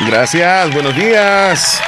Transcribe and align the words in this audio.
Gracias, 0.00 0.72
buenos 0.72 0.94
días. 0.96 1.80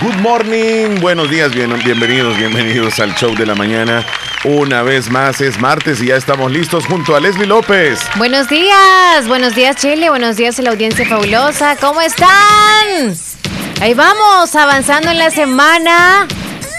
Good 0.00 0.16
morning, 0.16 1.00
buenos 1.00 1.30
días, 1.30 1.52
bien, 1.54 1.72
bienvenidos, 1.84 2.36
bienvenidos 2.36 3.00
al 3.00 3.14
show 3.14 3.34
de 3.34 3.46
la 3.46 3.54
mañana. 3.54 4.04
Una 4.44 4.82
vez 4.82 5.10
más 5.10 5.40
es 5.40 5.58
martes 5.58 6.00
y 6.02 6.06
ya 6.06 6.16
estamos 6.16 6.50
listos 6.52 6.86
junto 6.86 7.16
a 7.16 7.20
Leslie 7.20 7.46
López. 7.46 8.00
Buenos 8.16 8.48
días, 8.48 9.26
buenos 9.26 9.54
días 9.54 9.76
Chile, 9.76 10.10
buenos 10.10 10.36
días 10.36 10.58
a 10.58 10.62
la 10.62 10.70
audiencia 10.70 11.06
fabulosa, 11.06 11.76
¿cómo 11.76 12.00
están? 12.00 13.14
Ahí 13.80 13.94
vamos, 13.94 14.54
avanzando 14.54 15.10
en 15.10 15.18
la 15.18 15.30
semana. 15.30 16.28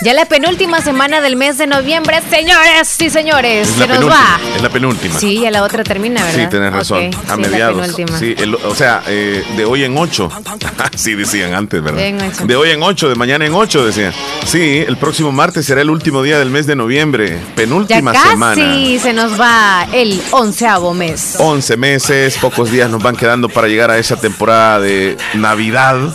Ya 0.04 0.16
la 0.16 0.26
penúltima 0.26 0.82
semana 0.82 1.22
del 1.22 1.36
mes 1.36 1.60
de 1.60 1.68
noviembre, 1.68 2.22
señores 2.28 3.00
y 3.00 3.12
señores, 3.12 3.68
se 3.68 3.88
nos 3.88 4.10
va. 4.10 4.40
Es 4.56 4.62
la 4.64 4.70
penúltima. 4.70 5.20
Sí, 5.20 5.40
ya 5.40 5.52
la 5.52 5.62
otra 5.62 5.84
termina, 5.84 6.24
¿verdad? 6.24 6.40
Sí, 6.40 6.48
tienes 6.50 6.74
razón. 6.74 7.12
a 7.28 7.38
mediados. 7.38 7.96
Sí, 8.18 8.36
o 8.66 8.74
sea, 8.74 9.04
eh, 9.06 9.44
de 9.56 9.64
hoy 9.64 9.84
en 9.84 9.96
ocho. 9.96 10.32
sí, 10.96 11.14
decían 11.14 11.54
antes, 11.54 11.84
¿verdad? 11.84 12.02
De, 12.45 12.56
hoy 12.56 12.72
en 12.72 12.82
ocho, 12.82 13.09
de 13.09 13.16
mañana 13.16 13.45
en 13.45 13.54
ocho, 13.54 13.86
decían. 13.86 14.12
Sí, 14.44 14.84
el 14.88 14.98
próximo 14.98 15.32
martes 15.32 15.68
será 15.68 15.82
el 15.82 15.92
último 15.92 16.23
día 16.23 16.40
del 16.40 16.50
mes 16.50 16.66
de 16.66 16.76
noviembre. 16.76 17.38
Penúltima 17.56 18.12
ya 18.12 18.31
semana. 18.31 18.56
Sí, 18.56 18.98
se 18.98 19.14
nos 19.14 19.40
va 19.40 19.88
el 19.94 20.20
onceavo 20.31 20.95
mes. 20.95 21.36
Once 21.38 21.78
meses, 21.78 22.40
pocos 22.42 22.72
días 22.72 22.90
nos 22.90 23.04
van 23.04 23.16
quedando 23.16 23.50
para 23.50 23.68
llegar 23.68 23.92
a 23.92 24.00
esa 24.00 24.16
temporada 24.16 24.80
de 24.80 25.16
Navidad 25.36 26.12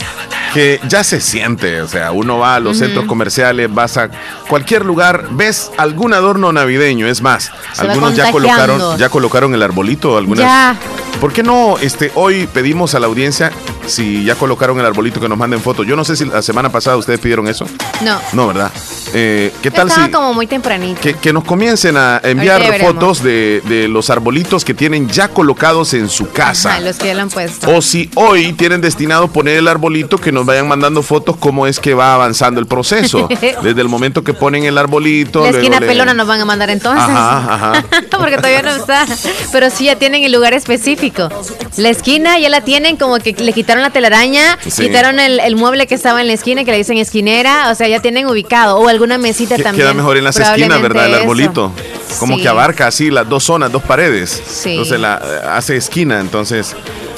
que 0.57 0.81
ya 0.89 1.05
se 1.05 1.21
siente, 1.21 1.83
o 1.83 1.87
sea, 1.87 2.13
uno 2.13 2.39
va 2.39 2.55
a 2.55 2.61
los 2.61 2.79
centros 2.79 3.05
comerciales, 3.05 3.73
vas 3.75 3.99
a 3.99 4.09
cualquier 4.49 4.87
lugar, 4.87 5.27
ves 5.33 5.71
algún 5.77 6.15
adorno 6.15 6.51
navideño, 6.51 7.07
es 7.07 7.21
más, 7.21 7.51
algunos 7.77 8.17
ya 8.17 8.33
colocaron, 8.33 8.97
ya 8.97 9.11
colocaron 9.11 9.53
el 9.53 9.63
arbolito, 9.63 10.17
algunas. 10.17 10.47
Ya. 10.47 10.75
¿Por 11.21 11.35
qué 11.35 11.43
no 11.43 11.77
este 11.77 12.11
hoy 12.15 12.47
pedimos 12.47 12.95
a 12.95 13.01
la 13.01 13.07
audiencia 13.07 13.53
si 13.87 14.25
ya 14.25 14.35
colocaron 14.35 14.81
el 14.81 14.87
arbolito 14.87 15.21
que 15.21 15.29
nos 15.29 15.37
manden 15.37 15.61
fotos? 15.61 15.87
Yo 15.87 15.95
no 15.95 16.07
sé 16.07 16.17
si 16.17 16.25
la 16.25 16.41
semana 16.41 16.73
pasada 16.73 16.97
ustedes 16.97 17.21
pidieron 17.21 17.49
eso. 17.49 17.67
No. 18.03 18.19
No, 18.33 18.47
¿verdad? 18.47 18.73
Eh, 19.15 19.53
¿Qué 19.63 19.71
tal 19.71 19.89
Estaba 19.89 20.11
como 20.11 20.35
muy 20.35 20.47
tempranito. 20.47 21.01
Que, 21.21 21.33
nos 21.33 21.45
comiencen 21.45 21.97
a 21.97 22.21
enviar 22.23 22.81
fotos 22.81 23.23
de, 23.23 23.87
los 23.89 24.11
arbolitos 24.11 24.65
que 24.65 24.75
tienen 24.75 25.09
ya 25.09 25.29
colocados 25.29 25.95
en 25.95 26.09
su 26.09 26.31
casa. 26.31 26.81
los 26.81 26.97
que 26.97 27.09
ya 27.09 27.15
lo 27.15 27.23
han 27.23 27.31
puesto. 27.31 27.71
O 27.75 27.83
si 27.83 28.11
hoy 28.15 28.53
tienen 28.53 28.81
destinado 28.81 29.29
poner 29.29 29.59
el 29.59 29.69
arbolito, 29.69 30.19
que 30.19 30.33
nos 30.33 30.47
vayan 30.47 30.69
mandando 30.69 31.03
fotos 31.03 31.37
cómo 31.37 31.67
es 31.67 31.81
que 31.81 31.95
va 31.95 32.15
avanzando 32.15 32.61
el 32.61 32.67
proceso. 32.67 33.29
Desde 33.63 33.81
el 33.81 33.89
momento 33.89 34.25
que 34.25 34.35
ponen 34.35 34.65
el 34.65 34.79
arbolito. 34.79 35.43
La 35.43 35.51
esquina 35.51 35.81
pelona 35.81 36.15
nos 36.15 36.27
van 36.27 36.41
a 36.41 36.45
mandar 36.45 36.71
entonces. 36.71 37.03
Ajá, 37.03 37.55
ajá. 37.55 37.85
Porque 38.19 38.37
todavía 38.37 38.63
no 38.63 38.71
está. 38.71 39.07
Pero 39.53 39.71
sí 39.71 39.85
ya 39.85 39.97
tienen 39.97 40.25
el 40.25 40.33
lugar 40.33 40.55
específico. 40.55 41.29
La 41.77 41.91
esquina 41.91 42.39
ya 42.39 42.49
la 42.49 42.63
tienen 42.63 42.97
como 42.97 43.19
que 43.19 43.33
le 43.33 43.53
quitaron 43.53 43.83
la 43.83 43.91
telaraña, 43.91 44.59
quitaron 44.59 45.21
el, 45.21 45.57
mueble 45.57 45.87
que 45.87 45.95
estaba 45.95 46.21
en 46.21 46.27
la 46.27 46.33
esquina, 46.33 46.65
que 46.65 46.71
le 46.71 46.79
dicen 46.79 46.99
esquinera. 46.99 47.71
O 47.71 47.75
sea, 47.75 47.89
ya 47.89 48.01
tienen 48.01 48.27
ubicado. 48.27 48.79
O 48.79 48.89
alguna 48.97 49.19
mesita 49.19 49.57
también. 49.57 49.87
Queda 49.87 49.95
mejor 49.95 50.17
en 50.17 50.25
las 50.25 50.37
esquinas, 50.39 50.81
¿verdad? 50.81 51.07
El 51.07 51.15
arbolito. 51.15 51.73
Como 52.19 52.37
que 52.37 52.49
abarca 52.49 52.87
así 52.87 53.11
las 53.11 53.29
dos 53.29 53.45
zonas, 53.45 53.71
dos 53.71 53.83
paredes. 53.83 54.43
Entonces 54.65 54.99
la 54.99 55.15
hace 55.57 55.77
esquina. 55.77 56.21
Entonces, 56.21 56.75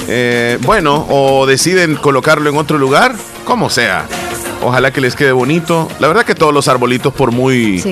eh, 0.09 0.59
bueno, 0.63 1.07
o 1.09 1.47
deciden 1.47 1.97
colocarlo 1.97 2.51
en 2.51 2.57
otro 2.57 2.79
lugar, 2.79 3.15
como 3.45 3.71
sea. 3.71 4.07
Ojalá 4.63 4.93
que 4.93 5.01
les 5.01 5.15
quede 5.15 5.33
bonito. 5.33 5.89
La 6.01 6.09
verdad 6.09 6.25
que 6.25 6.35
todos 6.35 6.53
los 6.53 6.69
arbolitos, 6.69 7.13
por 7.15 7.33
muy, 7.33 7.83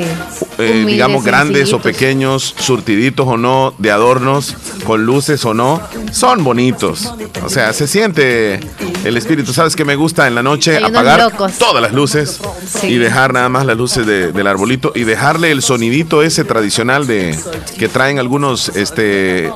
eh, 0.59 0.85
digamos, 0.87 1.25
grandes 1.25 1.73
o 1.73 1.81
pequeños, 1.81 2.55
surtiditos 2.59 3.27
o 3.27 3.37
no, 3.37 3.75
de 3.79 3.91
adornos, 3.91 4.57
con 4.85 5.05
luces 5.07 5.45
o 5.45 5.55
no, 5.55 5.81
son 6.13 6.43
bonitos. 6.45 7.13
O 7.45 7.49
sea, 7.49 7.73
se 7.73 7.87
siente 7.87 8.61
el 9.05 9.17
espíritu. 9.17 9.53
¿Sabes 9.53 9.77
que 9.77 9.85
me 9.85 9.97
gusta 9.97 10.27
en 10.27 10.35
la 10.35 10.43
noche? 10.43 10.77
apagar 10.77 11.33
todas 11.59 11.83
las 11.83 11.93
luces 11.93 12.41
y 12.83 12.97
dejar 12.97 13.33
nada 13.33 13.49
más 13.49 13.67
las 13.67 13.77
luces 13.77 14.07
del 14.07 14.47
arbolito 14.47 14.93
y 14.95 15.05
dejarle 15.05 15.51
el 15.51 15.63
sonidito 15.63 16.23
ese 16.23 16.45
tradicional 16.45 17.07
de 17.07 17.39
que 17.79 17.89
traen 17.89 18.19
algunos, 18.19 18.71
este, 18.71 19.51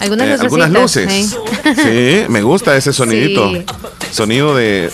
algunas, 0.00 0.28
eh, 0.28 0.36
algunas 0.40 0.70
luces. 0.70 1.36
Sí, 1.76 2.24
me 2.28 2.42
gusta 2.42 2.76
ese 2.76 2.92
sonidito. 2.92 3.52
Sonido 4.12 4.54
de 4.54 4.90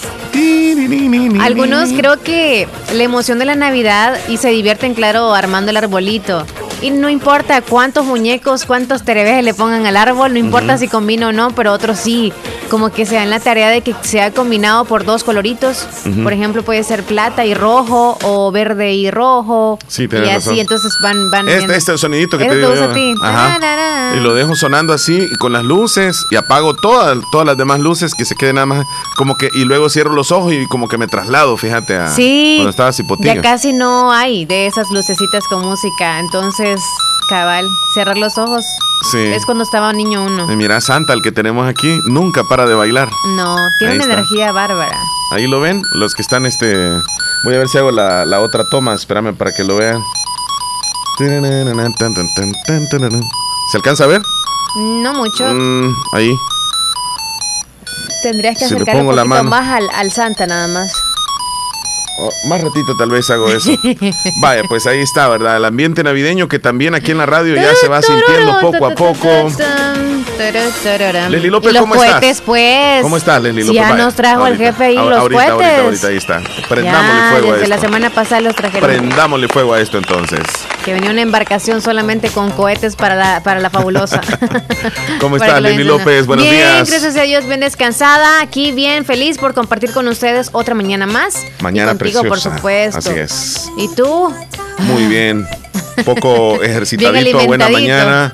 algunos 1.41 1.91
creo 1.93 2.21
que 2.21 2.69
la 2.95 3.03
emoción 3.03 3.39
de 3.39 3.45
la 3.45 3.55
Navidad 3.55 4.19
y 4.29 4.37
se 4.37 4.51
divierten, 4.51 4.95
claro, 4.95 5.35
armando 5.35 5.71
el 5.71 5.77
arbolito. 5.77 6.47
Y 6.83 6.91
no 6.91 7.09
importa 7.09 7.63
cuántos 7.63 8.05
muñecos, 8.05 8.67
cuántos 8.67 9.05
terebejes 9.05 9.45
le 9.45 9.55
pongan 9.55 9.87
al 9.87 9.97
árbol, 9.97 10.33
no 10.33 10.39
importa 10.41 10.77
si 10.79 10.89
combina 10.89 11.29
o 11.29 11.33
no, 11.33 11.53
pero 11.53 11.73
otros 11.73 11.99
sí, 11.99 12.33
como 12.69 12.91
que 12.91 13.07
se 13.07 13.15
dan 13.15 13.31
la 13.31 13.39
tarea 13.39 13.71
de 13.71 13.83
que 13.83 13.95
sea 14.03 14.33
combinado 14.33 14.85
por 14.85 15.05
dos 15.05 15.23
coloritos. 15.23 15.87
Por 16.23 16.33
ejemplo, 16.33 16.65
puede 16.65 16.83
ser 16.83 17.05
plata 17.05 17.45
y 17.45 17.55
rojo 17.55 18.19
o 18.23 18.51
verde 18.51 18.95
y 18.95 19.11
rojo. 19.11 19.79
Sí, 19.87 20.09
Y 20.11 20.29
así, 20.31 20.59
entonces 20.59 20.93
van... 21.03 21.31
van 21.31 21.49
este, 21.49 21.77
este 21.77 21.99
sonidito 21.99 22.37
que 22.37 22.47
te 22.47 22.57
digo 22.57 22.73
Y 24.17 24.21
lo 24.21 24.35
dejo 24.35 24.57
sonando 24.57 24.93
así 24.93 25.29
y 25.31 25.37
con 25.37 25.53
las 25.53 25.65
luces 25.65 26.27
y 26.31 26.37
apago 26.37 26.75
todas, 26.75 27.19
todas 27.31 27.47
las 27.47 27.57
demás 27.57 27.79
luces 27.79 28.13
que 28.15 28.25
se 28.25 28.35
queden 28.35 28.57
nada 28.57 28.67
más 28.67 28.87
como 29.17 29.37
que... 29.37 29.51
Y 29.55 29.65
luego 29.65 29.89
cierro 29.89 30.15
los 30.15 30.33
ojos 30.33 30.53
y 30.53 30.67
como 30.67 30.89
que 30.89 30.99
me 30.99 31.07
traslado, 31.07 31.57
fíjate, 31.57 31.97
a 31.97 32.09
sí, 32.09 32.55
cuando 32.57 32.71
estaba 32.71 32.91
Ya 33.21 33.41
casi 33.41 33.73
no 33.73 34.11
hay 34.11 34.47
de 34.47 34.67
esas 34.67 34.91
lucecitas 34.91 35.45
con 35.49 35.63
música, 35.63 36.19
entonces 36.19 36.72
cabal, 37.29 37.69
cerrar 37.95 38.19
los 38.19 38.39
ojos. 38.39 38.65
Sí. 39.11 39.19
Es 39.19 39.45
cuando 39.47 39.65
estaba 39.65 39.93
niño 39.93 40.25
uno. 40.25 40.53
Y 40.53 40.57
mira, 40.57 40.81
Santa, 40.81 41.13
el 41.13 41.23
que 41.23 41.33
tenemos 41.33 41.69
aquí, 41.69 42.01
nunca 42.07 42.45
para 42.45 42.67
de 42.67 42.75
bailar. 42.75 43.09
No, 43.35 43.57
tiene 43.79 43.97
una 43.97 44.05
energía 44.05 44.53
bárbara. 44.53 44.97
Ahí 45.33 45.47
lo 45.47 45.61
ven, 45.61 45.83
los 45.95 46.15
que 46.15 46.23
están 46.23 46.47
este. 46.47 46.75
Voy 47.45 47.55
a 47.55 47.59
ver 47.59 47.69
si 47.69 47.77
hago 47.79 47.91
la, 47.91 48.41
otra 48.41 48.65
toma, 48.71 48.95
espérame 48.95 49.35
para 49.35 49.53
que 49.53 49.65
lo 49.65 49.77
vean. 49.77 50.01
¿Se 51.19 51.25
alcanza 53.77 54.05
a 54.05 54.07
ver? 54.07 54.23
No 54.77 55.15
mucho. 55.15 55.53
Mm, 55.53 55.93
ahí. 56.13 56.33
Tendrías 58.23 58.59
que 58.59 58.67
acercar 58.67 58.97
un 58.97 59.07
poquito 59.07 59.45
más 59.45 59.69
al, 59.69 59.91
al 59.91 60.13
Santa 60.13 60.47
nada 60.47 60.69
más. 60.69 60.93
Oh, 62.19 62.31
más 62.49 62.61
ratito 62.61 62.95
tal 62.97 63.11
vez 63.11 63.29
hago 63.31 63.49
eso. 63.49 63.71
Vaya, 64.41 64.63
pues 64.69 64.87
ahí 64.87 65.01
está, 65.01 65.29
¿verdad? 65.29 65.57
El 65.57 65.65
ambiente 65.65 66.03
navideño 66.03 66.49
que 66.49 66.59
también 66.59 66.95
aquí 66.95 67.11
en 67.11 67.19
la 67.19 67.27
radio 67.27 67.55
ya 67.55 67.75
se 67.75 67.89
va 67.89 68.03
sintiendo 68.03 68.61
poco 68.61 68.87
a 68.87 68.95
poco. 68.95 69.49
Leslie 71.29 71.51
López, 71.51 71.77
¿cómo 71.79 71.95
estás? 71.95 72.41
Pues. 72.41 73.03
¿Cómo 73.03 73.17
estás, 73.17 73.43
Leslie 73.43 73.65
López? 73.65 73.81
Ya 73.81 73.95
nos 73.95 74.15
trajo 74.15 74.47
el 74.47 74.57
jefe 74.57 74.85
ahí 74.85 74.95
los 74.97 75.19
ahorita, 75.19 75.53
cohetes. 75.53 75.79
Ahorita, 75.79 75.83
ahorita, 75.85 76.07
ahí 76.09 76.17
está. 76.17 76.43
Prendámosle 76.69 77.31
fuego 77.31 77.53
a 77.53 77.57
esto. 77.57 77.69
la 77.69 77.79
semana 77.79 78.11
pasada 78.11 78.41
los 78.41 78.57
trajeron. 78.57 78.89
Prendámosle 78.89 79.49
fuego 79.49 79.75
a 79.75 79.81
esto 79.81 79.99
entonces. 79.99 80.43
Que 80.85 80.93
venía 80.95 81.11
una 81.11 81.23
embarcación 81.23 81.81
solamente 81.81 82.29
con 82.31 82.51
cohetes 82.51 82.97
para 82.97 83.15
la, 83.15 83.43
para 83.43 83.61
la 83.61 83.71
fabulosa. 83.71 84.21
¿Cómo 85.21 85.37
estás, 85.43 85.63
Leslie 85.63 85.85
López? 85.85 86.27
Buenos 86.27 86.45
bien, 86.45 86.57
días. 86.57 86.91
gracias 86.91 87.17
a 87.17 87.23
Dios, 87.23 87.47
bien 87.47 87.61
descansada. 87.61 88.41
Aquí 88.41 88.73
bien 88.73 89.05
feliz 89.05 89.39
por 89.39 89.55
compartir 89.55 89.93
con 89.93 90.09
ustedes 90.09 90.51
otra 90.53 90.75
mañana 90.75 91.07
más. 91.07 91.45
Mañana 91.61 91.95
contigo, 92.03 92.25
por 92.25 92.41
supuesto. 92.41 92.99
Así 92.99 93.11
es. 93.11 93.71
¿Y 93.77 93.89
tú? 93.95 94.33
Muy 94.79 95.07
bien. 95.07 95.47
Poco 96.05 96.63
ejercitadito, 96.63 97.47
buena 97.47 97.69
mañana 97.69 98.33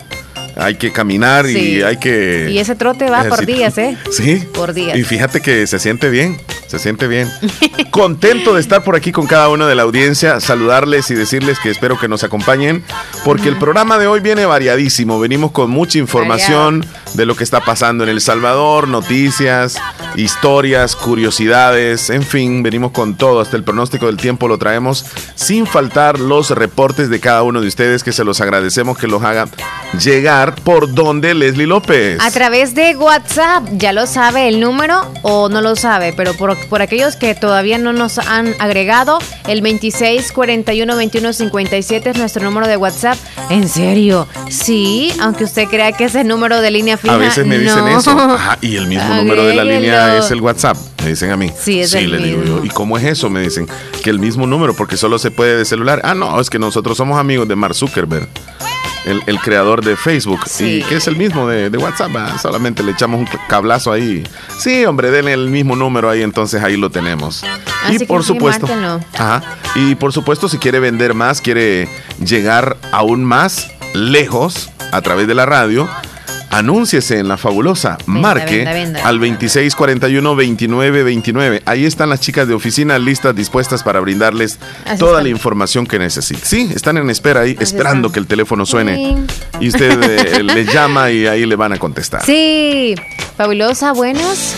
hay 0.58 0.74
que 0.74 0.90
caminar 0.90 1.48
y 1.48 1.82
hay 1.82 1.98
que... 1.98 2.48
Y 2.50 2.58
ese 2.58 2.74
trote 2.74 3.08
va 3.08 3.24
por 3.24 3.46
días, 3.46 3.78
¿eh? 3.78 3.96
Sí. 4.10 4.42
Por 4.52 4.74
días. 4.74 4.98
Y 4.98 5.04
fíjate 5.04 5.40
que 5.40 5.66
se 5.68 5.78
siente 5.78 6.10
bien, 6.10 6.36
se 6.66 6.80
siente 6.80 7.06
bien. 7.06 7.30
Contento 7.90 8.54
de 8.54 8.60
estar 8.60 8.82
por 8.82 8.96
aquí 8.96 9.12
con 9.12 9.26
cada 9.26 9.48
uno 9.50 9.68
de 9.68 9.76
la 9.76 9.82
audiencia, 9.82 10.40
saludarles 10.40 11.10
y 11.12 11.14
decirles 11.14 11.60
que 11.60 11.70
espero 11.70 11.98
que 11.98 12.08
nos 12.08 12.24
acompañen, 12.24 12.82
porque 13.24 13.48
el 13.48 13.56
programa 13.56 13.98
de 13.98 14.08
hoy 14.08 14.18
viene 14.18 14.46
variadísimo. 14.46 15.20
Venimos 15.20 15.52
con 15.52 15.70
mucha 15.70 15.98
información 15.98 16.84
de 17.14 17.26
lo 17.26 17.34
que 17.34 17.44
está 17.44 17.60
pasando 17.60 18.04
en 18.04 18.10
El 18.10 18.20
Salvador, 18.20 18.88
noticias, 18.88 19.76
historias, 20.16 20.96
curiosidades, 20.96 22.10
en 22.10 22.22
fin, 22.22 22.62
venimos 22.62 22.92
con 22.92 23.16
todo. 23.16 23.40
Hasta 23.40 23.56
el 23.56 23.64
pronóstico 23.64 24.06
del 24.06 24.16
tiempo 24.16 24.48
lo 24.48 24.58
traemos 24.58 25.04
sin 25.34 25.66
faltar 25.66 26.18
los 26.18 26.50
reportes 26.50 27.10
de 27.10 27.20
cada 27.20 27.42
uno 27.42 27.60
de 27.60 27.68
ustedes 27.68 28.02
que 28.02 28.12
se 28.12 28.24
los 28.24 28.40
agradecemos 28.40 28.98
que 28.98 29.06
los 29.06 29.22
hagan 29.22 29.50
llegar 30.04 30.54
por 30.62 30.92
donde 30.92 31.34
Leslie 31.34 31.66
López. 31.66 32.18
A 32.20 32.30
través 32.30 32.74
de 32.74 32.96
WhatsApp, 32.96 33.64
ya 33.72 33.92
lo 33.92 34.06
sabe 34.06 34.48
el 34.48 34.60
número 34.60 35.10
o 35.22 35.48
no 35.48 35.60
lo 35.62 35.76
sabe, 35.76 36.12
pero 36.12 36.34
por, 36.34 36.56
por 36.68 36.82
aquellos 36.82 37.16
que 37.16 37.34
todavía 37.34 37.78
no 37.78 37.92
nos 37.92 38.18
han 38.18 38.54
agregado, 38.58 39.18
el 39.46 39.62
26 39.62 40.32
41 40.32 40.96
21 40.96 41.32
57 41.32 42.10
es 42.10 42.18
nuestro 42.18 42.44
número 42.44 42.68
de 42.68 42.76
WhatsApp. 42.76 43.16
¿En 43.50 43.68
serio? 43.68 44.28
Sí, 44.50 45.12
aunque 45.20 45.44
usted 45.44 45.64
crea 45.68 45.92
que 45.92 46.04
es 46.04 46.14
el 46.14 46.26
número 46.26 46.60
de 46.60 46.70
línea 46.70 46.97
fija. 46.98 47.14
A 47.14 47.16
veces 47.16 47.46
me 47.46 47.58
dicen 47.58 47.86
eso. 47.88 48.10
Ajá, 48.10 48.58
y 48.60 48.76
el 48.76 48.86
mismo 48.86 49.14
número 49.14 49.44
de 49.44 49.54
la 49.54 49.64
línea 49.64 50.18
es 50.18 50.30
el 50.30 50.40
WhatsApp. 50.40 50.76
Me 51.02 51.10
dicen 51.10 51.30
a 51.30 51.36
mí. 51.36 51.50
Sí, 51.58 51.80
es 51.80 51.94
el 51.94 52.10
le 52.10 52.18
digo 52.18 52.44
yo. 52.44 52.64
¿Y 52.64 52.68
cómo 52.68 52.98
es 52.98 53.04
eso? 53.04 53.30
Me 53.30 53.40
dicen 53.40 53.68
que 54.02 54.10
el 54.10 54.18
mismo 54.18 54.46
número, 54.46 54.74
porque 54.74 54.96
solo 54.96 55.18
se 55.18 55.30
puede 55.30 55.56
de 55.56 55.64
celular. 55.64 56.00
Ah, 56.04 56.14
no, 56.14 56.40
es 56.40 56.50
que 56.50 56.58
nosotros 56.58 56.96
somos 56.96 57.18
amigos 57.18 57.48
de 57.48 57.56
Mark 57.56 57.74
Zuckerberg. 57.74 58.28
el, 59.04 59.38
creador 59.40 59.82
de 59.82 59.96
Facebook, 59.96 60.40
y 60.58 60.82
que 60.82 60.96
es 60.96 61.06
el 61.06 61.16
mismo 61.16 61.48
de, 61.48 61.76
WhatsApp. 61.78 62.10
Solamente 62.40 62.82
le 62.82 62.92
echamos 62.92 63.20
un 63.20 63.28
cablazo 63.48 63.92
ahí. 63.92 64.24
Sí, 64.58 64.84
hombre, 64.84 65.10
denle 65.10 65.32
el 65.32 65.48
mismo 65.48 65.76
número 65.76 66.10
ahí, 66.10 66.22
entonces 66.22 66.62
ahí 66.62 66.76
lo 66.76 66.90
tenemos. 66.90 67.44
y 67.90 68.04
por 68.04 68.24
supuesto, 68.24 68.68
y 69.74 69.94
por 69.94 70.12
supuesto, 70.12 70.48
si 70.48 70.58
quiere 70.58 70.80
vender 70.80 71.14
más, 71.14 71.40
quiere 71.40 71.88
llegar 72.22 72.76
aún 72.92 73.24
más 73.24 73.70
lejos 73.94 74.70
a 74.92 75.00
través 75.02 75.26
de 75.26 75.34
la 75.34 75.46
radio, 75.46 75.88
Anúnciese 76.50 77.18
en 77.18 77.28
la 77.28 77.36
fabulosa. 77.36 77.98
Marque 78.06 78.66
al 79.04 79.20
2641-2929. 79.20 81.62
Ahí 81.66 81.84
están 81.84 82.08
las 82.08 82.20
chicas 82.20 82.48
de 82.48 82.54
oficina 82.54 82.98
listas, 82.98 83.36
dispuestas 83.36 83.82
para 83.82 84.00
brindarles 84.00 84.58
toda 84.98 85.22
la 85.22 85.28
información 85.28 85.86
que 85.86 85.98
necesite. 85.98 86.40
Sí, 86.44 86.70
están 86.74 86.96
en 86.96 87.10
espera 87.10 87.40
ahí, 87.40 87.56
esperando 87.60 88.10
que 88.10 88.18
el 88.18 88.26
teléfono 88.26 88.66
suene. 88.66 89.26
Y 89.60 89.68
usted 89.68 90.02
eh, 90.02 90.42
les 90.42 90.72
llama 90.72 91.10
y 91.10 91.26
ahí 91.26 91.44
le 91.44 91.56
van 91.56 91.72
a 91.72 91.78
contestar. 91.78 92.24
Sí, 92.24 92.94
fabulosa, 93.36 93.92
buenos. 93.92 94.54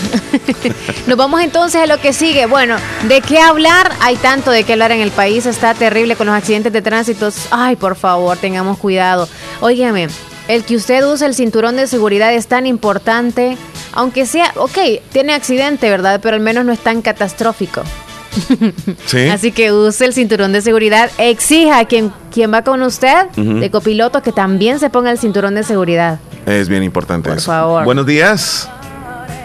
Nos 1.07 1.17
vamos 1.17 1.41
entonces 1.41 1.81
a 1.81 1.87
lo 1.87 1.99
que 1.99 2.13
sigue. 2.13 2.45
Bueno, 2.45 2.77
¿de 3.07 3.21
qué 3.21 3.39
hablar? 3.39 3.91
Hay 4.01 4.15
tanto 4.15 4.51
de 4.51 4.63
qué 4.63 4.73
hablar 4.73 4.91
en 4.91 5.01
el 5.01 5.11
país. 5.11 5.45
Está 5.45 5.73
terrible 5.73 6.15
con 6.15 6.27
los 6.27 6.35
accidentes 6.35 6.71
de 6.71 6.81
tránsito. 6.81 7.29
Ay, 7.51 7.75
por 7.75 7.95
favor, 7.95 8.37
tengamos 8.37 8.77
cuidado. 8.77 9.27
Óigame. 9.59 10.07
El 10.47 10.63
que 10.63 10.75
usted 10.75 11.05
use 11.05 11.25
el 11.25 11.35
cinturón 11.35 11.75
de 11.75 11.87
seguridad 11.87 12.33
es 12.33 12.47
tan 12.47 12.65
importante, 12.65 13.57
aunque 13.93 14.25
sea, 14.25 14.51
ok, 14.55 14.77
tiene 15.11 15.33
accidente, 15.33 15.89
¿verdad? 15.89 16.19
Pero 16.21 16.35
al 16.35 16.41
menos 16.41 16.65
no 16.65 16.71
es 16.71 16.79
tan 16.79 17.01
catastrófico. 17.01 17.83
¿Sí? 19.05 19.27
Así 19.27 19.51
que 19.51 19.71
use 19.71 20.05
el 20.05 20.13
cinturón 20.13 20.53
de 20.53 20.61
seguridad. 20.61 21.11
Exija 21.17 21.79
a 21.79 21.85
quien, 21.85 22.11
quien 22.33 22.53
va 22.53 22.63
con 22.63 22.81
usted, 22.81 23.27
de 23.35 23.69
copiloto, 23.71 24.21
que 24.21 24.31
también 24.31 24.79
se 24.79 24.89
ponga 24.89 25.11
el 25.11 25.17
cinturón 25.17 25.55
de 25.55 25.63
seguridad. 25.63 26.19
Es 26.45 26.69
bien 26.69 26.83
importante 26.83 27.29
Por 27.29 27.41
favor. 27.41 27.83
Buenos 27.85 28.05
días. 28.05 28.69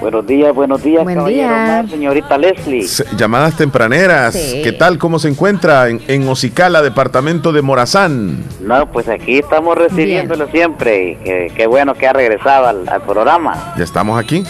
Buenos 0.00 0.26
días, 0.26 0.54
buenos 0.54 0.82
días, 0.82 1.04
Buen 1.04 1.24
día. 1.24 1.84
señorita 1.88 2.36
Leslie. 2.38 2.86
llamadas 3.16 3.56
tempraneras. 3.56 4.34
¿Qué 4.34 4.72
tal? 4.72 4.98
¿Cómo 4.98 5.18
se 5.18 5.28
encuentra 5.28 5.88
en, 5.88 6.00
en 6.08 6.28
Ocicala, 6.28 6.82
departamento 6.82 7.52
de 7.52 7.62
Morazán? 7.62 8.44
No, 8.60 8.86
pues 8.90 9.08
aquí 9.08 9.38
estamos 9.38 9.76
recibiéndolo 9.76 10.48
siempre 10.48 11.12
y 11.12 11.50
qué 11.54 11.66
bueno 11.66 11.94
que 11.94 12.06
ha 12.06 12.12
regresado 12.12 12.66
al, 12.66 13.02
programa. 13.06 13.74
Ya 13.76 13.84
estamos 13.84 14.18
aquí. 14.18 14.44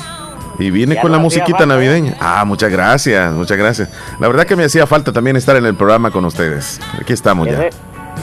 Y 0.58 0.70
viene 0.70 0.98
con 0.98 1.12
la 1.12 1.18
musiquita 1.18 1.66
navideña. 1.66 2.16
Ah, 2.18 2.44
muchas 2.46 2.70
gracias, 2.70 3.32
muchas 3.34 3.58
gracias. 3.58 3.90
La 4.18 4.26
verdad 4.26 4.46
que 4.46 4.56
me 4.56 4.64
hacía 4.64 4.86
falta 4.86 5.12
también 5.12 5.36
estar 5.36 5.54
en 5.56 5.66
el 5.66 5.74
programa 5.74 6.10
con 6.10 6.24
ustedes. 6.24 6.80
Aquí 6.98 7.12
estamos 7.12 7.46
ya. 7.46 7.68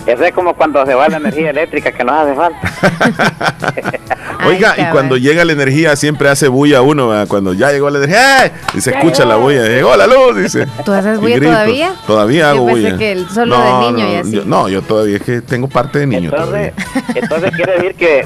Eso 0.05 0.23
es 0.25 0.33
como 0.33 0.53
cuando 0.53 0.85
se 0.85 0.93
va 0.93 1.07
la 1.07 1.17
energía 1.17 1.51
eléctrica 1.51 1.91
que 1.91 2.03
nos 2.03 2.15
hace 2.15 2.35
falta. 2.35 3.99
Oiga, 4.45 4.75
y 4.77 4.91
cuando 4.91 5.15
llega 5.15 5.45
la 5.45 5.53
energía 5.53 5.95
siempre 5.95 6.27
hace 6.27 6.49
bulla 6.49 6.81
uno, 6.81 7.11
cuando 7.27 7.53
ya 7.53 7.71
llegó 7.71 7.89
la 7.89 7.99
energía, 7.99 8.51
y 8.73 8.81
se 8.81 8.91
escucha 8.91 9.23
la 9.23 9.37
bulla, 9.37 9.63
llegó 9.63 9.95
la 9.95 10.07
luz, 10.07 10.35
dice. 10.35 10.67
¿Tú 10.83 10.91
haces 10.91 11.19
bulla 11.19 11.39
todavía? 11.39 11.95
Todavía 12.05 12.49
hago 12.49 12.67
yo 12.67 12.71
bulla. 12.73 12.97
que 12.97 13.23
solo 13.33 13.57
de 13.57 13.91
niño 13.91 14.11
y 14.11 14.15
así. 14.15 14.31
Yo, 14.31 14.45
no, 14.45 14.67
yo 14.67 14.81
todavía 14.81 15.17
es 15.17 15.23
que 15.23 15.41
tengo 15.41 15.67
parte 15.67 15.99
de 15.99 16.07
niño 16.07 16.29
entonces, 16.33 16.73
Entonces 17.15 17.51
quiere 17.55 17.73
decir 17.73 17.95
que 17.95 18.25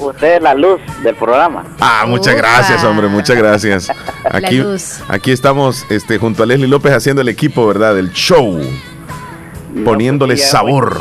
usted, 0.00 0.36
es 0.36 0.42
la 0.42 0.54
luz 0.54 0.80
del 1.02 1.16
programa. 1.16 1.64
Ah, 1.80 2.04
muchas 2.06 2.36
gracias, 2.36 2.84
hombre, 2.84 3.08
muchas 3.08 3.36
gracias. 3.36 3.90
Aquí, 4.30 4.62
aquí 5.08 5.32
estamos 5.32 5.84
este, 5.90 6.18
junto 6.18 6.42
a 6.42 6.46
Leslie 6.46 6.68
López 6.68 6.92
haciendo 6.92 7.22
el 7.22 7.28
equipo, 7.28 7.66
¿verdad? 7.66 7.94
Del 7.94 8.12
show 8.12 8.60
poniéndole 9.84 10.36
sabor. 10.36 11.00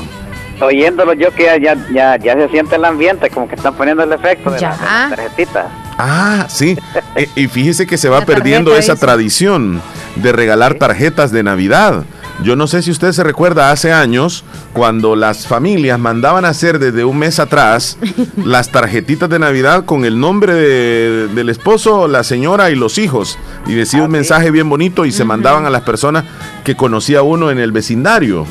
oyéndolo 0.62 1.14
yo 1.14 1.32
que 1.32 1.46
ya, 1.62 1.76
ya, 1.94 2.18
ya 2.18 2.34
se 2.34 2.50
siente 2.50 2.76
el 2.76 2.86
ambiente, 2.86 3.30
como 3.30 3.48
que 3.48 3.56
están 3.56 3.76
poniendo 3.76 4.04
el 4.04 4.12
efecto 4.12 4.52
de, 4.52 4.62
la, 4.62 5.10
tarjetita. 5.10 5.70
Ah, 5.98 6.46
sí. 6.50 6.78
Eh, 7.18 7.30
y 7.38 7.48
fíjese 7.48 7.88
que 7.88 7.98
se 7.98 8.10
va 8.10 8.26
perdiendo 8.26 8.76
esa 8.76 8.98
tradición 8.98 9.82
de 10.18 10.34
regalar 10.34 10.74
tarjetas 10.74 11.32
de 11.32 11.44
Navidad. 11.44 12.04
Yo 12.44 12.58
no 12.58 12.68
sé 12.68 12.82
si 12.82 12.92
usted 12.92 13.14
se 13.14 13.24
recuerda 13.24 13.72
hace 13.72 13.94
años 13.94 14.44
cuando 14.74 15.16
las 15.16 15.48
familias 15.48 15.98
mandaban 15.98 16.44
a 16.44 16.50
hacer 16.50 16.80
desde 16.80 17.06
un 17.06 17.18
mes 17.18 17.40
atrás 17.40 17.98
las 18.36 18.70
tarjetitas 18.70 19.30
de 19.30 19.40
Navidad 19.40 19.86
con 19.86 20.04
el 20.04 20.20
nombre 20.20 20.54
del 20.54 21.50
esposo, 21.50 22.10
la 22.10 22.24
señora 22.24 22.70
y 22.72 22.76
los 22.76 22.98
hijos. 22.98 23.40
Y 23.66 23.74
decía 23.74 24.00
un 24.00 24.08
ah, 24.08 24.10
mensaje 24.10 24.52
bien 24.52 24.70
bonito 24.70 25.06
y 25.06 25.14
se 25.14 25.24
mandaban 25.24 25.66
a 25.66 25.70
las 25.70 25.84
personas 25.84 26.26
que 26.66 26.76
conocía 26.76 27.22
uno 27.22 27.52
en 27.52 27.60
el 27.60 27.72
vecindario. 27.72 28.46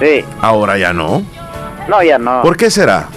Sí. 0.00 0.24
Ahora 0.40 0.78
ya 0.78 0.92
no. 0.92 1.22
No, 1.88 2.02
ya 2.02 2.18
no. 2.18 2.42
¿Por 2.42 2.56
qué 2.56 2.70
será? 2.70 3.08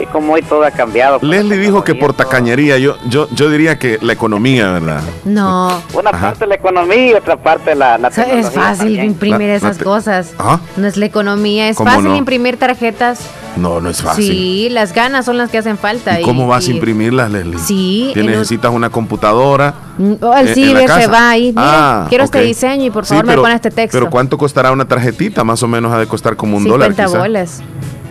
Y 0.00 0.06
como 0.06 0.32
hoy 0.32 0.42
todo 0.42 0.64
ha 0.64 0.72
cambiado. 0.72 1.20
Leslie 1.22 1.56
dijo 1.56 1.84
que 1.84 1.94
por 1.94 2.14
tacañería, 2.14 2.78
yo, 2.78 2.96
yo, 3.06 3.28
yo 3.30 3.48
diría 3.48 3.78
que 3.78 3.98
la 4.02 4.12
economía, 4.12 4.72
¿verdad? 4.72 5.02
No. 5.24 5.80
Una 5.92 6.10
parte 6.10 6.46
la 6.46 6.56
economía 6.56 7.10
y 7.10 7.14
otra 7.14 7.36
parte 7.36 7.74
la, 7.76 7.96
la 7.98 8.08
Es 8.08 8.50
fácil 8.50 8.98
imprimir 9.02 9.50
esas 9.50 9.78
cosas. 9.78 10.34
¿Ah? 10.38 10.58
No 10.76 10.86
es 10.88 10.96
la 10.96 11.06
economía, 11.06 11.68
es 11.68 11.76
fácil 11.76 12.16
imprimir 12.16 12.56
tarjetas. 12.58 13.20
No, 13.56 13.80
no 13.80 13.90
es 13.90 14.02
fácil. 14.02 14.26
Sí, 14.26 14.68
las 14.70 14.92
ganas 14.92 15.24
son 15.24 15.38
las 15.38 15.50
que 15.50 15.58
hacen 15.58 15.78
falta. 15.78 16.20
¿Y, 16.20 16.24
cómo 16.24 16.46
vas 16.46 16.66
a 16.66 16.70
imprimirlas, 16.70 17.30
Leslie? 17.30 17.58
Sí. 17.58 18.12
necesitas 18.16 18.72
una 18.72 18.90
computadora. 18.90 19.74
Mm, 19.98 20.12
oh, 20.20 20.34
el 20.34 20.54
ciber 20.54 20.88
se 20.90 21.06
va 21.06 21.30
ahí. 21.30 21.48
Mira, 21.48 22.02
ah, 22.02 22.06
quiero 22.08 22.24
este 22.24 22.40
diseño 22.40 22.84
y 22.86 22.90
por 22.90 23.06
favor 23.06 23.26
me 23.26 23.36
pone 23.36 23.54
este 23.54 23.70
texto. 23.70 23.98
Pero 23.98 24.10
¿cuánto 24.10 24.36
costará 24.36 24.72
una 24.72 24.86
tarjetita? 24.86 25.44
Más 25.44 25.62
o 25.62 25.68
menos 25.68 25.92
ha 25.92 25.98
de 25.98 26.06
costar 26.06 26.36
como 26.36 26.56
un 26.56 26.64
dólar. 26.64 26.90
50 26.94 27.18
bolas. 27.18 27.62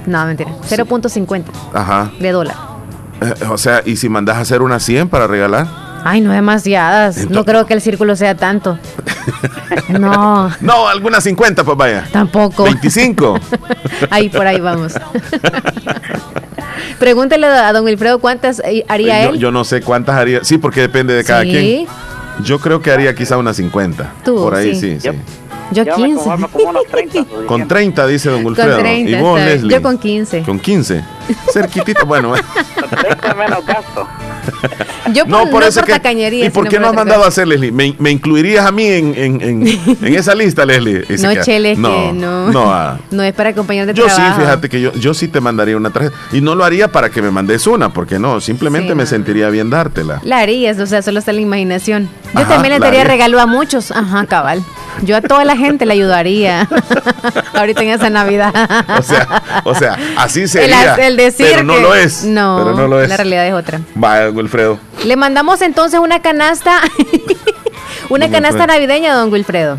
No, 0.05 0.25
mentira. 0.25 0.51
0.50 0.69 1.43
Ajá. 1.73 2.11
de 2.19 2.31
dólar. 2.31 2.55
Eh, 3.21 3.45
o 3.49 3.57
sea, 3.57 3.81
¿y 3.85 3.95
si 3.95 4.09
mandas 4.09 4.37
a 4.37 4.41
hacer 4.41 4.61
una 4.61 4.79
100 4.79 5.09
para 5.09 5.27
regalar? 5.27 5.82
Ay, 6.03 6.21
no 6.21 6.31
demasiadas. 6.31 7.29
no 7.29 7.45
creo 7.45 7.65
que 7.65 7.73
el 7.73 7.81
círculo 7.81 8.15
sea 8.15 8.35
tanto. 8.35 8.77
no. 9.89 10.51
No, 10.61 10.87
algunas 10.87 11.23
50, 11.23 11.63
pues 11.63 11.77
vaya. 11.77 12.07
Tampoco. 12.11 12.63
25. 12.63 13.39
ahí 14.09 14.29
por 14.29 14.45
ahí 14.45 14.59
vamos. 14.59 14.93
Pregúntele 16.99 17.47
a 17.47 17.73
don 17.73 17.85
Wilfredo 17.85 18.19
cuántas 18.19 18.59
eh, 18.65 18.85
haría 18.87 19.29
él. 19.29 19.37
Yo 19.37 19.51
no 19.51 19.63
sé 19.63 19.81
cuántas 19.81 20.15
haría. 20.15 20.43
Sí, 20.43 20.57
porque 20.57 20.81
depende 20.81 21.13
de 21.13 21.23
cada 21.23 21.43
quien. 21.43 21.87
Yo 22.43 22.59
creo 22.59 22.81
que 22.81 22.91
haría 22.91 23.13
quizá 23.13 23.37
unas 23.37 23.57
50. 23.57 24.13
Tú, 24.23 24.35
por 24.35 24.55
ahí 24.55 24.75
sí, 24.75 24.99
sí. 24.99 25.09
Yo, 25.71 25.85
15. 25.85 26.29
con 27.47 27.67
30, 27.67 28.07
dice 28.07 28.29
don 28.29 28.45
Wilfredo. 28.45 28.75
Con 28.75 28.83
30, 28.83 29.09
¿Y 29.11 29.21
vos, 29.21 29.39
Leslie? 29.39 29.73
Yo 29.73 29.81
con 29.81 29.97
15. 29.97 30.43
Con 30.43 30.59
15. 30.59 31.03
Cerquitito, 31.51 32.05
bueno. 32.05 32.33
Con 32.79 32.89
30 32.89 33.33
menos 33.33 33.65
gasto. 33.65 34.07
Yo 35.13 35.25
no, 35.25 35.49
por, 35.49 35.63
eso 35.63 35.81
que, 35.83 35.93
¿Y 36.45 36.49
por 36.49 36.67
qué 36.67 36.79
no 36.79 36.87
has 36.87 36.93
mandado 36.93 37.23
a 37.23 37.27
hacer, 37.27 37.47
Leslie? 37.47 37.71
¿Me, 37.71 37.95
¿Me, 37.99 38.11
incluirías 38.11 38.65
a 38.65 38.71
mí 38.71 38.85
en, 38.85 39.13
en, 39.15 39.41
en, 39.41 39.67
esa 40.15 40.33
lista, 40.33 40.65
Leslie? 40.65 41.05
no, 41.21 41.43
Chele, 41.43 41.75
no, 41.75 42.13
no. 42.13 42.51
No, 42.51 42.73
ah. 42.73 42.99
no 43.11 43.23
es 43.23 43.33
para 43.33 43.49
acompañar 43.49 43.85
de 43.87 43.93
yo 43.93 44.05
trabajo. 44.05 44.29
Yo 44.29 44.35
sí, 44.35 44.41
fíjate 44.41 44.69
que 44.69 44.81
yo, 44.81 44.93
yo 44.93 45.13
sí 45.13 45.27
te 45.27 45.41
mandaría 45.41 45.75
una 45.75 45.89
tarjeta. 45.89 46.15
Y 46.31 46.41
no 46.41 46.55
lo 46.55 46.63
haría 46.63 46.91
para 46.91 47.09
que 47.09 47.21
me 47.21 47.31
mandes 47.31 47.67
una, 47.67 47.93
porque 47.93 48.19
no, 48.19 48.39
simplemente 48.41 48.95
me 48.95 49.05
sentiría 49.05 49.49
bien 49.49 49.69
dártela. 49.69 50.21
La 50.23 50.39
harías, 50.39 50.79
o 50.79 50.85
sea, 50.85 51.01
solo 51.01 51.19
está 51.19 51.33
la 51.33 51.41
imaginación. 51.41 52.09
Yo 52.33 52.45
también 52.45 52.73
le 52.73 52.79
daría 52.79 53.03
regalo 53.03 53.39
a 53.39 53.45
muchos. 53.45 53.91
Ajá, 53.91 54.25
cabal. 54.25 54.63
Yo 55.01 55.17
a 55.17 55.21
toda 55.21 55.43
la 55.45 55.57
gente 55.57 55.85
le 55.85 55.93
ayuda 55.93 56.13
Ahorita 57.53 57.81
en 57.81 57.89
esa 57.89 58.09
Navidad. 58.09 58.53
o 58.97 59.01
sea, 59.01 59.43
o 59.63 59.75
sea, 59.75 59.97
así 60.17 60.47
sería. 60.47 60.95
El, 60.95 61.17
decir 61.17 61.47
pero 61.49 61.63
no 61.63 61.77
lo 61.77 61.95
es. 61.95 62.23
No, 62.23 62.61
pero 62.63 62.75
no 62.75 62.87
lo 62.87 63.01
es. 63.01 63.09
La 63.09 63.17
realidad 63.17 63.47
es 63.47 63.53
otra. 63.53 63.81
Vaya, 63.95 64.29
Wilfredo. 64.29 64.79
Le 65.05 65.15
mandamos 65.15 65.61
entonces 65.61 65.99
una 65.99 66.21
canasta, 66.21 66.81
una 68.09 68.29
canasta 68.29 68.67
navideña, 68.67 69.15
don 69.15 69.31
Wilfredo. 69.31 69.77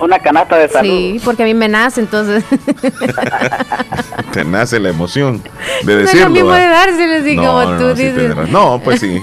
una 0.00 0.18
canasta 0.18 0.56
de 0.56 0.68
salud. 0.68 0.90
Sí, 0.90 1.20
porque 1.24 1.42
a 1.42 1.46
mí 1.46 1.54
me 1.54 1.68
nace, 1.68 2.00
entonces. 2.00 2.44
Te 4.32 4.44
nace 4.44 4.78
la 4.78 4.90
emoción 4.90 5.42
de 5.82 5.96
decirlo. 5.96 6.04
No 6.04 6.10
es 6.10 6.24
lo 6.24 6.30
mismo 6.30 6.52
de 6.52 6.68
dárselo, 6.68 7.14
así 7.14 7.36
como 7.36 7.78
tú 7.78 7.94
dices. 7.94 8.36
no, 8.50 8.80
pues 8.84 9.00
sí. 9.00 9.20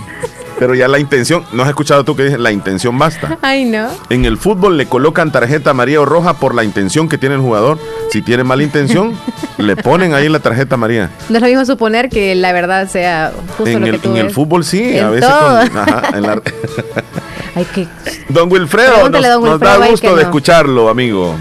Pero 0.57 0.73
ya 0.73 0.87
la 0.87 0.99
intención, 0.99 1.43
¿no 1.51 1.63
has 1.63 1.69
escuchado 1.69 2.03
tú 2.03 2.15
que 2.15 2.23
dices 2.23 2.39
la 2.39 2.51
intención 2.51 2.97
basta? 2.97 3.37
Ay, 3.41 3.65
no. 3.65 3.89
En 4.09 4.25
el 4.25 4.37
fútbol 4.37 4.77
le 4.77 4.85
colocan 4.85 5.31
tarjeta 5.31 5.73
María 5.73 5.99
o 5.99 6.05
roja 6.05 6.35
por 6.35 6.55
la 6.55 6.63
intención 6.63 7.09
que 7.09 7.17
tiene 7.17 7.35
el 7.35 7.41
jugador. 7.41 7.77
Si 8.09 8.21
tiene 8.21 8.43
mala 8.43 8.63
intención, 8.63 9.17
le 9.57 9.75
ponen 9.75 10.13
ahí 10.13 10.29
la 10.29 10.39
tarjeta 10.39 10.77
María. 10.77 11.11
No 11.29 11.35
es 11.35 11.41
lo 11.41 11.47
mismo 11.47 11.65
suponer 11.65 12.09
que 12.09 12.35
la 12.35 12.53
verdad 12.53 12.89
sea 12.89 13.33
justo 13.57 13.69
en 13.69 13.81
lo 13.81 13.87
el, 13.87 13.91
que 13.93 13.99
tú 13.99 14.11
En 14.11 14.17
el 14.17 14.31
fútbol 14.31 14.63
sí, 14.63 14.97
a 14.97 15.09
veces. 15.09 15.29
ajá, 15.29 16.17
en 16.17 16.21
la... 16.23 16.41
que... 17.73 17.87
Don 18.29 18.51
Wilfredo, 18.51 19.09
nos, 19.09 19.59
da 19.59 19.87
gusto 19.87 20.15
de 20.15 20.23
escucharlo, 20.23 20.87
amigo. 20.89 21.35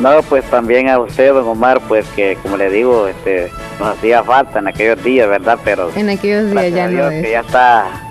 No, 0.00 0.22
pues 0.22 0.44
también 0.44 0.88
a 0.88 0.98
usted, 1.00 1.32
don 1.32 1.46
Omar, 1.48 1.80
pues 1.88 2.06
que 2.14 2.38
como 2.40 2.56
le 2.56 2.70
digo, 2.70 3.08
este, 3.08 3.50
nos 3.80 3.96
hacía 3.96 4.22
falta 4.22 4.60
en 4.60 4.68
aquellos 4.68 5.02
días, 5.02 5.28
¿verdad? 5.28 5.58
Pero 5.64 5.90
en 5.96 6.10
aquellos 6.10 6.50
días 6.52 6.72
ya 6.72 6.86
no 6.86 7.08
que 7.10 7.30
ya 7.32 7.40
está 7.40 8.07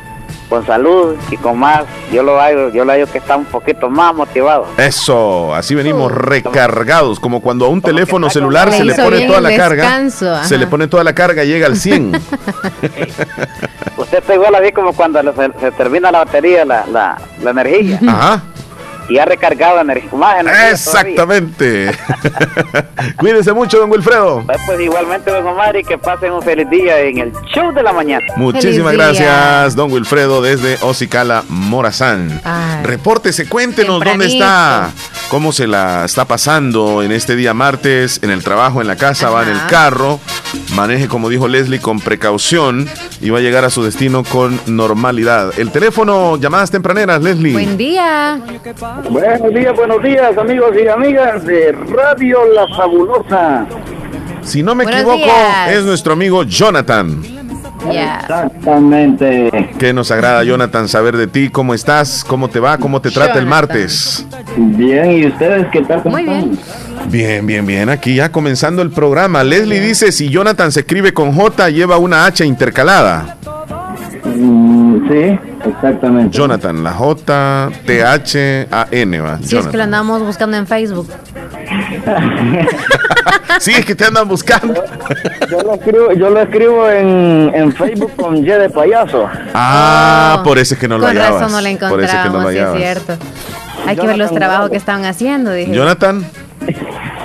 con 0.49 0.65
salud 0.65 1.15
y 1.29 1.37
con 1.37 1.57
más. 1.59 1.83
Yo 2.11 2.23
lo 2.23 2.39
hago, 2.39 2.69
yo 2.69 2.85
lo 2.85 2.93
hago 2.93 3.05
que 3.07 3.17
está 3.17 3.37
un 3.37 3.45
poquito 3.45 3.89
más 3.89 4.13
motivado. 4.15 4.67
Eso, 4.77 5.53
así 5.53 5.75
venimos 5.75 6.11
recargados, 6.11 7.19
como 7.19 7.41
cuando 7.41 7.65
a 7.65 7.69
un 7.69 7.81
teléfono 7.81 8.29
celular 8.29 8.71
se 8.71 8.83
le 8.83 8.95
pone 8.95 9.27
toda 9.27 9.41
la 9.41 9.55
carga. 9.55 10.09
Se 10.09 10.57
le 10.57 10.67
pone 10.67 10.87
toda 10.87 11.03
la 11.03 11.13
carga 11.13 11.43
y 11.43 11.47
llega 11.47 11.67
al 11.67 11.75
100. 11.77 12.13
Usted 13.97 14.19
está 14.19 14.35
igual 14.35 14.55
así 14.55 14.71
como 14.71 14.93
cuando 14.93 15.21
se, 15.59 15.71
termina 15.71 16.11
la 16.11 16.19
batería, 16.19 16.63
la, 16.65 16.85
la, 16.87 17.17
la 17.41 17.49
energía. 17.49 17.99
Ajá 18.07 18.43
y 19.09 19.17
ha 19.17 19.25
recargado 19.25 19.79
energía. 19.79 20.09
Exactamente. 20.71 21.91
Cuídense 23.17 23.53
mucho, 23.53 23.79
don 23.79 23.91
Wilfredo. 23.91 24.43
Pues, 24.45 24.57
pues 24.65 24.79
igualmente, 24.79 25.31
don 25.31 25.45
Omar, 25.47 25.75
y 25.75 25.83
que 25.83 25.97
pasen 25.97 26.31
un 26.33 26.41
feliz 26.41 26.69
día 26.69 26.99
en 26.99 27.17
el 27.19 27.33
show 27.53 27.73
de 27.73 27.83
la 27.83 27.93
mañana. 27.93 28.25
Muchísimas 28.35 28.93
gracias, 28.93 29.75
don 29.75 29.91
Wilfredo, 29.91 30.41
desde 30.41 30.77
Ocicala, 30.81 31.43
Morazán. 31.49 32.41
Repórtese, 32.83 33.47
cuéntenos 33.47 34.03
dónde 34.03 34.27
está, 34.27 34.91
cómo 35.29 35.51
se 35.51 35.67
la 35.67 36.05
está 36.05 36.25
pasando 36.25 37.03
en 37.03 37.11
este 37.11 37.35
día 37.35 37.53
martes, 37.53 38.19
en 38.23 38.29
el 38.29 38.43
trabajo, 38.43 38.81
en 38.81 38.87
la 38.87 38.95
casa, 38.95 39.29
va 39.29 39.43
en 39.43 39.49
el 39.49 39.65
carro. 39.67 40.19
Maneje, 40.75 41.07
como 41.07 41.29
dijo 41.29 41.47
Leslie, 41.47 41.79
con 41.79 41.99
precaución 41.99 42.87
y 43.21 43.29
va 43.29 43.39
a 43.39 43.41
llegar 43.41 43.65
a 43.65 43.69
su 43.69 43.83
destino 43.83 44.23
con 44.23 44.59
normalidad. 44.67 45.57
El 45.57 45.71
teléfono, 45.71 46.37
llamadas 46.37 46.71
tempraneras, 46.71 47.21
Leslie. 47.21 47.53
Buen 47.53 47.77
día. 47.77 48.39
Buenos 49.05 49.53
días, 49.53 49.75
buenos 49.75 50.03
días, 50.03 50.37
amigos 50.37 50.71
y 50.83 50.87
amigas 50.87 51.45
de 51.45 51.71
Radio 51.71 52.39
La 52.53 52.67
Fabulosa. 52.75 53.65
Si 54.41 54.63
no 54.63 54.75
me 54.75 54.83
equivoco, 54.83 55.29
es 55.69 55.83
nuestro 55.83 56.13
amigo 56.13 56.43
Jonathan. 56.43 57.21
Exactamente. 57.89 59.69
Que 59.77 59.93
nos 59.93 60.11
agrada, 60.11 60.43
Jonathan, 60.43 60.87
saber 60.87 61.15
de 61.15 61.27
ti, 61.27 61.49
cómo 61.49 61.73
estás, 61.73 62.25
cómo 62.27 62.49
te 62.49 62.59
va, 62.59 62.77
cómo 62.77 62.99
te 62.99 63.11
trata 63.11 63.39
el 63.39 63.45
martes. 63.45 64.25
Bien, 64.57 65.11
¿y 65.11 65.27
ustedes 65.27 65.67
qué 65.71 65.81
tal? 65.81 66.01
Muy 66.05 66.23
bien. 66.23 66.59
Bien, 67.09 67.45
bien, 67.45 67.65
bien. 67.65 67.89
Aquí 67.89 68.15
ya 68.15 68.31
comenzando 68.31 68.81
el 68.81 68.89
programa. 68.89 69.43
Leslie 69.43 69.79
dice, 69.79 70.11
si 70.11 70.29
Jonathan 70.29 70.71
se 70.71 70.81
escribe 70.81 71.13
con 71.13 71.31
J, 71.33 71.69
lleva 71.69 71.97
una 71.97 72.25
H 72.25 72.45
intercalada. 72.45 73.37
Mm, 74.25 75.07
sí, 75.07 75.39
exactamente. 75.69 76.37
Jonathan, 76.37 76.83
la 76.83 76.93
J, 76.93 77.69
T, 77.85 78.03
H, 78.03 78.67
A, 78.71 78.87
N, 78.91 79.19
va. 79.19 79.39
Sí, 79.41 79.57
es 79.57 79.67
que 79.67 79.77
lo 79.77 79.83
andamos 79.83 80.21
buscando 80.21 80.57
en 80.57 80.67
Facebook. 80.67 81.07
sí, 83.59 83.71
es 83.71 83.85
que 83.85 83.95
te 83.95 84.05
andan 84.05 84.27
buscando. 84.27 84.83
yo, 85.49 85.61
lo 85.61 85.73
escribo, 85.73 86.13
yo 86.13 86.29
lo 86.29 86.41
escribo 86.41 86.89
en, 86.89 87.51
en 87.53 87.73
Facebook 87.73 88.11
con 88.15 88.37
Y 88.37 88.43
de 88.43 88.69
payaso. 88.69 89.27
Ah, 89.53 90.41
por 90.43 90.57
eso 90.57 90.73
es 90.73 90.79
que 90.79 90.87
no 90.87 90.97
lo 90.97 91.07
hallabas. 91.07 91.31
Por 91.31 91.43
eso 91.43 91.55
no 91.55 91.61
lo 91.61 91.67
encontramos, 91.67 92.51
sí 92.51 92.57
es 92.57 92.73
cierto. 92.75 93.17
Hay 93.85 93.95
que 93.95 94.07
ver 94.07 94.17
los 94.17 94.33
trabajos 94.33 94.69
que 94.69 94.77
estaban 94.77 95.05
haciendo, 95.05 95.51
dije. 95.51 95.73
Jonathan. 95.73 96.25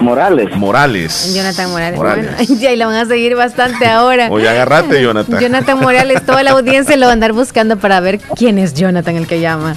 Morales. 0.02 0.56
Morales. 0.56 1.34
Jonathan 1.34 1.70
Morales. 1.70 1.98
Bueno, 1.98 2.28
ya 2.60 2.72
y 2.72 2.76
lo 2.76 2.86
van 2.86 2.96
a 2.96 3.06
seguir 3.06 3.36
bastante 3.36 3.86
ahora. 3.86 4.28
Oye, 4.30 4.48
agárrate, 4.48 5.02
Jonathan. 5.02 5.40
Jonathan 5.40 5.78
Morales, 5.78 6.24
toda 6.24 6.42
la 6.42 6.52
audiencia 6.52 6.96
lo 6.96 7.06
va 7.06 7.10
a 7.10 7.14
andar 7.14 7.32
buscando 7.32 7.76
para 7.78 8.00
ver 8.00 8.18
quién 8.36 8.58
es 8.58 8.74
Jonathan 8.74 9.16
el 9.16 9.26
que 9.26 9.40
llama. 9.40 9.74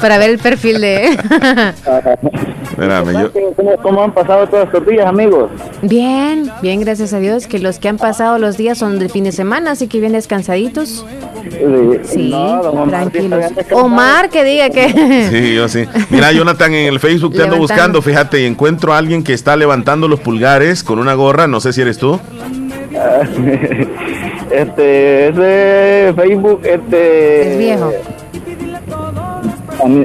Para 0.00 0.18
ver 0.18 0.30
el 0.30 0.38
perfil 0.38 0.80
de. 0.80 1.18
Espérame, 2.70 3.12
yo... 3.20 3.30
¿Cómo, 3.82 4.02
han 4.02 4.12
pasado 4.12 4.46
todos 4.48 4.64
estos 4.64 4.86
días, 4.86 5.06
amigos? 5.06 5.50
Bien, 5.82 6.50
bien, 6.62 6.80
gracias 6.80 7.12
a 7.12 7.18
Dios. 7.18 7.46
Que 7.46 7.58
los 7.58 7.78
que 7.78 7.88
han 7.88 7.98
pasado 7.98 8.38
los 8.38 8.56
días 8.56 8.78
son 8.78 8.98
de 8.98 9.08
fin 9.08 9.24
de 9.24 9.32
semana, 9.32 9.72
así 9.72 9.86
que 9.88 10.00
bien 10.00 10.12
descansaditos. 10.12 11.04
Sí, 12.04 12.34
tranquilos. 12.88 13.44
Omar, 13.72 14.30
que 14.30 14.44
diga 14.44 14.70
que. 14.70 15.28
Sí, 15.30 15.54
yo 15.54 15.68
sí. 15.68 15.86
Mira, 16.10 16.32
Jonathan, 16.32 16.74
en 16.74 16.86
el 16.86 17.00
Facebook 17.00 17.34
te 17.34 17.42
ando 17.44 17.56
buscando, 17.56 18.02
fíjate, 18.02 18.42
y 18.42 18.46
encuentro 18.46 18.92
a 18.92 18.98
alguien 18.98 19.22
que 19.22 19.32
está 19.32 19.56
levantando 19.56 19.65
los 20.08 20.20
pulgares 20.20 20.82
con 20.82 20.98
una 20.98 21.14
gorra, 21.14 21.46
no 21.46 21.60
sé 21.60 21.72
si 21.72 21.82
eres 21.82 21.98
tú. 21.98 22.20
este, 24.50 25.28
ese 25.28 26.14
Facebook, 26.14 26.60
este. 26.64 27.52
Es 27.52 27.58
viejo. 27.58 27.92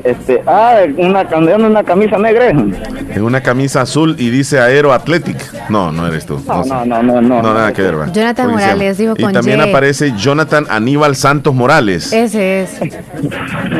Este, 0.03 0.41
ah, 0.45 0.81
una, 0.97 1.21
una 1.55 1.83
camisa 1.83 2.17
negra. 2.17 2.49
En 2.49 3.23
una 3.23 3.41
camisa 3.41 3.81
azul 3.81 4.15
y 4.17 4.29
dice 4.29 4.59
Aero 4.59 4.93
Athletic. 4.93 5.69
No, 5.69 5.91
no 5.91 6.07
eres 6.07 6.25
tú. 6.25 6.41
No, 6.47 6.63
no, 6.63 7.03
no, 7.03 7.21
no. 7.21 7.41
No, 7.41 7.53
nada 7.53 7.73
que 7.73 7.81
ver. 7.81 8.11
Jonathan 8.11 8.51
Morales, 8.51 8.97
dijo 8.97 9.15
con 9.15 9.31
Y 9.31 9.33
también 9.33 9.61
aparece 9.61 10.13
Jonathan 10.17 10.65
Aníbal 10.69 11.15
Santos 11.15 11.53
Morales. 11.53 12.13
Ese 12.13 12.63
es. 12.63 12.79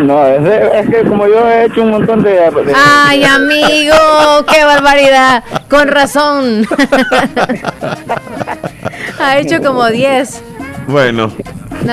No, 0.04 0.26
ese, 0.26 0.80
es 0.80 0.90
que 0.90 1.08
como 1.08 1.28
yo 1.28 1.48
he 1.48 1.66
hecho 1.66 1.84
un 1.84 1.92
montón 1.92 2.24
de... 2.24 2.40
Ay, 2.76 3.24
amigo, 3.24 3.96
qué 4.52 4.66
barbaridad. 4.66 5.44
Con 5.70 5.88
razón. 5.88 6.66
ha 9.20 9.38
hecho 9.38 9.62
como 9.62 9.88
10. 9.88 10.44
Bueno, 10.88 11.32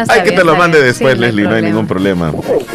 hay 0.09 0.23
que 0.23 0.33
te 0.33 0.45
lo 0.45 0.57
mande 0.57 0.83
después, 0.83 1.18
Leslie, 1.18 1.45
no, 1.45 1.54
hay 1.54 1.62
ningún 1.62 1.87
problema. 1.87 2.33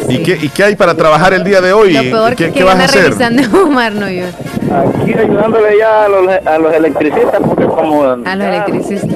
¿Y, 0.08 0.18
qué, 0.18 0.38
¿Y 0.40 0.48
qué 0.48 0.64
hay 0.64 0.76
para 0.76 0.94
trabajar 0.94 1.34
el 1.34 1.44
día 1.44 1.60
de 1.60 1.72
hoy? 1.72 1.92
Lo 1.92 2.02
peor 2.02 2.34
¿Qué, 2.34 2.50
que 2.52 2.64
vas 2.64 2.78
a 2.78 2.84
hacer? 2.84 3.12
Omar, 3.54 3.92
no 3.92 4.08
yo. 4.10 4.26
Aquí 4.26 5.14
ayudándole 5.14 5.78
ya 5.78 6.04
a 6.04 6.08
los, 6.08 6.46
a 6.46 6.58
los 6.58 6.74
electricistas, 6.74 7.40
porque 7.44 7.64
como... 7.64 8.02
A 8.04 8.36
los 8.36 8.46
electricistas. 8.46 9.10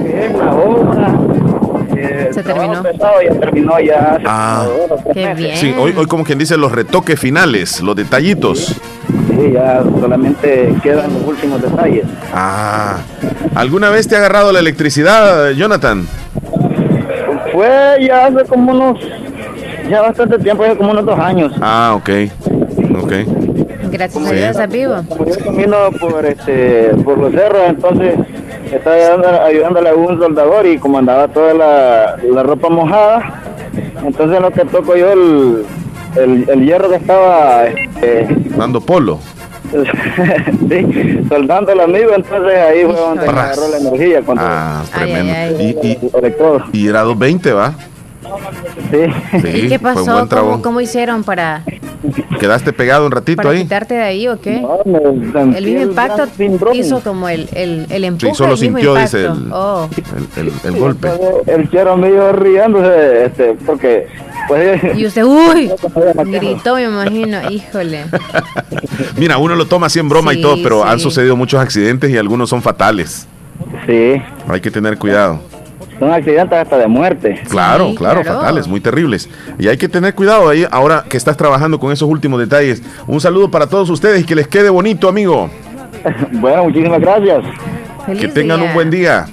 se 2.31 2.43
terminó. 2.43 2.83
ya 2.83 3.41
terminó 3.41 3.81
ya. 3.81 4.19
Ah, 4.25 4.67
qué 5.13 5.35
bien. 5.35 5.57
Sí, 5.57 5.75
hoy, 5.79 5.95
hoy 5.97 6.07
como 6.07 6.25
quien 6.25 6.39
dice 6.39 6.57
los 6.57 6.73
retoques 6.73 7.19
finales, 7.19 7.81
los 7.81 7.97
detallitos. 7.97 8.77
Sí, 9.31 9.53
ya 9.53 9.83
solamente 10.01 10.75
quedan 10.83 11.13
los 11.15 11.25
últimos 11.27 11.63
detalles. 11.63 12.05
Ah, 12.35 12.99
¿alguna 13.55 13.91
vez 13.91 14.09
te 14.09 14.17
ha 14.17 14.19
agarrado 14.19 14.53
la 14.53 14.59
electricidad, 14.59 15.51
Jonathan? 15.53 16.07
Fue 17.53 17.97
ya 18.07 18.27
hace 18.27 18.45
como 18.45 18.73
unos, 18.73 18.99
ya 19.89 20.03
bastante 20.03 20.39
tiempo, 20.39 20.65
hace 20.65 20.77
como 20.77 20.93
unos 20.93 21.07
dos 21.07 21.19
años. 21.19 21.53
Ah, 21.61 21.95
ok, 21.97 22.11
ok. 23.03 23.13
Gracias 23.91 24.27
a 24.27 24.67
Dios, 24.67 24.69
vivo. 24.71 24.97
yo 25.27 25.45
camino 25.45 25.77
por, 25.99 26.27
este, 26.27 26.91
por 27.05 27.19
los 27.19 27.33
cerros, 27.33 27.63
entonces 27.69 28.15
estaba 28.73 29.47
ayudándole, 29.47 29.89
a 29.89 29.95
un 29.95 30.19
soldador 30.19 30.67
y 30.67 30.79
como 30.79 30.99
andaba 30.99 31.29
toda 31.29 31.55
la, 31.55 32.17
la 32.31 32.43
ropa 32.43 32.69
mojada, 32.69 33.43
entonces 34.05 34.41
lo 34.41 34.51
que 34.51 34.65
toco 34.67 34.95
yo 34.95 35.13
el, 35.13 35.65
el, 36.49 36.65
hierro 36.65 36.91
que 36.91 36.97
estaba... 36.97 37.67
Este, 37.67 38.29
Dando 38.57 38.81
polo. 38.81 39.21
sí, 40.69 41.21
soldando 41.29 41.73
el 41.73 41.81
amigo, 41.81 42.11
entonces 42.15 42.59
ahí 42.59 42.85
fue 42.85 42.95
donde 42.95 43.27
agarró 43.27 43.69
la 43.69 43.79
energía. 43.79 44.23
Cuando 44.23 44.43
ah, 44.45 44.83
tremendo. 44.95 45.63
y, 45.63 45.77
y, 45.83 45.99
y, 46.73 46.87
era 46.89 47.03
220, 47.03 47.53
¿va? 47.53 47.75
Sí. 48.91 49.41
sí 49.41 49.49
¿Y 49.49 49.69
qué 49.69 49.79
pasó? 49.79 50.29
¿Cómo, 50.29 50.63
¿Cómo, 50.63 50.81
hicieron 50.81 51.25
para...? 51.25 51.63
¿Quedaste 52.39 52.73
pegado 52.73 53.07
un 53.07 53.13
ratito 53.13 53.43
para 53.43 53.51
ahí? 53.51 53.63
quitarte 53.63 53.95
de 53.95 54.03
ahí 54.03 54.29
o 54.29 54.41
qué? 54.41 54.65
el 55.57 55.65
mismo 55.65 55.83
impacto 55.83 56.29
hizo 56.73 57.01
como 57.01 57.29
el, 57.29 57.49
el, 57.55 57.87
el 57.91 58.05
empuje. 58.05 58.33
Sí, 58.33 58.39
solo 58.39 58.57
sintió, 58.57 58.95
dice, 58.95 59.25
el, 59.25 59.53
oh. 59.53 59.89
el, 60.37 60.53
el, 60.65 60.79
golpe. 60.79 61.09
El 61.47 61.69
chero 61.71 61.97
mío 61.97 62.33
riéndose, 62.33 63.27
este, 63.27 63.55
porque 63.67 64.07
pues, 64.49 64.81
y 64.97 65.07
usted, 65.07 65.25
uy, 65.25 65.71
gritó, 66.27 66.77
me 66.77 66.85
imagino, 66.85 67.51
híjole. 67.51 68.07
Mira, 69.17 69.37
uno 69.37 69.55
lo 69.55 69.67
toma 69.67 69.87
así 69.87 69.99
en 69.99 70.09
broma 70.09 70.33
y 70.33 70.41
todo, 70.41 70.57
pero 70.63 70.85
han 70.85 70.99
sucedido 70.99 71.37
muchos 71.37 71.61
accidentes 71.61 72.11
y 72.11 72.17
algunos 72.17 72.49
son 72.49 72.63
fatales. 72.63 73.29
Sí. 73.87 74.23
Hay 74.49 74.61
que 74.61 74.71
tener 74.71 74.99
cuidado. 74.99 75.41
Son 75.99 76.13
accidentes 76.13 76.59
hasta 76.59 76.79
de 76.79 76.87
muerte. 76.87 77.41
Claro, 77.49 77.95
claro, 77.95 78.23
fatales, 78.23 78.69
muy 78.69 78.81
terribles. 78.81 79.29
Y 79.59 79.69
hay 79.69 79.77
que 79.77 79.89
tener 79.89 80.15
cuidado 80.15 80.49
ahí, 80.49 80.65
ahora 80.71 81.05
que 81.09 81.17
estás 81.17 81.37
trabajando 81.37 81.79
con 81.81 81.93
esos 81.93 82.09
últimos 82.09 82.39
detalles. 82.39 82.83
Un 83.07 83.21
saludo 83.21 83.51
para 83.51 83.67
todos 83.67 83.91
ustedes 83.91 84.23
y 84.23 84.25
que 84.25 84.35
les 84.35 84.47
quede 84.47 84.71
bonito, 84.71 85.09
amigo. 85.09 85.51
bueno, 86.33 86.65
muchísimas 86.65 87.01
gracias. 87.01 87.45
que 88.19 88.29
tengan 88.29 88.63
un 88.63 88.73
buen 88.75 88.91
día. 88.91 89.27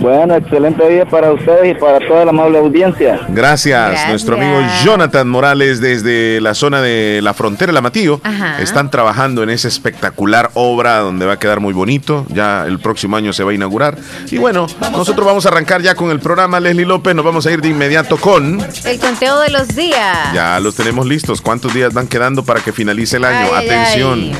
Bueno, 0.00 0.34
excelente 0.34 0.88
día 0.88 1.04
para 1.04 1.30
ustedes 1.30 1.76
y 1.76 1.78
para 1.78 1.98
toda 2.08 2.24
la 2.24 2.30
amable 2.30 2.58
audiencia. 2.58 3.20
Gracias. 3.28 4.08
Nuestro 4.08 4.36
amigo 4.36 4.58
Jonathan 4.82 5.28
Morales 5.28 5.78
desde 5.82 6.40
la 6.40 6.54
zona 6.54 6.80
de 6.80 7.20
la 7.22 7.34
frontera, 7.34 7.70
la 7.70 7.82
Matío, 7.82 8.18
están 8.58 8.90
trabajando 8.90 9.42
en 9.42 9.50
esa 9.50 9.68
espectacular 9.68 10.50
obra 10.54 11.00
donde 11.00 11.26
va 11.26 11.34
a 11.34 11.38
quedar 11.38 11.60
muy 11.60 11.74
bonito. 11.74 12.24
Ya 12.30 12.64
el 12.66 12.78
próximo 12.78 13.18
año 13.18 13.34
se 13.34 13.44
va 13.44 13.50
a 13.50 13.54
inaugurar. 13.54 13.98
Y 14.30 14.38
bueno, 14.38 14.66
nosotros 14.92 15.26
vamos 15.26 15.44
a 15.44 15.50
arrancar 15.50 15.82
ya 15.82 15.94
con 15.94 16.10
el 16.10 16.18
programa 16.18 16.60
Leslie 16.60 16.86
López. 16.86 17.14
Nos 17.14 17.24
vamos 17.24 17.46
a 17.46 17.52
ir 17.52 17.60
de 17.60 17.68
inmediato 17.68 18.16
con... 18.16 18.58
El 18.86 18.98
conteo 18.98 19.38
de 19.40 19.50
los 19.50 19.68
días. 19.76 20.32
Ya 20.32 20.58
los 20.60 20.76
tenemos 20.76 21.06
listos. 21.06 21.42
¿Cuántos 21.42 21.74
días 21.74 21.92
van 21.92 22.06
quedando 22.06 22.42
para 22.42 22.60
que 22.60 22.72
finalice 22.72 23.18
el 23.18 23.26
año? 23.26 23.54
Atención. 23.54 24.30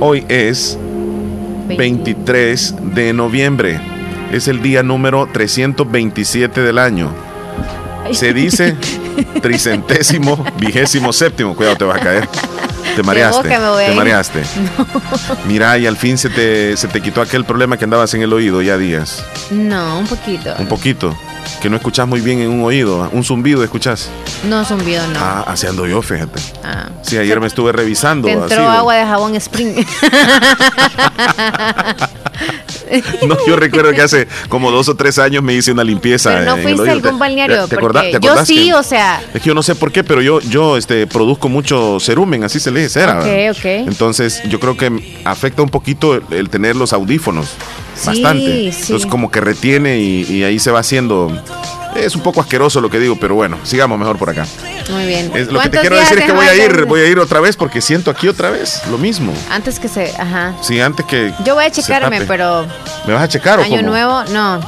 Hoy 0.00 0.24
es 0.28 0.76
23 1.68 2.74
de 2.94 3.12
noviembre 3.12 3.89
es 4.30 4.48
el 4.48 4.62
día 4.62 4.82
número 4.82 5.28
327 5.32 6.62
del 6.62 6.78
año. 6.78 7.12
Se 8.12 8.32
dice, 8.32 8.76
tricentésimo, 9.42 10.44
vigésimo 10.58 11.12
séptimo. 11.12 11.54
Cuidado, 11.54 11.76
te 11.76 11.84
vas 11.84 12.00
a 12.00 12.04
caer. 12.04 12.28
Te 12.96 13.02
mareaste. 13.02 13.48
te 13.48 13.94
mareaste. 13.94 14.42
Mira, 15.46 15.78
y 15.78 15.86
al 15.86 15.96
fin 15.96 16.18
se 16.18 16.28
te, 16.28 16.76
se 16.76 16.88
te 16.88 17.00
quitó 17.00 17.20
aquel 17.20 17.44
problema 17.44 17.76
que 17.76 17.84
andabas 17.84 18.12
en 18.14 18.22
el 18.22 18.32
oído 18.32 18.62
ya 18.62 18.76
días. 18.76 19.24
No, 19.50 19.98
un 19.98 20.06
poquito. 20.06 20.54
Un 20.58 20.66
poquito. 20.66 21.16
Que 21.62 21.70
no 21.70 21.76
escuchas 21.76 22.08
muy 22.08 22.20
bien 22.20 22.40
en 22.40 22.50
un 22.50 22.64
oído. 22.64 23.08
Un 23.12 23.22
zumbido 23.22 23.62
escuchas. 23.62 24.08
No, 24.48 24.64
zumbido 24.64 25.06
no. 25.08 25.18
Ah, 25.20 25.44
así 25.46 25.66
ando 25.66 25.86
yo, 25.86 26.02
fíjate. 26.02 26.40
Ah. 26.64 26.88
Sí, 27.02 27.18
ayer 27.18 27.38
me 27.40 27.46
estuve 27.46 27.70
revisando. 27.72 28.28
entró 28.28 28.68
agua 28.68 28.94
de 28.94 29.04
jabón 29.04 29.34
Spring. 29.36 29.74
no, 33.26 33.36
yo 33.46 33.56
recuerdo 33.56 33.92
que 33.92 34.02
hace 34.02 34.28
como 34.48 34.70
dos 34.70 34.88
o 34.88 34.96
tres 34.96 35.18
años 35.18 35.42
me 35.42 35.54
hice 35.54 35.72
una 35.72 35.84
limpieza. 35.84 36.30
Pero 36.30 36.56
no 36.56 36.62
fuiste 36.62 36.88
a 36.88 36.92
algún 36.92 37.18
balneario. 37.18 37.68
¿Te, 37.68 37.76
acordás, 37.76 38.06
Yo 38.20 38.44
sí, 38.44 38.72
o 38.72 38.82
sea. 38.82 39.22
Es 39.34 39.42
que 39.42 39.48
yo 39.48 39.54
no 39.54 39.62
sé 39.62 39.74
por 39.74 39.92
qué, 39.92 40.04
pero 40.04 40.22
yo, 40.22 40.40
yo 40.40 40.76
este, 40.76 41.06
produzco 41.06 41.48
mucho 41.48 41.98
cerumen, 42.00 42.44
así 42.44 42.60
se 42.60 42.70
le 42.70 42.80
dice 42.80 43.00
cera. 43.00 43.20
Ok, 43.20 43.56
ok. 43.56 43.64
Entonces, 43.64 44.42
yo 44.48 44.58
creo 44.58 44.76
que 44.76 45.20
afecta 45.24 45.62
un 45.62 45.70
poquito 45.70 46.20
el, 46.30 46.50
tener 46.50 46.76
los 46.76 46.92
audífonos. 46.92 47.50
bastante. 48.04 48.68
Entonces, 48.68 49.06
como 49.06 49.30
que 49.30 49.40
retiene 49.40 49.98
y 50.00 50.42
ahí 50.42 50.58
se 50.58 50.70
va 50.70 50.80
haciendo 50.80 51.30
es 52.04 52.14
un 52.14 52.22
poco 52.22 52.40
asqueroso 52.40 52.80
lo 52.80 52.90
que 52.90 52.98
digo, 52.98 53.16
pero 53.16 53.34
bueno, 53.34 53.58
sigamos 53.62 53.98
mejor 53.98 54.18
por 54.18 54.30
acá. 54.30 54.46
Muy 54.90 55.06
bien. 55.06 55.30
lo 55.50 55.60
que 55.60 55.68
te 55.68 55.78
quiero 55.78 55.96
decir 55.96 56.18
es 56.18 56.24
que 56.24 56.32
voy 56.32 56.46
a 56.46 56.54
ir, 56.54 56.84
voy 56.84 57.00
a 57.00 57.06
ir 57.06 57.18
otra 57.18 57.40
vez 57.40 57.56
porque 57.56 57.80
siento 57.80 58.10
aquí 58.10 58.28
otra 58.28 58.50
vez 58.50 58.82
lo 58.90 58.98
mismo. 58.98 59.32
Antes 59.50 59.78
que 59.78 59.88
se, 59.88 60.14
ajá. 60.18 60.54
Sí, 60.62 60.80
antes 60.80 61.06
que. 61.06 61.32
Yo 61.44 61.54
voy 61.54 61.64
a 61.64 61.70
checarme, 61.70 62.22
pero. 62.22 62.66
¿Me 63.06 63.14
vas 63.14 63.22
a 63.22 63.28
checar 63.28 63.58
o 63.58 63.62
Año 63.62 63.82
nuevo, 63.82 64.24
no. 64.30 64.60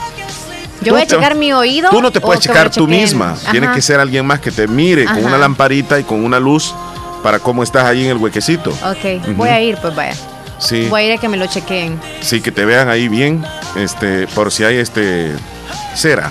Yo 0.82 0.92
voy 0.92 1.02
a 1.02 1.06
checar 1.06 1.34
mi 1.34 1.52
oído. 1.52 1.90
Tú 1.90 2.02
no 2.02 2.10
te 2.10 2.20
puedes 2.20 2.40
checar 2.42 2.70
tú 2.70 2.86
misma. 2.86 3.36
Tiene 3.50 3.70
que 3.72 3.82
ser 3.82 4.00
alguien 4.00 4.26
más 4.26 4.40
que 4.40 4.50
te 4.50 4.66
mire 4.66 5.04
con 5.04 5.24
una 5.24 5.38
lamparita 5.38 5.98
y 5.98 6.04
con 6.04 6.24
una 6.24 6.40
luz 6.40 6.74
para 7.22 7.38
cómo 7.38 7.62
estás 7.62 7.84
ahí 7.84 8.04
en 8.04 8.10
el 8.10 8.16
huequecito. 8.16 8.70
Ok, 8.70 9.36
voy 9.36 9.48
a 9.48 9.60
ir, 9.60 9.76
pues 9.80 9.94
vaya. 9.94 10.14
Sí. 10.58 10.86
Voy 10.88 11.02
a 11.02 11.06
ir 11.06 11.12
a 11.12 11.18
que 11.18 11.28
me 11.28 11.36
lo 11.36 11.46
chequeen. 11.46 12.00
Sí, 12.20 12.40
que 12.40 12.52
te 12.52 12.64
vean 12.64 12.88
ahí 12.88 13.08
bien, 13.08 13.44
este, 13.76 14.26
por 14.28 14.52
si 14.52 14.64
hay 14.64 14.76
este 14.76 15.32
cera. 15.94 16.30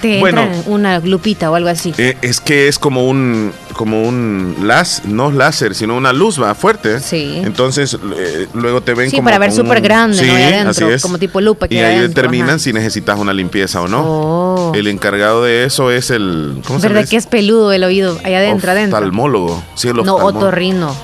Te 0.00 0.18
bueno, 0.20 0.48
una 0.66 0.98
lupita 1.00 1.50
o 1.50 1.54
algo 1.54 1.68
así. 1.68 1.92
Eh, 1.98 2.16
es 2.22 2.40
que 2.40 2.68
es 2.68 2.78
como 2.78 3.08
un 3.08 3.52
como 3.74 4.02
un 4.02 4.56
láser, 4.62 5.06
no 5.06 5.30
láser, 5.30 5.74
sino 5.74 5.96
una 5.96 6.12
luz 6.12 6.40
va 6.40 6.54
fuerte. 6.54 7.00
Sí. 7.00 7.40
Entonces 7.44 7.96
eh, 8.16 8.46
luego 8.54 8.80
te 8.82 8.94
ven 8.94 9.10
sí, 9.10 9.16
como 9.16 9.26
para 9.26 9.38
ver 9.38 9.52
súper 9.52 9.80
grande, 9.80 10.18
sí, 10.18 10.28
adentro, 10.30 10.88
como 11.00 11.18
tipo 11.18 11.40
lupa. 11.40 11.66
y 11.68 11.78
ahí 11.78 12.00
determinan 12.00 12.60
si 12.60 12.72
necesitas 12.72 13.18
una 13.18 13.32
limpieza 13.32 13.80
o 13.80 13.88
no. 13.88 14.02
Oh. 14.04 14.72
El 14.74 14.86
encargado 14.88 15.44
de 15.44 15.64
eso 15.64 15.90
es 15.90 16.10
el. 16.10 16.60
¿Cómo 16.66 16.78
¿Verdad 16.78 17.08
que 17.08 17.16
es 17.16 17.26
peludo 17.26 17.72
el 17.72 17.84
oído 17.84 18.18
allá 18.24 18.38
adentro, 18.38 18.70
adentro? 18.72 18.98
Oftalmólogo. 18.98 19.62
Sí, 19.74 19.88
el 19.88 19.96
No, 19.96 20.16
otorrino. 20.16 20.94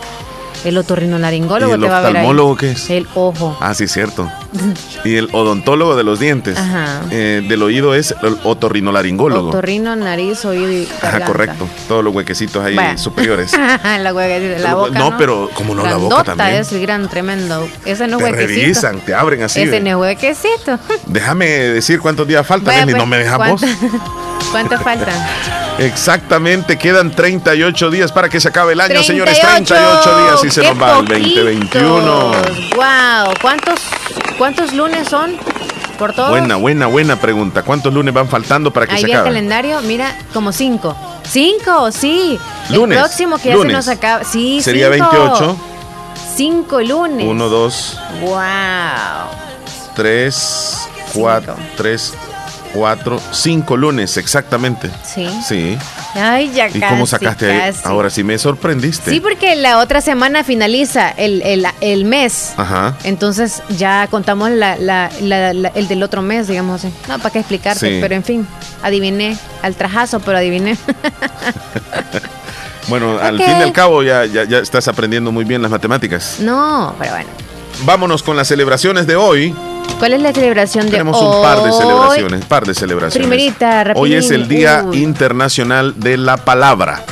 El 0.64 0.76
otorrinolaringólogo 0.78 1.72
¿Y 1.72 1.74
el 1.74 1.80
te 1.80 1.88
va 1.88 1.98
a 1.98 2.00
ver 2.00 2.08
oftalmólogo 2.10 2.56
qué 2.56 2.72
es? 2.72 2.90
El 2.90 3.06
ojo. 3.14 3.56
Ah, 3.60 3.74
sí, 3.74 3.86
cierto. 3.86 4.30
y 5.04 5.16
el 5.16 5.28
odontólogo 5.32 5.96
de 5.96 6.04
los 6.04 6.18
dientes. 6.18 6.58
Ajá. 6.58 7.02
Eh, 7.10 7.44
del 7.48 7.62
oído 7.62 7.94
es 7.94 8.14
el 8.22 8.36
otorrinolaringólogo. 8.42 9.48
Otorrino, 9.48 9.94
nariz, 9.96 10.44
oído 10.44 10.70
y 10.70 10.88
Ajá, 11.02 11.24
correcto. 11.24 11.68
Todos 11.86 12.02
los 12.04 12.14
huequecitos 12.14 12.64
ahí 12.64 12.76
superiores. 12.98 13.52
la 14.02 14.12
huequecita, 14.14 14.58
la 14.58 14.74
boca, 14.74 14.98
no, 14.98 15.16
pero 15.16 15.50
como 15.54 15.74
no 15.74 15.84
la 15.84 15.96
boca 15.96 16.24
también. 16.24 16.54
es 16.54 16.72
el 16.72 16.80
gran, 16.82 17.08
tremendo. 17.08 17.68
Ese 17.84 18.06
no 18.08 18.18
es 18.18 18.24
te 18.24 18.30
huequecito. 18.30 18.60
revisan, 18.60 19.00
te 19.00 19.14
abren 19.14 19.42
así. 19.42 19.60
Ese 19.60 19.80
no 19.80 19.90
es 19.90 19.96
huequecito. 19.96 20.78
Déjame 21.06 21.46
decir 21.46 22.00
cuántos 22.00 22.26
días 22.26 22.46
faltan, 22.46 22.74
Leslie, 22.76 22.94
no 22.94 23.06
me 23.06 23.18
dejamos. 23.18 23.62
¿Cuántos 24.50 24.82
faltan? 24.82 25.14
Exactamente, 25.78 26.76
quedan 26.76 27.10
38 27.10 27.90
días 27.90 28.12
para 28.12 28.28
que 28.28 28.40
se 28.40 28.48
acabe 28.48 28.72
el 28.72 28.80
año, 28.80 29.02
señores. 29.02 29.38
38 29.40 30.18
días 30.18 30.44
y 30.44 30.50
se 30.50 30.62
nos 30.62 30.80
va 30.80 30.98
el 30.98 31.06
2021. 31.06 32.32
Wow, 32.76 33.34
¿cuántos, 33.40 33.80
¿cuántos 34.36 34.72
lunes 34.72 35.08
son? 35.08 35.36
Por 35.98 36.12
todo. 36.12 36.30
Buena, 36.30 36.56
buena, 36.56 36.86
buena 36.86 37.16
pregunta. 37.20 37.62
¿Cuántos 37.62 37.92
lunes 37.92 38.14
van 38.14 38.28
faltando 38.28 38.72
para 38.72 38.86
que 38.86 38.98
se 38.98 39.06
acabe? 39.06 39.18
el 39.18 39.24
calendario, 39.24 39.80
mira, 39.82 40.16
como 40.32 40.52
cinco. 40.52 40.96
Cinco, 41.28 41.90
sí. 41.90 42.38
Lunes. 42.70 42.96
El 42.96 43.04
próximo 43.04 43.38
que 43.38 43.48
ya 43.48 43.58
se 43.58 43.64
nos 43.64 43.88
acaba. 43.88 44.24
Sí, 44.24 44.62
Sería 44.62 44.88
28. 44.88 45.56
Cinco 46.36 46.80
lunes. 46.80 47.26
Uno, 47.26 47.48
dos. 47.48 47.98
Wow. 48.20 48.38
Tres, 49.96 50.88
cuatro, 51.12 51.56
tres, 51.76 52.14
cuatro, 52.72 53.20
cinco 53.32 53.76
lunes, 53.76 54.16
exactamente. 54.16 54.90
Sí. 55.04 55.28
Sí. 55.46 55.78
Ay, 56.14 56.50
ya 56.54 56.68
¿Y 56.68 56.80
cómo 56.80 57.06
sacaste 57.06 57.50
ahí? 57.50 57.74
Ahora 57.84 58.10
sí 58.10 58.24
me 58.24 58.38
sorprendiste. 58.38 59.10
Sí, 59.10 59.20
porque 59.20 59.56
la 59.56 59.78
otra 59.78 60.00
semana 60.00 60.44
finaliza 60.44 61.10
el, 61.10 61.42
el, 61.80 62.04
mes. 62.04 62.54
Ajá. 62.56 62.96
Entonces 63.04 63.62
ya 63.76 64.06
contamos 64.10 64.50
la, 64.50 64.76
la, 64.78 65.10
el 65.10 65.88
del 65.88 66.02
otro 66.02 66.22
mes, 66.22 66.48
digamos 66.48 66.84
así. 66.84 66.94
No, 67.08 67.18
para 67.18 67.30
qué 67.30 67.38
explicarte, 67.40 67.98
pero 68.00 68.14
en 68.14 68.24
fin, 68.24 68.46
adiviné 68.82 69.36
al 69.62 69.74
trajazo, 69.74 70.20
pero 70.20 70.38
adiviné. 70.38 70.76
bueno, 72.88 73.18
al 73.18 73.38
fin 73.38 73.58
y 73.58 73.62
al 73.62 73.72
cabo 73.72 74.02
ya, 74.02 74.24
ya, 74.24 74.44
ya 74.44 74.58
estás 74.58 74.88
aprendiendo 74.88 75.32
muy 75.32 75.44
bien 75.44 75.62
las 75.62 75.70
matemáticas. 75.70 76.36
No, 76.40 76.94
pero 76.98 77.12
bueno. 77.12 77.28
Vámonos 77.84 78.22
con 78.22 78.36
las 78.36 78.48
celebraciones 78.48 79.06
de 79.06 79.16
hoy. 79.16 79.54
¿Cuál 79.98 80.12
es 80.12 80.22
la 80.22 80.32
celebración 80.32 80.86
de 80.86 80.92
Tenemos 80.92 81.20
un 81.20 81.42
par 81.42 81.62
de 81.62 81.72
celebraciones, 81.72 82.44
par 82.44 82.66
de 82.66 82.74
celebraciones. 82.74 83.28
Primerita, 83.28 83.92
Hoy 83.96 84.14
es 84.14 84.30
el 84.30 84.48
Día 84.48 84.84
Internacional 84.92 85.98
de 85.98 86.16
la 86.16 86.36
Palabra. 86.36 87.02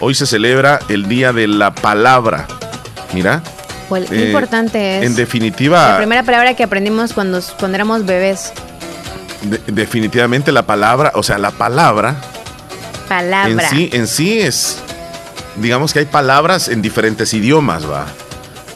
Hoy 0.00 0.14
se 0.14 0.26
celebra 0.26 0.80
el 0.88 1.08
Día 1.08 1.32
de 1.32 1.46
la 1.46 1.74
Palabra. 1.74 2.46
Mira. 3.12 3.42
¿Cuál 3.88 4.06
eh, 4.10 4.26
importante 4.26 4.98
es? 4.98 5.06
En 5.06 5.14
definitiva. 5.14 5.90
La 5.90 5.96
primera 5.98 6.22
palabra 6.24 6.54
que 6.54 6.64
aprendimos 6.64 7.12
cuando, 7.12 7.40
cuando 7.58 7.76
éramos 7.76 8.04
bebés. 8.04 8.52
definitivamente 9.68 10.50
la 10.50 10.66
palabra, 10.66 11.12
o 11.14 11.22
sea, 11.22 11.38
la 11.38 11.52
palabra. 11.52 12.16
Palabra. 13.08 13.68
En 13.68 13.70
sí, 13.70 13.90
en 13.92 14.06
sí 14.08 14.40
es. 14.40 14.78
Digamos 15.56 15.92
que 15.92 16.00
hay 16.00 16.06
palabras 16.06 16.68
en 16.68 16.82
diferentes 16.82 17.32
idiomas, 17.32 17.88
va 17.88 18.06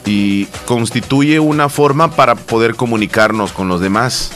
y 0.05 0.45
constituye 0.65 1.39
una 1.39 1.69
forma 1.69 2.11
para 2.11 2.35
poder 2.35 2.75
comunicarnos 2.75 3.51
con 3.51 3.67
los 3.67 3.81
demás. 3.81 4.31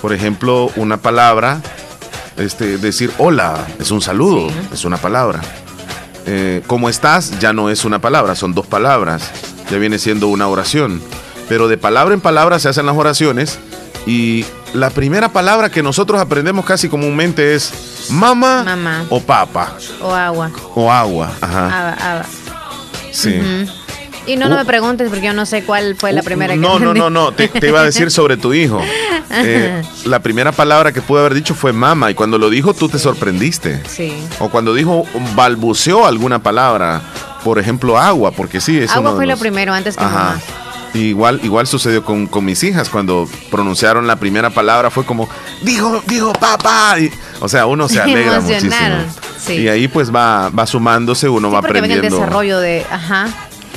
Por 0.00 0.12
ejemplo, 0.12 0.70
una 0.76 0.96
palabra, 0.96 1.60
este, 2.36 2.78
decir 2.78 3.12
hola, 3.18 3.66
es 3.78 3.90
un 3.90 4.00
saludo, 4.00 4.50
es 4.72 4.84
una 4.84 4.96
palabra. 4.96 5.40
Eh, 6.26 6.62
¿Cómo 6.66 6.88
estás? 6.88 7.38
Ya 7.40 7.52
no 7.52 7.70
es 7.70 7.84
una 7.84 8.00
palabra, 8.00 8.34
son 8.34 8.54
dos 8.54 8.66
palabras, 8.66 9.30
ya 9.70 9.78
viene 9.78 9.98
siendo 9.98 10.28
una 10.28 10.48
oración. 10.48 11.00
Pero 11.48 11.66
de 11.68 11.76
palabra 11.78 12.14
en 12.14 12.20
palabra 12.20 12.58
se 12.58 12.68
hacen 12.68 12.86
las 12.86 12.96
oraciones 12.96 13.58
y 14.06 14.44
la 14.72 14.90
primera 14.90 15.30
palabra 15.30 15.70
que 15.70 15.82
nosotros 15.82 16.20
aprendemos 16.20 16.64
casi 16.64 16.88
comúnmente 16.88 17.54
es 17.54 18.08
mamá, 18.10 19.04
o 19.08 19.20
papa. 19.20 19.76
O 20.00 20.14
agua. 20.14 20.50
O 20.74 20.90
agua, 20.90 21.32
ajá. 21.40 21.92
Agua, 21.92 22.26
Sí. 23.12 23.40
Y 24.26 24.36
no, 24.36 24.48
no 24.48 24.56
me 24.56 24.64
preguntes 24.64 25.08
porque 25.08 25.26
yo 25.26 25.32
no 25.32 25.46
sé 25.46 25.64
cuál 25.64 25.96
fue 25.96 26.12
la 26.12 26.22
primera 26.22 26.54
no, 26.56 26.78
que 26.78 26.84
No, 26.84 26.94
no, 26.94 27.10
no, 27.10 27.32
te, 27.32 27.48
te, 27.48 27.68
iba 27.68 27.80
a 27.80 27.84
decir 27.84 28.10
sobre 28.10 28.36
tu 28.36 28.52
hijo. 28.54 28.80
Eh, 29.32 29.80
la 30.06 30.18
primera 30.18 30.50
palabra 30.50 30.90
que 30.90 31.00
pude 31.00 31.20
haber 31.20 31.34
dicho 31.34 31.54
fue 31.54 31.72
mama 31.72 32.10
y 32.10 32.14
cuando 32.14 32.36
lo 32.36 32.50
dijo 32.50 32.74
tú 32.74 32.88
te 32.88 32.98
sorprendiste. 32.98 33.80
Sí. 33.86 34.12
O 34.40 34.48
cuando 34.48 34.74
dijo 34.74 35.04
balbuceó 35.36 36.04
alguna 36.04 36.42
palabra, 36.42 37.00
por 37.44 37.60
ejemplo 37.60 37.96
agua, 37.96 38.32
porque 38.32 38.60
sí, 38.60 38.78
es 38.78 38.90
Agua 38.90 39.14
fue 39.14 39.26
lo 39.26 39.36
primero 39.36 39.72
antes 39.72 39.96
que 39.96 40.02
Ajá. 40.02 40.36
Igual, 40.94 41.40
igual 41.44 41.68
sucedió 41.68 42.04
con, 42.04 42.26
con, 42.26 42.44
mis 42.44 42.64
hijas 42.64 42.88
cuando 42.88 43.28
pronunciaron 43.50 44.08
la 44.08 44.16
primera 44.16 44.50
palabra, 44.50 44.90
fue 44.90 45.04
como, 45.04 45.28
dijo, 45.62 46.02
dijo 46.08 46.32
papá. 46.32 46.96
o 47.38 47.48
sea, 47.48 47.66
uno 47.66 47.88
se 47.88 48.00
alegra 48.00 48.40
muchísimo. 48.40 48.74
Sí. 49.38 49.52
Y 49.54 49.68
ahí 49.68 49.86
pues 49.86 50.12
va, 50.12 50.48
va 50.48 50.66
sumándose, 50.66 51.28
uno 51.28 51.50
va 51.50 51.60
aprendiendo. 51.60 52.04
el 52.04 52.12
desarrollo 52.12 52.58
de, 52.58 52.84
ajá, 52.90 53.28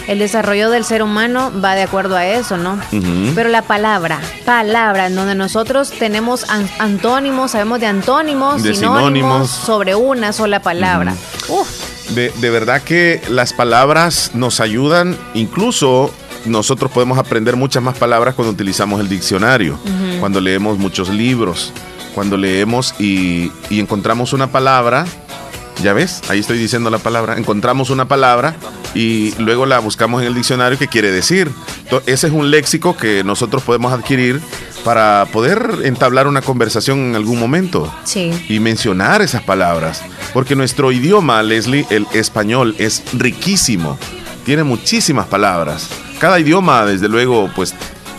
el 0.08 0.20
desarrollo 0.20 0.70
del 0.70 0.84
ser 0.84 1.04
humano 1.04 1.52
va 1.64 1.76
de 1.76 1.84
acuerdo 1.84 2.16
a 2.16 2.26
eso, 2.26 2.58
¿no? 2.58 2.80
Pero 3.36 3.50
la 3.50 3.62
palabra, 3.62 4.20
palabra, 4.46 5.08
en 5.08 5.16
donde 5.16 5.36
nosotros 5.36 5.92
tenemos 5.92 6.46
antónimos, 6.80 7.52
sabemos 7.52 7.80
de 7.80 7.88
antónimos, 7.88 8.62
sinónimos, 8.62 9.50
sobre 9.50 9.96
una 9.96 10.34
sola 10.34 10.62
palabra. 10.62 11.16
De, 12.10 12.32
de 12.42 12.50
verdad 12.50 12.82
que 12.82 13.22
las 13.30 13.54
palabras 13.54 14.32
nos 14.34 14.60
ayudan, 14.60 15.18
incluso 15.34 16.12
nosotros 16.46 16.92
podemos 16.92 17.18
aprender 17.18 17.56
muchas 17.56 17.82
más 17.82 17.98
palabras 17.98 18.36
cuando 18.36 18.52
utilizamos 18.52 19.00
el 19.00 19.08
diccionario, 19.08 19.80
cuando 20.20 20.42
leemos 20.42 20.78
muchos 20.78 21.10
libros, 21.10 21.72
cuando 22.14 22.38
leemos 22.38 22.94
y, 23.00 23.52
y 23.70 23.80
encontramos 23.80 24.34
una 24.34 24.48
palabra 24.48 25.06
ya 25.82 25.94
ves, 25.94 26.22
ahí 26.30 26.40
estoy 26.40 26.58
diciendo 26.58 26.90
la 26.90 27.00
palabra. 27.00 27.38
Encontramos 27.38 27.90
una 27.90 28.08
palabra 28.08 28.56
y 28.94 29.34
luego 29.40 29.66
la 29.66 29.80
buscamos 29.80 30.22
en 30.22 30.28
el 30.28 30.36
diccionario 30.36 30.78
que 30.78 30.88
quiere 30.88 31.12
decir. 31.12 31.50
ese 32.06 32.28
es 32.28 32.34
un 32.34 32.52
léxico 32.52 32.96
que 32.96 33.24
nosotros 33.24 33.64
podemos 33.64 33.92
adquirir 33.94 34.42
para 34.84 35.28
poder 35.32 35.80
entablar 35.84 36.28
una 36.28 36.42
conversación 36.42 37.00
en 37.00 37.16
algún 37.16 37.40
momento. 37.40 37.94
Sí. 38.04 38.32
Y 38.50 38.60
mencionar 38.60 39.22
esas 39.22 39.42
palabras. 39.44 40.04
Porque 40.34 40.56
nuestro 40.56 40.92
idioma, 40.92 41.42
Leslie, 41.44 41.86
el 41.90 42.06
español, 42.14 42.76
es 42.78 43.04
riquísimo. 43.14 43.98
Tiene 44.46 44.64
muchísimas 44.64 45.28
palabras. 45.28 45.88
Cada 46.20 46.40
idioma, 46.40 46.86
desde 46.86 47.08
luego, 47.08 47.50
pues 47.56 47.74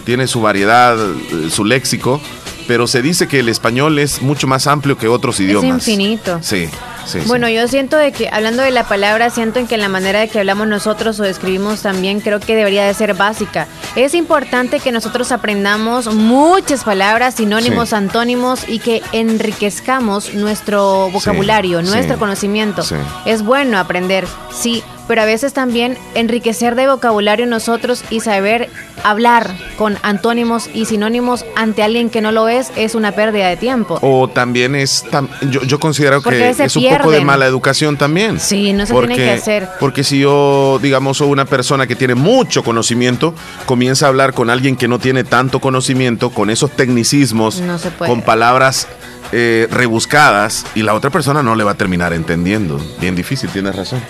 tiene 0.04 0.26
su 0.26 0.40
variedad, 0.40 0.96
eh, 0.98 1.50
su 1.50 1.64
léxico, 1.64 2.20
pero 2.66 2.87
se 2.87 3.02
dice 3.02 3.28
que 3.28 3.40
el 3.40 3.48
español 3.48 3.98
es 3.98 4.22
mucho 4.22 4.46
más 4.46 4.66
amplio 4.66 4.96
que 4.96 5.08
otros 5.08 5.40
idiomas. 5.40 5.82
Es 5.82 5.88
infinito. 5.88 6.38
Sí. 6.42 6.68
Sí, 7.06 7.20
bueno, 7.26 7.48
yo 7.48 7.66
siento 7.68 7.96
de 7.96 8.12
que, 8.12 8.28
hablando 8.30 8.62
de 8.62 8.70
la 8.70 8.84
palabra, 8.84 9.30
siento 9.30 9.58
en 9.58 9.66
que 9.66 9.76
la 9.76 9.88
manera 9.88 10.20
de 10.20 10.28
que 10.28 10.38
hablamos 10.38 10.66
nosotros 10.66 11.18
o 11.20 11.24
escribimos 11.24 11.82
también 11.82 12.20
creo 12.20 12.40
que 12.40 12.56
debería 12.56 12.84
de 12.84 12.94
ser 12.94 13.14
básica. 13.14 13.66
Es 13.96 14.14
importante 14.14 14.80
que 14.80 14.92
nosotros 14.92 15.32
aprendamos 15.32 16.12
muchas 16.12 16.84
palabras, 16.84 17.34
sinónimos, 17.34 17.92
antónimos 17.92 18.68
y 18.68 18.78
que 18.78 19.02
enriquezcamos 19.12 20.34
nuestro 20.34 21.10
vocabulario, 21.10 21.82
nuestro 21.82 22.18
conocimiento. 22.18 22.82
Es 23.24 23.42
bueno 23.42 23.78
aprender, 23.78 24.26
sí, 24.52 24.82
pero 25.08 25.22
a 25.22 25.24
veces 25.24 25.52
también 25.52 25.96
enriquecer 26.14 26.74
de 26.74 26.88
vocabulario 26.88 27.46
nosotros 27.46 28.04
y 28.10 28.20
saber 28.20 28.70
hablar 29.02 29.54
con 29.76 29.98
antónimos 30.02 30.70
y 30.72 30.86
sinónimos 30.86 31.44
ante 31.56 31.82
alguien 31.82 32.10
que 32.10 32.20
no 32.20 32.32
lo 32.32 32.48
es 32.48 32.72
es 32.76 32.94
una 32.94 33.12
pérdida 33.12 33.48
de 33.48 33.56
tiempo. 33.56 33.98
O 34.02 34.28
también 34.28 34.74
es, 34.74 35.04
yo, 35.50 35.62
yo 35.62 35.78
considero 35.78 36.22
que 36.22 36.48
es 36.48 36.76
un 36.76 36.88
poco 36.88 37.10
de 37.10 37.24
mala 37.24 37.46
educación 37.46 37.96
también. 37.96 38.40
Sí, 38.40 38.72
no 38.72 38.86
se 38.86 38.94
tiene 38.94 39.16
que 39.16 39.30
hacer. 39.30 39.68
Porque 39.78 40.04
si 40.04 40.20
yo, 40.20 40.78
digamos, 40.82 41.18
soy 41.18 41.28
una 41.28 41.44
persona 41.44 41.86
que 41.86 41.96
tiene 41.96 42.14
mucho 42.14 42.62
conocimiento, 42.62 43.34
comienza 43.66 44.06
a 44.06 44.08
hablar 44.08 44.32
con 44.32 44.50
alguien 44.50 44.76
que 44.76 44.88
no 44.88 44.98
tiene 44.98 45.24
tanto 45.24 45.60
conocimiento, 45.60 46.30
con 46.30 46.50
esos 46.50 46.70
tecnicismos, 46.70 47.62
con 47.98 48.22
palabras 48.22 48.88
eh, 49.32 49.68
rebuscadas, 49.70 50.64
y 50.74 50.82
la 50.82 50.94
otra 50.94 51.10
persona 51.10 51.42
no 51.42 51.54
le 51.54 51.64
va 51.64 51.72
a 51.72 51.76
terminar 51.76 52.12
entendiendo. 52.12 52.80
Bien 53.00 53.14
difícil, 53.14 53.50
tienes 53.50 53.76
razón 53.76 54.00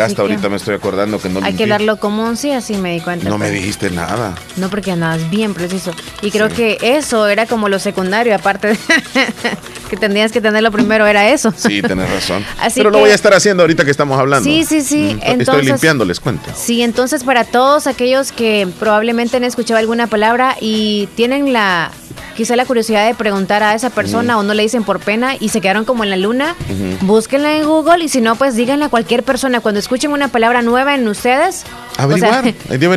hasta 0.00 0.22
ahorita 0.22 0.48
me 0.48 0.56
estoy 0.56 0.74
acordando 0.74 1.20
que 1.20 1.28
no 1.28 1.40
Hay 1.42 1.54
que 1.54 1.66
darlo 1.66 1.98
común, 1.98 2.36
sí, 2.36 2.52
así 2.52 2.76
me 2.76 2.92
di 2.94 3.00
cuenta. 3.00 3.28
No 3.28 3.38
me 3.38 3.50
dijiste 3.50 3.90
nada. 3.90 4.34
No, 4.56 4.68
porque 4.68 4.94
nada, 4.96 5.16
es 5.16 5.30
bien 5.30 5.54
preciso. 5.54 5.92
Y 6.20 6.30
creo 6.30 6.48
que 6.48 6.78
eso 6.80 7.28
era 7.28 7.46
como 7.46 7.68
lo 7.68 7.78
secundario, 7.78 8.34
aparte 8.34 8.68
de 8.68 8.78
que 9.90 9.96
tendrías 9.96 10.32
que 10.32 10.40
tener 10.40 10.62
lo 10.62 10.70
primero, 10.70 11.06
era 11.06 11.28
eso. 11.30 11.52
Sí, 11.56 11.82
tenés 11.82 12.10
razón. 12.10 12.44
Pero 12.74 12.90
lo 12.90 12.98
voy 12.98 13.10
a 13.10 13.14
estar 13.14 13.34
haciendo 13.34 13.62
ahorita 13.62 13.84
que 13.84 13.90
estamos 13.90 14.18
hablando. 14.18 14.48
Sí, 14.48 14.64
sí, 14.64 14.82
sí. 14.82 15.18
estoy 15.22 15.64
limpiando, 15.64 16.04
les 16.04 16.20
cuento. 16.20 16.50
Sí, 16.56 16.82
entonces 16.82 17.24
para 17.24 17.44
todos 17.44 17.86
aquellos 17.86 18.32
que 18.32 18.68
probablemente 18.78 19.36
han 19.36 19.44
escuchado 19.44 19.78
alguna 19.78 20.06
palabra 20.06 20.56
y 20.60 21.08
tienen 21.14 21.52
la 21.52 21.90
quizá 22.36 22.56
la 22.56 22.64
curiosidad 22.64 23.06
de 23.06 23.14
preguntar 23.14 23.62
a 23.62 23.74
esa 23.74 23.90
persona 23.90 24.38
o 24.38 24.42
no 24.42 24.54
le 24.54 24.62
dicen 24.62 24.84
por 24.84 25.00
pena 25.00 25.34
y 25.38 25.48
se 25.48 25.60
quedaron 25.60 25.84
como 25.84 26.04
en 26.04 26.10
la 26.10 26.16
luna, 26.16 26.54
búsquenla 27.02 27.56
en 27.56 27.64
Google 27.64 28.04
y 28.04 28.08
si 28.08 28.20
no, 28.20 28.36
pues 28.36 28.56
díganle 28.56 28.86
a 28.86 28.88
cualquier 28.88 29.22
persona 29.22 29.60
cuando 29.60 29.80
escuchen 29.80 30.12
una 30.12 30.28
palabra 30.28 30.62
nueva 30.62 30.94
en 30.94 31.06
ustedes. 31.08 31.64
Averiguar, 31.98 32.44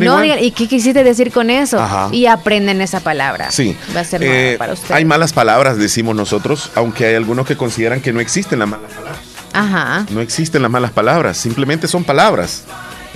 no, 0.02 0.24
¿Y 0.24 0.50
qué 0.52 0.68
quisiste 0.68 1.04
decir 1.04 1.32
con 1.32 1.50
eso? 1.50 1.78
Y 2.12 2.26
aprenden 2.26 2.80
esa 2.80 3.00
palabra. 3.00 3.50
Sí. 3.50 3.76
Va 3.94 4.00
a 4.00 4.04
ser 4.04 4.22
eh, 4.22 4.56
para 4.58 4.72
ustedes. 4.72 4.92
Hay 4.92 5.04
malas 5.04 5.32
palabras, 5.32 5.76
decimos 5.76 6.16
nosotros, 6.16 6.70
aunque 6.74 7.06
hay 7.06 7.14
algunos 7.14 7.46
que 7.46 7.56
consideran 7.56 8.00
que 8.00 8.12
no 8.12 8.20
existen 8.20 8.58
las 8.58 8.68
malas 8.68 8.92
palabras. 8.92 9.20
Ajá. 9.52 10.06
No 10.10 10.20
existen 10.20 10.62
las 10.62 10.70
malas 10.70 10.90
palabras, 10.90 11.36
simplemente 11.36 11.88
son 11.88 12.04
palabras 12.04 12.64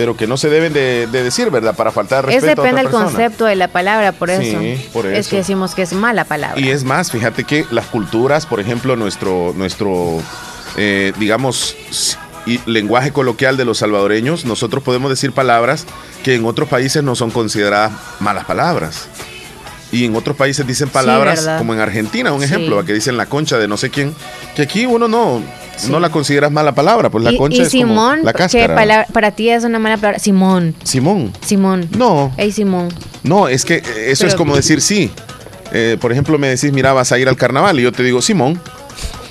pero 0.00 0.16
que 0.16 0.26
no 0.26 0.38
se 0.38 0.48
deben 0.48 0.72
de, 0.72 1.06
decir, 1.08 1.50
¿verdad? 1.50 1.74
Para 1.74 1.90
faltar 1.90 2.24
respeto. 2.24 2.46
Es 2.46 2.56
depende 2.56 2.80
del 2.80 2.90
concepto 2.90 3.44
de 3.44 3.54
la 3.54 3.68
palabra, 3.68 4.12
por 4.12 4.30
eso. 4.30 4.58
Sí, 4.58 4.88
por 4.94 5.04
eso. 5.04 5.14
Es 5.14 5.28
que 5.28 5.36
decimos 5.36 5.74
que 5.74 5.82
es 5.82 5.92
mala 5.92 6.24
palabra. 6.24 6.58
Y 6.58 6.70
es 6.70 6.84
más, 6.84 7.10
fíjate 7.12 7.44
que 7.44 7.66
las 7.70 7.84
culturas, 7.84 8.46
por 8.46 8.60
ejemplo, 8.60 8.96
nuestro, 8.96 9.52
nuestro 9.54 10.18
eh, 10.78 11.12
digamos, 11.18 11.76
lenguaje 12.64 13.12
coloquial 13.12 13.58
de 13.58 13.66
los 13.66 13.76
salvadoreños, 13.76 14.46
nosotros 14.46 14.82
podemos 14.82 15.10
decir 15.10 15.32
palabras 15.32 15.84
que 16.24 16.34
en 16.34 16.46
otros 16.46 16.70
países 16.70 17.02
no 17.02 17.14
son 17.14 17.30
consideradas 17.30 17.92
malas 18.20 18.46
palabras. 18.46 19.06
Y 19.92 20.06
en 20.06 20.16
otros 20.16 20.34
países 20.34 20.66
dicen 20.66 20.88
palabras, 20.88 21.46
como 21.58 21.74
en 21.74 21.80
Argentina, 21.80 22.32
un 22.32 22.42
ejemplo, 22.42 22.82
que 22.86 22.94
dicen 22.94 23.18
la 23.18 23.26
concha 23.26 23.58
de 23.58 23.68
no 23.68 23.76
sé 23.76 23.90
quién, 23.90 24.14
que 24.56 24.62
aquí 24.62 24.86
uno 24.86 25.08
no, 25.08 25.42
no 25.88 26.00
la 26.00 26.10
consideras 26.10 26.50
mala 26.50 26.74
palabra, 26.74 27.10
pues 27.10 27.24
la 27.24 27.36
concha 27.36 27.62
es 27.62 27.72
como 27.72 28.16
la 28.16 28.32
cáscara. 28.32 29.06
para 29.12 29.30
ti 29.32 29.50
es 29.50 29.64
una 29.64 29.78
mala 29.78 29.96
palabra? 29.96 30.18
Simón. 30.18 30.74
Simón. 30.84 31.32
Simón. 31.44 31.88
No. 31.96 32.32
Ey, 32.36 32.52
Simón. 32.52 32.88
No, 33.22 33.48
es 33.48 33.64
que 33.64 33.82
eso 34.06 34.26
es 34.26 34.34
como 34.34 34.56
decir 34.56 34.80
sí. 34.80 35.10
Eh, 35.72 35.96
por 36.00 36.10
ejemplo, 36.10 36.36
me 36.38 36.48
decís, 36.48 36.72
mira, 36.72 36.92
vas 36.92 37.12
a 37.12 37.18
ir 37.18 37.28
al 37.28 37.36
carnaval 37.36 37.78
y 37.78 37.82
yo 37.82 37.92
te 37.92 38.02
digo, 38.02 38.20
Simón. 38.20 38.60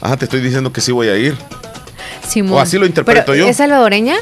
Ajá, 0.01 0.15
te 0.15 0.25
estoy 0.25 0.39
diciendo 0.39 0.71
que 0.71 0.79
sí 0.79 0.91
voy 0.91 1.09
a 1.09 1.17
ir. 1.17 1.35
Simón. 2.27 2.53
O 2.53 2.59
así 2.59 2.77
lo 2.77 2.85
interpreto 2.85 3.35
yo. 3.35 3.47
¿Es 3.47 3.57
salvadoreña? 3.57 4.15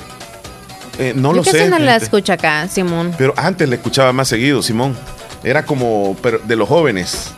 Eh, 0.97 1.13
no 1.15 1.33
lo 1.33 1.43
sé. 1.43 1.69
no 1.69 1.77
la 1.77 1.95
escucha 1.95 2.33
acá, 2.33 2.67
Simón? 2.67 3.13
Pero 3.17 3.33
antes 3.37 3.69
le 3.69 3.75
escuchaba 3.75 4.13
más 4.13 4.27
seguido, 4.27 4.63
Simón. 4.63 4.95
Era 5.43 5.65
como 5.65 6.17
de 6.45 6.55
los 6.55 6.67
jóvenes 6.67 7.31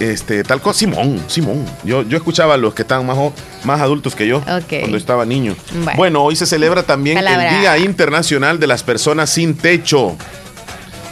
este, 0.00 0.44
tal 0.44 0.60
cosa, 0.60 0.78
Simón, 0.78 1.22
Simón. 1.26 1.64
Yo, 1.84 2.02
yo 2.02 2.16
escuchaba 2.16 2.54
a 2.54 2.56
los 2.56 2.74
que 2.74 2.82
estaban 2.82 3.06
más, 3.06 3.16
más 3.64 3.80
adultos 3.80 4.14
que 4.14 4.26
yo 4.26 4.42
cuando 4.42 4.96
estaba 4.96 5.24
niño. 5.24 5.54
Bueno. 5.96 6.22
hoy 6.22 6.36
se 6.36 6.46
celebra 6.46 6.82
también 6.82 7.18
el 7.18 7.60
Día 7.60 7.78
Internacional 7.78 8.58
de 8.58 8.66
las 8.66 8.82
Personas 8.82 9.30
Sin 9.30 9.54
Techo. 9.54 10.16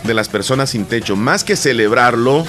De 0.04 0.14
las 0.14 0.28
personas 0.28 0.70
sin 0.70 0.84
techo. 0.86 1.16
Más 1.16 1.42
que 1.44 1.56
celebrarlo, 1.56 2.46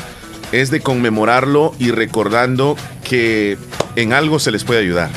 es 0.52 0.70
de 0.70 0.82
conmemorarlo 0.82 1.74
y 1.80 1.92
recordando 1.92 2.78
que 3.04 3.58
en 3.96 4.14
algo 4.14 4.40
se 4.40 4.52
les 4.52 4.64
puede 4.64 4.80
ayudar. 4.80 5.10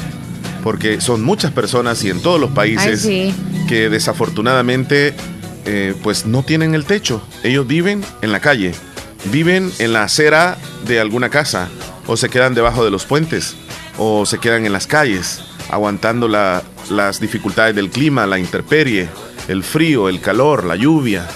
Porque 0.65 1.01
son 1.01 1.23
muchas 1.23 1.53
personas 1.53 2.03
y 2.03 2.11
en 2.11 2.21
todos 2.21 2.41
los 2.41 2.51
países 2.51 3.07
que 3.69 3.91
desafortunadamente 3.91 5.15
eh, 5.67 5.95
pues 6.03 6.27
no 6.27 6.43
tienen 6.43 6.75
el 6.75 6.85
techo. 6.85 7.23
Ellos 7.45 7.67
viven 7.67 8.03
en 8.23 8.33
la 8.33 8.41
calle 8.41 8.73
viven 9.31 9.71
en 9.79 9.93
la 9.93 10.05
acera 10.05 10.57
de 10.87 11.01
alguna 11.01 11.29
casa, 11.29 11.69
o 12.07 12.17
se 12.17 12.29
quedan 12.29 12.55
debajo 12.55 12.85
de 12.85 12.91
los 12.91 13.05
puentes, 13.05 13.57
o 13.99 14.27
se 14.27 14.39
quedan 14.39 14.67
en 14.67 14.73
las 14.73 14.87
calles, 14.87 15.43
aguantando 15.71 16.29
las 16.29 17.21
dificultades 17.21 17.75
del 17.75 17.91
clima, 17.91 18.27
la 18.27 18.39
intemperie, 18.39 19.09
el 19.49 19.63
frío, 19.63 20.09
el 20.09 20.21
calor, 20.21 20.65
la 20.65 20.77
lluvia. 20.77 21.29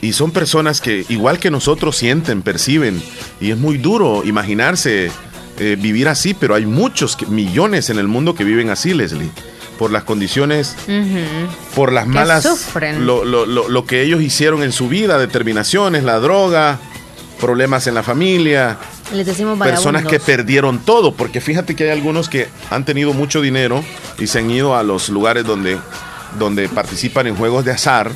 Y 0.00 0.12
son 0.12 0.32
personas 0.32 0.80
que, 0.80 1.06
igual 1.08 1.38
que 1.38 1.50
nosotros, 1.50 1.96
sienten, 1.96 2.42
perciben. 2.42 3.02
Y 3.40 3.50
es 3.50 3.56
muy 3.56 3.78
duro 3.78 4.22
imaginarse 4.24 5.10
eh, 5.58 5.76
vivir 5.80 6.08
así, 6.08 6.34
pero 6.34 6.54
hay 6.54 6.66
muchos, 6.66 7.16
millones 7.28 7.88
en 7.88 7.98
el 7.98 8.08
mundo 8.08 8.34
que 8.34 8.44
viven 8.44 8.70
así, 8.70 8.92
Leslie. 8.92 9.30
Por 9.78 9.90
las 9.90 10.04
condiciones, 10.04 10.76
por 11.74 11.92
las 11.92 12.06
malas, 12.06 12.70
lo, 13.00 13.24
lo, 13.24 13.44
lo, 13.46 13.86
que 13.86 14.02
ellos 14.02 14.22
hicieron 14.22 14.62
en 14.62 14.70
su 14.70 14.88
vida, 14.88 15.18
determinaciones, 15.18 16.04
la 16.04 16.20
droga, 16.20 16.78
problemas 17.40 17.88
en 17.88 17.94
la 17.94 18.04
familia, 18.04 18.78
Les 19.14 19.26
decimos 19.26 19.58
personas 19.58 20.04
que 20.04 20.18
perdieron 20.18 20.80
todo, 20.80 21.14
porque 21.14 21.40
fíjate 21.40 21.76
que 21.76 21.84
hay 21.84 21.90
algunos 21.90 22.28
que 22.28 22.48
han 22.70 22.84
tenido 22.84 23.12
mucho 23.12 23.40
dinero 23.40 23.84
y 24.18 24.26
se 24.26 24.40
han 24.40 24.50
ido 24.50 24.76
a 24.76 24.82
los 24.82 25.08
lugares 25.08 25.44
donde, 25.44 25.78
donde 26.38 26.68
participan 26.68 27.26
en 27.26 27.36
juegos 27.36 27.64
de 27.64 27.72
azar, 27.72 28.10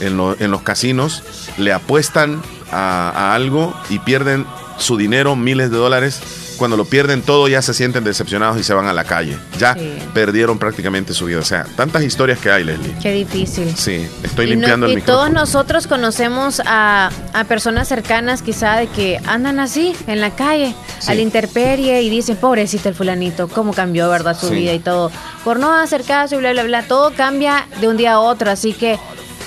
en, 0.00 0.18
en 0.38 0.50
los 0.50 0.62
casinos, 0.62 1.22
le 1.58 1.72
apuestan 1.72 2.42
a, 2.72 3.10
a 3.10 3.34
algo 3.34 3.74
y 3.88 4.00
pierden 4.00 4.44
su 4.78 4.96
dinero, 4.96 5.36
miles 5.36 5.70
de 5.70 5.76
dólares 5.76 6.20
cuando 6.62 6.76
lo 6.76 6.84
pierden 6.84 7.22
todo 7.22 7.48
ya 7.48 7.60
se 7.60 7.74
sienten 7.74 8.04
decepcionados 8.04 8.56
y 8.56 8.62
se 8.62 8.72
van 8.72 8.86
a 8.86 8.92
la 8.92 9.02
calle. 9.02 9.36
Ya 9.58 9.76
perdieron 10.14 10.60
prácticamente 10.60 11.12
su 11.12 11.24
vida. 11.24 11.40
O 11.40 11.44
sea, 11.44 11.66
tantas 11.74 12.04
historias 12.04 12.38
que 12.38 12.52
hay, 12.52 12.62
Leslie. 12.62 12.94
Qué 13.02 13.10
difícil. 13.10 13.76
Sí, 13.76 14.08
estoy 14.22 14.46
limpiando 14.46 14.86
el 14.86 14.94
micrófono. 14.94 15.26
Y 15.26 15.32
todos 15.32 15.32
nosotros 15.32 15.88
conocemos 15.88 16.62
a, 16.64 17.10
personas 17.48 17.88
cercanas 17.88 18.42
quizá 18.42 18.76
de 18.76 18.86
que 18.86 19.20
andan 19.26 19.58
así 19.58 19.92
en 20.06 20.20
la 20.20 20.30
calle, 20.36 20.72
a 21.08 21.14
la 21.14 21.20
interperie 21.20 22.00
y 22.00 22.08
dicen, 22.10 22.36
pobrecito 22.36 22.88
el 22.88 22.94
fulanito, 22.94 23.48
cómo 23.48 23.72
cambió, 23.72 24.08
¿verdad? 24.08 24.38
Su 24.38 24.50
vida 24.50 24.72
y 24.72 24.78
todo. 24.78 25.10
Por 25.42 25.58
no 25.58 25.74
hacer 25.74 26.04
caso 26.04 26.36
y 26.36 26.38
bla, 26.38 26.52
bla, 26.52 26.62
bla. 26.62 26.84
Todo 26.84 27.12
cambia 27.12 27.66
de 27.80 27.88
un 27.88 27.96
día 27.96 28.12
a 28.12 28.18
otro. 28.20 28.52
Así 28.52 28.72
que 28.72 29.00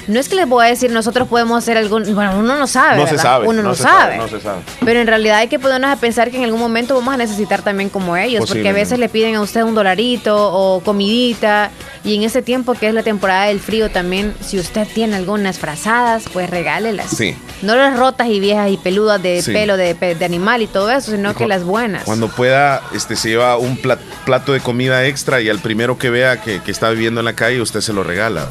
no 0.07 0.19
es 0.19 0.29
que 0.29 0.35
les 0.35 0.47
voy 0.47 0.65
a 0.65 0.69
decir 0.69 0.91
nosotros 0.91 1.27
podemos 1.27 1.57
hacer 1.57 1.77
algún. 1.77 2.03
Bueno, 2.13 2.39
uno 2.39 2.57
no 2.57 2.67
sabe. 2.67 2.97
No 2.97 3.07
se 3.07 3.17
sabe. 3.17 3.47
Uno 3.47 3.63
no, 3.63 3.75
sabe. 3.75 4.17
No 4.17 4.27
se 4.27 4.39
sabe. 4.39 4.61
Pero 4.83 4.99
en 4.99 5.07
realidad 5.07 5.37
hay 5.37 5.47
que 5.47 5.59
ponernos 5.59 5.91
a 5.91 5.95
pensar 5.95 6.31
que 6.31 6.37
en 6.37 6.43
algún 6.43 6.59
momento 6.59 6.95
vamos 6.95 7.13
a 7.13 7.17
necesitar 7.17 7.61
también 7.61 7.89
como 7.89 8.15
ellos. 8.15 8.45
Porque 8.47 8.69
a 8.69 8.73
veces 8.73 8.99
le 8.99 9.09
piden 9.09 9.35
a 9.35 9.41
usted 9.41 9.63
un 9.63 9.75
dolarito 9.75 10.35
o 10.35 10.81
comidita. 10.81 11.71
Y 12.03 12.15
en 12.15 12.23
ese 12.23 12.43
tiempo 12.43 12.75
que 12.75 12.87
es 12.87 12.93
la 12.93 13.01
temporada 13.01 13.45
del 13.45 13.59
frío 13.59 13.89
también, 13.89 14.35
si 14.39 14.59
usted 14.59 14.87
tiene 14.93 15.15
algunas 15.15 15.57
frazadas, 15.57 16.25
pues 16.31 16.49
regálelas. 16.49 17.09
Sí. 17.09 17.35
No 17.63 17.75
las 17.75 17.97
rotas 17.97 18.27
y 18.27 18.39
viejas 18.39 18.69
y 18.69 18.77
peludas 18.77 19.21
de 19.23 19.41
pelo 19.43 19.75
de, 19.75 19.95
de, 19.95 20.25
animal 20.25 20.61
y 20.61 20.67
todo 20.67 20.91
eso, 20.91 21.11
sino 21.11 21.33
que 21.33 21.47
las 21.47 21.63
buenas. 21.63 22.03
Cuando 22.03 22.27
pueda, 22.27 22.83
este 22.93 23.15
se 23.15 23.29
lleva 23.29 23.57
un 23.57 23.79
plato 24.25 24.53
de 24.53 24.59
comida 24.59 25.05
extra 25.05 25.41
y 25.41 25.49
al 25.49 25.59
primero 25.59 25.97
que 25.97 26.11
vea 26.11 26.41
que, 26.41 26.61
está 26.67 26.89
viviendo 26.89 27.21
en 27.21 27.25
la 27.25 27.33
calle, 27.33 27.61
usted 27.61 27.81
se 27.81 27.93
lo 27.93 28.03
regala. 28.03 28.47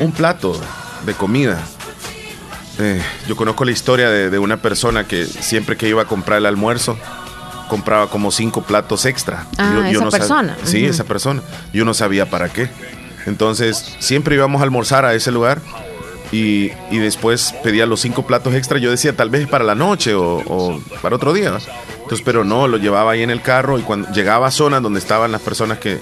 Un 0.00 0.12
plato 0.12 0.58
de 1.04 1.14
comida. 1.14 1.60
eh, 2.78 3.02
yo 3.26 3.36
conozco 3.36 3.64
la 3.64 3.72
historia 3.72 4.10
de, 4.10 4.38
una 4.38 4.58
persona 4.58 5.04
que 5.06 5.26
siempre 5.26 5.76
que 5.76 5.88
iba 5.88 6.02
a 6.02 6.06
comprar 6.06 6.38
el 6.38 6.46
almuerzo, 6.46 6.98
compraba 7.68 8.08
como 8.08 8.30
cinco 8.30 8.62
platos 8.62 9.04
extra. 9.04 9.46
Ah, 9.58 9.88
esa 9.90 10.10
persona. 10.10 10.56
Sí, 10.64 10.84
esa 10.84 11.04
persona. 11.04 11.42
Yo 11.72 11.84
no 11.84 11.94
sabía 11.94 12.26
para 12.30 12.48
qué. 12.48 12.70
Entonces, 13.26 13.96
siempre 13.98 14.34
íbamos 14.34 14.60
a 14.60 14.64
almorzar 14.64 15.04
a 15.04 15.14
ese 15.14 15.30
lugar 15.30 15.60
y, 16.32 16.70
después 16.90 17.54
pedía 17.62 17.86
los 17.86 18.00
cinco 18.00 18.26
platos 18.26 18.54
extra. 18.54 18.78
Yo 18.78 18.90
decía, 18.90 19.14
tal 19.14 19.30
vez 19.30 19.46
para 19.46 19.64
la 19.64 19.74
noche 19.74 20.14
o, 20.14 20.80
para 21.02 21.16
otro 21.16 21.32
día. 21.32 21.58
Entonces, 22.02 22.22
pero 22.24 22.44
no, 22.44 22.68
lo 22.68 22.78
llevaba 22.78 23.12
ahí 23.12 23.22
en 23.22 23.30
el 23.30 23.42
carro 23.42 23.78
y 23.78 23.82
cuando 23.82 24.10
llegaba 24.12 24.46
a 24.46 24.50
zonas 24.50 24.82
donde 24.82 24.98
estaban 24.98 25.30
las 25.30 25.42
personas 25.42 25.78
que, 25.78 26.00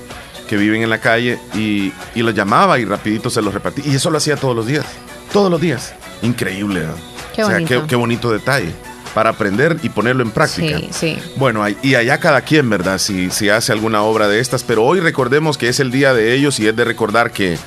viven 0.54 0.82
en 0.82 0.90
la 0.90 0.98
calle 0.98 1.38
y, 1.54 1.92
y 2.14 2.22
los 2.22 2.34
llamaba 2.34 2.78
y 2.78 2.84
rapidito 2.84 3.30
se 3.30 3.42
los 3.42 3.52
repartía. 3.52 3.84
Y 3.86 3.96
eso 3.96 4.10
lo 4.10 4.18
hacía 4.18 4.36
todos 4.36 4.54
los 4.54 4.66
días. 4.66 4.84
Todos 5.32 5.50
los 5.50 5.60
días. 5.60 5.94
Increíble. 6.22 6.86
Qué 7.34 7.42
bonito. 7.42 7.86
qué, 7.86 7.96
bonito 7.96 8.30
detalle 8.30 8.72
para 9.14 9.30
aprender 9.30 9.78
y 9.82 9.88
ponerlo 9.88 10.22
en 10.22 10.30
práctica. 10.30 10.78
Sí, 10.78 10.88
sí. 10.92 11.18
Bueno, 11.36 11.64
y 11.82 11.94
allá 11.94 12.18
cada 12.18 12.42
quien, 12.42 12.68
¿verdad? 12.68 12.98
Si, 12.98 13.30
si 13.30 13.48
hace 13.48 13.72
alguna 13.72 14.02
obra 14.02 14.28
de 14.28 14.40
estas, 14.40 14.62
pero 14.62 14.84
hoy 14.84 15.00
recordemos 15.00 15.56
que 15.58 15.68
es 15.68 15.80
el 15.80 15.90
día 15.90 16.12
de 16.12 16.34
ellos 16.34 16.60
y 16.60 16.66
es 16.66 16.76
de 16.76 16.84
recordar 16.84 17.30
que 17.32 17.58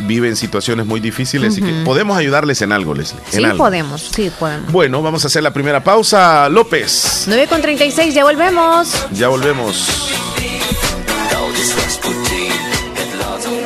viven 0.00 0.36
situaciones 0.36 0.86
muy 0.86 1.00
difíciles 1.00 1.58
y 1.58 1.62
que 1.62 1.72
podemos 1.84 2.18
ayudarles 2.18 2.60
en 2.62 2.72
algo, 2.72 2.94
Leslie. 2.94 3.20
Sí, 3.30 3.42
podemos, 3.56 4.02
sí, 4.14 4.30
podemos. 4.38 4.70
Bueno, 4.72 5.02
vamos 5.02 5.24
a 5.24 5.28
hacer 5.28 5.42
la 5.42 5.52
primera 5.52 5.82
pausa. 5.82 6.48
López. 6.48 7.24
9 7.26 7.46
con 7.48 7.62
36, 7.62 8.14
ya 8.14 8.24
volvemos. 8.24 9.06
Ya 9.12 9.28
volvemos. 9.28 9.88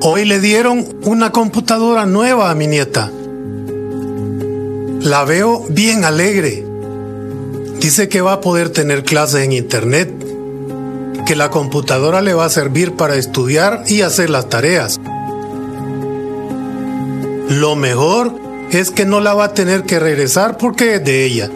Hoy 0.00 0.24
le 0.24 0.40
dieron 0.40 0.96
una 1.02 1.30
computadora 1.30 2.06
nueva 2.06 2.50
a 2.50 2.54
mi 2.54 2.66
nieta 2.66 3.10
la 5.02 5.24
veo 5.24 5.64
bien 5.68 6.04
alegre. 6.04 6.64
Dice 7.80 8.08
que 8.08 8.20
va 8.20 8.34
a 8.34 8.40
poder 8.40 8.70
tener 8.70 9.02
clases 9.02 9.44
en 9.44 9.52
internet, 9.52 10.12
que 11.26 11.34
la 11.34 11.50
computadora 11.50 12.20
le 12.20 12.34
va 12.34 12.44
a 12.44 12.50
servir 12.50 12.94
para 12.94 13.16
estudiar 13.16 13.82
y 13.88 14.02
hacer 14.02 14.30
las 14.30 14.48
tareas. 14.48 15.00
Lo 17.48 17.74
mejor 17.74 18.32
es 18.70 18.90
que 18.90 19.04
no 19.04 19.20
la 19.20 19.34
va 19.34 19.46
a 19.46 19.54
tener 19.54 19.82
que 19.82 19.98
regresar 19.98 20.56
porque 20.56 20.94
es 20.94 21.04
de 21.04 21.24
ella. 21.24 21.50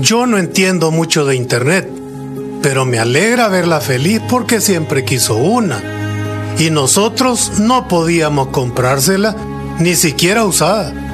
Yo 0.00 0.26
no 0.26 0.38
entiendo 0.38 0.90
mucho 0.90 1.24
de 1.24 1.36
internet, 1.36 1.88
pero 2.62 2.84
me 2.84 2.98
alegra 2.98 3.48
verla 3.48 3.80
feliz 3.80 4.20
porque 4.28 4.60
siempre 4.60 5.04
quiso 5.04 5.36
una. 5.36 5.80
Y 6.58 6.70
nosotros 6.70 7.52
no 7.60 7.86
podíamos 7.86 8.48
comprársela, 8.48 9.36
ni 9.78 9.94
siquiera 9.94 10.44
usada. 10.44 11.09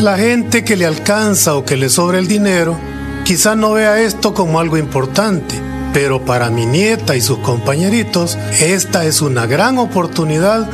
La 0.00 0.18
gente 0.18 0.62
que 0.62 0.76
le 0.76 0.84
alcanza 0.84 1.54
o 1.56 1.64
que 1.64 1.78
le 1.78 1.88
sobra 1.88 2.18
el 2.18 2.28
dinero 2.28 2.78
quizá 3.24 3.56
no 3.56 3.72
vea 3.72 4.02
esto 4.02 4.34
como 4.34 4.60
algo 4.60 4.76
importante, 4.76 5.54
pero 5.94 6.22
para 6.22 6.50
mi 6.50 6.66
nieta 6.66 7.16
y 7.16 7.22
sus 7.22 7.38
compañeritos 7.38 8.36
esta 8.60 9.06
es 9.06 9.22
una 9.22 9.46
gran 9.46 9.78
oportunidad 9.78 10.68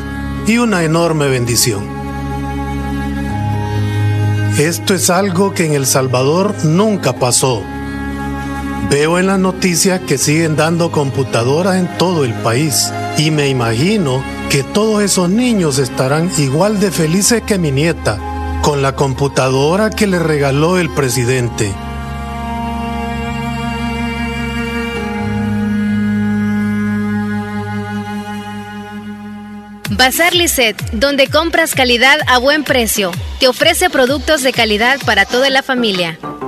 y 0.49 0.59
una 0.59 0.83
enorme 0.83 1.29
bendición. 1.29 1.85
Esto 4.59 4.93
es 4.93 5.09
algo 5.09 5.55
que 5.55 5.67
en 5.67 5.75
El 5.75 5.87
Salvador 5.87 6.53
nunca 6.65 7.13
pasó. 7.13 7.63
Veo 8.91 9.21
en 9.21 9.29
las 9.29 9.39
noticias 9.39 10.01
que 10.01 10.19
siguen 10.19 10.57
dando 10.57 10.91
computadoras 10.91 11.77
en 11.77 11.87
todo 11.97 12.25
el 12.25 12.35
país 12.35 12.93
y 13.17 13.31
me 13.31 13.49
imagino 13.49 14.25
que 14.51 14.65
todos 14.65 15.01
esos 15.01 15.31
niños 15.31 15.79
estarán 15.79 16.29
igual 16.39 16.81
de 16.81 16.91
felices 16.91 17.41
que 17.47 17.57
mi 17.57 17.71
nieta 17.71 18.19
con 18.63 18.81
la 18.81 18.95
computadora 18.95 19.91
que 19.91 20.07
le 20.07 20.19
regaló 20.19 20.79
el 20.79 20.89
presidente. 20.89 21.75
Bazar 29.91 30.35
Lisset, 30.35 30.81
donde 30.93 31.27
compras 31.27 31.75
calidad 31.75 32.21
a 32.27 32.39
buen 32.39 32.65
precio. 32.65 33.11
Te 33.41 33.49
ofrece 33.49 33.91
productos 33.91 34.43
de 34.43 34.53
calidad 34.53 34.99
para 35.05 35.27
toda 35.27 35.51
la 35.51 35.63
familia 35.63 36.19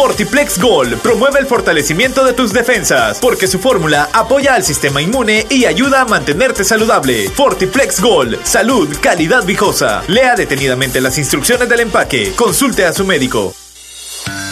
Fortiplex 0.00 0.58
Gold 0.58 0.96
promueve 1.02 1.40
el 1.40 1.46
fortalecimiento 1.46 2.24
de 2.24 2.32
tus 2.32 2.54
defensas 2.54 3.18
porque 3.20 3.46
su 3.46 3.58
fórmula 3.58 4.08
apoya 4.14 4.54
al 4.54 4.64
sistema 4.64 5.02
inmune 5.02 5.46
y 5.50 5.66
ayuda 5.66 6.00
a 6.00 6.04
mantenerte 6.06 6.64
saludable. 6.64 7.28
Fortiplex 7.28 8.00
Gold, 8.00 8.42
salud, 8.42 8.88
calidad 9.02 9.44
viejosa. 9.44 10.02
Lea 10.08 10.36
detenidamente 10.36 11.02
las 11.02 11.18
instrucciones 11.18 11.68
del 11.68 11.80
empaque. 11.80 12.32
Consulte 12.34 12.86
a 12.86 12.94
su 12.94 13.04
médico. 13.04 13.52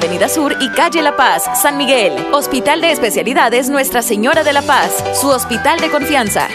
Avenida 0.00 0.30
Sur 0.30 0.56
y 0.60 0.70
Calle 0.70 1.02
La 1.02 1.14
Paz, 1.14 1.42
San 1.60 1.76
Miguel. 1.76 2.14
Hospital 2.32 2.80
de 2.80 2.90
Especialidades 2.90 3.68
Nuestra 3.68 4.00
Señora 4.00 4.42
de 4.42 4.54
la 4.54 4.62
Paz, 4.62 5.04
su 5.12 5.28
hospital 5.28 5.78
de 5.78 5.90
confianza. 5.90 6.48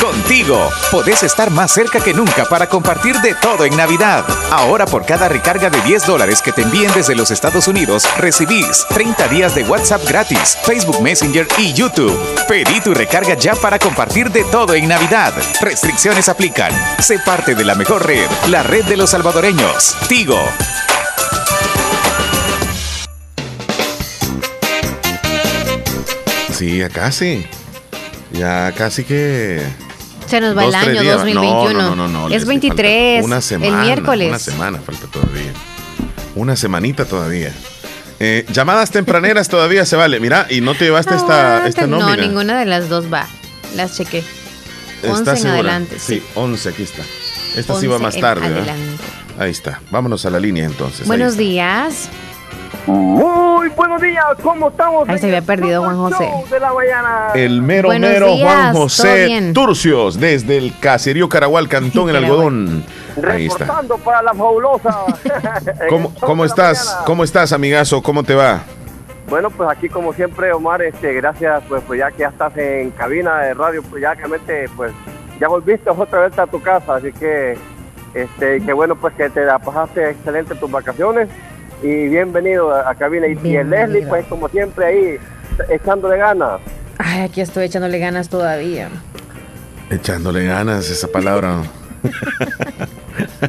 Contigo, 0.00 0.58
podés 0.90 1.22
estar 1.22 1.52
más 1.52 1.70
cerca 1.70 2.00
que 2.00 2.12
nunca 2.14 2.46
para 2.46 2.68
compartir 2.68 3.20
de 3.20 3.34
todo 3.34 3.64
en 3.64 3.76
Navidad. 3.76 4.24
Ahora 4.50 4.86
por 4.86 5.06
cada 5.06 5.28
recarga 5.28 5.70
de 5.70 5.80
10 5.82 6.04
dólares 6.04 6.42
que 6.42 6.50
te 6.50 6.62
envíen 6.62 6.90
desde 6.96 7.14
los 7.14 7.30
Estados 7.30 7.68
Unidos, 7.68 8.08
recibís 8.18 8.84
30 8.88 9.28
días 9.28 9.54
de 9.54 9.62
WhatsApp 9.62 10.02
gratis, 10.04 10.58
Facebook 10.64 11.00
Messenger 11.00 11.46
y 11.58 11.72
YouTube. 11.74 12.18
Pedí 12.48 12.80
tu 12.80 12.92
recarga 12.92 13.34
ya 13.34 13.54
para 13.54 13.78
compartir 13.78 14.32
de 14.32 14.42
todo 14.42 14.74
en 14.74 14.88
Navidad. 14.88 15.32
Restricciones 15.60 16.28
aplican. 16.28 16.72
Sé 16.98 17.20
parte 17.20 17.54
de 17.54 17.64
la 17.64 17.76
mejor 17.76 18.04
red, 18.04 18.28
la 18.48 18.64
red 18.64 18.84
de 18.86 18.96
los 18.96 19.10
salvadoreños. 19.10 19.96
Tigo. 20.08 20.40
Sí, 26.62 26.78
ya 26.78 26.88
casi. 26.88 27.44
Ya 28.30 28.70
casi 28.70 29.02
que. 29.02 29.60
Se 30.26 30.40
nos 30.40 30.56
va 30.56 30.64
el 30.64 30.72
año 30.72 31.02
2021. 31.02 31.72
No, 31.72 31.96
no, 31.96 32.06
no, 32.06 32.28
es 32.28 32.44
23. 32.44 33.24
Una 33.24 33.40
semana. 33.40 33.80
El 33.80 33.86
miércoles. 33.86 34.28
Una 34.28 34.38
semana 34.38 34.78
falta 34.78 35.08
todavía. 35.08 35.52
Una 36.36 36.54
semanita 36.54 37.04
todavía. 37.04 37.52
Eh, 38.20 38.46
llamadas 38.52 38.92
tempraneras 38.92 39.48
todavía 39.48 39.84
se 39.84 39.96
vale. 39.96 40.20
Mira, 40.20 40.46
y 40.50 40.60
no 40.60 40.76
te 40.76 40.84
llevaste 40.84 41.16
esta, 41.16 41.66
esta 41.66 41.88
nómina. 41.88 42.14
No, 42.14 42.22
ninguna 42.22 42.60
de 42.60 42.66
las 42.66 42.88
dos 42.88 43.12
va. 43.12 43.26
Las 43.74 43.96
chequé. 43.96 44.22
11 45.02 45.30
en 45.40 45.46
adelante. 45.48 45.98
Sí. 45.98 46.22
11, 46.36 46.68
aquí 46.68 46.84
está. 46.84 47.02
Esta 47.56 47.74
sí 47.80 47.88
va 47.88 47.98
más 47.98 48.16
tarde. 48.16 48.46
Ahí 49.36 49.50
está. 49.50 49.80
Vámonos 49.90 50.24
a 50.26 50.30
la 50.30 50.38
línea 50.38 50.66
entonces. 50.66 51.08
Buenos 51.08 51.36
días. 51.36 52.08
Muy 52.86 53.68
buenos 53.68 54.02
días, 54.02 54.24
¿cómo 54.42 54.68
estamos? 54.68 55.08
Ahí 55.08 55.18
se 55.18 55.26
había 55.26 55.42
perdido 55.42 55.82
Juan 55.82 55.96
José. 55.96 56.28
El 57.34 57.62
mero 57.62 57.90
mero 57.90 58.36
Juan 58.36 58.74
José 58.74 59.52
Turcios, 59.54 60.18
desde 60.18 60.58
el 60.58 60.76
caserío 60.80 61.28
Caragual, 61.28 61.68
Cantón 61.70 62.10
El 62.10 62.16
Algodón. 62.16 62.84
Ahí 63.28 63.46
está. 63.46 63.82
para 64.04 64.22
la 64.22 64.34
fabulosa. 64.34 65.04
¿Cómo, 65.88 66.12
cómo 66.20 66.44
estás? 66.44 66.98
¿Cómo 67.06 67.22
estás, 67.22 67.52
amigazo? 67.52 68.02
¿Cómo 68.02 68.24
te 68.24 68.34
va? 68.34 68.62
Bueno, 69.28 69.48
pues 69.50 69.70
aquí 69.70 69.88
como 69.88 70.12
siempre, 70.12 70.52
Omar, 70.52 70.82
este, 70.82 71.14
gracias, 71.14 71.62
pues, 71.68 71.82
pues 71.86 72.00
ya 72.00 72.10
que 72.10 72.18
ya 72.18 72.28
estás 72.28 72.56
en 72.56 72.90
cabina 72.90 73.38
de 73.38 73.54
radio, 73.54 73.82
pues 73.84 74.02
ya 74.02 74.12
realmente, 74.14 74.68
pues 74.76 74.92
ya 75.40 75.46
volviste 75.48 75.88
otra 75.88 76.20
vez 76.20 76.36
a 76.38 76.46
tu 76.46 76.60
casa, 76.60 76.96
así 76.96 77.12
que, 77.12 77.56
este, 78.12 78.60
qué 78.60 78.72
bueno, 78.72 78.96
pues 78.96 79.14
que 79.14 79.30
te 79.30 79.44
la 79.44 79.58
pasaste 79.58 80.10
excelente 80.10 80.54
tus 80.56 80.70
vacaciones 80.70 81.28
y 81.82 82.08
bienvenido 82.08 82.74
a, 82.74 82.94
cabina. 82.94 83.26
Y, 83.26 83.56
el 83.56 83.70
Leslie, 83.70 84.06
pues 84.06 84.26
como 84.26 84.48
siempre 84.48 84.86
ahí, 84.86 85.18
echándole 85.68 86.16
ganas. 86.16 86.60
Ay, 86.98 87.22
aquí 87.22 87.40
estoy 87.40 87.64
echándole 87.64 87.98
ganas 87.98 88.28
todavía. 88.28 88.88
Echándole 89.90 90.44
ganas, 90.44 90.88
esa 90.88 91.08
palabra. 91.08 91.62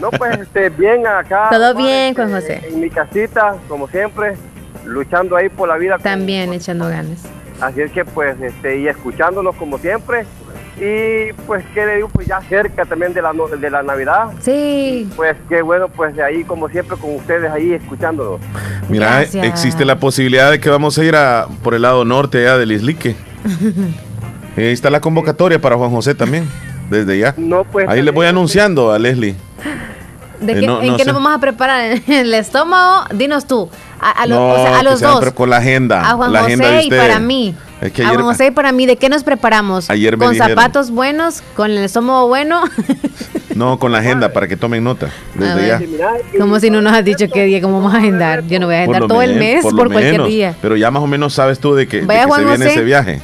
no, 0.02 0.12
pues 0.12 0.40
este, 0.40 0.70
bien 0.70 1.06
acá. 1.06 1.48
Todo 1.52 1.76
bien, 1.76 2.16
Juan 2.16 2.32
José. 2.32 2.62
En 2.68 2.80
mi 2.80 2.90
casita, 2.90 3.56
como 3.68 3.88
siempre, 3.88 4.36
luchando 4.86 5.36
ahí 5.36 5.50
por 5.50 5.70
la 5.70 5.78
vida. 5.78 5.98
También 6.00 6.52
echando 6.54 6.90
ganas. 6.90 7.24
Así 7.62 7.82
es 7.82 7.92
que 7.92 8.04
pues, 8.04 8.40
este, 8.42 8.80
y 8.80 8.88
escuchándonos 8.88 9.56
como 9.56 9.78
siempre, 9.78 10.26
y 10.78 11.34
pues 11.46 11.64
que 11.74 11.86
le 11.86 11.96
digo, 11.98 12.10
pues 12.10 12.28
ya 12.28 12.42
cerca 12.42 12.86
también 12.86 13.14
de 13.14 13.22
la, 13.22 13.32
de 13.32 13.70
la 13.70 13.84
Navidad. 13.84 14.32
Sí. 14.42 15.08
Pues 15.16 15.36
qué 15.48 15.62
bueno, 15.62 15.88
pues 15.88 16.16
de 16.16 16.24
ahí 16.24 16.44
como 16.44 16.68
siempre 16.70 16.98
con 16.98 17.16
ustedes 17.16 17.52
ahí 17.52 17.74
escuchándonos. 17.74 18.42
Mira, 18.90 19.22
existe 19.22 19.86
la 19.86 20.00
posibilidad 20.00 20.52
de 20.52 20.60
que 20.60 20.70
vamos 20.70 20.98
a 20.98 21.04
ir 21.04 21.16
a, 21.16 21.48
por 21.64 21.74
el 21.76 21.84
lado 21.84 22.06
norte 22.06 22.40
allá 22.40 22.58
del 22.58 22.72
Islique. 22.72 23.16
ahí 24.58 24.72
está 24.72 24.90
la 24.90 25.00
convocatoria 25.00 25.60
para 25.60 25.78
Juan 25.78 25.92
José 25.92 26.16
también, 26.16 26.48
desde 26.90 27.20
ya. 27.20 27.36
No, 27.38 27.64
pues, 27.66 27.88
ahí 27.88 28.02
le 28.02 28.12
voy 28.12 28.26
anunciando 28.26 28.92
a 28.92 29.00
Leslie. 29.00 29.36
¿De 30.40 30.54
eh, 30.54 30.66
¿En 30.82 30.98
qué 30.98 31.06
nos 31.06 31.16
vamos 31.16 31.34
a 31.34 31.40
preparar? 31.40 32.02
¿En 32.08 32.14
el 32.14 32.34
estómago? 32.34 33.06
Dinos 33.14 33.48
tú. 33.48 33.70
A, 34.04 34.84
los 34.84 35.00
dos. 35.00 35.32
Con 35.34 35.50
la 35.50 35.58
agenda. 35.58 36.10
A 36.10 36.14
Juan 36.16 36.34
la 36.34 36.44
José 36.44 36.84
y 36.84 36.90
para 36.90 37.20
mí. 37.20 37.56
a 37.82 37.90
Juan 37.90 38.22
José 38.24 38.48
y 38.48 38.52
para 38.52 38.72
mí, 38.72 38.86
¿de 38.86 38.98
qué 38.98 39.08
nos 39.10 39.24
preparamos? 39.24 39.90
Ayer 39.90 40.18
¿Con 40.18 40.36
zapatos 40.36 40.92
buenos? 40.92 41.42
¿Con 41.56 41.72
el 41.72 41.78
estómago 41.78 42.28
bueno? 42.28 42.64
no, 43.56 43.80
con 43.80 43.92
la 43.92 44.00
agenda 44.00 44.34
para 44.34 44.48
que 44.48 44.58
tomen 44.58 44.84
nota. 44.84 45.10
Desde 45.36 45.68
ya. 45.68 45.80
Como 46.38 46.60
si 46.60 46.70
no 46.70 46.82
nos 46.82 46.94
has 46.94 47.06
dicho 47.06 47.28
qué 47.34 47.46
día 47.46 47.62
cómo 47.62 47.78
vamos 47.78 47.94
a 47.94 47.98
agendar. 47.98 48.46
Yo 48.46 48.60
no 48.60 48.66
voy 48.66 48.76
a 48.76 48.80
agendar 48.80 49.08
todo 49.08 49.22
el 49.22 49.36
mes 49.36 49.64
por, 49.64 49.92
cualquier 49.92 50.26
día. 50.26 50.56
Pero 50.62 50.76
ya 50.76 50.92
más 50.92 51.02
o 51.02 51.08
menos 51.08 51.34
sabes 51.34 51.60
tú 51.60 51.74
de 51.74 51.88
que, 51.88 52.02
de 52.02 52.08
que 52.08 52.34
se 52.36 52.46
viene 52.46 52.66
ese 52.66 52.84
viaje. 52.84 53.22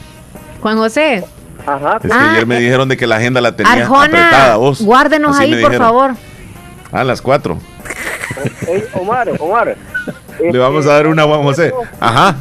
Juan 0.62 0.78
José. 0.78 1.26
Ajá. 1.66 2.00
Es 2.02 2.10
que 2.10 2.18
ayer 2.18 2.48
me 2.48 2.60
dijeron 2.60 2.88
de 2.88 2.96
que 2.96 3.06
la 3.06 3.18
agenda 3.18 3.42
la 3.42 3.56
tenía 3.56 3.86
apretada 3.86 4.56
vos. 4.56 4.82
Guárdenos 4.82 5.38
ahí, 5.38 5.62
por 5.62 5.76
favor. 5.76 6.12
A 6.92 7.04
las 7.04 7.22
cuatro. 7.22 7.60
Omar, 8.94 9.30
Omar. 9.40 9.76
Le 10.40 10.58
vamos 10.58 10.86
a 10.86 10.94
dar 10.94 11.08
una 11.08 11.24
a 11.24 11.38
José. 11.44 11.74
Ajá. 12.00 12.36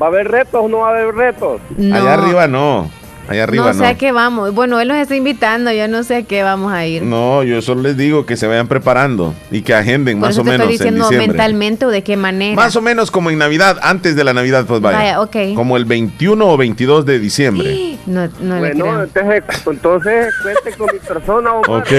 ¿Va 0.00 0.06
a 0.06 0.08
haber 0.08 0.30
retos 0.30 0.60
o 0.64 0.68
no 0.68 0.78
va 0.78 0.88
a 0.88 0.90
haber 0.90 1.14
retos? 1.14 1.60
Allá 1.78 2.14
arriba 2.14 2.46
no. 2.46 2.90
Allá 3.28 3.44
arriba 3.44 3.72
no. 3.72 3.78
sé 3.78 3.86
a 3.86 3.94
qué 3.94 4.12
vamos. 4.12 4.54
Bueno, 4.54 4.80
él 4.80 4.88
nos 4.88 4.98
está 4.98 5.16
invitando, 5.16 5.72
yo 5.72 5.88
no 5.88 6.02
sé 6.02 6.16
a 6.16 6.22
qué 6.22 6.42
vamos 6.42 6.72
a 6.72 6.86
ir. 6.86 7.02
No, 7.02 7.42
yo 7.42 7.62
solo 7.62 7.82
les 7.82 7.96
digo 7.96 8.26
que 8.26 8.36
se 8.36 8.46
vayan 8.46 8.68
preparando 8.68 9.34
y 9.50 9.62
que 9.62 9.74
agenden 9.74 10.18
más 10.18 10.36
o 10.38 10.44
menos. 10.44 10.70
estoy 10.70 10.72
diciendo 10.72 11.10
mentalmente 11.10 11.86
o 11.86 11.90
de 11.90 12.02
qué 12.02 12.16
manera. 12.16 12.56
Más 12.56 12.76
o 12.76 12.82
menos 12.82 13.10
como 13.10 13.30
en 13.30 13.38
Navidad, 13.38 13.78
antes 13.82 14.16
de 14.16 14.24
la 14.24 14.34
Navidad, 14.34 14.64
pues 14.66 14.80
vaya. 14.80 14.98
Vaya, 14.98 15.20
ok. 15.20 15.54
Como 15.54 15.76
el 15.76 15.84
21 15.84 16.46
o 16.46 16.56
22 16.56 17.06
de 17.06 17.18
diciembre. 17.18 17.90
No, 18.06 18.28
no 18.40 18.58
bueno, 18.58 19.02
entonces, 19.02 19.42
entonces 19.66 20.34
cuente 20.42 20.72
con 20.76 20.88
mi 20.92 20.98
persona. 20.98 21.54
Ok. 21.54 21.90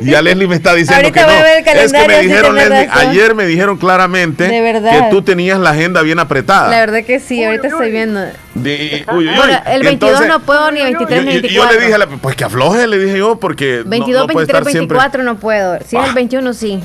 Y 0.00 0.10
ya 0.10 0.22
Leslie 0.22 0.46
me 0.46 0.54
está 0.54 0.72
diciendo 0.72 1.12
que 1.12 1.20
no. 1.20 1.28
es 1.28 1.92
que 1.92 2.08
me 2.08 2.20
dijeron, 2.20 2.54
Leslie, 2.54 2.88
ayer 2.90 3.34
me 3.34 3.46
dijeron 3.46 3.76
claramente 3.76 4.48
que 4.48 5.06
tú 5.10 5.20
tenías 5.20 5.58
la 5.58 5.70
agenda 5.70 6.00
bien 6.00 6.18
apretada. 6.18 6.70
La 6.70 6.80
verdad 6.80 7.04
que 7.04 7.20
sí, 7.20 7.44
ahorita 7.44 7.68
estoy 7.68 7.90
viendo. 7.90 8.20
De, 8.54 9.04
uy, 9.12 9.28
uy, 9.28 9.34
el 9.66 9.82
22 9.82 10.13
no 10.20 10.40
puedo 10.40 10.70
ni 10.70 10.82
23 10.82 11.24
ni 11.24 11.32
24. 11.32 11.50
Y 11.50 11.54
yo 11.54 11.66
le 11.66 11.86
dije, 11.86 12.18
pues 12.20 12.36
que 12.36 12.44
afloje, 12.44 12.86
le 12.86 12.98
dije 12.98 13.18
yo, 13.18 13.36
porque 13.36 13.82
22, 13.84 14.22
no, 14.22 14.34
23, 14.34 14.64
24 14.64 15.22
no 15.22 15.36
puedo. 15.36 15.78
Si 15.86 15.96
es 15.96 16.08
el 16.08 16.14
21 16.14 16.48
ah. 16.48 16.54
sí. 16.54 16.80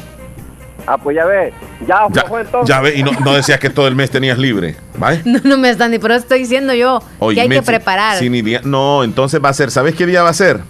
Ah, 0.88 0.98
pues 0.98 1.16
ya 1.16 1.26
ve, 1.26 1.54
ya 1.88 2.06
aflojó 2.06 2.40
entonces. 2.40 2.68
Ya 2.68 2.82
ve, 2.82 2.96
y 2.96 3.04
no, 3.04 3.12
no 3.12 3.34
decías 3.34 3.60
que 3.60 3.70
todo 3.70 3.88
el 3.88 3.96
mes 3.96 4.10
tenías 4.10 4.40
libre, 4.40 4.76
¿vale? 4.98 5.22
No, 5.26 5.40
no 5.44 5.58
me 5.58 5.70
están, 5.70 5.92
ni 5.92 6.00
pero 6.00 6.16
estoy 6.16 6.40
diciendo 6.40 6.74
yo 6.74 7.00
que 7.34 7.42
hay 7.42 7.50
que 7.50 7.62
preparar. 7.62 8.18
Sin 8.18 8.34
día, 8.44 8.62
no, 8.64 9.04
entonces 9.04 9.40
va 9.44 9.50
a 9.50 9.54
ser, 9.54 9.70
¿sabes 9.70 9.94
qué 9.94 10.06
día 10.06 10.24
va 10.24 10.30
a 10.30 10.34
ser? 10.34 10.62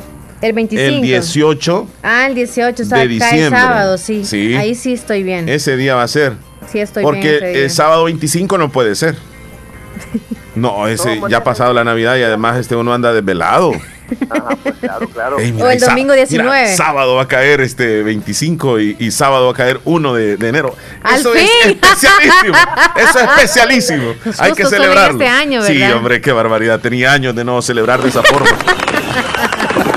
El 0.42 0.54
25. 0.54 0.96
El 0.96 1.02
18. 1.02 1.88
Ah, 2.02 2.28
el 2.28 2.36
18, 2.36 2.86
de 2.86 3.08
diciembre. 3.08 3.50
sábado, 3.50 3.98
sí. 3.98 4.24
sí. 4.26 4.56
Ahí 4.56 4.74
sí 4.74 4.94
estoy 4.94 5.24
bien. 5.24 5.50
Ese 5.50 5.76
día 5.76 5.96
va 5.96 6.04
a 6.04 6.08
ser. 6.08 6.34
Sí, 6.72 6.80
estoy 6.80 7.04
bien. 7.04 7.14
Porque 7.14 7.64
el 7.64 7.70
sábado 7.70 8.06
25 8.06 8.58
no 8.58 8.70
puede 8.70 8.96
ser. 8.96 9.16
No, 10.60 10.88
ese 10.88 11.22
ya 11.30 11.38
ha 11.38 11.44
pasado 11.44 11.74
la 11.74 11.84
Navidad 11.84 12.18
y 12.18 12.24
además 12.24 12.58
este 12.58 12.76
uno 12.76 12.94
anda 12.94 13.14
desvelado. 13.14 13.72
Ajá, 14.30 14.58
pues 14.64 14.76
claro, 14.78 15.08
claro. 15.08 15.38
o 15.38 15.70
el 15.70 15.80
domingo 15.80 16.14
19. 16.14 16.76
sábado 16.76 17.16
va 17.16 17.24
a 17.24 17.28
caer 17.28 17.62
este 17.62 18.02
25 18.02 18.80
y, 18.80 19.12
sábado 19.12 19.46
va 19.46 19.52
a 19.52 19.56
caer 19.56 19.80
1 19.86 20.14
de, 20.14 20.34
enero. 20.48 20.76
Eso 21.14 21.34
es 21.36 21.50
especialísimo. 21.66 22.58
Eso 22.96 23.20
es 23.20 23.30
especialísimo. 23.30 24.14
Hay 24.40 24.54
que 24.54 24.66
celebrarlo. 24.66 25.24
Este 25.24 25.28
año, 25.28 25.62
Sí, 25.62 25.82
hombre, 25.84 26.22
qué 26.22 26.32
barbaridad. 26.32 26.80
Tenía 26.80 27.14
años 27.14 27.36
de 27.36 27.44
no 27.44 27.62
celebrar 27.62 28.02
de 28.02 28.10
esa 28.10 28.24
forma. 28.24 28.50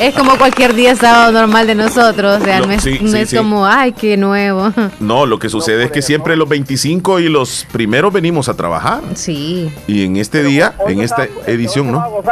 es 0.00 0.14
como 0.14 0.36
cualquier 0.38 0.74
día 0.74 0.96
sábado 0.96 1.30
normal 1.30 1.66
de 1.66 1.74
nosotros. 1.74 2.40
O 2.40 2.44
sea, 2.44 2.60
no 2.60 2.72
es, 2.72 3.34
como, 3.34 3.66
ay, 3.66 3.92
qué 3.92 4.16
nuevo. 4.16 4.72
No, 5.00 5.26
lo 5.26 5.38
que 5.38 5.48
sucede 5.48 5.84
es 5.84 5.90
que 5.90 6.02
siempre 6.02 6.36
los 6.36 6.48
25 6.48 7.20
y 7.20 7.28
los 7.28 7.66
primeros 7.72 8.12
venimos 8.12 8.48
a 8.48 8.54
trabajar. 8.54 9.00
Sí. 9.14 9.72
Y 9.86 10.04
en 10.04 10.16
este 10.16 10.42
día, 10.42 10.74
en 10.86 11.00
esta 11.00 11.26
edición, 11.46 11.90
¿no? 11.90 12.22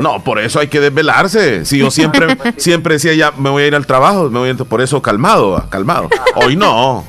No, 0.00 0.22
por 0.22 0.38
eso 0.38 0.60
hay 0.60 0.68
que 0.68 0.80
desvelarse. 0.80 1.64
Si 1.64 1.78
yo 1.78 1.90
siempre, 1.90 2.36
siempre 2.56 2.94
decía 2.94 3.14
ya 3.14 3.32
me 3.32 3.50
voy 3.50 3.64
a 3.64 3.66
ir 3.66 3.74
al 3.74 3.86
trabajo, 3.86 4.30
me 4.30 4.38
voy 4.38 4.48
a 4.48 4.52
ir, 4.52 4.56
por 4.64 4.80
eso 4.80 5.02
calmado, 5.02 5.64
calmado. 5.68 6.08
Hoy 6.36 6.56
no. 6.56 7.04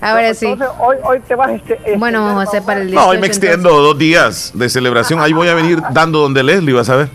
Ahora 0.00 0.32
sí. 0.34 0.46
hoy, 0.78 0.96
hoy 1.02 1.20
te 1.26 1.34
vas 1.34 1.50
este, 1.50 1.74
este 1.74 1.96
Bueno, 1.96 2.34
José, 2.34 2.62
para 2.62 2.80
el 2.80 2.90
día. 2.90 3.00
No, 3.00 3.08
hoy 3.08 3.18
me 3.18 3.26
extiendo 3.26 3.70
dos 3.70 3.98
días 3.98 4.52
de 4.54 4.68
celebración. 4.68 5.20
Ahí 5.20 5.32
voy 5.32 5.48
a 5.48 5.54
venir 5.54 5.80
dando 5.92 6.20
donde 6.20 6.42
Leslie, 6.42 6.74
vas 6.74 6.88
a 6.88 6.96
ver. 6.96 7.08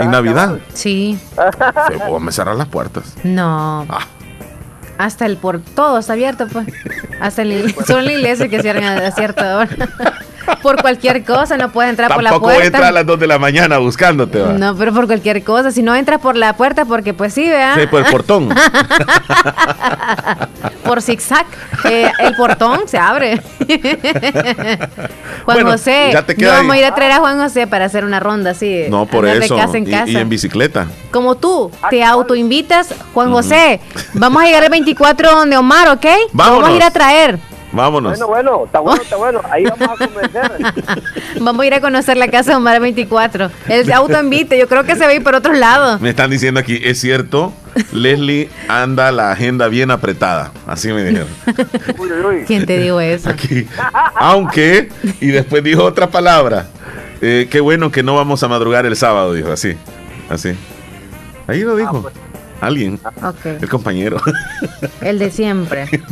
En 0.00 0.10
Navidad. 0.10 0.58
Sí. 0.72 1.18
Se 1.88 2.18
me 2.20 2.32
cerrar 2.32 2.56
las 2.56 2.68
puertas. 2.68 3.14
No. 3.24 3.86
Ah. 3.88 4.06
Hasta 4.98 5.26
el 5.26 5.36
por 5.36 5.60
todo 5.60 5.98
está 5.98 6.14
abierto, 6.14 6.48
pues. 6.48 6.66
Hasta 7.20 7.42
el, 7.42 7.74
solo 7.86 8.02
la 8.02 8.12
iglesia 8.12 8.48
que 8.48 8.60
cierran 8.60 8.84
a 8.84 9.10
cierta 9.12 9.58
hora. 9.58 9.68
Por 10.62 10.80
cualquier 10.80 11.24
cosa, 11.24 11.56
no 11.56 11.70
puedes 11.70 11.90
entrar 11.90 12.12
por 12.12 12.22
la 12.22 12.30
puerta. 12.30 12.46
Tampoco 12.48 12.66
entra 12.66 12.88
a 12.88 12.92
las 12.92 13.06
2 13.06 13.20
de 13.20 13.26
la 13.26 13.38
mañana 13.38 13.78
buscándote. 13.78 14.38
No, 14.38 14.74
pero 14.76 14.92
por 14.92 15.06
cualquier 15.06 15.42
cosa. 15.44 15.70
Si 15.70 15.82
no 15.82 15.94
entras 15.94 16.20
por 16.20 16.36
la 16.36 16.56
puerta, 16.56 16.84
porque 16.84 17.14
pues 17.14 17.34
sí, 17.34 17.42
vea. 17.48 17.74
Sí, 17.74 17.86
por 17.86 18.04
el 18.04 18.10
portón. 18.10 18.48
por 20.84 21.02
zigzag. 21.02 21.46
Eh, 21.84 22.10
el 22.18 22.34
portón 22.34 22.88
se 22.88 22.98
abre. 22.98 23.40
Juan 25.44 25.66
José. 25.66 26.10
Ya 26.12 26.24
te 26.24 26.34
no 26.36 26.48
vamos 26.48 26.74
a 26.74 26.78
ir 26.78 26.84
a 26.84 26.94
traer 26.94 27.12
a 27.12 27.18
Juan 27.18 27.38
José 27.38 27.66
para 27.66 27.84
hacer 27.84 28.04
una 28.04 28.20
ronda 28.20 28.50
así. 28.52 28.84
No, 28.88 29.06
por 29.06 29.26
eso. 29.26 29.56
casa 29.56 29.76
en 29.76 29.84
casa. 29.84 30.10
Y, 30.10 30.16
en 30.16 30.28
bicicleta. 30.28 30.86
Como 31.10 31.36
tú, 31.36 31.70
te 31.90 32.04
autoinvitas, 32.04 32.94
Juan 33.14 33.30
José. 33.30 33.80
Vamos 34.14 34.42
a 34.42 34.46
llegar 34.46 34.64
el 34.64 34.70
24 34.70 35.30
donde 35.30 35.56
Omar, 35.56 35.88
¿ok? 35.88 36.06
Vamos 36.32 36.68
a 36.68 36.72
ir 36.72 36.82
a 36.82 36.90
traer. 36.90 37.38
Vámonos. 37.72 38.18
Bueno, 38.18 38.26
bueno, 38.28 38.64
está 38.64 38.80
bueno, 38.80 39.02
está 39.02 39.16
bueno. 39.16 39.40
Ahí 39.50 39.64
vamos 39.64 39.88
a 39.88 40.06
convencer. 40.06 40.52
vamos 41.40 41.62
a 41.62 41.66
ir 41.66 41.74
a 41.74 41.80
conocer 41.80 42.16
la 42.16 42.28
casa 42.28 42.52
de 42.52 42.56
Omar 42.56 42.80
24. 42.80 43.50
El 43.68 43.92
auto 43.92 44.20
invite, 44.20 44.58
yo 44.58 44.68
creo 44.68 44.84
que 44.84 44.94
se 44.94 45.00
va 45.00 45.08
a 45.08 45.14
ir 45.14 45.22
por 45.22 45.34
otro 45.34 45.52
lado. 45.52 45.98
Me 45.98 46.10
están 46.10 46.30
diciendo 46.30 46.60
aquí, 46.60 46.80
es 46.82 47.00
cierto, 47.00 47.52
Leslie 47.92 48.48
anda 48.68 49.12
la 49.12 49.32
agenda 49.32 49.68
bien 49.68 49.90
apretada. 49.90 50.52
Así 50.66 50.92
me 50.92 51.04
dijeron. 51.04 51.28
¿Quién 52.46 52.64
te 52.64 52.78
dijo 52.78 53.00
eso? 53.00 53.28
Aquí. 53.28 53.66
Aunque, 54.14 54.88
y 55.20 55.28
después 55.28 55.62
dijo 55.62 55.84
otra 55.84 56.08
palabra. 56.08 56.68
Eh, 57.20 57.48
qué 57.50 57.60
bueno 57.60 57.90
que 57.90 58.02
no 58.02 58.14
vamos 58.14 58.42
a 58.42 58.48
madrugar 58.48 58.86
el 58.86 58.96
sábado, 58.96 59.34
dijo, 59.34 59.52
así. 59.52 59.76
Así. 60.30 60.54
Ahí 61.46 61.62
lo 61.62 61.76
dijo. 61.76 61.96
Ah, 61.96 62.02
pues. 62.02 62.27
Alguien. 62.60 62.98
El 63.44 63.68
compañero. 63.68 64.20
El 65.00 65.18
de 65.18 65.30
siempre. 65.30 65.86
El 65.92 66.04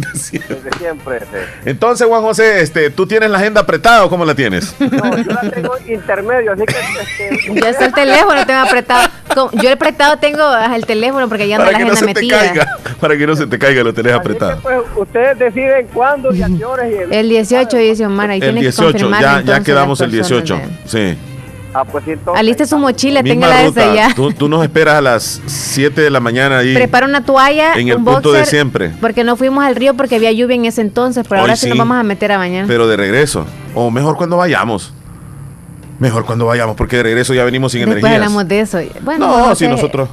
de 0.62 0.78
siempre. 0.78 1.20
Entonces, 1.64 2.06
Juan 2.06 2.22
José, 2.22 2.60
este, 2.60 2.90
¿tú 2.90 3.06
tienes 3.06 3.30
la 3.30 3.38
agenda 3.38 3.62
apretada 3.62 4.04
o 4.04 4.10
cómo 4.10 4.24
la 4.24 4.34
tienes? 4.34 4.74
No, 4.80 5.16
yo 5.18 5.32
la 5.32 5.50
tengo 5.50 5.74
intermedio, 5.86 6.52
así 6.52 6.62
que... 6.64 6.74
Este... 7.28 7.60
Ya 7.60 7.70
está 7.70 7.86
el 7.86 7.92
teléfono, 7.92 8.46
tengo 8.46 8.60
apretado. 8.60 9.08
Yo 9.54 9.68
el 9.68 9.72
apretado 9.72 10.16
tengo 10.18 10.42
el 10.74 10.86
teléfono 10.86 11.28
porque 11.28 11.48
ya 11.48 11.56
anda 11.56 11.70
la 11.70 11.78
agenda 11.78 12.00
metida. 12.00 12.78
para 13.00 13.16
que 13.16 13.26
no 13.26 13.36
se 13.36 13.46
te 13.46 13.58
caiga, 13.58 13.82
lo 13.82 13.92
tenés 13.92 14.14
apretado. 14.14 14.60
pues, 14.62 14.78
ustedes 14.96 15.38
deciden 15.38 15.86
cuándo 15.92 16.34
y 16.34 16.42
a 16.42 16.46
qué 16.46 16.64
horas. 16.64 16.86
el, 16.86 17.12
el 17.12 17.28
18 17.28 17.76
dice 17.76 18.06
Omar, 18.06 18.30
ahí 18.30 18.40
el 18.40 18.54
18, 18.54 19.10
ya, 19.20 19.40
ya 19.42 19.60
quedamos 19.60 20.00
el 20.00 20.10
18. 20.10 20.60
Sí. 20.86 21.16
Ah, 21.78 21.84
pues 21.84 22.04
Aliste 22.34 22.64
su 22.64 22.78
mochila, 22.78 23.22
tenga 23.22 23.48
la 23.48 23.70
desde 23.70 23.94
ya. 23.94 24.14
Tú, 24.14 24.48
nos 24.48 24.62
esperas 24.62 24.94
a 24.94 25.02
las 25.02 25.42
7 25.44 26.00
de 26.00 26.08
la 26.08 26.20
mañana 26.20 26.60
ahí. 26.60 26.72
Prepara 26.72 27.06
una 27.06 27.22
toalla. 27.22 27.74
En 27.74 27.88
el 27.88 28.02
punto 28.02 28.32
de 28.32 28.46
siempre. 28.46 28.92
Porque 28.98 29.24
no 29.24 29.36
fuimos 29.36 29.62
al 29.62 29.76
río 29.76 29.92
porque 29.92 30.14
había 30.16 30.32
lluvia 30.32 30.54
en 30.54 30.64
ese 30.64 30.80
entonces, 30.80 31.26
pero 31.28 31.42
ahora 31.42 31.54
sí 31.54 31.68
nos 31.68 31.76
vamos 31.76 31.98
a 31.98 32.02
meter 32.02 32.32
a 32.32 32.38
bañar. 32.38 32.64
Pero 32.66 32.88
de 32.88 32.96
regreso. 32.96 33.44
O 33.74 33.90
mejor 33.90 34.16
cuando 34.16 34.38
vayamos. 34.38 34.94
Mejor 35.98 36.24
cuando 36.24 36.46
vayamos, 36.46 36.76
porque 36.76 36.96
de 36.96 37.02
regreso 37.02 37.34
ya 37.34 37.44
venimos 37.44 37.72
sin 37.72 37.82
Después 37.82 37.98
energía. 37.98 38.16
hablamos 38.16 38.48
de 38.48 38.60
eso. 38.60 38.78
Bueno, 39.02 39.48
no, 39.48 39.54
si 39.54 39.68
nosotros. 39.68 40.08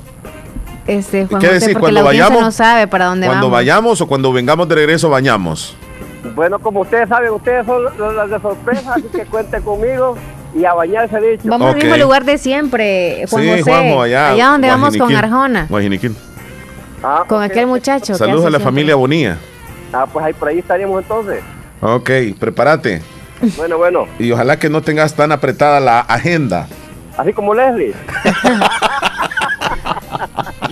Este, 0.86 1.28
Juan 1.28 1.42
¿Qué 1.42 1.48
decir? 1.48 1.80
Cuando 1.80 2.04
vayamos. 2.04 2.42
no 2.42 2.52
sabe 2.52 2.88
para 2.88 3.06
dónde 3.06 3.26
cuando 3.26 3.50
vayamos 3.50 4.02
o 4.02 4.08
cuando 4.08 4.34
vengamos 4.34 4.68
de 4.68 4.76
regreso, 4.76 5.10
bañamos. 5.10 5.78
Bueno, 6.36 6.60
como 6.60 6.82
ustedes 6.82 7.08
saben, 7.08 7.32
ustedes 7.32 7.66
son 7.66 7.86
las 8.18 8.30
de 8.30 8.40
sorpresa, 8.42 8.96
así 8.96 9.08
que 9.14 9.26
cuenten 9.26 9.64
conmigo 9.64 10.18
y 10.56 10.66
a 10.66 10.74
bañarse 10.74 11.20
dicho. 11.20 11.44
Vamos 11.46 11.74
al 11.74 11.76
mismo 11.76 11.98
lugar 11.98 12.26
de 12.26 12.38
siempre, 12.38 13.26
Juan 13.30 13.44
sí, 13.44 13.50
José. 13.60 13.72
allá. 13.72 14.30
Allá 14.30 14.48
donde 14.48 14.68
vamos 14.68 14.98
con 14.98 15.16
Arjona. 15.16 15.68
Ah, 17.04 17.24
con 17.28 17.44
aquel 17.44 17.68
muchacho. 17.68 18.16
Saludos 18.16 18.46
a 18.46 18.50
la 18.50 18.60
familia 18.60 18.96
Bonía. 18.96 19.38
Ah, 19.92 20.06
pues 20.12 20.26
ahí 20.26 20.34
por 20.34 20.48
ahí 20.48 20.60
estaríamos 20.60 21.02
entonces. 21.02 21.44
Ok, 21.82 22.10
prepárate. 22.40 23.02
Bueno, 23.58 23.78
bueno. 23.78 24.08
Y 24.18 24.32
ojalá 24.32 24.58
que 24.58 24.70
no 24.70 24.82
tengas 24.82 25.14
tan 25.14 25.32
apretada 25.32 25.80
la 25.80 26.00
agenda. 26.00 26.68
Así 27.18 27.34
como 27.34 27.54
Leslie. 27.54 27.94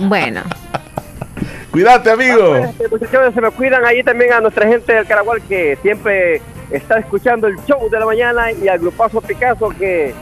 bueno. 0.00 0.40
Cuídate, 1.70 2.10
amigo. 2.10 2.54
Ah, 2.54 2.70
pues, 2.88 3.02
este, 3.02 3.32
se 3.32 3.40
me 3.40 3.50
cuidan 3.50 3.84
ahí 3.84 4.02
también 4.02 4.32
a 4.32 4.40
nuestra 4.40 4.66
gente 4.66 4.92
del 4.92 5.06
Caragual 5.06 5.40
que 5.42 5.78
siempre 5.82 6.40
está 6.72 6.98
escuchando 6.98 7.46
el 7.46 7.56
show 7.64 7.88
de 7.90 7.98
la 7.98 8.06
mañana 8.06 8.52
y 8.52 8.68
al 8.68 8.78
grupazo 8.78 9.20
Picasso 9.20 9.68
que 9.70 10.14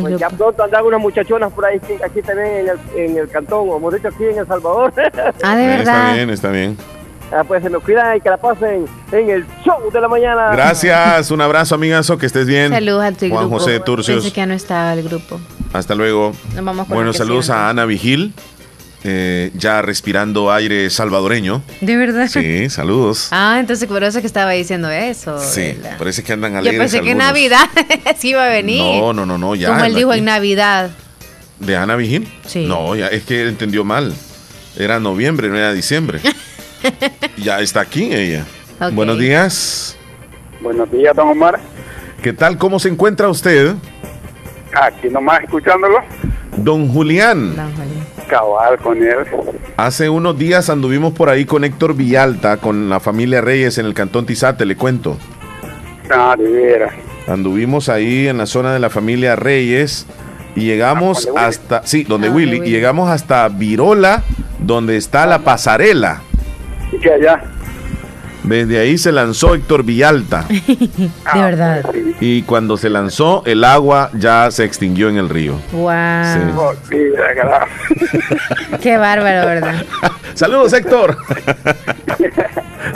pues, 0.00 0.18
ya 0.18 0.28
pronto 0.30 0.62
andan 0.62 0.84
unas 0.84 1.00
muchachonas 1.00 1.52
por 1.52 1.64
ahí 1.64 1.80
aquí 2.04 2.22
también 2.22 2.48
en 2.48 2.68
el, 2.68 2.78
en 2.96 3.18
el 3.18 3.28
cantón, 3.28 3.68
o 3.68 3.76
hemos 3.76 3.92
dicho 3.94 4.08
aquí 4.08 4.24
en 4.24 4.38
El 4.38 4.46
Salvador. 4.46 4.92
Ah, 5.42 5.56
de 5.56 5.66
verdad. 5.66 5.78
Está 5.80 6.12
bien, 6.14 6.30
está 6.30 6.50
bien. 6.50 6.76
Ah, 7.32 7.44
pues 7.46 7.62
se 7.62 7.70
me 7.70 7.78
cuidan 7.78 8.16
y 8.16 8.20
que 8.20 8.28
la 8.28 8.36
pasen 8.36 8.86
en 9.12 9.30
el 9.30 9.46
show 9.64 9.90
de 9.92 10.00
la 10.00 10.08
mañana. 10.08 10.50
Gracias, 10.50 11.30
un 11.30 11.40
abrazo 11.40 11.76
amigazo, 11.76 12.18
que 12.18 12.26
estés 12.26 12.46
bien. 12.46 12.72
Saludos 12.72 13.04
a 13.04 13.12
tu 13.12 13.28
Juan 13.28 13.48
José 13.48 13.78
Turcios. 13.80 14.16
Pensé 14.18 14.32
que 14.32 14.40
ya 14.40 14.46
no 14.46 14.54
estaba 14.54 14.92
el 14.94 15.02
grupo. 15.02 15.40
Hasta 15.72 15.94
luego. 15.94 16.32
bueno, 16.88 17.12
saludos 17.12 17.50
a 17.50 17.68
Ana 17.68 17.84
Vigil. 17.84 18.34
Eh, 19.02 19.50
ya 19.54 19.80
respirando 19.80 20.52
aire 20.52 20.90
salvadoreño. 20.90 21.62
¿De 21.80 21.96
verdad? 21.96 22.28
Sí, 22.28 22.68
saludos. 22.68 23.28
Ah, 23.30 23.56
entonces 23.58 23.88
por 23.88 24.04
eso 24.04 24.20
que 24.20 24.26
estaba 24.26 24.50
diciendo 24.50 24.90
eso. 24.90 25.38
Sí, 25.38 25.74
parece 25.98 26.22
que 26.22 26.34
andan 26.34 26.56
alegres 26.56 26.92
Yo 26.92 26.98
pensé 26.98 27.08
que 27.08 27.14
Navidad 27.14 27.66
sí 28.18 28.30
iba 28.30 28.44
a 28.44 28.48
venir. 28.48 28.82
No, 28.82 29.12
no, 29.14 29.24
no, 29.24 29.38
no, 29.38 29.54
ya. 29.54 29.68
Como 29.68 29.84
él 29.84 29.94
dijo 29.94 30.12
en 30.12 30.26
Navidad. 30.26 30.90
¿De 31.60 31.76
Ana 31.76 31.96
Vigil? 31.96 32.28
Sí. 32.46 32.66
No, 32.66 32.94
ya 32.94 33.06
es 33.08 33.22
que 33.24 33.42
él 33.42 33.48
entendió 33.48 33.84
mal. 33.84 34.14
Era 34.76 35.00
noviembre, 35.00 35.48
no 35.48 35.56
era 35.56 35.72
diciembre. 35.72 36.20
ya 37.38 37.60
está 37.60 37.80
aquí 37.80 38.12
ella. 38.12 38.44
Buenos 38.92 39.18
días. 39.18 39.96
Buenos 40.60 40.90
días, 40.90 41.16
don 41.16 41.28
Omar. 41.28 41.58
¿Qué 42.22 42.34
tal? 42.34 42.58
¿Cómo 42.58 42.78
se 42.78 42.88
encuentra 42.88 43.28
usted? 43.28 43.74
Aquí 44.74 45.08
nomás 45.08 45.42
escuchándolo. 45.42 45.98
Don 46.56 46.88
Julián. 46.88 47.56
Don 47.56 47.72
Julián 47.72 48.00
cabal 48.30 48.78
con 48.78 49.02
él. 49.02 49.18
Hace 49.76 50.08
unos 50.08 50.38
días 50.38 50.70
anduvimos 50.70 51.12
por 51.12 51.28
ahí 51.28 51.44
con 51.44 51.64
Héctor 51.64 51.94
Villalta, 51.94 52.56
con 52.58 52.88
la 52.88 53.00
familia 53.00 53.40
Reyes 53.40 53.76
en 53.78 53.86
el 53.86 53.92
cantón 53.92 54.24
Tizate, 54.24 54.64
le 54.64 54.76
cuento. 54.76 55.18
Ah, 56.10 56.36
de 56.38 56.48
veras. 56.48 56.92
Anduvimos 57.26 57.88
ahí 57.88 58.28
en 58.28 58.38
la 58.38 58.46
zona 58.46 58.72
de 58.72 58.78
la 58.78 58.88
familia 58.88 59.36
Reyes 59.36 60.06
y 60.54 60.62
llegamos 60.62 61.28
ah, 61.36 61.46
hasta, 61.46 61.86
sí, 61.86 62.04
donde 62.04 62.28
ah, 62.28 62.32
Willy, 62.32 62.62
y 62.64 62.70
llegamos 62.70 63.10
hasta 63.10 63.48
Virola, 63.48 64.22
donde 64.60 64.96
está 64.96 65.26
la 65.26 65.40
pasarela. 65.40 66.22
¿Y 66.92 66.98
que 66.98 67.12
allá? 67.12 67.42
Desde 68.42 68.78
ahí 68.80 68.98
se 68.98 69.12
lanzó 69.12 69.54
Héctor 69.54 69.84
Villalta. 69.84 70.44
de 70.48 71.10
verdad. 71.34 71.84
Y 72.20 72.42
cuando 72.42 72.76
se 72.76 72.90
lanzó, 72.90 73.42
el 73.46 73.64
agua 73.64 74.10
ya 74.14 74.50
se 74.50 74.64
extinguió 74.64 75.08
en 75.08 75.16
el 75.18 75.28
río. 75.28 75.54
Wow. 75.72 75.90
Qué 78.80 78.96
bárbaro, 78.96 79.46
¿verdad? 79.46 79.84
Saludos, 80.34 80.72
Héctor. 80.72 81.16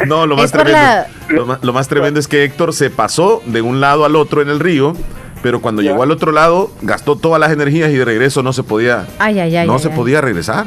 no, 0.06 0.26
lo 0.26 0.36
más, 0.36 0.50
tremendo, 0.50 1.58
lo, 1.62 1.72
más, 1.72 1.88
tremendo 1.88 2.20
es 2.20 2.28
que 2.28 2.44
Héctor 2.44 2.72
se 2.72 2.90
pasó 2.90 3.42
de 3.46 3.60
un 3.60 3.80
lado 3.80 4.04
al 4.04 4.16
otro 4.16 4.42
en 4.42 4.48
el 4.48 4.60
río 4.60 4.94
pero 5.42 5.60
cuando 5.60 5.82
llegó 5.82 6.02
al 6.02 6.10
otro 6.10 6.32
lado 6.32 6.70
gastó 6.80 7.16
todas 7.16 7.38
las 7.38 7.52
energías 7.52 7.90
y 7.90 7.96
de 7.96 8.04
regreso 8.06 8.42
no 8.42 8.54
se 8.54 8.62
podía 8.62 9.06
ay, 9.18 9.38
ay, 9.40 9.54
ay, 9.56 9.66
no 9.66 9.78
se 9.78 9.90
podía 9.90 10.22
regresar 10.22 10.66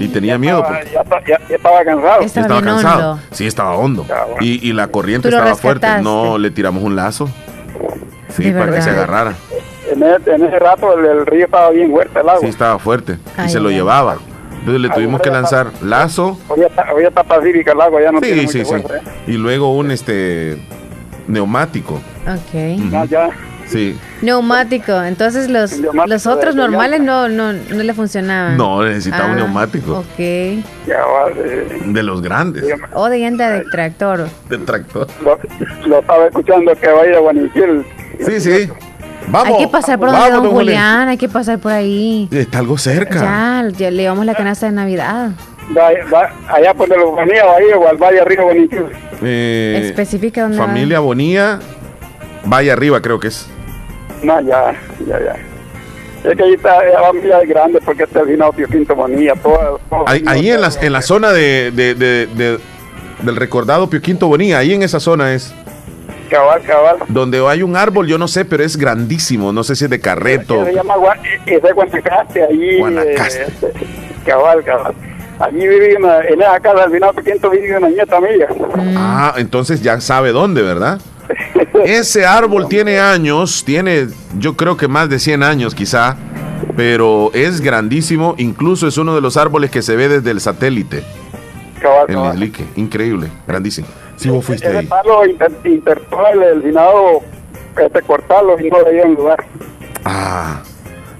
y 0.00 0.08
tenía 0.08 0.38
miedo. 0.38 0.64
ya, 1.26 1.38
estaba 1.48 1.84
cansado. 1.84 2.20
Estaba, 2.22 2.62
cansado. 2.62 3.18
Sí, 3.30 3.46
estaba 3.46 3.74
hondo. 3.76 4.06
Y, 4.40 4.66
y, 4.68 4.72
la 4.72 4.88
corriente 4.88 5.28
estaba 5.28 5.54
fuerte. 5.54 5.86
No 6.02 6.38
le 6.38 6.50
tiramos 6.50 6.82
un 6.82 6.96
lazo. 6.96 7.28
Sí, 8.28 8.50
para 8.52 8.72
que 8.72 8.82
se 8.82 8.90
agarrara. 8.90 9.34
En 9.90 10.02
ese, 10.42 10.58
rato 10.58 10.96
el, 10.98 11.26
río 11.26 11.46
estaba 11.46 11.70
bien 11.70 11.90
fuerte, 11.90 12.20
el 12.20 12.28
agua. 12.28 12.40
Sí, 12.40 12.46
estaba 12.46 12.78
fuerte. 12.78 13.18
y 13.44 13.48
se 13.48 13.60
lo 13.60 13.70
llevaba. 13.70 14.18
Entonces 14.60 14.80
le 14.82 14.88
tuvimos 14.90 15.20
que 15.22 15.30
lanzar 15.30 15.68
lazo. 15.82 16.38
Hoy 16.48 16.60
está, 17.04 17.24
pacífica 17.24 17.72
el 17.72 17.80
agua, 17.80 18.00
ya 18.02 18.12
no 18.12 18.20
sí, 18.20 18.46
sí, 18.46 18.64
sí. 18.64 18.74
Y 19.26 19.32
luego 19.32 19.74
un 19.74 19.90
este 19.90 20.62
neumático. 21.26 21.94
Ok. 22.26 22.90
ya, 22.90 23.04
ya. 23.06 23.30
Sí. 23.70 23.96
Neumático. 24.22 25.00
Entonces 25.02 25.48
los, 25.48 25.78
los 25.78 26.26
otros 26.26 26.54
normales 26.54 27.00
no, 27.00 27.28
no, 27.28 27.52
no 27.52 27.82
le 27.82 27.94
funcionaban. 27.94 28.56
No, 28.56 28.82
necesitaba 28.82 29.26
un 29.26 29.32
ah, 29.32 29.36
neumático. 29.36 29.98
Ok. 29.98 30.18
De 30.18 32.02
los 32.02 32.20
grandes. 32.20 32.64
O 32.92 33.08
de 33.08 33.20
llanta 33.20 33.50
de 33.50 33.64
tractor. 33.70 34.28
De 34.48 34.58
tractor. 34.58 35.06
Lo, 35.86 36.00
estaba 36.00 36.26
escuchando 36.26 36.74
que 36.74 36.88
vaya 36.88 37.16
a 37.16 37.20
Guaniquil. 37.20 37.84
Sí, 38.26 38.40
sí. 38.40 38.70
Vamos. 39.28 39.58
Hay 39.58 39.64
que 39.66 39.70
pasar 39.70 39.98
por 39.98 40.10
donde 40.10 40.30
don 40.30 40.50
Julián, 40.50 41.08
hay 41.08 41.16
que 41.16 41.28
pasar 41.28 41.58
por 41.60 41.70
ahí. 41.70 42.28
Está 42.32 42.58
algo 42.58 42.76
cerca. 42.76 43.20
Ya, 43.20 43.68
ya 43.76 43.90
le 43.90 44.02
damos 44.02 44.26
la 44.26 44.34
canasta 44.34 44.66
de 44.66 44.72
Navidad. 44.72 45.30
allá 46.48 46.74
por 46.74 46.88
los 46.88 47.12
Bonía, 47.12 47.42
ahí 47.42 47.66
o 47.76 47.88
al 47.88 47.96
Valle 47.96 48.20
Arriba 48.20 48.42
Guaniquil. 48.44 48.86
Eh, 49.22 49.82
Especifica 49.84 50.42
dónde 50.42 50.56
Familia 50.56 50.98
Bonía, 50.98 51.60
Valle 52.44 52.72
Arriba 52.72 53.00
creo 53.00 53.20
que 53.20 53.28
es. 53.28 53.46
No, 54.22 54.40
ya, 54.40 54.74
ya, 55.06 55.18
ya. 55.18 55.36
Es 56.22 56.36
que 56.36 56.42
ahí 56.42 56.52
está 56.52 56.84
la 56.84 57.00
familia 57.00 57.40
grande 57.46 57.80
porque 57.82 58.02
está 58.02 58.20
el 58.20 58.26
vino 58.26 58.52
Pio 58.52 58.68
Quinto 58.68 58.94
Bonilla. 58.94 59.34
Todo, 59.36 59.78
ahí, 60.06 60.50
en, 60.50 60.60
la, 60.60 60.70
en 60.80 60.92
la 60.92 61.00
zona 61.00 61.30
de, 61.30 61.70
de, 61.70 61.94
de, 61.94 62.58
del 63.22 63.36
recordado 63.36 63.88
Pio 63.88 64.02
Quinto 64.02 64.28
Bonilla, 64.28 64.58
ahí 64.58 64.74
en 64.74 64.82
esa 64.82 65.00
zona 65.00 65.32
es. 65.32 65.54
Cabal, 66.28 66.62
cabal. 66.62 66.96
Donde 67.08 67.44
hay 67.48 67.62
un 67.62 67.74
árbol, 67.74 68.06
yo 68.06 68.18
no 68.18 68.28
sé, 68.28 68.44
pero 68.44 68.62
es 68.62 68.76
grandísimo. 68.76 69.52
No 69.52 69.64
sé 69.64 69.74
si 69.74 69.84
es 69.84 69.90
de 69.90 69.98
carreto. 69.98 70.64
Se 70.64 70.74
llama 70.74 70.94
es 71.46 71.62
de 71.62 71.72
Guanacaste, 71.72 72.44
ahí. 72.44 72.78
Guanacaste. 72.78 73.42
Eh, 73.62 73.72
cabal, 74.26 74.62
cabal. 74.62 74.94
Allí 75.40 75.66
vive 75.66 75.94
en 75.94 76.40
esa 76.42 76.60
casa 76.60 76.86
del 76.86 77.00
Pio 77.00 77.24
Quinto 77.24 77.50
vive 77.50 77.78
una 77.78 77.88
nieta 77.88 78.20
mía. 78.20 78.46
Ah, 78.94 79.34
entonces 79.38 79.82
ya 79.82 80.00
sabe 80.00 80.32
dónde, 80.32 80.60
¿verdad? 80.62 81.00
Ese 81.84 82.26
árbol 82.26 82.68
tiene 82.68 82.98
años, 82.98 83.64
tiene 83.64 84.08
yo 84.38 84.56
creo 84.56 84.76
que 84.76 84.88
más 84.88 85.08
de 85.08 85.18
100 85.18 85.42
años 85.42 85.74
quizá, 85.74 86.16
pero 86.76 87.30
es 87.34 87.60
grandísimo, 87.60 88.34
incluso 88.38 88.86
es 88.86 88.98
uno 88.98 89.14
de 89.14 89.20
los 89.20 89.36
árboles 89.36 89.70
que 89.70 89.82
se 89.82 89.96
ve 89.96 90.08
desde 90.08 90.30
el 90.30 90.40
satélite. 90.40 91.02
En 92.08 92.18
el 92.18 92.52
increíble, 92.76 93.28
grandísimo. 93.46 93.86
Si 94.16 94.28
vos 94.28 94.44
fuiste 94.44 94.68
ahí. 94.68 94.88
intentó 95.64 96.26
el 96.28 96.62
Senado 96.62 97.22
este, 97.78 98.02
cortarlo 98.02 98.60
y 98.60 98.68
no 98.68 98.82
le 98.82 98.92
dieron 98.92 99.14
lugar. 99.14 99.44
Ah, 100.04 100.62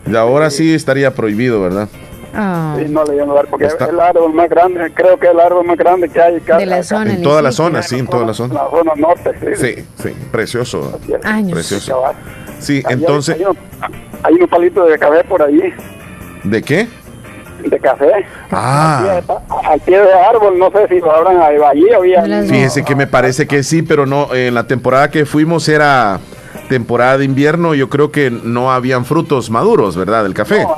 y 0.06 0.14
ahora 0.14 0.50
sí 0.50 0.74
estaría 0.74 1.14
prohibido, 1.14 1.62
¿verdad? 1.62 1.88
Ah. 2.34 2.76
Sí, 2.78 2.86
no 2.88 3.04
le 3.04 3.12
dieron 3.12 3.30
lugar 3.30 3.46
porque 3.48 3.66
es 3.66 3.76
el 3.80 4.00
árbol 4.00 4.32
más 4.32 4.48
grande, 4.48 4.92
creo 4.94 5.18
que 5.18 5.26
es 5.26 5.32
el 5.32 5.40
árbol 5.40 5.66
más 5.66 5.76
grande 5.76 6.08
que 6.08 6.20
hay 6.20 6.40
de 6.40 6.66
la 6.66 6.82
zona, 6.82 7.12
en 7.12 7.22
toda 7.22 7.42
la 7.42 7.52
zona, 7.52 7.82
sí, 7.82 7.98
en 7.98 8.06
toda 8.06 8.24
la 8.24 8.34
zona. 8.34 8.54
La 8.54 8.70
zona 8.70 8.92
norte, 8.96 9.30
sí. 9.56 9.74
Sí, 9.74 9.84
sí, 10.02 10.16
precioso. 10.30 11.00
Años. 11.24 11.52
Precioso. 11.52 12.02
Sí, 12.58 12.82
entonces. 12.88 13.36
Hay, 14.22 14.34
un 14.34 14.48
palito 14.48 14.84
de 14.84 14.98
café 14.98 15.24
por 15.24 15.42
ahí. 15.42 15.72
¿De 16.44 16.62
qué? 16.62 16.88
De 17.64 17.78
café. 17.78 18.26
Ah. 18.50 19.20
Al 19.64 19.80
pie, 19.80 20.00
de 20.00 20.12
árbol, 20.12 20.58
no 20.58 20.70
sé 20.70 20.88
si 20.88 21.00
lo 21.00 21.14
habrán 21.14 21.40
ahí 21.40 21.84
o 21.94 22.46
Fíjese 22.46 22.84
que 22.84 22.94
me 22.94 23.06
parece 23.06 23.46
que 23.46 23.62
sí, 23.62 23.82
pero 23.82 24.06
no, 24.06 24.34
en 24.34 24.54
la 24.54 24.66
temporada 24.66 25.10
que 25.10 25.26
fuimos 25.26 25.68
era 25.68 26.20
temporada 26.70 27.18
de 27.18 27.24
invierno, 27.24 27.74
yo 27.74 27.88
creo 27.88 28.12
que 28.12 28.30
no 28.30 28.70
habían 28.70 29.04
frutos 29.04 29.50
maduros, 29.50 29.96
¿verdad? 29.96 30.22
Del 30.22 30.34
café. 30.34 30.62
No, 30.62 30.76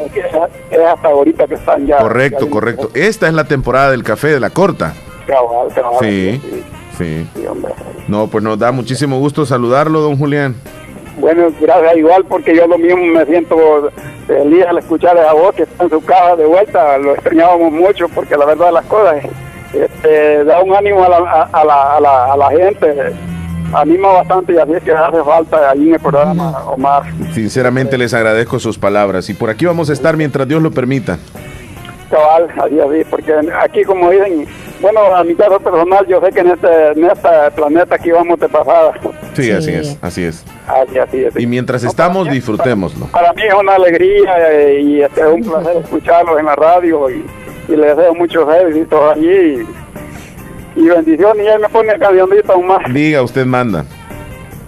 es, 0.70 0.78
hasta 0.80 1.09
ahorita 1.09 1.47
que 1.47 1.55
están 1.55 1.86
ya. 1.86 1.99
Correcto, 1.99 2.49
correcto. 2.49 2.88
Esta 2.95 3.28
es 3.28 3.34
la 3.34 3.45
temporada 3.45 3.90
del 3.90 4.03
café 4.03 4.28
de 4.28 4.40
la 4.40 4.49
corta. 4.49 4.95
sí, 6.01 6.40
sí. 6.97 7.28
no, 8.09 8.26
pues 8.28 8.43
nos 8.43 8.59
da 8.59 8.72
muchísimo 8.72 9.18
gusto 9.18 9.45
saludarlo, 9.45 10.01
don 10.01 10.16
Julián. 10.16 10.57
Bueno, 11.18 11.49
gracias 11.61 11.97
igual 11.99 12.24
porque 12.24 12.57
yo 12.57 12.66
lo 12.66 12.78
mismo 12.78 13.05
me 13.05 13.26
siento 13.26 13.90
feliz 14.26 14.64
al 14.64 14.78
escuchar 14.78 15.18
a 15.18 15.34
voz 15.34 15.55
que 15.55 15.64
está 15.64 15.84
en 15.84 15.90
su 15.90 16.03
casa 16.03 16.36
de 16.36 16.47
vuelta. 16.47 16.97
Lo 16.97 17.12
extrañábamos 17.12 17.70
mucho 17.70 18.09
porque 18.09 18.34
la 18.34 18.47
verdad 18.47 18.66
de 18.66 18.72
las 18.72 18.86
cosas 18.86 19.22
este, 19.74 20.43
da 20.45 20.62
un 20.62 20.74
ánimo 20.74 21.05
a 21.05 21.09
la, 21.11 21.16
a, 21.53 21.64
la, 21.66 21.97
a 21.97 22.01
la, 22.01 22.32
a 22.32 22.36
la 22.38 22.49
gente 22.49 23.12
anima 23.73 24.09
bastante 24.09 24.53
y 24.53 24.59
así 24.59 24.73
es 24.73 24.83
que 24.83 24.93
hace 24.93 25.23
falta 25.23 25.70
ahí 25.70 25.89
en 25.89 25.95
el 25.95 26.01
programa, 26.01 26.64
Omar. 26.66 27.05
Sinceramente 27.33 27.99
les 27.99 28.14
agradezco 28.14 28.59
sus 28.59 28.79
palabras 28.79 29.29
y 29.31 29.35
por 29.35 29.51
aquí 29.51 29.66
vamos 29.66 29.91
a 29.91 29.93
estar 29.93 30.16
mientras 30.16 30.47
Dios 30.47 30.62
lo 30.62 30.70
permita. 30.70 31.18
Cabal, 32.11 32.49
así, 32.62 32.79
así, 32.79 33.05
porque 33.09 33.35
aquí 33.59 33.85
como 33.85 34.11
dicen, 34.11 34.47
bueno, 34.83 35.01
a 35.14 35.25
mi 35.25 35.35
caso 35.35 35.59
personal, 35.61 36.07
yo 36.07 36.20
sé 36.20 36.31
que 36.31 36.41
en 36.41 36.51
este, 36.51 36.89
en 36.89 37.05
este 37.05 37.29
planeta 37.55 37.95
aquí 37.95 38.11
vamos 38.11 38.39
de 38.39 38.49
pasada. 38.49 38.93
Sí, 39.33 39.51
así 39.51 39.70
es, 39.70 39.99
así 40.03 40.25
es. 40.25 40.45
Así, 40.66 40.99
así 40.99 41.25
es. 41.25 41.39
Y 41.39 41.47
mientras 41.47 41.83
estamos, 41.85 42.29
disfrutémoslo. 42.29 43.07
Para, 43.07 43.33
mí 43.33 43.43
es 43.45 43.55
una 43.55 43.77
alegría 43.77 44.51
eh, 44.51 44.81
y 44.83 45.01
es 45.01 45.11
un 45.18 45.43
placer 45.43 45.79
escucharlos 45.79 46.39
en 46.39 46.45
la 46.45 46.55
radio 46.55 47.11
y, 47.11 47.25
y 47.68 47.77
les 47.77 47.97
deseo 47.97 48.14
muchos 48.14 48.47
éxitos 48.55 49.01
allí. 49.16 49.62
Y 49.62 49.66
bendiciones, 50.75 51.45
y 51.45 51.49
ahí 51.49 51.59
me 51.59 51.68
pone 51.68 51.99
cancioncita 51.99 52.53
aún 52.53 52.66
más. 52.66 52.93
Diga, 52.93 53.23
usted 53.23 53.47
manda. 53.47 53.85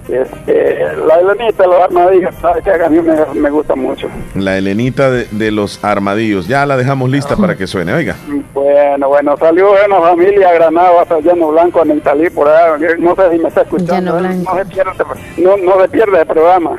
Este, 0.09 0.79
la 1.07 1.15
Elenita, 1.15 1.67
los 1.67 1.81
armadillos, 1.81 2.35
¿sabes 2.43 2.63
qué 2.63 2.73
canción 2.73 3.07
me, 3.07 3.41
me 3.41 3.51
gusta 3.51 3.75
mucho? 3.75 4.09
La 4.35 4.59
Elenita 4.59 5.11
de, 5.11 5.51
los 5.51 5.83
armadillos, 5.83 6.47
ya 6.47 6.67
la 6.67 6.77
dejamos 6.77 7.09
lista 7.09 7.37
para 7.37 7.57
que 7.57 7.67
suene, 7.67 7.95
oiga. 7.95 8.15
Bueno, 8.53 9.09
bueno, 9.09 9.35
salió 9.39 9.71
una 9.87 10.01
familia 10.01 10.53
Granada 10.53 11.01
hasta 11.01 11.21
Llano 11.21 11.49
Blanco 11.53 11.83
en 11.83 11.97
Italí, 11.97 12.29
por 12.29 12.49
allá, 12.49 12.77
no 12.99 13.17
sé 13.17 13.23
si 13.33 13.39
me 13.39 13.49
está 13.49 13.63
escuchando, 13.63 14.19
¿eh? 14.19 14.35
no 14.45 14.57
se, 14.57 14.65
pierde, 14.67 14.93
no, 15.39 15.57
no 15.57 15.81
se 15.81 15.89
pierde 15.89 16.21
el 16.21 16.27
programa. 16.27 16.77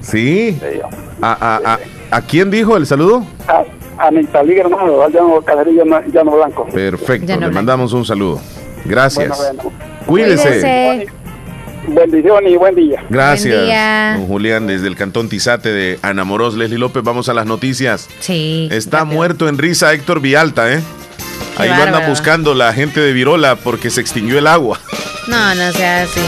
Sí. 0.00 0.58
¿A, 1.22 1.32
a, 1.32 1.74
a, 1.74 1.78
¿A 2.10 2.22
quién 2.22 2.50
dijo 2.50 2.76
el 2.76 2.84
saludo? 2.86 3.24
A, 3.46 3.62
a 4.00 4.10
Nitalí 4.10 4.54
Granado, 4.54 5.04
al 5.04 5.12
llano, 5.12 5.42
llano, 6.12 6.30
Blanco. 6.32 6.66
Perfecto, 6.72 7.36
le 7.36 7.50
mandamos 7.50 7.92
un 7.92 8.04
saludo. 8.04 8.40
Gracias. 8.84 9.52
Cuídese. 10.06 11.06
Bendiciones 11.86 12.52
y 12.52 12.56
buen 12.56 12.74
día. 12.74 13.04
Gracias. 13.10 14.18
Don 14.18 14.26
Julián, 14.26 14.66
desde 14.66 14.86
el 14.86 14.96
cantón 14.96 15.28
Tizate 15.28 15.70
de 15.70 15.98
Anamoros, 16.02 16.54
Leslie 16.54 16.78
López, 16.78 17.02
vamos 17.02 17.28
a 17.28 17.34
las 17.34 17.46
noticias. 17.46 18.08
Sí. 18.20 18.68
Está 18.70 19.04
muerto 19.04 19.48
en 19.48 19.58
risa 19.58 19.92
Héctor 19.92 20.20
Vialta, 20.20 20.72
¿eh? 20.72 20.80
Ahí 21.58 21.68
lo 21.68 21.82
anda 21.82 22.08
buscando 22.08 22.54
la 22.54 22.72
gente 22.72 23.00
de 23.00 23.12
Virola 23.12 23.56
porque 23.56 23.90
se 23.90 24.00
extinguió 24.00 24.38
el 24.38 24.46
agua. 24.46 24.78
No, 25.28 25.54
no 25.54 25.72
sea 25.72 26.02
así. 26.02 26.20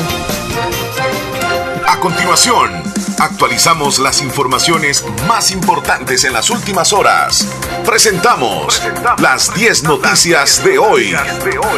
A 1.86 1.98
continuación, 2.00 2.81
actualizamos 3.22 4.00
las 4.00 4.20
informaciones 4.20 5.04
más 5.28 5.52
importantes 5.52 6.24
en 6.24 6.32
las 6.32 6.50
últimas 6.50 6.92
horas. 6.92 7.46
Presentamos, 7.86 8.82
las 9.18 9.54
10 9.54 9.84
noticias, 9.84 10.62
de 10.64 10.78
hoy. 10.78 11.12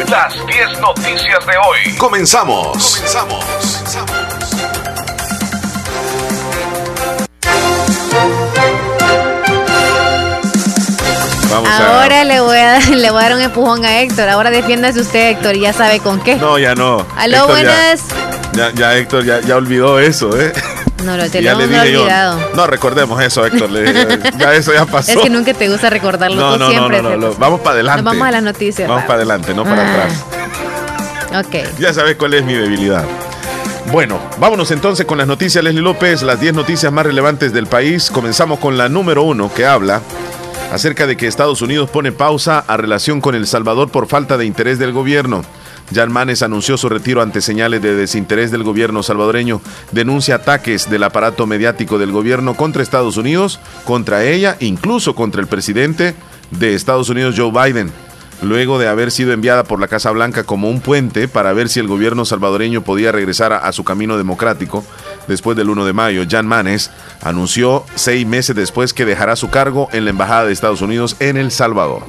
Las 0.09 0.33
10 0.47 0.79
noticias 0.81 1.45
de 1.45 1.57
hoy. 1.57 1.95
Comenzamos. 1.97 2.95
Comenzamos. 2.95 3.45
Ahora 11.79 12.23
le, 12.23 12.41
voy 12.41 12.57
a, 12.57 12.79
le 12.89 13.11
voy 13.11 13.19
a 13.19 13.23
dar 13.23 13.35
un 13.35 13.41
empujón 13.41 13.85
a 13.85 13.99
Héctor. 14.01 14.29
Ahora 14.29 14.49
defiéndase 14.49 14.99
usted, 14.99 15.29
Héctor, 15.29 15.55
y 15.55 15.61
ya 15.61 15.73
sabe 15.73 15.99
con 15.99 16.19
qué. 16.21 16.37
No, 16.37 16.57
ya 16.57 16.73
no. 16.73 17.05
Aló, 17.15 17.47
buenas. 17.47 18.01
Ya, 18.53 18.71
ya, 18.73 18.97
Héctor 18.97 19.25
ya, 19.25 19.41
ya 19.41 19.57
olvidó 19.57 19.99
eso, 19.99 20.39
¿eh? 20.39 20.51
No, 21.05 21.17
lo 21.17 21.29
tenemos 21.29 21.63
olvidado. 21.63 22.39
no, 22.55 22.67
recordemos 22.67 23.21
eso, 23.21 23.45
Héctor. 23.45 23.69
ya 24.37 24.53
eso 24.53 24.73
ya 24.73 24.85
pasó. 24.85 25.11
Es 25.11 25.17
que 25.17 25.29
nunca 25.29 25.53
te 25.53 25.69
gusta 25.69 25.89
recordarlo 25.89 26.37
no, 26.37 26.53
tú 26.53 26.59
no, 26.59 26.69
siempre. 26.69 27.01
No, 27.01 27.15
no, 27.15 27.33
vamos 27.35 27.61
para 27.61 27.75
adelante. 27.75 28.01
vamos 28.01 28.27
a 28.27 28.31
las 28.31 28.43
noticias. 28.43 28.89
Vamos 28.89 29.03
para 29.03 29.15
adelante, 29.15 29.53
no 29.53 29.63
para 29.63 29.83
ah. 29.83 29.91
atrás. 29.91 31.45
Ok. 31.45 31.79
Ya 31.79 31.93
sabes 31.93 32.15
cuál 32.15 32.33
es 32.33 32.43
mi 32.43 32.53
debilidad. 32.53 33.03
Bueno, 33.91 34.19
vámonos 34.39 34.71
entonces 34.71 35.05
con 35.05 35.17
las 35.19 35.27
noticias, 35.27 35.63
Leslie 35.63 35.81
López, 35.81 36.23
las 36.23 36.39
10 36.39 36.55
noticias 36.55 36.91
más 36.91 37.05
relevantes 37.05 37.53
del 37.53 37.67
país. 37.67 38.09
Comenzamos 38.09 38.59
con 38.59 38.77
la 38.77 38.89
número 38.89 39.21
uno 39.23 39.53
que 39.53 39.65
habla 39.65 40.01
acerca 40.71 41.05
de 41.05 41.15
que 41.15 41.27
Estados 41.27 41.61
Unidos 41.61 41.89
pone 41.89 42.11
pausa 42.11 42.63
a 42.67 42.77
relación 42.77 43.21
con 43.21 43.35
El 43.35 43.45
Salvador 43.45 43.89
por 43.89 44.07
falta 44.07 44.37
de 44.37 44.45
interés 44.45 44.79
del 44.79 44.91
gobierno. 44.91 45.43
Jan 45.93 46.11
Manes 46.11 46.41
anunció 46.41 46.77
su 46.77 46.89
retiro 46.89 47.21
ante 47.21 47.41
señales 47.41 47.81
de 47.81 47.95
desinterés 47.95 48.51
del 48.51 48.63
gobierno 48.63 49.03
salvadoreño. 49.03 49.61
Denuncia 49.91 50.35
ataques 50.35 50.89
del 50.89 51.03
aparato 51.03 51.45
mediático 51.45 51.97
del 51.97 52.11
gobierno 52.11 52.55
contra 52.55 52.83
Estados 52.83 53.17
Unidos, 53.17 53.59
contra 53.83 54.23
ella, 54.23 54.57
incluso 54.59 55.15
contra 55.15 55.41
el 55.41 55.47
presidente 55.47 56.15
de 56.51 56.73
Estados 56.73 57.09
Unidos, 57.09 57.35
Joe 57.37 57.51
Biden. 57.51 57.91
Luego 58.41 58.77
de 58.79 58.87
haber 58.87 59.11
sido 59.11 59.31
enviada 59.31 59.63
por 59.63 59.79
la 59.79 59.87
Casa 59.87 60.11
Blanca 60.11 60.43
como 60.43 60.69
un 60.69 60.81
puente 60.81 61.27
para 61.27 61.53
ver 61.53 61.69
si 61.69 61.79
el 61.79 61.87
gobierno 61.87 62.25
salvadoreño 62.25 62.83
podía 62.83 63.11
regresar 63.11 63.53
a, 63.53 63.71
su 63.71 63.83
camino 63.83 64.17
democrático, 64.17 64.83
después 65.27 65.55
del 65.55 65.69
1 65.69 65.85
de 65.85 65.93
mayo, 65.93 66.25
Jan 66.29 66.45
Manes 66.45 66.91
anunció 67.21 67.85
seis 67.95 68.27
meses 68.27 68.55
después 68.55 68.93
que 68.93 69.05
dejará 69.05 69.35
su 69.35 69.49
cargo 69.49 69.87
en 69.93 70.03
la 70.03 70.09
Embajada 70.09 70.45
de 70.45 70.53
Estados 70.53 70.81
Unidos 70.81 71.15
en 71.19 71.37
El 71.37 71.49
Salvador. 71.49 72.03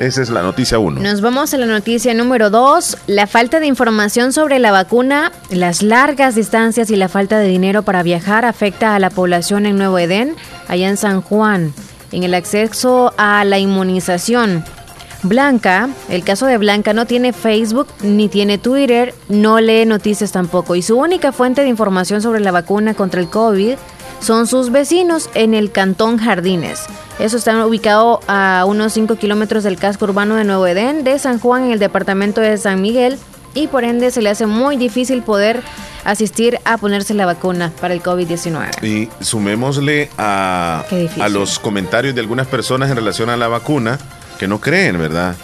Esa 0.00 0.22
es 0.22 0.30
la 0.30 0.40
noticia 0.40 0.78
uno. 0.78 0.98
Nos 0.98 1.20
vamos 1.20 1.52
a 1.52 1.58
la 1.58 1.66
noticia 1.66 2.14
número 2.14 2.48
dos. 2.48 2.96
La 3.06 3.26
falta 3.26 3.60
de 3.60 3.66
información 3.66 4.32
sobre 4.32 4.58
la 4.58 4.72
vacuna, 4.72 5.30
las 5.50 5.82
largas 5.82 6.34
distancias 6.34 6.90
y 6.90 6.96
la 6.96 7.10
falta 7.10 7.38
de 7.38 7.46
dinero 7.46 7.82
para 7.82 8.02
viajar 8.02 8.46
afecta 8.46 8.94
a 8.94 8.98
la 8.98 9.10
población 9.10 9.66
en 9.66 9.76
Nuevo 9.76 9.98
Edén, 9.98 10.36
allá 10.68 10.88
en 10.88 10.96
San 10.96 11.20
Juan, 11.20 11.74
en 12.12 12.22
el 12.22 12.32
acceso 12.32 13.12
a 13.18 13.44
la 13.44 13.58
inmunización. 13.58 14.64
Blanca, 15.22 15.90
el 16.08 16.24
caso 16.24 16.46
de 16.46 16.56
Blanca 16.56 16.94
no 16.94 17.04
tiene 17.04 17.34
Facebook 17.34 17.88
ni 18.00 18.30
tiene 18.30 18.56
Twitter, 18.56 19.14
no 19.28 19.60
lee 19.60 19.84
noticias 19.84 20.32
tampoco 20.32 20.76
y 20.76 20.80
su 20.80 20.96
única 20.96 21.30
fuente 21.30 21.60
de 21.60 21.68
información 21.68 22.22
sobre 22.22 22.40
la 22.40 22.52
vacuna 22.52 22.94
contra 22.94 23.20
el 23.20 23.28
COVID 23.28 23.76
son 24.20 24.46
sus 24.46 24.70
vecinos 24.70 25.30
en 25.34 25.54
el 25.54 25.72
Cantón 25.72 26.18
Jardines. 26.18 26.84
Eso 27.18 27.36
está 27.36 27.66
ubicado 27.66 28.20
a 28.28 28.64
unos 28.66 28.92
5 28.92 29.16
kilómetros 29.16 29.64
del 29.64 29.76
casco 29.76 30.04
urbano 30.06 30.36
de 30.36 30.44
Nuevo 30.44 30.66
Edén, 30.66 31.04
de 31.04 31.18
San 31.18 31.38
Juan, 31.38 31.64
en 31.64 31.72
el 31.72 31.78
departamento 31.78 32.40
de 32.40 32.56
San 32.56 32.80
Miguel, 32.80 33.18
y 33.54 33.66
por 33.66 33.84
ende 33.84 34.10
se 34.10 34.22
le 34.22 34.30
hace 34.30 34.46
muy 34.46 34.76
difícil 34.76 35.22
poder 35.22 35.62
asistir 36.04 36.58
a 36.64 36.78
ponerse 36.78 37.14
la 37.14 37.26
vacuna 37.26 37.72
para 37.80 37.94
el 37.94 38.02
COVID-19. 38.02 38.82
Y 38.82 39.08
sumémosle 39.22 40.10
a, 40.16 40.84
a 41.20 41.28
los 41.28 41.58
comentarios 41.58 42.14
de 42.14 42.20
algunas 42.20 42.46
personas 42.46 42.90
en 42.90 42.96
relación 42.96 43.28
a 43.28 43.36
la 43.36 43.48
vacuna 43.48 43.98
que 44.38 44.48
no 44.48 44.60
creen, 44.60 44.98
¿verdad? 44.98 45.36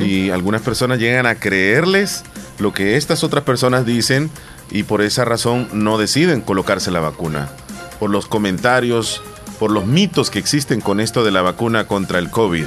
Y 0.00 0.30
algunas 0.30 0.62
personas 0.62 1.00
llegan 1.00 1.26
a 1.26 1.34
creerles 1.34 2.22
lo 2.58 2.72
que 2.72 2.96
estas 2.96 3.24
otras 3.24 3.42
personas 3.42 3.84
dicen 3.84 4.30
y 4.70 4.84
por 4.84 5.02
esa 5.02 5.24
razón 5.24 5.68
no 5.72 5.98
deciden 5.98 6.40
colocarse 6.40 6.92
la 6.92 7.00
vacuna. 7.00 7.48
Por 8.04 8.10
los 8.10 8.26
comentarios, 8.26 9.22
por 9.58 9.70
los 9.70 9.86
mitos 9.86 10.28
que 10.28 10.38
existen 10.38 10.82
con 10.82 11.00
esto 11.00 11.24
de 11.24 11.30
la 11.30 11.40
vacuna 11.40 11.86
contra 11.86 12.18
el 12.18 12.28
COVID. 12.28 12.66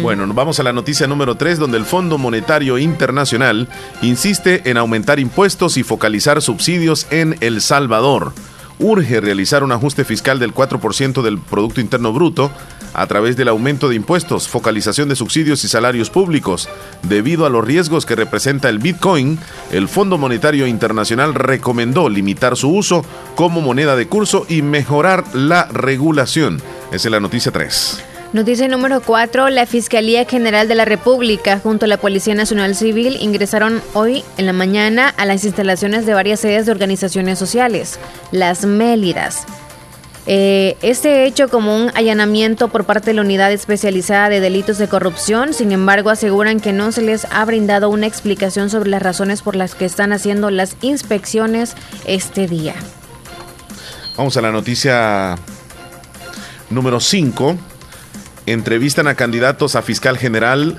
Bueno, 0.00 0.28
nos 0.28 0.36
vamos 0.36 0.60
a 0.60 0.62
la 0.62 0.72
noticia 0.72 1.08
número 1.08 1.34
3, 1.34 1.58
donde 1.58 1.76
el 1.76 1.84
Fondo 1.84 2.18
Monetario 2.18 2.78
Internacional 2.78 3.68
insiste 4.00 4.70
en 4.70 4.76
aumentar 4.76 5.18
impuestos 5.18 5.76
y 5.76 5.82
focalizar 5.82 6.40
subsidios 6.40 7.08
en 7.10 7.36
El 7.40 7.62
Salvador. 7.62 8.32
Urge 8.78 9.20
realizar 9.20 9.64
un 9.64 9.72
ajuste 9.72 10.04
fiscal 10.04 10.38
del 10.38 10.54
4% 10.54 11.22
del 11.22 11.38
Producto 11.38 11.80
Interno 11.80 12.12
Bruto 12.12 12.50
a 12.92 13.06
través 13.06 13.36
del 13.36 13.48
aumento 13.48 13.88
de 13.88 13.94
impuestos, 13.94 14.48
focalización 14.48 15.08
de 15.08 15.16
subsidios 15.16 15.64
y 15.64 15.68
salarios 15.68 16.10
públicos. 16.10 16.68
Debido 17.02 17.46
a 17.46 17.50
los 17.50 17.64
riesgos 17.64 18.06
que 18.06 18.16
representa 18.16 18.68
el 18.68 18.78
Bitcoin, 18.78 19.38
el 19.70 19.88
Fondo 19.88 20.18
Monetario 20.18 20.66
Internacional 20.66 21.34
recomendó 21.34 22.08
limitar 22.08 22.56
su 22.56 22.70
uso 22.70 23.04
como 23.34 23.60
moneda 23.60 23.96
de 23.96 24.08
curso 24.08 24.46
y 24.48 24.62
mejorar 24.62 25.24
la 25.34 25.66
regulación. 25.66 26.62
Esa 26.90 27.08
es 27.08 27.12
la 27.12 27.20
noticia 27.20 27.52
3. 27.52 28.15
Noticia 28.32 28.66
número 28.66 29.00
4. 29.00 29.50
La 29.50 29.66
Fiscalía 29.66 30.24
General 30.24 30.66
de 30.66 30.74
la 30.74 30.84
República 30.84 31.60
junto 31.60 31.84
a 31.84 31.88
la 31.88 31.96
Policía 31.96 32.34
Nacional 32.34 32.74
Civil 32.74 33.16
ingresaron 33.20 33.80
hoy 33.94 34.24
en 34.36 34.46
la 34.46 34.52
mañana 34.52 35.08
a 35.16 35.24
las 35.26 35.44
instalaciones 35.44 36.06
de 36.06 36.14
varias 36.14 36.40
sedes 36.40 36.66
de 36.66 36.72
organizaciones 36.72 37.38
sociales, 37.38 37.98
las 38.32 38.64
Mélidas. 38.64 39.44
Eh, 40.28 40.76
este 40.82 41.24
hecho 41.24 41.48
como 41.48 41.76
un 41.76 41.92
allanamiento 41.94 42.66
por 42.66 42.84
parte 42.84 43.10
de 43.10 43.14
la 43.14 43.22
Unidad 43.22 43.52
Especializada 43.52 44.28
de 44.28 44.40
Delitos 44.40 44.76
de 44.78 44.88
Corrupción, 44.88 45.54
sin 45.54 45.70
embargo 45.70 46.10
aseguran 46.10 46.58
que 46.58 46.72
no 46.72 46.90
se 46.90 47.02
les 47.02 47.26
ha 47.26 47.44
brindado 47.44 47.88
una 47.90 48.08
explicación 48.08 48.68
sobre 48.68 48.90
las 48.90 49.02
razones 49.02 49.40
por 49.40 49.54
las 49.54 49.76
que 49.76 49.84
están 49.84 50.12
haciendo 50.12 50.50
las 50.50 50.76
inspecciones 50.82 51.76
este 52.06 52.48
día. 52.48 52.74
Vamos 54.16 54.36
a 54.36 54.40
la 54.40 54.50
noticia 54.50 55.36
número 56.70 56.98
5. 56.98 57.56
Entrevistan 58.46 59.08
a 59.08 59.14
candidatos 59.14 59.74
a 59.74 59.82
fiscal 59.82 60.16
general 60.18 60.78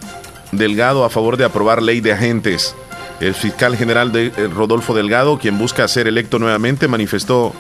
Delgado 0.52 1.04
a 1.04 1.10
favor 1.10 1.36
de 1.36 1.44
aprobar 1.44 1.82
ley 1.82 2.00
de 2.00 2.14
agentes. 2.14 2.74
El 3.20 3.34
fiscal 3.34 3.76
general 3.76 4.16
eh, 4.16 4.32
Rodolfo 4.54 4.94
Delgado, 4.94 5.38
quien 5.40 5.58
busca 5.58 5.88
ser 5.88 6.08
electo 6.08 6.40
nuevamente, 6.40 6.88
manifestó 6.88 7.54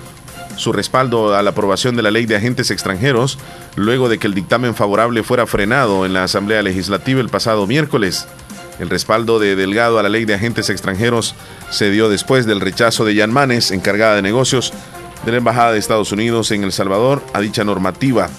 su 0.55 0.71
respaldo 0.71 1.35
a 1.35 1.43
la 1.43 1.49
aprobación 1.51 1.95
de 1.95 2.03
la 2.03 2.11
ley 2.11 2.25
de 2.25 2.35
agentes 2.35 2.71
extranjeros 2.71 3.37
luego 3.75 4.09
de 4.09 4.17
que 4.17 4.27
el 4.27 4.33
dictamen 4.33 4.73
favorable 4.73 5.23
fuera 5.23 5.45
frenado 5.45 6.05
en 6.05 6.13
la 6.13 6.23
Asamblea 6.23 6.63
Legislativa 6.63 7.19
el 7.19 7.29
pasado 7.29 7.67
miércoles. 7.67 8.27
El 8.79 8.89
respaldo 8.89 9.39
de 9.39 9.55
Delgado 9.55 9.99
a 9.99 10.03
la 10.03 10.09
ley 10.09 10.25
de 10.25 10.35
agentes 10.35 10.69
extranjeros 10.69 11.35
se 11.69 11.89
dio 11.91 12.09
después 12.09 12.45
del 12.45 12.61
rechazo 12.61 13.05
de 13.05 13.15
Jan 13.15 13.33
Manes, 13.33 13.71
encargada 13.71 14.15
de 14.15 14.21
negocios 14.21 14.71
de 15.25 15.31
la 15.31 15.39
Embajada 15.39 15.73
de 15.73 15.79
Estados 15.79 16.11
Unidos 16.11 16.51
en 16.51 16.63
El 16.63 16.71
Salvador, 16.71 17.23
a 17.33 17.41
dicha 17.41 17.63
normativa. 17.63 18.29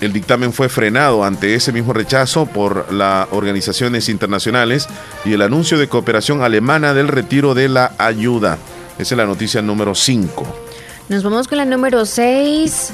El 0.00 0.12
dictamen 0.12 0.52
fue 0.52 0.68
frenado 0.68 1.24
ante 1.24 1.54
ese 1.54 1.72
mismo 1.72 1.94
rechazo 1.94 2.44
por 2.44 2.92
las 2.92 3.28
organizaciones 3.30 4.08
internacionales 4.10 4.88
y 5.24 5.32
el 5.32 5.42
anuncio 5.42 5.78
de 5.78 5.88
cooperación 5.88 6.42
alemana 6.42 6.92
del 6.92 7.08
retiro 7.08 7.54
de 7.54 7.68
la 7.70 7.92
ayuda. 7.96 8.58
Esa 8.98 9.14
es 9.14 9.18
la 9.18 9.24
noticia 9.24 9.62
número 9.62 9.94
5. 9.94 10.46
Nos 11.08 11.22
vamos 11.22 11.48
con 11.48 11.58
la 11.58 11.64
número 11.64 12.04
6. 12.04 12.92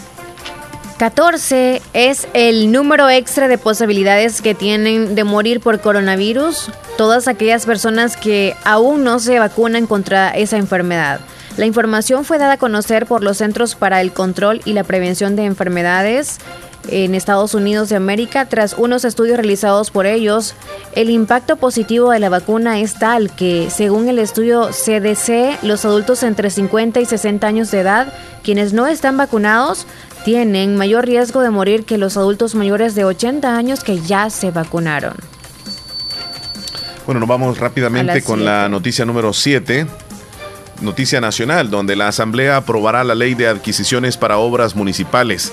14 0.98 1.82
es 1.94 2.28
el 2.34 2.70
número 2.70 3.10
extra 3.10 3.48
de 3.48 3.58
posibilidades 3.58 4.40
que 4.40 4.54
tienen 4.54 5.16
de 5.16 5.24
morir 5.24 5.58
por 5.58 5.80
coronavirus 5.80 6.70
todas 6.96 7.26
aquellas 7.26 7.66
personas 7.66 8.16
que 8.16 8.54
aún 8.62 9.02
no 9.02 9.18
se 9.18 9.40
vacunan 9.40 9.88
contra 9.88 10.30
esa 10.30 10.58
enfermedad. 10.58 11.18
La 11.56 11.66
información 11.66 12.24
fue 12.24 12.38
dada 12.38 12.52
a 12.52 12.58
conocer 12.58 13.06
por 13.06 13.24
los 13.24 13.38
Centros 13.38 13.74
para 13.74 14.00
el 14.00 14.12
Control 14.12 14.60
y 14.64 14.74
la 14.74 14.84
Prevención 14.84 15.34
de 15.34 15.44
Enfermedades 15.44 16.38
en 16.88 17.14
Estados 17.14 17.54
Unidos 17.54 17.88
de 17.88 17.96
América, 17.96 18.46
tras 18.46 18.74
unos 18.74 19.04
estudios 19.04 19.36
realizados 19.36 19.90
por 19.90 20.06
ellos, 20.06 20.54
el 20.94 21.10
impacto 21.10 21.56
positivo 21.56 22.10
de 22.10 22.18
la 22.18 22.28
vacuna 22.28 22.80
es 22.80 22.98
tal 22.98 23.34
que, 23.34 23.68
según 23.70 24.08
el 24.08 24.18
estudio 24.18 24.70
CDC, 24.70 25.62
los 25.62 25.84
adultos 25.84 26.22
entre 26.22 26.50
50 26.50 27.00
y 27.00 27.04
60 27.06 27.46
años 27.46 27.70
de 27.70 27.80
edad, 27.80 28.12
quienes 28.42 28.72
no 28.72 28.86
están 28.86 29.16
vacunados, 29.16 29.86
tienen 30.24 30.76
mayor 30.76 31.06
riesgo 31.06 31.40
de 31.40 31.50
morir 31.50 31.84
que 31.84 31.98
los 31.98 32.16
adultos 32.16 32.54
mayores 32.54 32.94
de 32.94 33.04
80 33.04 33.56
años 33.56 33.82
que 33.82 34.00
ya 34.00 34.30
se 34.30 34.50
vacunaron. 34.50 35.14
Bueno, 37.06 37.20
nos 37.20 37.28
vamos 37.28 37.58
rápidamente 37.58 38.22
con 38.22 38.44
la 38.44 38.68
noticia 38.68 39.04
número 39.04 39.32
7. 39.32 39.86
Noticia 40.80 41.20
nacional, 41.20 41.70
donde 41.70 41.94
la 41.96 42.08
Asamblea 42.08 42.56
aprobará 42.56 43.04
la 43.04 43.14
ley 43.14 43.34
de 43.34 43.48
adquisiciones 43.48 44.16
para 44.16 44.38
obras 44.38 44.74
municipales. 44.74 45.52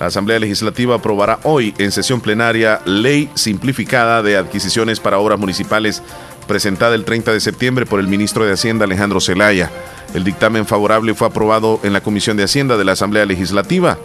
La 0.00 0.06
Asamblea 0.06 0.38
Legislativa 0.38 0.94
aprobará 0.94 1.40
hoy 1.42 1.74
en 1.76 1.92
sesión 1.92 2.22
plenaria 2.22 2.80
ley 2.86 3.28
simplificada 3.34 4.22
de 4.22 4.38
adquisiciones 4.38 4.98
para 4.98 5.18
obras 5.18 5.38
municipales 5.38 6.02
presentada 6.48 6.94
el 6.94 7.04
30 7.04 7.34
de 7.34 7.40
septiembre 7.40 7.84
por 7.84 8.00
el 8.00 8.08
ministro 8.08 8.46
de 8.46 8.52
Hacienda 8.54 8.86
Alejandro 8.86 9.20
Zelaya. 9.20 9.70
El 10.14 10.24
dictamen 10.24 10.64
favorable 10.64 11.12
fue 11.12 11.28
aprobado 11.28 11.80
en 11.82 11.92
la 11.92 12.00
Comisión 12.00 12.38
de 12.38 12.44
Hacienda 12.44 12.78
de 12.78 12.84
la 12.86 12.92
Asamblea 12.92 13.26
Legislativa. 13.26 13.98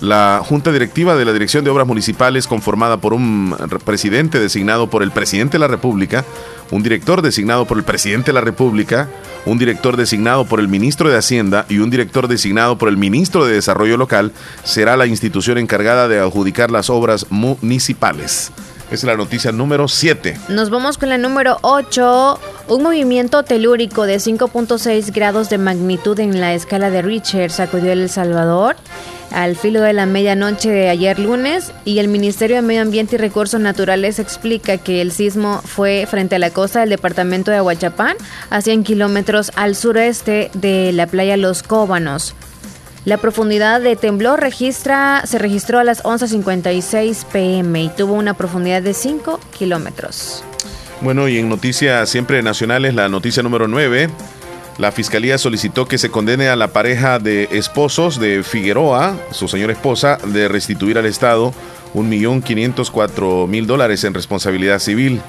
La 0.00 0.42
Junta 0.44 0.70
Directiva 0.70 1.16
de 1.16 1.24
la 1.24 1.32
Dirección 1.32 1.64
de 1.64 1.70
Obras 1.70 1.86
Municipales, 1.86 2.46
conformada 2.46 2.98
por 2.98 3.14
un 3.14 3.56
presidente 3.84 4.38
designado 4.38 4.88
por 4.88 5.02
el 5.02 5.10
presidente 5.10 5.52
de 5.52 5.58
la 5.58 5.66
República, 5.66 6.24
un 6.70 6.84
director 6.84 7.20
designado 7.20 7.66
por 7.66 7.78
el 7.78 7.84
presidente 7.84 8.26
de 8.26 8.34
la 8.34 8.40
República, 8.40 9.08
un 9.44 9.58
director 9.58 9.96
designado 9.96 10.44
por 10.44 10.60
el 10.60 10.68
ministro 10.68 11.08
de 11.08 11.16
Hacienda 11.16 11.66
y 11.68 11.78
un 11.78 11.90
director 11.90 12.28
designado 12.28 12.78
por 12.78 12.88
el 12.88 12.96
ministro 12.96 13.44
de 13.44 13.54
Desarrollo 13.54 13.96
Local, 13.96 14.32
será 14.62 14.96
la 14.96 15.06
institución 15.06 15.58
encargada 15.58 16.06
de 16.06 16.20
adjudicar 16.20 16.70
las 16.70 16.90
obras 16.90 17.26
municipales. 17.30 18.52
Es 18.90 19.04
la 19.04 19.16
noticia 19.16 19.52
número 19.52 19.86
7. 19.86 20.38
Nos 20.48 20.70
vamos 20.70 20.96
con 20.96 21.10
la 21.10 21.18
número 21.18 21.58
8. 21.60 22.40
Un 22.68 22.82
movimiento 22.82 23.42
telúrico 23.42 24.06
de 24.06 24.16
5.6 24.16 25.12
grados 25.12 25.50
de 25.50 25.58
magnitud 25.58 26.18
en 26.20 26.40
la 26.40 26.54
escala 26.54 26.90
de 26.90 27.02
Richter 27.02 27.50
sacudió 27.50 27.92
El 27.92 28.08
Salvador 28.08 28.76
al 29.30 29.56
filo 29.56 29.82
de 29.82 29.92
la 29.92 30.06
medianoche 30.06 30.70
de 30.70 30.88
ayer 30.88 31.18
lunes 31.18 31.72
y 31.84 31.98
el 31.98 32.08
Ministerio 32.08 32.56
de 32.56 32.62
Medio 32.62 32.80
Ambiente 32.80 33.16
y 33.16 33.18
Recursos 33.18 33.60
Naturales 33.60 34.18
explica 34.18 34.78
que 34.78 35.02
el 35.02 35.12
sismo 35.12 35.60
fue 35.64 36.06
frente 36.08 36.36
a 36.36 36.38
la 36.38 36.50
costa 36.50 36.80
del 36.80 36.88
departamento 36.88 37.50
de 37.50 37.58
Aguachapán, 37.58 38.16
a 38.48 38.62
100 38.62 38.84
kilómetros 38.84 39.52
al 39.54 39.76
sureste 39.76 40.50
de 40.54 40.92
la 40.92 41.06
playa 41.06 41.36
Los 41.36 41.62
Cóbanos. 41.62 42.34
La 43.08 43.16
profundidad 43.16 43.80
de 43.80 43.96
temblor 43.96 44.38
registra, 44.38 45.22
se 45.24 45.38
registró 45.38 45.78
a 45.78 45.84
las 45.84 46.04
11.56 46.04 47.24
pm 47.32 47.84
y 47.84 47.88
tuvo 47.88 48.12
una 48.12 48.34
profundidad 48.34 48.82
de 48.82 48.92
5 48.92 49.40
kilómetros. 49.58 50.44
Bueno, 51.00 51.26
y 51.26 51.38
en 51.38 51.48
noticias 51.48 52.10
siempre 52.10 52.42
nacionales, 52.42 52.92
la 52.92 53.08
noticia 53.08 53.42
número 53.42 53.66
9. 53.66 54.10
La 54.76 54.92
fiscalía 54.92 55.38
solicitó 55.38 55.88
que 55.88 55.96
se 55.96 56.10
condene 56.10 56.50
a 56.50 56.56
la 56.56 56.68
pareja 56.68 57.18
de 57.18 57.48
esposos 57.50 58.20
de 58.20 58.42
Figueroa, 58.42 59.16
su 59.30 59.48
señora 59.48 59.72
esposa, 59.72 60.18
de 60.26 60.46
restituir 60.46 60.98
al 60.98 61.06
Estado 61.06 61.54
1.504.000 61.94 63.64
dólares 63.64 64.04
en 64.04 64.12
responsabilidad 64.12 64.80
civil. 64.80 65.22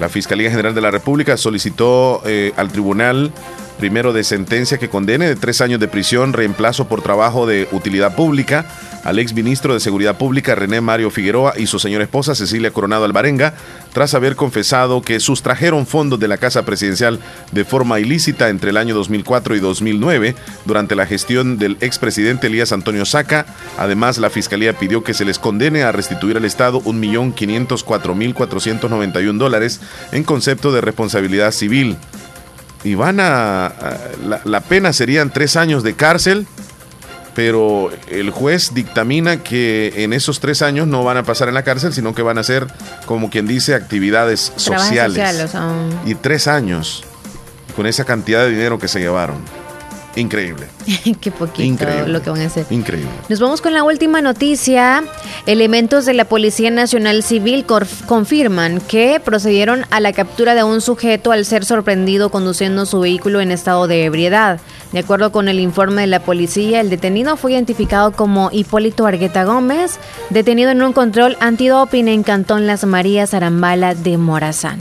La 0.00 0.08
Fiscalía 0.08 0.48
General 0.48 0.74
de 0.74 0.80
la 0.80 0.90
República 0.90 1.36
solicitó 1.36 2.22
eh, 2.24 2.54
al 2.56 2.72
tribunal 2.72 3.30
Primero 3.78 4.12
de 4.12 4.24
sentencia 4.24 4.78
que 4.78 4.88
condene 4.88 5.28
de 5.28 5.36
tres 5.36 5.60
años 5.60 5.80
de 5.80 5.88
prisión, 5.88 6.32
reemplazo 6.32 6.88
por 6.88 7.02
trabajo 7.02 7.46
de 7.46 7.68
utilidad 7.72 8.16
pública 8.16 8.66
al 9.06 9.18
ex 9.20 9.32
ministro 9.34 9.72
de 9.72 9.80
Seguridad 9.80 10.18
Pública 10.18 10.56
René 10.56 10.80
Mario 10.80 11.12
Figueroa 11.12 11.52
y 11.56 11.68
su 11.68 11.78
señora 11.78 12.02
esposa 12.02 12.34
Cecilia 12.34 12.72
Coronado 12.72 13.04
Alvarenga, 13.04 13.54
tras 13.92 14.14
haber 14.14 14.34
confesado 14.34 15.00
que 15.00 15.20
sustrajeron 15.20 15.86
fondos 15.86 16.18
de 16.18 16.26
la 16.26 16.38
Casa 16.38 16.64
Presidencial 16.64 17.20
de 17.52 17.64
forma 17.64 18.00
ilícita 18.00 18.48
entre 18.48 18.70
el 18.70 18.76
año 18.76 18.96
2004 18.96 19.54
y 19.54 19.60
2009 19.60 20.34
durante 20.64 20.96
la 20.96 21.06
gestión 21.06 21.56
del 21.56 21.76
expresidente 21.80 22.48
Elías 22.48 22.72
Antonio 22.72 23.04
Saca. 23.04 23.46
Además, 23.78 24.18
la 24.18 24.28
Fiscalía 24.28 24.76
pidió 24.76 25.04
que 25.04 25.14
se 25.14 25.24
les 25.24 25.38
condene 25.38 25.84
a 25.84 25.92
restituir 25.92 26.36
al 26.36 26.44
Estado 26.44 26.82
1.504.491 26.82 29.38
dólares 29.38 29.80
en 30.10 30.24
concepto 30.24 30.72
de 30.72 30.80
responsabilidad 30.80 31.52
civil. 31.52 31.96
Y 32.84 32.94
van 32.94 33.18
a, 33.20 33.72
la 34.44 34.60
pena 34.60 34.92
serían 34.92 35.32
tres 35.32 35.56
años 35.56 35.82
de 35.82 35.94
cárcel 35.94 36.46
pero 37.36 37.90
el 38.08 38.30
juez 38.30 38.72
dictamina 38.72 39.42
que 39.42 39.92
en 39.96 40.14
esos 40.14 40.40
tres 40.40 40.62
años 40.62 40.86
no 40.86 41.04
van 41.04 41.18
a 41.18 41.22
pasar 41.22 41.48
en 41.48 41.54
la 41.54 41.64
cárcel, 41.64 41.92
sino 41.92 42.14
que 42.14 42.22
van 42.22 42.38
a 42.38 42.42
ser, 42.42 42.66
como 43.04 43.28
quien 43.28 43.46
dice, 43.46 43.74
actividades 43.74 44.54
sociales. 44.56 45.22
Y 46.06 46.14
tres 46.14 46.48
años 46.48 47.04
con 47.76 47.84
esa 47.84 48.06
cantidad 48.06 48.42
de 48.42 48.52
dinero 48.52 48.78
que 48.78 48.88
se 48.88 49.00
llevaron. 49.00 49.36
Increíble. 50.16 50.66
Qué 51.20 51.30
poquito 51.30 51.86
lo 52.06 52.22
que 52.22 52.30
van 52.30 52.40
a 52.40 52.46
hacer. 52.46 52.66
Increíble. 52.70 53.10
Nos 53.28 53.38
vamos 53.38 53.60
con 53.60 53.74
la 53.74 53.84
última 53.84 54.22
noticia. 54.22 55.04
Elementos 55.44 56.06
de 56.06 56.14
la 56.14 56.24
Policía 56.24 56.70
Nacional 56.70 57.22
Civil 57.22 57.66
confirman 58.06 58.80
que 58.80 59.20
procedieron 59.22 59.84
a 59.90 60.00
la 60.00 60.12
captura 60.12 60.54
de 60.54 60.64
un 60.64 60.80
sujeto 60.80 61.32
al 61.32 61.44
ser 61.44 61.64
sorprendido 61.64 62.30
conduciendo 62.30 62.86
su 62.86 63.00
vehículo 63.00 63.40
en 63.40 63.52
estado 63.52 63.86
de 63.86 64.04
ebriedad. 64.04 64.58
De 64.92 65.00
acuerdo 65.00 65.32
con 65.32 65.48
el 65.48 65.60
informe 65.60 66.02
de 66.02 66.06
la 66.06 66.20
policía, 66.20 66.80
el 66.80 66.88
detenido 66.88 67.36
fue 67.36 67.52
identificado 67.52 68.12
como 68.12 68.50
Hipólito 68.52 69.06
Argueta 69.06 69.44
Gómez, 69.44 69.98
detenido 70.30 70.70
en 70.70 70.82
un 70.82 70.92
control 70.92 71.36
antidoping 71.40 72.08
en 72.08 72.22
Cantón 72.22 72.66
Las 72.66 72.84
Marías 72.84 73.34
Arambala 73.34 73.94
de 73.94 74.16
Morazán. 74.16 74.78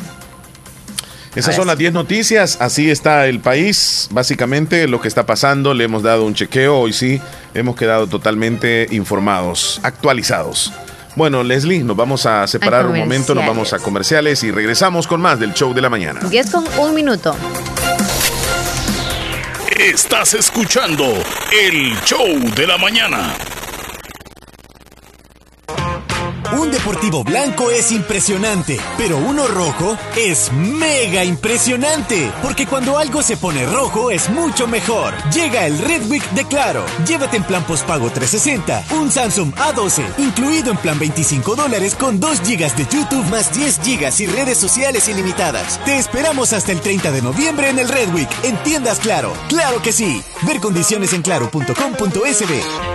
Esas 1.36 1.56
son 1.56 1.68
las 1.68 1.78
10 1.78 1.92
noticias, 1.94 2.58
así 2.62 2.90
está 2.90 3.28
el 3.28 3.42
país, 3.42 4.08
básicamente 4.12 4.88
lo 4.88 5.02
que 5.02 5.10
está 5.10 5.26
pasando, 5.26 5.74
le 5.74 5.84
hemos 5.84 6.02
dado 6.02 6.24
un 6.26 6.34
chequeo, 6.34 6.78
hoy 6.78 6.94
sí 6.94 7.22
hemos 7.54 7.76
quedado 7.76 8.08
totalmente 8.08 8.88
informados, 8.92 9.82
actualizados. 9.84 10.72
Bueno, 11.16 11.44
Leslie, 11.44 11.84
nos 11.84 11.98
vamos 11.98 12.26
a 12.26 12.48
separar 12.48 12.88
un 12.88 12.98
momento, 12.98 13.36
nos 13.36 13.46
vamos 13.46 13.74
a 13.74 13.80
comerciales 13.80 14.44
y 14.44 14.52
regresamos 14.52 15.08
con 15.08 15.22
más 15.22 15.40
del 15.40 15.54
show 15.54 15.74
de 15.74 15.82
la 15.82 15.90
mañana. 15.90 16.22
10 16.22 16.52
con 16.52 16.66
un 16.78 16.96
minuto. 16.96 17.36
Estás 19.78 20.34
escuchando 20.34 21.06
el 21.52 22.00
show 22.06 22.28
de 22.56 22.66
la 22.68 22.78
mañana. 22.78 23.36
Un 26.58 26.72
deportivo 26.72 27.24
blanco 27.24 27.70
es 27.70 27.92
impresionante, 27.92 28.80
pero 28.98 29.18
uno 29.18 29.46
rojo 29.48 29.98
es 30.16 30.52
mega 30.54 31.26
impresionante, 31.26 32.32
porque 32.42 32.66
cuando 32.66 32.98
algo 32.98 33.22
se 33.22 33.36
pone 33.36 33.66
rojo 33.66 34.10
es 34.10 34.30
mucho 34.30 34.66
mejor. 34.66 35.14
Llega 35.34 35.66
el 35.66 35.78
Red 35.78 36.10
Week 36.10 36.24
de 36.32 36.46
Claro. 36.46 36.86
Llévate 37.06 37.38
en 37.38 37.44
plan 37.44 37.66
postpago 37.66 38.10
360 38.10 38.86
un 38.96 39.12
Samsung 39.12 39.54
A12, 39.56 40.04
incluido 40.18 40.72
en 40.72 40.78
plan 40.78 40.98
25 40.98 41.56
dólares 41.56 41.94
con 41.94 42.20
2 42.22 42.40
GB 42.42 42.76
de 42.76 42.88
YouTube 42.90 43.26
más 43.30 43.54
10 43.54 43.80
GB 43.80 44.22
y 44.22 44.28
redes 44.28 44.58
sociales 44.58 45.10
ilimitadas. 45.10 45.84
Te 45.84 45.98
esperamos 45.98 46.54
hasta 46.54 46.72
el 46.72 46.80
30 46.80 47.12
de 47.12 47.22
noviembre 47.22 47.70
en 47.70 47.80
el 47.80 47.90
Red 47.90 48.14
Week, 48.14 48.30
en 48.44 48.56
tiendas 48.64 49.00
Claro. 49.00 49.34
Claro 49.50 49.82
que 49.82 49.92
sí. 49.92 50.24
Ver 50.44 50.62
condiciones 50.62 51.12
en 51.12 51.22
claro.com.sb. 51.22 52.95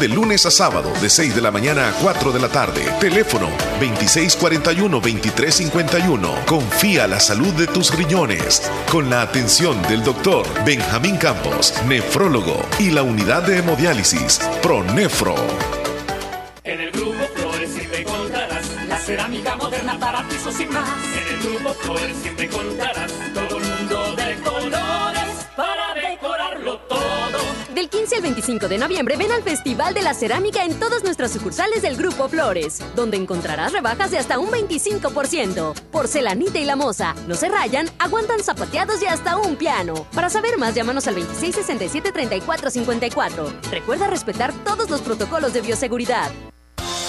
de 0.00 0.08
lunes 0.08 0.44
a 0.46 0.50
sábado 0.50 0.90
de 1.02 1.10
6 1.10 1.34
de 1.34 1.42
la 1.42 1.50
mañana 1.50 1.90
a 1.90 1.92
4 1.92 2.32
de 2.32 2.40
la 2.40 2.48
tarde. 2.48 2.80
Teléfono 2.98 3.50
2641-2351. 3.80 6.46
Confía 6.46 7.06
la 7.06 7.20
salud 7.20 7.52
de 7.52 7.66
tus 7.66 7.94
riñones 7.94 8.62
con 8.90 9.10
la 9.10 9.20
atención 9.20 9.82
del 9.82 10.02
doctor 10.02 10.46
Benjamín 10.64 11.18
Campos, 11.18 11.74
nefrólogo 11.86 12.62
y 12.78 12.88
la 12.90 13.02
unidad 13.02 13.42
de 13.42 13.58
hemodiálisis 13.58 14.38
ProNefro. 14.62 15.34
En 16.64 16.80
el 16.80 16.92
grupo 16.92 17.28
Flores 17.34 17.70
siempre 17.70 18.06
la 18.88 18.98
cerámica 18.98 19.54
moderna 19.56 20.00
para 20.00 20.26
pisos 20.28 20.54
sin 20.54 20.72
más. 20.72 20.88
En 21.14 21.28
el 21.34 21.42
grupo 21.42 21.74
Flores 21.74 22.16
siempre 22.22 22.46
encontrarás 22.46 23.12
Del 27.80 27.88
15 27.88 28.16
al 28.16 28.22
25 28.22 28.68
de 28.68 28.76
noviembre 28.76 29.16
ven 29.16 29.32
al 29.32 29.42
Festival 29.42 29.94
de 29.94 30.02
la 30.02 30.12
Cerámica 30.12 30.66
en 30.66 30.78
todas 30.78 31.02
nuestras 31.02 31.32
sucursales 31.32 31.80
del 31.80 31.96
Grupo 31.96 32.28
Flores, 32.28 32.82
donde 32.94 33.16
encontrarás 33.16 33.72
rebajas 33.72 34.10
de 34.10 34.18
hasta 34.18 34.38
un 34.38 34.50
25%. 34.50 35.72
Porcelanita 35.90 36.58
y 36.58 36.66
la 36.66 36.76
moza, 36.76 37.14
no 37.26 37.36
se 37.36 37.48
rayan, 37.48 37.88
aguantan 37.98 38.44
zapateados 38.44 39.00
y 39.00 39.06
hasta 39.06 39.38
un 39.38 39.56
piano. 39.56 40.06
Para 40.14 40.28
saber 40.28 40.58
más, 40.58 40.74
llámanos 40.74 41.06
al 41.06 41.16
2667-3454. 41.16 43.70
Recuerda 43.70 44.08
respetar 44.08 44.52
todos 44.62 44.90
los 44.90 45.00
protocolos 45.00 45.54
de 45.54 45.62
bioseguridad. 45.62 46.30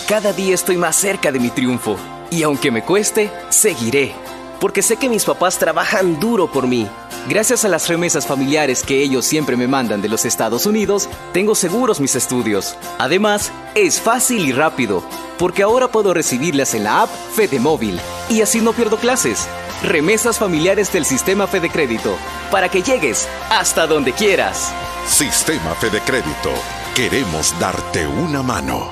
Cada 0.08 0.32
día 0.32 0.56
estoy 0.56 0.78
más 0.78 0.96
cerca 0.96 1.34
de 1.34 1.42
mi 1.42 1.50
triunfo, 1.50 1.98
y 2.30 2.44
aunque 2.44 2.72
me 2.72 2.86
cueste, 2.86 3.30
seguiré, 3.50 4.14
porque 4.62 4.82
sé 4.82 4.96
que 4.96 5.10
mis 5.10 5.26
papás 5.26 5.58
trabajan 5.58 6.22
duro 6.22 6.50
por 6.50 6.68
mí 6.68 6.88
Gracias 7.28 7.66
a 7.66 7.70
las 7.70 7.88
remesas 7.88 8.26
familiares 8.26 8.82
que 8.82 9.04
ellos 9.04 9.26
siempre 9.26 9.56
me 9.56 9.68
mandan 9.68 10.02
de 10.02 10.10
los 10.10 10.26
Estados 10.26 10.66
Unidos, 10.66 11.08
tengo 11.34 11.54
seguros 11.54 12.00
mis 12.00 12.16
estudios. 12.16 12.76
Además, 12.98 13.52
es 13.76 14.02
fácil 14.02 14.48
y 14.48 14.52
rápido, 14.52 15.04
porque 15.38 15.62
ahora 15.62 15.88
puedo 15.88 16.14
recibirlas 16.16 16.74
en 16.74 16.84
la 16.84 17.04
app 17.04 17.10
Fede 17.36 17.60
Móvil 17.60 18.00
y 18.28 18.42
así 18.42 18.60
no 18.60 18.74
pierdo 18.74 18.98
clases. 18.98 19.48
Remesas 19.84 20.40
familiares 20.40 20.92
del 20.92 21.06
Sistema 21.06 21.48
Fede 21.48 21.70
Crédito, 21.70 22.16
para 22.50 22.70
que 22.70 22.82
llegues 22.82 23.28
hasta 23.50 23.86
donde 23.86 24.14
quieras. 24.14 24.72
Sistema 25.08 25.76
Fede 25.76 26.02
Crédito, 26.06 26.52
queremos 26.96 27.54
darte 27.60 28.08
una 28.08 28.42
mano. 28.42 28.92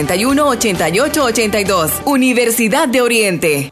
2661-8882. 0.07 1.91
Universidad 2.05 2.87
de 2.87 3.01
Oriente. 3.01 3.71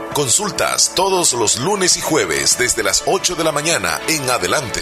Consultas 0.13 0.91
todos 0.93 1.31
los 1.31 1.57
lunes 1.59 1.95
y 1.95 2.01
jueves 2.01 2.57
desde 2.57 2.83
las 2.83 3.01
8 3.05 3.35
de 3.35 3.45
la 3.45 3.53
mañana 3.53 3.97
en 4.09 4.29
adelante. 4.29 4.81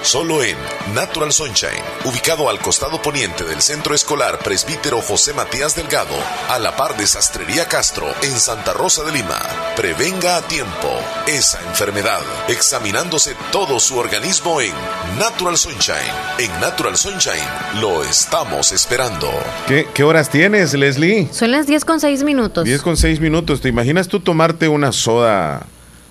Solo 0.00 0.42
en 0.42 0.56
Natural 0.94 1.30
Sunshine, 1.30 1.84
ubicado 2.06 2.48
al 2.48 2.58
costado 2.58 3.02
poniente 3.02 3.44
del 3.44 3.60
Centro 3.60 3.94
Escolar 3.94 4.38
Presbítero 4.38 5.02
José 5.02 5.34
Matías 5.34 5.76
Delgado, 5.76 6.14
a 6.48 6.58
la 6.58 6.74
par 6.74 6.96
de 6.96 7.06
Sastrería 7.06 7.68
Castro 7.68 8.06
en 8.22 8.40
Santa 8.40 8.72
Rosa 8.72 9.04
de 9.04 9.12
Lima. 9.12 9.38
Prevenga 9.76 10.38
a 10.38 10.42
tiempo 10.48 10.88
esa 11.26 11.60
enfermedad, 11.68 12.22
examinándose 12.48 13.36
todo 13.52 13.78
su 13.78 13.98
organismo 13.98 14.62
en 14.62 14.72
Natural 15.18 15.58
Sunshine. 15.58 15.98
En 16.38 16.50
Natural 16.58 16.96
Sunshine 16.96 17.80
lo 17.82 18.02
estamos 18.02 18.72
esperando. 18.72 19.30
¿Qué, 19.68 19.86
qué 19.92 20.02
horas 20.04 20.30
tienes, 20.30 20.72
Leslie? 20.72 21.28
Son 21.30 21.52
las 21.52 21.66
10 21.66 21.84
con 21.84 22.00
6 22.00 22.24
minutos. 22.24 22.64
10 22.64 22.80
con 22.80 22.96
6 22.96 23.20
minutos. 23.20 23.60
¿Te 23.60 23.68
imaginas 23.68 24.08
tú 24.08 24.20
tomarte 24.20 24.69
una 24.72 24.92
soda 24.92 25.66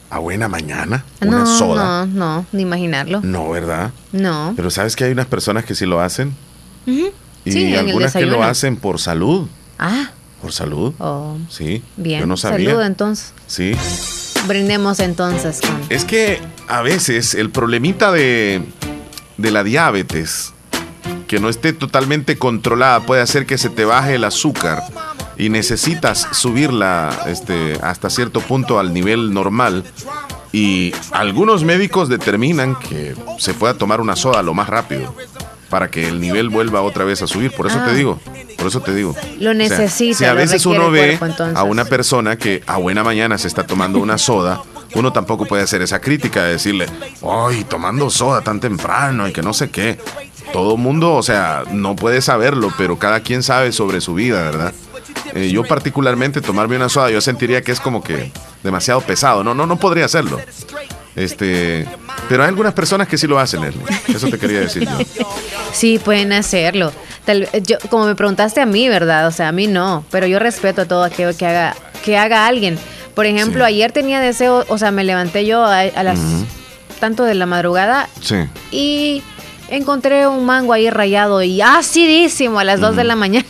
a 0.10 0.20
buena 0.20 0.47
mañana? 0.47 1.05
Una 1.22 1.39
no, 1.39 1.45
soda. 1.57 2.05
No, 2.05 2.14
no, 2.38 2.45
ni 2.51 2.62
imaginarlo. 2.64 3.22
No, 3.22 3.49
¿verdad? 3.49 3.91
No. 4.12 4.53
Pero 4.55 4.70
sabes 4.70 4.95
que 4.95 5.03
hay 5.05 5.12
unas 5.12 5.28
personas 5.28 5.66
que 5.66 5.76
sí 5.76 5.86
lo 5.86 5.99
hacen. 6.01 6.34
Y 6.86 7.12
Sí, 7.45 7.64
en 7.66 7.74
el 7.74 7.80
algunas 7.88 8.14
que 8.14 8.26
lo 8.26 8.43
hacen 8.43 8.76
por 8.78 8.99
salud. 8.99 9.47
Ah, 9.78 10.12
Por 10.41 10.51
salud. 10.51 10.93
oh, 10.99 11.38
Sí. 11.49 11.84
bien. 11.97 12.22
Yo 12.22 12.26
no 12.26 12.38
sabía. 12.38 12.70
Salud 12.72 12.84
entonces. 12.84 13.34
Sí. 13.47 13.74
Brindemos 14.47 14.99
entonces 14.99 15.62
con. 15.62 15.80
Es 15.89 16.05
que 16.05 16.41
a 16.68 16.82
veces 16.82 17.36
el 17.36 17.49
problemita 17.51 18.12
de, 18.12 18.64
de 19.38 19.51
la 19.51 19.64
diabetes, 19.64 20.53
que 21.30 21.39
no 21.39 21.47
esté 21.47 21.73
totalmente 21.73 22.39
controlada, 22.39 23.01
puede 23.01 23.21
hacer 23.21 23.45
que 23.45 23.59
se 23.59 23.69
te 23.69 23.86
baje 23.86 24.15
el 24.15 24.23
azúcar 24.23 24.82
y 25.38 25.49
necesitas 25.49 26.27
subirla 26.32 27.11
este, 27.27 27.77
hasta 27.84 28.09
cierto 28.09 28.41
punto 28.41 28.80
al 28.80 28.95
nivel 28.95 29.32
normal. 29.32 29.84
Y 30.51 30.91
algunos 31.11 31.63
médicos 31.63 32.09
determinan 32.09 32.75
que 32.75 33.15
se 33.38 33.53
pueda 33.53 33.75
tomar 33.75 34.01
una 34.01 34.15
soda 34.15 34.41
lo 34.41 34.55
más 34.55 34.67
rápido 34.69 35.15
para 35.69 35.91
que 35.91 36.07
el 36.07 36.19
nivel 36.19 36.49
vuelva 36.49 36.82
otra 36.82 37.05
vez 37.05 37.21
a 37.21 37.27
subir. 37.27 37.51
Por 37.51 37.67
eso 37.67 37.77
Ah. 37.80 37.86
te 37.86 37.93
digo, 37.93 38.19
por 38.57 38.65
eso 38.65 38.82
te 38.82 38.95
digo. 38.95 39.15
Lo 39.39 39.51
O 39.51 39.53
sea, 39.53 39.53
necesita, 39.53 40.17
si 40.17 40.25
a 40.25 40.34
veces 40.34 40.65
uno 40.65 40.89
ve 40.89 41.19
cuerpo, 41.19 41.43
a 41.53 41.61
una 41.61 41.86
persona 41.86 42.38
que 42.38 42.63
a 42.65 42.77
buena 42.77 43.03
mañana 43.03 43.38
se 43.38 43.47
está 43.47 43.67
tomando 43.67 43.99
una 43.99 44.17
soda, 44.30 44.63
uno 44.95 45.13
tampoco 45.13 45.45
puede 45.45 45.61
hacer 45.61 45.84
esa 45.84 46.01
crítica 46.01 46.43
de 46.43 46.53
decirle, 46.53 46.88
¡ay, 47.21 47.63
tomando 47.65 48.09
soda 48.09 48.41
tan 48.41 48.59
temprano 48.59 49.27
y 49.27 49.32
que 49.32 49.43
no 49.43 49.53
sé 49.53 49.69
qué! 49.69 49.99
Todo 50.53 50.77
mundo, 50.77 51.13
o 51.15 51.23
sea, 51.23 51.63
no 51.71 51.95
puede 51.95 52.21
saberlo, 52.21 52.73
pero 52.77 52.97
cada 52.97 53.19
quien 53.21 53.43
sabe 53.43 53.71
sobre 53.71 54.01
su 54.01 54.13
vida, 54.15 54.41
¿verdad? 54.43 54.73
Eh, 55.35 55.51
yo 55.51 55.63
particularmente 55.63 56.41
tomarme 56.41 56.75
una 56.75 56.89
soda, 56.89 57.11
yo 57.11 57.21
sentiría 57.21 57.61
que 57.61 57.71
es 57.71 57.79
como 57.79 58.03
que 58.03 58.31
demasiado 58.63 59.01
pesado. 59.01 59.43
No, 59.43 59.53
no, 59.53 59.67
no 59.67 59.77
podría 59.77 60.05
hacerlo. 60.05 60.39
Este, 61.15 61.87
pero 62.29 62.43
hay 62.43 62.49
algunas 62.49 62.73
personas 62.73 63.07
que 63.07 63.17
sí 63.17 63.27
lo 63.27 63.39
hacen, 63.39 63.61
Leslie. 63.61 63.83
Eso 64.07 64.27
te 64.27 64.37
quería 64.39 64.61
decir 64.61 64.87
yo. 64.87 65.25
Sí, 65.71 65.99
pueden 65.99 66.33
hacerlo. 66.33 66.91
Tal, 67.25 67.47
yo, 67.63 67.77
como 67.89 68.05
me 68.05 68.15
preguntaste 68.15 68.61
a 68.61 68.65
mí, 68.65 68.89
¿verdad? 68.89 69.27
O 69.27 69.31
sea, 69.31 69.49
a 69.49 69.51
mí 69.51 69.67
no, 69.67 70.03
pero 70.09 70.25
yo 70.27 70.39
respeto 70.39 70.87
todo 70.87 71.03
aquello 71.03 71.35
que 71.37 71.45
haga, 71.45 71.75
que 72.03 72.17
haga 72.17 72.47
alguien. 72.47 72.79
Por 73.13 73.25
ejemplo, 73.25 73.65
ayer 73.65 73.91
tenía 73.91 74.19
deseo, 74.19 74.65
o 74.69 74.77
sea, 74.77 74.91
me 74.91 75.03
levanté 75.03 75.45
yo 75.45 75.63
a, 75.63 75.79
a 75.81 76.03
las 76.03 76.19
tanto 76.99 77.23
de 77.23 77.33
la 77.35 77.45
madrugada 77.45 78.09
Sí. 78.21 78.35
y 78.71 79.23
encontré 79.70 80.28
un 80.28 80.45
mango 80.45 80.74
ahí 80.74 80.89
rayado 80.89 81.41
y 81.43 81.61
acidísimo 81.61 82.59
a 82.59 82.63
las 82.63 82.80
2 82.80 82.95
de 82.95 83.03
la 83.03 83.15
mañana. 83.15 83.45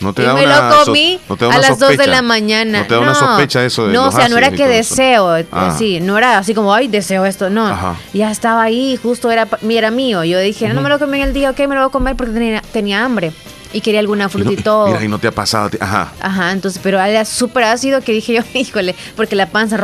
No 0.00 0.12
te 0.12 0.22
y 0.22 0.24
da 0.26 0.34
me 0.34 0.44
una 0.44 0.68
lo 0.70 0.78
so- 0.80 0.84
comí 0.86 1.20
no 1.28 1.36
te 1.36 1.44
da 1.46 1.54
a 1.54 1.58
las 1.58 1.78
2 1.78 1.78
de 1.78 1.86
sospecha. 1.96 2.10
la 2.10 2.22
mañana. 2.22 2.80
No 2.80 2.86
te 2.86 2.94
da 2.94 3.00
una 3.00 3.14
sospecha 3.14 3.64
eso 3.64 3.86
de 3.86 3.92
No, 3.94 4.08
o 4.08 4.12
sea, 4.12 4.28
no 4.28 4.36
era 4.36 4.50
que 4.50 4.66
deseo, 4.66 5.36
Ah. 5.52 5.74
sí, 5.78 6.00
no 6.00 6.18
era 6.18 6.38
así 6.38 6.54
como, 6.54 6.74
ay, 6.74 6.88
deseo 6.88 7.24
esto, 7.24 7.48
no. 7.50 7.66
Ajá. 7.66 7.96
Ya 8.12 8.30
estaba 8.30 8.62
ahí, 8.62 8.98
justo 9.02 9.30
era, 9.30 9.46
era 9.68 9.90
mío. 9.90 10.24
Yo 10.24 10.38
dije, 10.40 10.68
no 10.68 10.80
me 10.82 10.88
lo 10.88 10.98
comí 10.98 11.18
en 11.20 11.28
el 11.28 11.32
día, 11.34 11.50
ok, 11.50 11.58
me 11.60 11.74
lo 11.74 11.80
voy 11.82 11.88
a 11.88 11.90
comer 11.90 12.16
porque 12.16 12.32
tenía, 12.32 12.62
tenía 12.72 13.04
hambre. 13.04 13.32
Y 13.72 13.80
quería 13.80 13.98
alguna 14.00 14.24
Y 14.24 14.26
no- 14.26 14.30
fruta 14.30 14.52
y 14.52 14.56
todo. 14.56 14.86
Mira, 14.88 15.02
y 15.04 15.08
no 15.08 15.18
te 15.18 15.26
ha 15.26 15.32
pasado. 15.32 15.68
Ajá. 15.80 16.12
Ajá, 16.20 16.52
entonces, 16.52 16.80
pero 16.82 17.00
era 17.00 17.24
súper 17.24 17.64
ácido 17.64 18.00
que 18.02 18.12
dije 18.12 18.34
yo, 18.34 18.42
híjole, 18.58 18.94
porque 19.16 19.34
la 19.36 19.46
panza. 19.46 19.76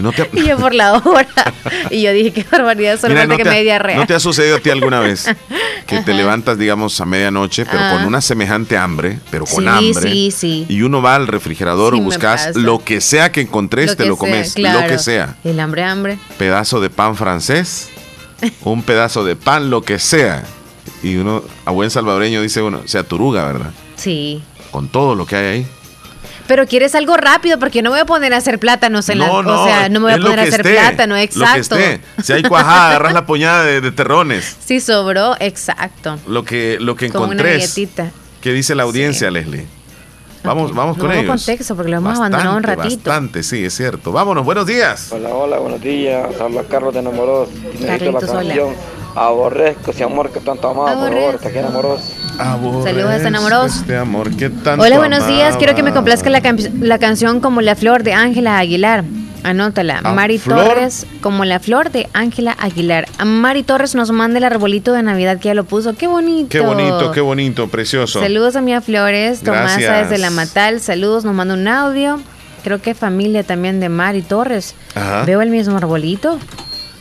No 0.00 0.12
te 0.12 0.22
ha- 0.22 0.28
y 0.32 0.44
yo 0.46 0.56
por 0.58 0.74
la 0.74 0.92
hora. 1.04 1.26
y 1.90 2.02
yo 2.02 2.12
dije, 2.12 2.32
qué 2.32 2.44
barbaridad, 2.50 2.92
Mira, 2.92 3.00
solamente 3.00 3.28
no 3.28 3.42
que 3.42 3.48
ha- 3.48 3.52
me 3.52 3.62
diarrea. 3.62 3.96
¿No 3.96 4.06
te 4.06 4.14
ha 4.14 4.20
sucedido 4.20 4.56
a 4.56 4.60
ti 4.60 4.70
alguna 4.70 5.00
vez 5.00 5.26
que 5.86 6.00
te 6.00 6.14
levantas, 6.14 6.58
digamos, 6.58 7.00
a 7.00 7.04
medianoche, 7.06 7.64
pero 7.66 7.78
Ah. 7.82 7.92
con 7.94 8.04
una 8.06 8.20
semejante 8.20 8.76
hambre, 8.76 9.18
pero 9.30 9.44
con 9.46 9.64
Sí, 9.64 9.68
hambre? 9.68 10.10
sí, 10.12 10.30
sí. 10.30 10.66
Y 10.68 10.82
uno 10.82 11.00
va 11.02 11.14
al 11.16 11.26
refrigerador 11.26 11.94
Sí 11.94 12.00
buscas 12.00 12.54
lo 12.56 12.78
que 12.84 13.00
sea 13.00 13.32
que 13.32 13.40
encontres, 13.40 13.86
Lo 13.90 13.96
te 13.96 14.02
que 14.04 14.08
lo 14.08 14.16
sea, 14.16 14.20
comes, 14.20 14.54
claro. 14.54 14.80
lo 14.82 14.86
que 14.86 14.98
sea. 14.98 15.36
El 15.44 15.58
hambre, 15.60 15.82
hambre. 15.84 16.18
Pedazo 16.38 16.80
de 16.80 16.90
pan 16.90 17.16
francés, 17.16 17.88
un 18.62 18.82
pedazo 18.82 19.24
de 19.24 19.36
pan, 19.36 19.70
lo 19.70 19.82
que 19.82 19.98
sea. 19.98 20.44
Y 21.02 21.16
uno, 21.16 21.42
a 21.64 21.70
buen 21.70 21.90
salvadoreño, 21.90 22.42
dice 22.42 22.60
uno, 22.62 22.82
se 22.84 22.98
aturuga, 22.98 23.44
¿verdad? 23.46 23.70
Sí. 23.96 24.42
Con 24.70 24.88
todo 24.88 25.14
lo 25.14 25.26
que 25.26 25.36
hay 25.36 25.46
ahí. 25.46 25.66
Pero 26.46 26.66
quieres 26.66 26.94
algo 26.94 27.16
rápido 27.16 27.58
porque 27.58 27.82
no 27.82 27.90
me 27.90 27.94
voy 27.96 28.00
a 28.00 28.06
poner 28.06 28.34
a 28.34 28.38
hacer 28.38 28.58
plátanos 28.58 29.08
en 29.08 29.20
la, 29.20 29.30
o 29.30 29.64
sea, 29.66 29.88
no 29.88 30.00
me 30.00 30.12
voy 30.12 30.20
a 30.20 30.22
poner 30.22 30.40
a 30.40 30.42
hacer 30.42 30.60
esté, 30.60 30.72
plátano, 30.72 31.14
lo 31.14 31.18
que 31.18 31.24
exacto. 31.24 31.76
esté. 31.76 32.00
Si 32.22 32.32
hay 32.32 32.42
cuajada, 32.42 32.88
agarras 32.90 33.12
la 33.12 33.26
puñada 33.26 33.64
de, 33.64 33.80
de 33.80 33.92
terrones. 33.92 34.56
Sí 34.64 34.80
sobró, 34.80 35.36
exacto. 35.40 36.18
Lo 36.26 36.44
que, 36.44 36.78
lo 36.80 36.94
que 36.96 37.10
Como 37.10 37.26
una 37.32 37.42
galletita. 37.42 38.10
¿Qué 38.40 38.52
dice 38.52 38.74
la 38.74 38.84
audiencia, 38.84 39.30
Leslie? 39.30 39.66
Vamos, 40.42 40.74
vamos 40.74 40.96
No 40.96 41.02
con 41.02 41.10
hubo 41.12 41.20
ellos. 41.20 41.44
contexto 41.44 41.76
porque 41.76 41.90
lo 41.90 41.98
hemos 41.98 42.16
abandonado 42.16 42.56
un 42.56 42.62
Bastante, 42.62 42.82
ratito. 42.82 43.10
Bastante, 43.10 43.42
sí, 43.42 43.64
es 43.64 43.76
cierto. 43.76 44.10
Vámonos, 44.12 44.44
buenos 44.44 44.66
días. 44.66 45.08
Hola, 45.12 45.28
hola, 45.28 45.58
buenos 45.58 45.80
días. 45.82 46.26
Habla 46.40 46.62
Carlos 46.62 46.94
de 46.94 47.00
Enamorados. 47.00 47.50
Necesito 47.50 47.86
la 47.86 48.20
Carlitos, 48.20 48.30
hola. 48.30 48.54
Aborrezco 49.14 49.90
ese 49.90 50.04
amor 50.04 50.30
que 50.30 50.40
tanto 50.40 50.68
amaba, 50.68 50.94
por 50.94 51.12
favor, 51.12 51.38
te 51.38 51.50
quiero 51.50 51.68
amoroso. 51.68 52.14
Saludos 52.84 53.10
a 53.24 53.28
enamorados. 53.28 53.76
Este 53.76 53.96
amor 53.96 54.34
que 54.34 54.48
tanto 54.48 54.82
Hola, 54.84 54.98
buenos 54.98 55.26
días. 55.26 55.56
Quiero 55.56 55.74
que 55.74 55.82
me 55.82 55.92
complazca 55.92 56.30
la, 56.30 56.40
la 56.80 56.98
canción 56.98 57.40
Como 57.40 57.60
la 57.60 57.76
Flor 57.76 58.02
de 58.02 58.14
Ángela 58.14 58.58
Aguilar. 58.58 59.04
Anótala. 59.42 60.00
Ah, 60.04 60.12
Mari 60.12 60.38
Torres, 60.38 61.06
como 61.22 61.44
la 61.44 61.60
flor 61.60 61.90
de 61.90 62.08
Ángela 62.12 62.54
Aguilar. 62.58 63.06
Mari 63.24 63.62
Torres 63.62 63.94
nos 63.94 64.10
manda 64.10 64.38
el 64.38 64.44
arbolito 64.44 64.92
de 64.92 65.02
Navidad 65.02 65.38
que 65.38 65.48
ya 65.48 65.54
lo 65.54 65.64
puso. 65.64 65.94
Qué 65.94 66.06
bonito. 66.06 66.48
Qué 66.50 66.60
bonito, 66.60 67.10
qué 67.12 67.20
bonito, 67.20 67.68
precioso. 67.68 68.20
Saludos 68.20 68.56
a 68.56 68.60
Mía 68.60 68.80
Flores. 68.80 69.40
Tomasa 69.40 70.02
desde 70.02 70.18
La 70.18 70.30
Matal. 70.30 70.80
Saludos, 70.80 71.24
nos 71.24 71.34
manda 71.34 71.54
un 71.54 71.66
audio. 71.68 72.20
Creo 72.62 72.82
que 72.82 72.94
familia 72.94 73.42
también 73.42 73.80
de 73.80 73.88
Mari 73.88 74.22
Torres. 74.22 74.74
Veo 75.24 75.40
el 75.40 75.50
mismo 75.50 75.76
arbolito. 75.76 76.38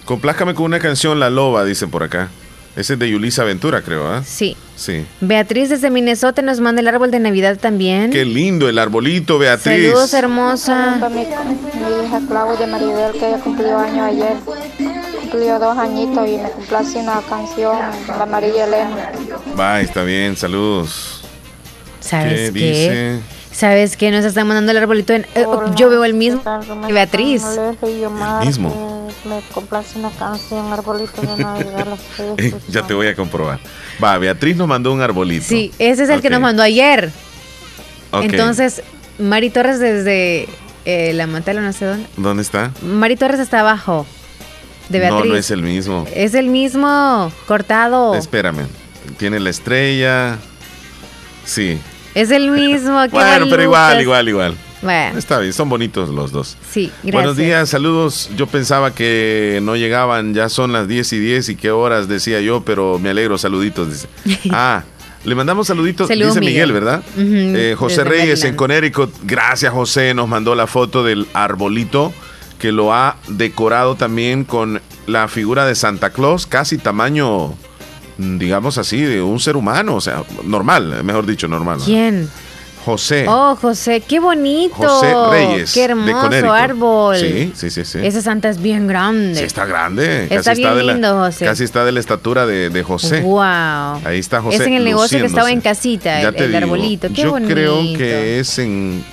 Complázcame 0.09 0.55
con 0.55 0.65
una 0.65 0.79
canción, 0.79 1.19
La 1.19 1.29
Loba, 1.29 1.63
dice 1.63 1.85
por 1.85 2.01
acá. 2.01 2.29
Ese 2.75 2.93
es 2.93 2.99
de 2.99 3.11
Yulisa 3.11 3.43
Aventura, 3.43 3.83
creo, 3.83 4.07
¿ah? 4.07 4.23
Sí. 4.25 4.57
Sí. 4.75 5.05
Beatriz 5.21 5.69
desde 5.69 5.91
Minnesota 5.91 6.41
nos 6.41 6.59
manda 6.61 6.81
el 6.81 6.87
árbol 6.87 7.11
de 7.11 7.19
Navidad 7.19 7.59
también. 7.59 8.09
Qué 8.09 8.25
lindo 8.25 8.67
el 8.67 8.79
arbolito, 8.79 9.37
Beatriz. 9.37 9.85
Saludos, 9.85 10.13
hermosa. 10.15 11.09
Mi, 11.11 11.21
hija 11.21 12.21
Claudia 12.27 12.65
Maribel, 12.65 13.11
que 13.11 13.27
ella 13.27 13.37
cumplió 13.37 13.77
año 13.77 14.03
ayer. 14.03 14.33
Cumplió 15.19 15.59
dos 15.59 15.77
añitos 15.77 16.27
y 16.27 16.37
me 16.37 16.49
complace 16.49 16.97
una 16.97 17.21
canción, 17.29 17.77
La 18.07 18.25
María 18.25 18.65
Elena. 18.65 19.11
Va, 19.59 19.79
está 19.79 20.01
bien, 20.01 20.35
saludos. 20.35 21.23
¿Sabes 21.99 22.49
qué? 22.49 22.59
Dice? 22.59 23.19
¿Sabes 23.51 23.95
qué? 23.95 24.09
Nos 24.09 24.25
están 24.25 24.47
mandando 24.47 24.71
el 24.71 24.79
arbolito. 24.79 25.13
En, 25.13 25.27
eh, 25.35 25.45
yo 25.75 25.91
veo 25.91 26.03
el 26.03 26.15
mismo. 26.15 26.41
Beatriz. 26.91 27.43
El 27.83 28.47
mismo 28.47 28.98
me 29.25 29.41
complace 29.53 29.97
una 29.97 30.09
canción, 30.11 30.71
arbolito 30.71 31.21
de 31.21 31.43
Navidad. 31.43 31.97
ya 32.69 32.85
te 32.85 32.93
voy 32.93 33.07
a 33.07 33.15
comprobar. 33.15 33.59
Va, 34.03 34.17
Beatriz 34.17 34.55
nos 34.55 34.67
mandó 34.67 34.93
un 34.93 35.01
arbolito. 35.01 35.45
Sí, 35.45 35.71
ese 35.79 36.03
es 36.03 36.09
el 36.09 36.21
que 36.21 36.29
nos 36.29 36.41
mandó 36.41 36.63
ayer. 36.63 37.11
Entonces, 38.11 38.81
Mari 39.17 39.49
Torres 39.49 39.79
desde 39.79 40.47
eh, 40.85 41.13
la 41.13 41.27
Mantela, 41.27 41.61
no 41.61 41.73
sé 41.73 41.85
dónde. 41.85 42.07
¿Dónde 42.17 42.43
está? 42.43 42.71
Mari 42.81 43.15
Torres 43.15 43.39
está 43.39 43.59
abajo. 43.59 44.05
De 44.89 44.99
Beatriz. 44.99 45.25
No, 45.25 45.33
no 45.33 45.35
es 45.35 45.51
el 45.51 45.61
mismo. 45.61 46.07
Es 46.15 46.33
el 46.33 46.47
mismo, 46.47 47.31
cortado. 47.47 48.15
Espérame. 48.15 48.67
Tiene 49.17 49.39
la 49.39 49.51
estrella. 49.51 50.37
Sí. 51.45 51.79
Es 52.15 52.31
el 52.31 52.49
mismo. 52.49 53.07
bueno, 53.11 53.45
pero 53.49 53.63
igual, 53.63 54.01
igual, 54.01 54.29
igual. 54.29 54.57
Está 55.17 55.39
bien, 55.39 55.53
son 55.53 55.69
bonitos 55.69 56.09
los 56.09 56.31
dos. 56.31 56.57
Sí, 56.71 56.91
gracias. 57.03 57.13
Buenos 57.13 57.37
días, 57.37 57.69
saludos. 57.69 58.29
Yo 58.37 58.47
pensaba 58.47 58.93
que 58.93 59.59
no 59.61 59.75
llegaban, 59.75 60.33
ya 60.33 60.49
son 60.49 60.71
las 60.71 60.87
10 60.87 61.13
y 61.13 61.19
10 61.19 61.49
y 61.49 61.55
qué 61.55 61.71
horas 61.71 62.07
decía 62.07 62.39
yo, 62.41 62.61
pero 62.61 62.99
me 62.99 63.09
alegro, 63.09 63.37
saluditos. 63.37 63.89
Dice. 63.89 64.07
Ah, 64.51 64.83
le 65.25 65.35
mandamos 65.35 65.67
saluditos, 65.67 66.07
dice 66.07 66.39
Miguel, 66.39 66.71
¿verdad? 66.71 67.03
Eh, 67.17 67.75
José 67.77 68.05
Reyes 68.05 68.43
en 68.45 68.55
Connecticut, 68.55 69.13
gracias 69.23 69.73
José, 69.73 70.13
nos 70.13 70.29
mandó 70.29 70.55
la 70.55 70.65
foto 70.65 71.03
del 71.03 71.27
arbolito 71.33 72.13
que 72.57 72.71
lo 72.71 72.93
ha 72.93 73.17
decorado 73.27 73.95
también 73.95 74.43
con 74.43 74.81
la 75.07 75.27
figura 75.27 75.65
de 75.65 75.75
Santa 75.75 76.11
Claus, 76.11 76.45
casi 76.45 76.77
tamaño, 76.77 77.53
digamos 78.17 78.77
así, 78.77 79.01
de 79.01 79.21
un 79.21 79.39
ser 79.39 79.55
humano, 79.55 79.95
o 79.95 80.01
sea, 80.01 80.23
normal, 80.43 81.03
mejor 81.03 81.25
dicho, 81.25 81.47
normal. 81.47 81.79
¿Quién? 81.83 82.29
José. 82.89 83.25
Oh, 83.27 83.55
José, 83.55 84.01
qué 84.01 84.19
bonito. 84.19 84.75
José 84.75 85.13
Reyes. 85.29 85.73
Qué 85.73 85.83
hermoso 85.83 86.51
árbol. 86.51 87.17
Sí, 87.17 87.53
sí, 87.55 87.69
sí, 87.69 87.85
sí. 87.85 87.99
Esa 88.01 88.21
santa 88.21 88.49
es 88.49 88.59
bien 88.59 88.87
grande. 88.87 89.35
Sí, 89.35 89.43
está 89.43 89.65
grande. 89.65 90.27
Está 90.29 90.55
bien 90.55 90.87
lindo, 90.87 91.15
José. 91.19 91.45
Casi 91.45 91.63
está 91.63 91.85
de 91.85 91.91
la 91.91 91.99
estatura 91.99 92.45
de, 92.45 92.83
José. 92.83 93.21
Wow. 93.21 94.01
Ahí 94.05 94.19
está 94.19 94.41
José. 94.41 94.57
Es 94.57 94.61
en 94.61 94.73
el 94.73 94.83
negocio 94.83 95.19
que 95.19 95.25
estaba 95.25 95.51
en 95.51 95.61
casita, 95.61 96.21
el, 96.21 96.55
arbolito. 96.55 97.09
Qué 97.09 97.23
yo 97.23 97.31
bonito. 97.31 97.53
creo 97.53 97.81
que 97.97 98.39
es 98.39 98.57
en 98.57 99.03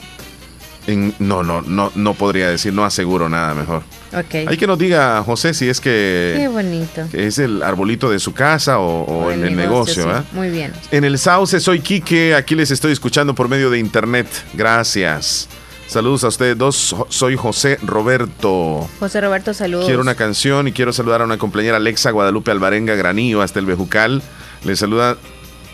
no, 1.19 1.43
no, 1.43 1.63
no, 1.63 1.91
no 1.95 2.15
podría 2.15 2.49
decir, 2.49 2.73
no 2.73 2.85
aseguro 2.85 3.29
nada 3.29 3.55
mejor. 3.55 3.83
Okay. 4.15 4.47
Hay 4.49 4.57
que 4.57 4.67
nos 4.67 4.79
diga, 4.79 5.23
José, 5.23 5.53
si 5.55 5.69
es 5.69 5.81
que, 5.81 6.35
Qué 6.37 6.49
bonito. 6.49 7.07
es 7.13 7.39
el 7.39 7.63
arbolito 7.63 8.11
de 8.11 8.19
su 8.19 8.33
casa 8.33 8.79
o, 8.79 9.31
en 9.31 9.45
el 9.45 9.57
negocio. 9.57 10.17
¿eh? 10.17 10.23
Muy 10.33 10.51
bien. 10.51 10.73
En 10.91 11.05
el 11.05 11.19
Sauce 11.19 11.61
soy 11.61 11.81
Quique, 11.81 12.35
aquí 12.35 12.55
les 12.55 12.71
estoy 12.71 12.93
escuchando 12.93 13.35
por 13.35 13.49
medio 13.49 13.71
de 13.71 13.79
internet. 13.79 14.27
Gracias. 14.55 15.49
Saludos 15.87 16.25
a 16.25 16.29
ustedes 16.29 16.59
dos, 16.59 16.97
soy 17.09 17.37
José 17.37 17.79
Roberto. 17.83 18.89
José 18.99 19.21
Roberto, 19.21 19.55
saludos. 19.55 19.87
Quiero 19.87 20.01
una 20.01 20.17
canción 20.17 20.67
y 20.67 20.73
quiero 20.73 20.93
saludar 20.93 21.23
a 21.23 21.25
una 21.25 21.39
compañera 21.39 21.77
Alexa 21.77 22.11
Guadalupe 22.11 22.51
Alvarenga 22.51 22.95
Granillo 22.97 23.41
hasta 23.41 23.61
el 23.61 23.67
Bejucal. 23.67 24.23
Le 24.65 24.75
saluda 24.75 25.17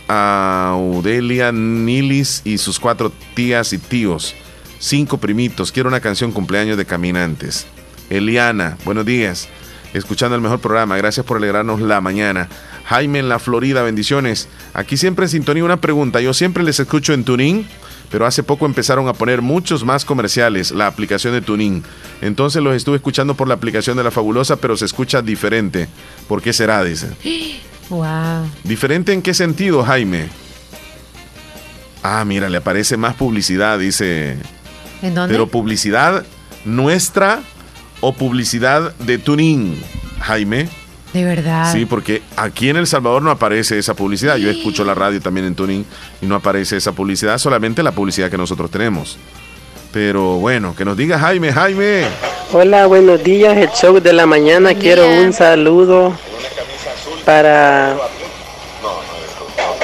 a 0.08 0.76
Udelia 0.78 1.50
Nilis 1.52 2.42
y 2.44 2.58
sus 2.58 2.78
cuatro 2.78 3.10
tías 3.34 3.72
y 3.72 3.78
tíos 3.78 4.34
cinco 4.82 5.18
primitos. 5.18 5.72
Quiero 5.72 5.88
una 5.88 6.00
canción 6.00 6.32
cumpleaños 6.32 6.76
de 6.76 6.84
Caminantes. 6.84 7.66
Eliana, 8.12 8.76
buenos 8.84 9.06
días. 9.06 9.48
Escuchando 9.94 10.36
el 10.36 10.42
mejor 10.42 10.60
programa, 10.60 10.96
gracias 10.96 11.24
por 11.24 11.38
alegrarnos 11.38 11.80
la 11.80 12.00
mañana. 12.00 12.48
Jaime 12.84 13.20
en 13.20 13.28
la 13.28 13.38
Florida, 13.38 13.82
bendiciones. 13.82 14.48
Aquí 14.74 14.96
siempre 14.96 15.24
en 15.24 15.30
sintonía 15.30 15.64
una 15.64 15.80
pregunta. 15.80 16.20
Yo 16.20 16.34
siempre 16.34 16.62
les 16.62 16.78
escucho 16.78 17.14
en 17.14 17.24
Tuning, 17.24 17.66
pero 18.10 18.26
hace 18.26 18.42
poco 18.42 18.66
empezaron 18.66 19.08
a 19.08 19.14
poner 19.14 19.40
muchos 19.40 19.84
más 19.84 20.04
comerciales 20.04 20.72
la 20.72 20.86
aplicación 20.86 21.32
de 21.32 21.40
Tuning. 21.40 21.82
Entonces 22.20 22.62
los 22.62 22.74
estuve 22.74 22.96
escuchando 22.96 23.34
por 23.34 23.48
la 23.48 23.54
aplicación 23.54 23.96
de 23.96 24.04
la 24.04 24.10
Fabulosa, 24.10 24.56
pero 24.56 24.76
se 24.76 24.84
escucha 24.84 25.22
diferente. 25.22 25.88
¿Por 26.28 26.42
qué 26.42 26.52
será? 26.52 26.84
Dice. 26.84 27.08
Wow. 27.88 28.46
¿Diferente 28.64 29.12
en 29.12 29.22
qué 29.22 29.32
sentido, 29.32 29.82
Jaime? 29.84 30.28
Ah, 32.02 32.24
mira, 32.24 32.50
le 32.50 32.58
aparece 32.58 32.96
más 32.96 33.14
publicidad, 33.14 33.78
dice 33.78 34.36
pero 35.00 35.48
publicidad 35.48 36.24
nuestra 36.64 37.42
o 38.02 38.12
publicidad 38.12 38.92
de 38.98 39.16
Tuning, 39.16 39.80
Jaime. 40.20 40.68
De 41.14 41.24
verdad. 41.24 41.72
Sí, 41.72 41.86
porque 41.86 42.22
aquí 42.36 42.68
en 42.68 42.76
El 42.76 42.86
Salvador 42.86 43.22
no 43.22 43.30
aparece 43.30 43.78
esa 43.78 43.94
publicidad. 43.94 44.36
Yo 44.36 44.50
escucho 44.50 44.84
la 44.84 44.94
radio 44.94 45.20
también 45.20 45.46
en 45.46 45.54
Tuning 45.54 45.84
y 46.20 46.26
no 46.26 46.34
aparece 46.34 46.76
esa 46.76 46.92
publicidad, 46.92 47.38
solamente 47.38 47.82
la 47.82 47.92
publicidad 47.92 48.30
que 48.30 48.36
nosotros 48.36 48.70
tenemos. 48.70 49.18
Pero 49.92 50.38
bueno, 50.38 50.74
que 50.74 50.84
nos 50.84 50.96
diga 50.96 51.18
Jaime, 51.18 51.52
Jaime. 51.52 52.04
Hola, 52.52 52.86
buenos 52.86 53.22
días, 53.22 53.56
el 53.56 53.70
show 53.70 54.00
de 54.00 54.12
la 54.12 54.26
mañana. 54.26 54.74
Quiero 54.74 55.08
un 55.08 55.32
saludo 55.32 56.14
para 57.24 57.96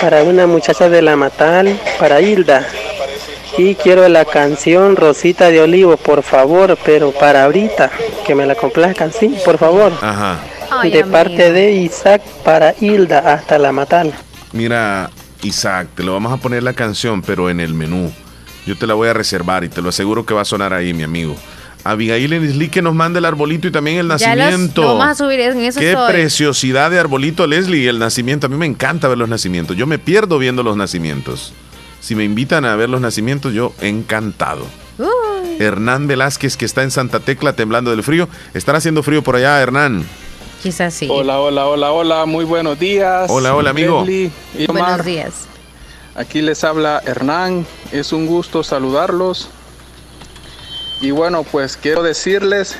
para 0.01 0.23
una 0.23 0.47
muchacha 0.47 0.89
de 0.89 1.03
la 1.03 1.17
Matal, 1.17 1.79
para 1.99 2.21
Hilda. 2.21 2.67
Y 3.59 3.75
quiero 3.75 4.09
la 4.09 4.25
canción 4.25 4.95
Rosita 4.95 5.51
de 5.51 5.61
Olivo, 5.61 5.97
por 5.97 6.23
favor, 6.23 6.79
pero 6.85 7.11
para 7.11 7.43
ahorita, 7.43 7.91
que 8.25 8.33
me 8.37 8.47
la 8.47 8.55
complazcan, 8.55 9.13
sí, 9.13 9.35
por 9.45 9.59
favor. 9.59 9.93
Ajá. 10.01 10.39
de 10.85 11.05
parte 11.05 11.51
de 11.51 11.73
Isaac 11.73 12.23
para 12.45 12.73
Hilda 12.81 13.19
hasta 13.19 13.59
la 13.59 13.73
Matal. 13.73 14.15
Mira, 14.53 15.11
Isaac, 15.43 15.89
te 15.97 16.05
lo 16.05 16.13
vamos 16.13 16.33
a 16.33 16.37
poner 16.37 16.63
la 16.63 16.73
canción, 16.73 17.21
pero 17.21 17.51
en 17.51 17.59
el 17.59 17.75
menú. 17.75 18.13
Yo 18.65 18.79
te 18.79 18.87
la 18.87 18.95
voy 18.95 19.09
a 19.09 19.13
reservar 19.13 19.65
y 19.65 19.69
te 19.69 19.83
lo 19.83 19.89
aseguro 19.89 20.25
que 20.25 20.35
va 20.35 20.43
a 20.43 20.45
sonar 20.45 20.73
ahí, 20.73 20.95
mi 20.95 21.03
amigo. 21.03 21.35
Abigail 21.83 22.31
Leslie 22.31 22.69
que 22.69 22.81
nos 22.81 22.95
manda 22.95 23.19
el 23.19 23.25
arbolito 23.25 23.67
y 23.67 23.73
también 23.73 23.97
el 23.97 24.07
nacimiento. 24.07 24.83
vamos 24.83 25.09
a 25.09 25.15
subir 25.17 25.41
en 25.41 25.59
eso. 25.63 25.81
Qué 25.81 25.97
preciosidad 26.07 26.93
de 26.93 27.01
arbolito, 27.01 27.45
Leslie, 27.45 27.89
el 27.89 27.99
nacimiento. 27.99 28.47
A 28.47 28.51
mí 28.51 28.57
me 28.57 28.67
encanta 28.67 29.09
ver 29.09 29.19
los 29.19 29.29
nacimientos. 29.29 29.77
Yo 29.77 29.89
me 29.89 29.99
pierdo 29.99 30.39
viendo 30.39 30.63
los 30.63 30.77
nacimientos. 30.77 31.53
Si 32.01 32.15
me 32.15 32.25
invitan 32.25 32.65
a 32.65 32.77
ver 32.77 32.89
los 32.89 33.01
nacimientos, 33.01 33.53
yo 33.53 33.73
encantado. 33.81 34.67
Hernán 35.59 36.07
Velázquez, 36.07 36.57
que 36.57 36.65
está 36.65 36.83
en 36.83 36.91
Santa 36.91 37.21
Tecla 37.21 37.53
temblando 37.55 37.91
del 37.91 38.03
frío. 38.03 38.29
¿Estará 38.55 38.79
haciendo 38.79 39.03
frío 39.03 39.23
por 39.23 39.37
allá, 39.37 39.61
Hernán? 39.61 40.07
Quizás 40.63 40.95
sí. 40.95 41.09
Hola, 41.11 41.41
hola, 41.41 41.67
hola, 41.67 41.93
hola. 41.93 42.27
Muy 42.27 42.45
buenos 42.45 42.79
días. 42.79 43.29
Hola, 43.31 43.55
hola, 43.55 43.71
amigo. 43.71 44.05
buenos 44.69 45.05
días. 45.05 45.47
Aquí 46.15 46.43
les 46.43 46.65
habla 46.65 47.03
Hernán. 47.05 47.67
Es 47.93 48.13
un 48.13 48.27
gusto 48.27 48.63
saludarlos. 48.63 49.49
Y 51.01 51.11
bueno, 51.13 51.45
pues 51.45 51.77
quiero 51.77 52.03
decirles 52.03 52.77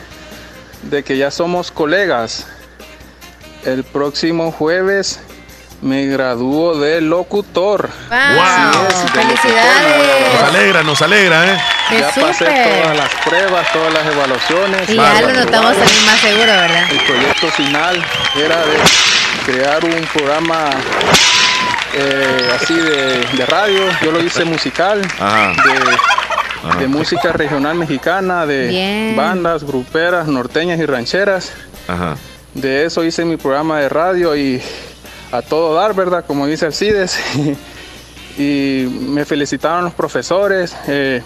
de 0.91 1.03
que 1.05 1.17
ya 1.19 1.31
somos 1.31 1.71
colegas. 1.71 2.47
El 3.65 3.85
próximo 3.85 4.51
jueves 4.53 5.21
me 5.81 6.07
graduó 6.07 6.79
de 6.79 7.01
locutor. 7.01 7.91
¡Wow! 8.11 8.87
¡Felicidades! 9.13 10.33
Nos 10.33 10.49
alegra, 10.49 10.83
nos 10.83 11.03
alegra, 11.03 11.55
¿eh? 11.55 11.59
Ya 11.91 12.11
pasé 12.21 12.45
todas 12.45 12.97
las 12.97 13.15
pruebas, 13.25 13.73
todas 13.73 13.93
las 13.93 14.07
evaluaciones. 14.07 14.89
Y 14.91 14.97
ya 14.97 15.21
lo 15.21 15.33
notamos 15.33 15.77
también 15.77 16.07
más 16.07 16.21
seguro, 16.21 16.47
¿verdad? 16.47 16.91
El 16.91 17.01
proyecto 17.01 17.51
final 17.51 18.05
era 18.37 18.57
de 18.59 18.77
crear 19.47 19.85
un 19.85 20.07
programa 20.13 20.71
eh, 21.95 22.51
así 22.55 22.75
de, 22.75 23.47
radio. 23.47 23.81
Yo 24.03 24.13
lo 24.13 24.23
hice 24.23 24.45
musical, 24.45 25.01
De, 25.01 26.79
de, 26.81 26.89
música 26.89 27.33
regional 27.33 27.77
mexicana, 27.77 28.45
de 28.45 29.15
bandas, 29.17 29.65
gruperas, 29.65 30.27
norteñas 30.27 30.79
y 30.81 30.87
rancheras. 30.87 31.53
Ajá 31.87 32.17
de 32.55 32.85
eso 32.85 33.05
hice 33.05 33.25
mi 33.25 33.37
programa 33.37 33.79
de 33.79 33.89
radio 33.89 34.37
y 34.37 34.61
a 35.33 35.43
todo 35.43 35.75
dar, 35.75 35.95
¿verdad? 35.95 36.25
Como 36.27 36.47
dice 36.47 36.67
Alcides. 36.67 37.19
y 38.39 38.89
me 39.01 39.25
felicitaron 39.25 39.85
los 39.85 39.95
profesores, 39.95 40.75
eh, 40.87 41.23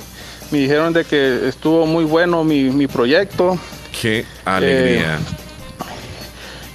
me 0.50 0.58
dijeron 0.58 0.92
de 0.92 1.04
que 1.04 1.48
estuvo 1.48 1.86
muy 1.86 2.04
bueno 2.04 2.42
mi, 2.42 2.86
proyecto. 2.86 3.58
Qué 4.00 4.24
alegría. 4.44 5.18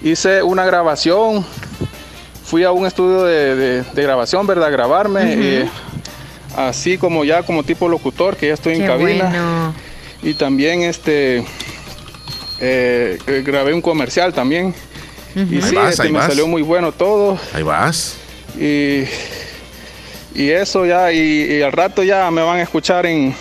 Eh, 0.04 0.10
hice 0.10 0.44
una 0.44 0.66
grabación, 0.66 1.46
fui 2.44 2.64
a 2.64 2.72
un 2.72 2.86
estudio 2.86 3.24
de, 3.24 3.84
grabación, 3.96 4.46
¿verdad? 4.46 4.72
Grabarme, 4.72 5.22
eh, 5.26 5.70
así 6.56 6.98
como 6.98 7.26
ya 7.26 7.44
como 7.44 7.64
tipo 7.64 7.90
locutor, 7.90 8.36
que 8.36 8.48
ya 8.48 8.54
estoy 8.54 8.76
en 8.76 8.88
cabina. 8.88 9.74
Y 10.22 10.34
también 10.36 10.82
este 10.82 11.44
grabé 13.44 13.74
un 13.74 13.82
comercial 13.82 14.34
también. 14.34 14.74
Y 15.38 15.62
sí, 15.62 15.76
este, 15.78 16.10
me 16.10 16.20
salió 16.22 16.48
muy 16.48 16.62
bueno 16.62 16.92
todo. 16.92 17.40
Ahí 17.54 17.64
vas. 17.64 18.18
Y 18.60 19.06
y 20.38 20.52
eso 20.52 20.86
ya, 20.86 21.12
y, 21.12 21.64
al 21.64 21.72
rato 21.72 22.04
ya 22.04 22.30
me 22.30 22.44
van 22.44 22.60
a 22.60 22.62
escuchar 22.62 23.08
en, 23.08 23.34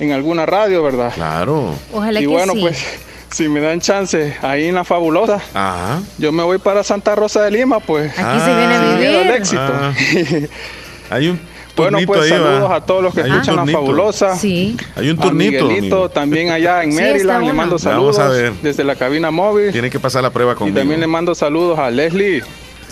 alguna 0.00 0.46
radio, 0.46 0.82
¿verdad? 0.82 1.12
Claro. 1.14 1.74
Ojalá 1.92 2.18
y 2.18 2.24
bueno, 2.24 2.54
pues 2.58 2.82
si 3.30 3.48
me 3.48 3.60
dan 3.60 3.82
chance 3.82 4.34
ahí 4.40 4.68
en 4.68 4.76
la 4.76 4.84
fabulosa, 4.84 5.42
yo 6.16 6.32
me 6.32 6.42
voy 6.42 6.56
para 6.56 6.82
Santa 6.82 7.14
Rosa 7.14 7.42
de 7.42 7.50
Lima, 7.50 7.80
pues. 7.80 8.18
Aquí 8.18 8.40
se 8.40 8.56
viene 8.56 8.74
a 8.74 8.80
ah, 8.80 8.94
vivir. 8.94 9.08
El 9.08 9.30
éxito. 9.30 9.60
Ah. 9.60 9.92
Hay 11.10 11.28
un 11.28 11.38
bueno, 11.76 11.98
pues 12.06 12.28
saludos 12.28 12.70
a 12.70 12.80
todos 12.80 13.02
los 13.02 13.14
que 13.14 13.20
escuchan 13.20 13.56
la 13.56 13.66
fabulosa. 13.66 14.36
Sí. 14.36 14.76
Hay 14.96 15.10
un 15.10 15.16
turnito. 15.16 15.66
Miguelito, 15.66 16.08
también 16.08 16.50
allá 16.50 16.82
en 16.82 16.94
Maryland, 16.94 17.46
le 17.46 17.52
mando 17.52 17.78
saludos 17.78 18.16
Vamos 18.16 18.36
a 18.36 18.36
ver. 18.36 18.52
desde 18.62 18.84
la 18.84 18.96
cabina 18.96 19.30
móvil. 19.30 19.72
Tiene 19.72 19.90
que 19.90 20.00
pasar 20.00 20.22
la 20.22 20.30
prueba 20.30 20.54
conmigo. 20.54 20.76
Y 20.76 20.80
también 20.80 21.00
le 21.00 21.06
mando 21.06 21.34
saludos 21.34 21.78
a 21.78 21.90
Leslie. 21.90 22.42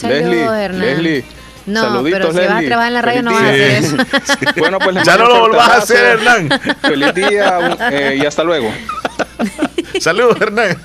Leslie, 0.03 0.69
Leslie. 0.69 1.25
No, 1.67 2.03
pero 2.03 2.31
si 2.33 2.39
vas 2.39 2.51
a 2.51 2.67
trabajar 2.67 2.89
en 2.89 2.95
la 2.95 3.03
radio 3.03 3.23
no 3.23 3.33
vas 3.33 3.43
a 3.43 3.49
hacer 3.49 3.85
eso. 3.85 3.97
bueno, 4.59 4.79
pues 4.79 4.97
ya 5.05 5.17
no 5.17 5.29
lo 5.29 5.41
volvás 5.41 5.69
a 5.69 5.77
hacer, 5.79 6.05
Hernán. 6.19 6.49
Feliz 6.83 7.15
día 7.15 7.77
eh, 7.91 8.19
y 8.21 8.27
hasta 8.27 8.45
luego. 8.45 8.71
Saludos, 10.01 10.41
Hernán. 10.41 10.77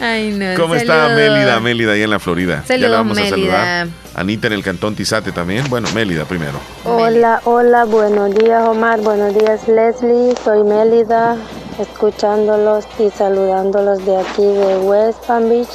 Ay, 0.00 0.32
no. 0.32 0.60
¿Cómo 0.60 0.74
está 0.74 1.08
Mélida? 1.08 1.60
Mélida 1.60 1.92
ahí 1.92 2.02
en 2.02 2.10
la 2.10 2.18
Florida. 2.18 2.64
Saludos, 2.66 2.80
ya 2.80 2.88
la 2.88 2.96
vamos 2.96 3.18
a 3.18 3.26
saludar. 3.26 3.88
Anita 4.14 4.46
en 4.46 4.52
el 4.52 4.62
cantón 4.62 4.94
Tizate 4.94 5.32
también. 5.32 5.64
Bueno, 5.68 5.88
Mélida 5.94 6.24
primero. 6.24 6.58
Hola, 6.84 7.40
hola, 7.44 7.84
buenos 7.84 8.34
días 8.34 8.66
Omar, 8.68 9.00
buenos 9.00 9.34
días 9.34 9.66
Leslie, 9.66 10.34
soy 10.44 10.62
Mélida, 10.62 11.36
escuchándolos 11.80 12.86
y 12.98 13.10
saludándolos 13.10 14.04
de 14.04 14.16
aquí 14.18 14.42
de 14.42 14.78
West 14.78 15.24
Palm 15.26 15.48
Beach 15.48 15.68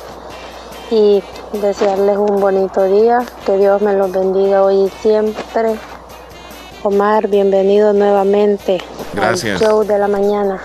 y 0.91 1.21
desearles 1.61 2.17
un 2.17 2.39
bonito 2.39 2.83
día, 2.85 3.19
que 3.45 3.57
Dios 3.57 3.81
me 3.81 3.93
los 3.93 4.11
bendiga 4.11 4.63
hoy 4.63 4.85
y 4.85 4.89
siempre. 5.01 5.75
Omar, 6.83 7.27
bienvenido 7.27 7.91
nuevamente 7.91 8.81
gracias. 9.13 9.61
al 9.61 9.67
show 9.67 9.83
de 9.83 9.99
la 9.99 10.07
mañana. 10.07 10.59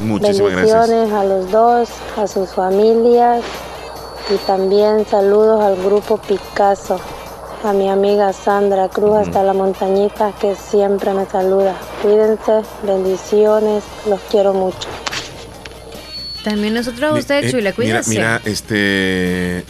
Muchísimas 0.00 0.54
Bendiciones 0.54 1.12
a 1.12 1.24
los 1.24 1.50
dos, 1.50 1.88
a 2.16 2.26
sus 2.26 2.50
familias 2.50 3.42
y 4.32 4.36
también 4.46 5.06
saludos 5.06 5.62
al 5.62 5.76
grupo 5.76 6.18
Picasso, 6.18 7.00
a 7.62 7.72
mi 7.72 7.88
amiga 7.88 8.32
Sandra 8.32 8.88
Cruz 8.88 9.16
hasta 9.18 9.42
la 9.42 9.52
montañita 9.52 10.32
que 10.40 10.56
siempre 10.56 11.12
me 11.14 11.26
saluda. 11.26 11.76
Cuídense, 12.02 12.62
bendiciones, 12.82 13.84
los 14.08 14.20
quiero 14.30 14.52
mucho. 14.52 14.88
También 16.42 16.74
nosotros 16.74 17.12
a 17.12 17.14
usted, 17.14 17.50
Chula, 17.50 17.72
cuídense. 17.72 18.10
Mira, 18.10 18.40
mira, 18.40 18.52
este 18.52 19.64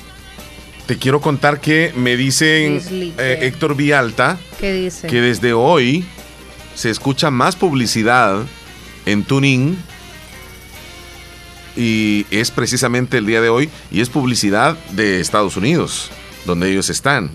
te 0.86 0.98
quiero 0.98 1.20
contar 1.20 1.60
que 1.60 1.92
me 1.96 2.16
dicen 2.16 2.80
eh, 3.18 3.38
Héctor 3.42 3.74
Vialta 3.74 4.38
que 4.58 5.20
desde 5.20 5.52
hoy 5.52 6.04
se 6.74 6.90
escucha 6.90 7.30
más 7.30 7.56
publicidad 7.56 8.42
en 9.06 9.24
Tuning 9.24 9.78
y 11.76 12.26
es 12.30 12.50
precisamente 12.50 13.18
el 13.18 13.26
día 13.26 13.40
de 13.40 13.48
hoy 13.48 13.70
y 13.90 14.00
es 14.00 14.08
publicidad 14.08 14.76
de 14.90 15.20
Estados 15.20 15.56
Unidos, 15.56 16.10
donde 16.46 16.70
ellos 16.70 16.90
están. 16.90 17.30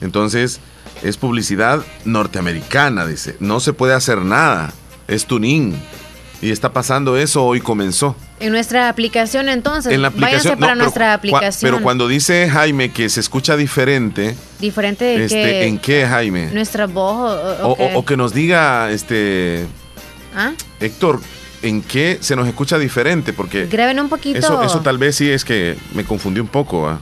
Entonces, 0.00 0.60
es 1.02 1.16
publicidad 1.16 1.84
norteamericana, 2.04 3.06
dice. 3.06 3.36
No 3.40 3.60
se 3.60 3.72
puede 3.72 3.94
hacer 3.94 4.18
nada. 4.18 4.72
Es 5.08 5.26
Tuning. 5.26 5.74
Y 6.40 6.50
está 6.50 6.72
pasando 6.72 7.16
eso, 7.16 7.44
hoy 7.44 7.60
comenzó. 7.60 8.16
En 8.40 8.50
nuestra 8.50 8.88
aplicación 8.88 9.48
entonces, 9.48 9.92
en 9.92 10.02
la 10.02 10.08
aplicación, 10.08 10.38
váyanse 10.38 10.56
para 10.56 10.74
nuestra 10.74 11.14
aplicación. 11.14 11.70
pero 11.70 11.80
cuando 11.80 12.08
dice 12.08 12.50
Jaime 12.50 12.90
que 12.90 13.08
se 13.08 13.20
escucha 13.20 13.56
diferente. 13.56 14.34
¿Diferente 14.58 15.04
de 15.04 15.24
este? 15.24 15.66
¿En 15.68 15.78
qué, 15.78 16.04
Jaime? 16.04 16.50
Nuestra 16.52 16.88
voz. 16.88 17.38
O, 17.62 18.04
que 18.04 18.16
nos 18.16 18.34
diga, 18.34 18.90
este... 18.90 19.66
¿Ah? 20.34 20.52
Héctor, 20.80 21.20
¿en 21.62 21.82
qué 21.82 22.18
se 22.20 22.36
nos 22.36 22.46
escucha 22.46 22.78
diferente? 22.78 23.32
Porque... 23.32 23.66
Graben 23.66 24.00
un 24.00 24.08
poquito. 24.08 24.38
Eso, 24.38 24.62
eso 24.62 24.80
tal 24.80 24.98
vez 24.98 25.16
sí 25.16 25.30
es 25.30 25.44
que 25.44 25.76
me 25.94 26.04
confundí 26.04 26.40
un 26.40 26.48
poco. 26.48 26.88
¿ah? 26.88 27.00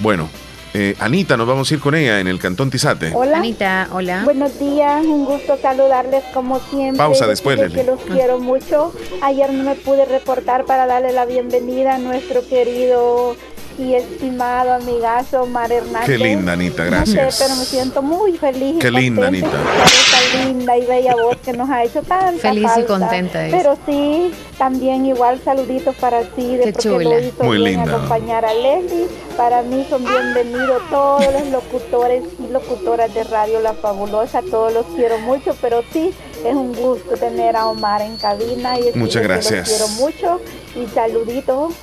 Bueno, 0.00 0.28
eh, 0.72 0.94
Anita, 1.00 1.36
nos 1.36 1.48
vamos 1.48 1.70
a 1.70 1.74
ir 1.74 1.80
con 1.80 1.94
ella 1.94 2.20
en 2.20 2.28
el 2.28 2.38
Cantón 2.38 2.70
Tizate. 2.70 3.12
Hola. 3.12 3.38
Anita, 3.38 3.88
hola. 3.92 4.22
Buenos 4.24 4.58
días, 4.58 5.04
un 5.04 5.24
gusto 5.24 5.58
saludarles 5.60 6.22
como 6.32 6.60
siempre. 6.60 6.98
Pausa 6.98 7.26
después, 7.26 7.58
Que 7.72 7.84
los 7.84 8.00
quiero 8.02 8.38
mucho. 8.38 8.94
Ayer 9.22 9.52
no 9.52 9.64
me 9.64 9.74
pude 9.74 10.04
reportar 10.04 10.66
para 10.66 10.86
darle 10.86 11.12
la 11.12 11.26
bienvenida 11.26 11.96
a 11.96 11.98
nuestro 11.98 12.46
querido 12.46 13.36
y 13.80 13.94
estimado 13.94 14.74
amigazo 14.74 15.46
Mar 15.46 15.72
Hernández. 15.72 16.06
Qué 16.06 16.18
linda, 16.18 16.52
Anita, 16.52 16.84
gracias. 16.84 17.38
pero 17.42 17.56
me 17.56 17.64
siento 17.64 18.02
muy 18.02 18.36
feliz. 18.36 18.76
Qué 18.78 18.90
linda, 18.90 19.28
Anita. 19.28 19.48
Esta 19.84 20.44
linda 20.44 20.76
y 20.76 20.84
bella 20.86 21.14
voz 21.14 21.36
que 21.38 21.52
nos 21.52 21.68
ha 21.70 21.82
hecho 21.84 22.02
tan 22.02 22.38
Feliz 22.38 22.70
y 22.78 22.82
contenta. 22.84 23.46
Pero 23.50 23.76
sí, 23.86 24.32
también 24.58 25.06
igual 25.06 25.40
saluditos 25.44 25.94
para 25.96 26.22
ti. 26.22 26.56
De 26.56 26.64
Qué 26.64 26.72
chula. 26.74 27.16
muy 27.42 27.58
linda. 27.58 27.96
acompañar 27.96 28.44
a 28.44 28.52
Leslie. 28.54 29.08
Para 29.36 29.62
mí 29.62 29.86
son 29.88 30.04
bienvenidos 30.04 30.82
todos 30.90 31.24
los 31.32 31.46
locutores 31.48 32.22
y 32.38 32.52
locutoras 32.52 33.12
de 33.14 33.24
Radio 33.24 33.60
La 33.60 33.72
Fabulosa. 33.72 34.42
Todos 34.42 34.72
los 34.74 34.84
quiero 34.96 35.18
mucho, 35.18 35.56
pero 35.60 35.82
sí, 35.92 36.12
es 36.44 36.54
un 36.54 36.72
gusto 36.74 37.16
tener 37.16 37.56
a 37.56 37.66
Omar 37.66 38.02
en 38.02 38.16
cabina. 38.16 38.78
Y 38.78 38.92
Muchas 38.96 39.22
gracias. 39.22 39.68
quiero 39.68 39.88
mucho. 39.88 40.40
Y 40.76 40.86
saluditos 40.88 41.74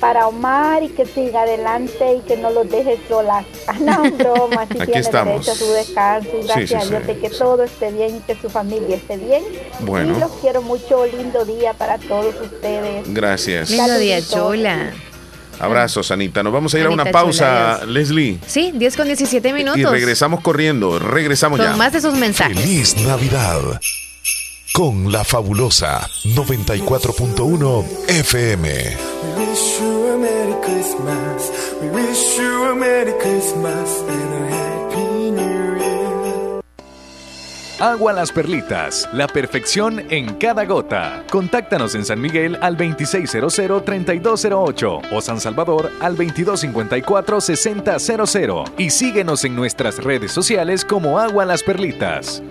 para 0.00 0.28
Omar 0.28 0.82
y 0.84 0.90
que 0.90 1.04
siga 1.06 1.42
adelante 1.42 2.14
y 2.14 2.20
que 2.20 2.36
no 2.36 2.50
los 2.50 2.68
deje 2.70 2.98
solas. 3.08 3.44
Ah, 3.66 3.76
no, 3.80 4.10
broma, 4.12 4.66
si 4.66 4.74
Aquí 4.78 4.86
tiene 4.86 5.00
estamos. 5.00 5.44
derecho 5.44 5.52
a 5.52 5.54
su 5.54 5.72
descanso 5.72 6.30
y 6.40 6.46
gracias 6.46 6.84
a 6.84 6.86
Dios 6.88 7.06
de 7.06 7.18
que 7.18 7.28
todo 7.30 7.62
esté 7.64 7.90
bien 7.92 8.16
y 8.16 8.20
que 8.20 8.34
su 8.40 8.48
familia 8.48 8.96
esté 8.96 9.18
bien. 9.18 9.44
Bueno. 9.80 10.16
Y 10.16 10.20
los 10.20 10.30
quiero 10.40 10.62
mucho, 10.62 11.04
lindo 11.04 11.44
día 11.44 11.74
para 11.74 11.98
todos 11.98 12.34
ustedes. 12.40 13.12
Gracias. 13.12 13.68
Lindo 13.70 13.98
día, 13.98 14.22
Chola. 14.22 14.92
Abrazos, 15.58 16.10
Anita. 16.10 16.42
Nos 16.42 16.52
vamos 16.52 16.74
a 16.74 16.78
ir 16.78 16.86
a 16.86 16.90
una 16.90 17.06
pausa, 17.06 17.84
Leslie. 17.86 18.38
Sí, 18.46 18.72
10 18.74 18.96
con 18.96 19.06
17 19.06 19.52
minutos. 19.52 19.78
Y 19.78 19.84
regresamos 19.84 20.40
corriendo, 20.40 20.98
regresamos 20.98 21.58
con 21.58 21.68
ya. 21.68 21.76
más 21.76 21.92
de 21.92 22.00
sus 22.00 22.14
mensajes. 22.14 22.58
Feliz 22.58 22.96
Navidad. 23.06 23.80
Con 24.72 25.10
la 25.10 25.24
fabulosa 25.24 26.06
94.1 26.24 27.84
FM. 28.08 28.96
Agua 37.80 38.12
Las 38.12 38.32
Perlitas, 38.32 39.08
la 39.12 39.28
perfección 39.28 40.02
en 40.10 40.34
cada 40.34 40.64
gota. 40.64 41.22
Contáctanos 41.30 41.94
en 41.94 42.04
San 42.04 42.20
Miguel 42.20 42.58
al 42.60 42.76
2600-3208 42.76 45.02
o 45.12 45.20
San 45.20 45.40
Salvador 45.40 45.92
al 46.00 46.16
2254-6000 46.16 48.72
y 48.78 48.90
síguenos 48.90 49.44
en 49.44 49.54
nuestras 49.54 50.02
redes 50.02 50.32
sociales 50.32 50.84
como 50.84 51.20
Agua 51.20 51.44
Las 51.44 51.62
Perlitas. 51.62 52.42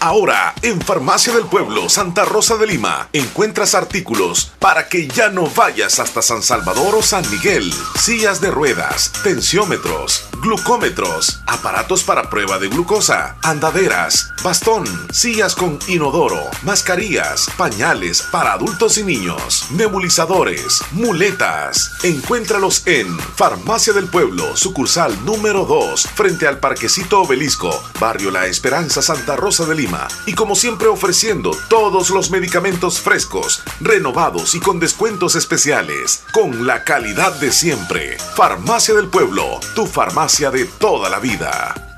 Ahora, 0.00 0.54
en 0.62 0.80
Farmacia 0.80 1.32
del 1.32 1.46
Pueblo, 1.46 1.88
Santa 1.88 2.24
Rosa 2.24 2.56
de 2.56 2.68
Lima, 2.68 3.08
encuentras 3.12 3.74
artículos 3.74 4.52
para 4.60 4.88
que 4.88 5.08
ya 5.08 5.28
no 5.28 5.50
vayas 5.50 5.98
hasta 5.98 6.22
San 6.22 6.40
Salvador 6.40 6.94
o 6.94 7.02
San 7.02 7.28
Miguel. 7.32 7.72
Sillas 7.98 8.40
de 8.40 8.52
ruedas, 8.52 9.12
tensiómetros, 9.24 10.24
glucómetros, 10.40 11.40
aparatos 11.48 12.04
para 12.04 12.30
prueba 12.30 12.60
de 12.60 12.68
glucosa, 12.68 13.36
andaderas, 13.42 14.30
bastón, 14.44 14.86
sillas 15.12 15.56
con 15.56 15.80
inodoro, 15.88 16.48
mascarillas, 16.62 17.50
pañales 17.56 18.22
para 18.22 18.52
adultos 18.52 18.98
y 18.98 19.02
niños, 19.02 19.66
nebulizadores, 19.72 20.80
muletas. 20.92 21.90
Encuéntralos 22.04 22.86
en 22.86 23.18
Farmacia 23.18 23.92
del 23.92 24.06
Pueblo, 24.06 24.56
sucursal 24.56 25.24
número 25.24 25.64
2, 25.64 26.06
frente 26.14 26.46
al 26.46 26.60
Parquecito 26.60 27.22
Obelisco, 27.22 27.82
Barrio 27.98 28.30
La 28.30 28.46
Esperanza, 28.46 29.02
Santa 29.02 29.34
Rosa 29.34 29.66
de 29.66 29.74
Lima 29.74 29.87
Y 30.26 30.34
como 30.34 30.54
siempre 30.54 30.88
ofreciendo 30.88 31.50
todos 31.68 32.10
los 32.10 32.30
medicamentos 32.30 33.00
frescos, 33.00 33.62
renovados 33.80 34.54
y 34.54 34.60
con 34.60 34.80
descuentos 34.80 35.34
especiales. 35.34 36.24
Con 36.32 36.66
la 36.66 36.84
calidad 36.84 37.38
de 37.40 37.52
siempre. 37.52 38.18
Farmacia 38.36 38.94
del 38.94 39.08
Pueblo, 39.08 39.60
tu 39.74 39.86
farmacia 39.86 40.50
de 40.50 40.64
toda 40.64 41.08
la 41.08 41.18
vida. 41.18 41.97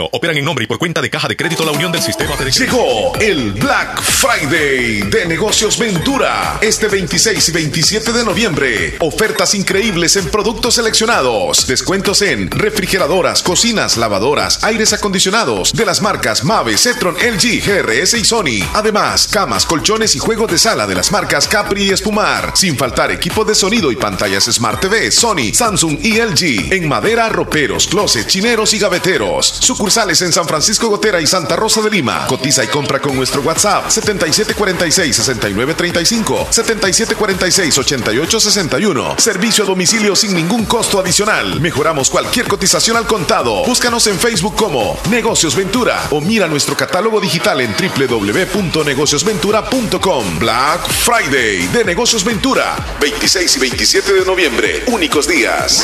operan 0.11 0.37
en 0.37 0.45
nombre 0.45 0.65
y 0.65 0.67
por 0.67 0.79
cuenta 0.79 1.01
de 1.01 1.09
Caja 1.09 1.27
de 1.27 1.35
Crédito 1.35 1.65
La 1.65 1.71
Unión 1.71 1.91
del 1.91 2.01
Sistema 2.01 2.35
de 2.35 2.51
Llegó 2.51 3.13
el 3.19 3.51
Black 3.53 4.01
Friday 4.01 5.01
de 5.01 5.25
Negocios 5.25 5.77
Ventura. 5.77 6.57
Este 6.61 6.87
26 6.87 7.49
y 7.49 7.51
27 7.51 8.11
de 8.11 8.23
noviembre. 8.23 8.95
Ofertas 8.99 9.53
increíbles 9.55 10.15
en 10.15 10.29
productos 10.29 10.75
seleccionados. 10.75 11.67
Descuentos 11.67 12.21
en 12.21 12.49
refrigeradoras, 12.49 13.43
cocinas, 13.43 13.97
lavadoras, 13.97 14.63
aires 14.63 14.93
acondicionados 14.93 15.73
de 15.73 15.85
las 15.85 16.01
marcas 16.01 16.43
Mave, 16.43 16.77
Cetron, 16.77 17.15
LG, 17.15 17.61
GRS 17.65 18.15
y 18.15 18.25
Sony. 18.25 18.65
Además, 18.73 19.27
camas, 19.27 19.65
colchones 19.65 20.15
y 20.15 20.19
juegos 20.19 20.51
de 20.51 20.57
sala 20.57 20.87
de 20.87 20.95
las 20.95 21.11
marcas 21.11 21.47
Capri 21.47 21.83
y 21.83 21.89
Espumar. 21.89 22.53
Sin 22.55 22.77
faltar 22.77 23.11
equipo 23.11 23.45
de 23.45 23.55
sonido 23.55 23.91
y 23.91 23.95
pantallas 23.95 24.45
Smart 24.45 24.81
TV, 24.81 25.11
Sony, 25.11 25.53
Samsung 25.53 25.99
y 26.01 26.19
LG. 26.19 26.73
En 26.73 26.87
madera, 26.87 27.29
roperos, 27.29 27.87
closet, 27.87 28.27
chineros 28.27 28.73
y 28.73 28.79
gaveteros. 28.79 29.59
Sucursales 29.91 30.21
en 30.21 30.31
San 30.31 30.47
Francisco 30.47 30.87
Gotera 30.87 31.19
y 31.19 31.27
Santa 31.27 31.57
Rosa 31.57 31.81
de 31.81 31.89
Lima. 31.89 32.25
Cotiza 32.25 32.63
y 32.63 32.67
compra 32.67 33.01
con 33.01 33.13
nuestro 33.13 33.41
WhatsApp 33.41 33.89
7746-6935. 33.89 36.47
7746-8861. 36.47 39.19
Servicio 39.19 39.65
a 39.65 39.67
domicilio 39.67 40.15
sin 40.15 40.33
ningún 40.33 40.63
costo 40.63 40.97
adicional. 40.97 41.59
Mejoramos 41.59 42.09
cualquier 42.09 42.47
cotización 42.47 42.95
al 42.95 43.05
contado. 43.05 43.65
Búscanos 43.65 44.07
en 44.07 44.17
Facebook 44.17 44.55
como 44.55 44.97
Negocios 45.09 45.57
Ventura 45.57 46.07
o 46.11 46.21
mira 46.21 46.47
nuestro 46.47 46.77
catálogo 46.77 47.19
digital 47.19 47.59
en 47.59 47.75
www.negociosventura.com. 47.75 50.39
Black 50.39 50.87
Friday 50.87 51.67
de 51.67 51.83
Negocios 51.83 52.23
Ventura. 52.23 52.77
26 53.01 53.57
y 53.57 53.59
27 53.59 54.13
de 54.13 54.23
noviembre. 54.23 54.85
Únicos 54.87 55.27
días. 55.27 55.83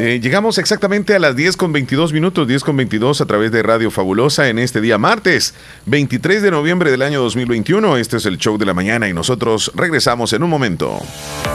Eh, 0.00 0.20
llegamos 0.22 0.58
exactamente 0.58 1.16
a 1.16 1.18
las 1.18 1.34
10 1.34 1.56
con 1.56 1.72
22 1.72 2.12
minutos, 2.12 2.46
10 2.46 2.62
con 2.62 2.76
22 2.76 3.20
a 3.20 3.26
través 3.26 3.50
de 3.50 3.64
Radio 3.64 3.90
Fabulosa 3.90 4.48
en 4.48 4.60
este 4.60 4.80
día 4.80 4.96
martes, 4.96 5.54
23 5.86 6.40
de 6.40 6.52
noviembre 6.52 6.92
del 6.92 7.02
año 7.02 7.20
2021. 7.20 7.96
Este 7.96 8.18
es 8.18 8.26
el 8.26 8.38
show 8.38 8.58
de 8.58 8.64
la 8.64 8.74
mañana 8.74 9.08
y 9.08 9.12
nosotros 9.12 9.72
regresamos 9.74 10.32
en 10.34 10.44
un 10.44 10.50
momento. 10.50 11.00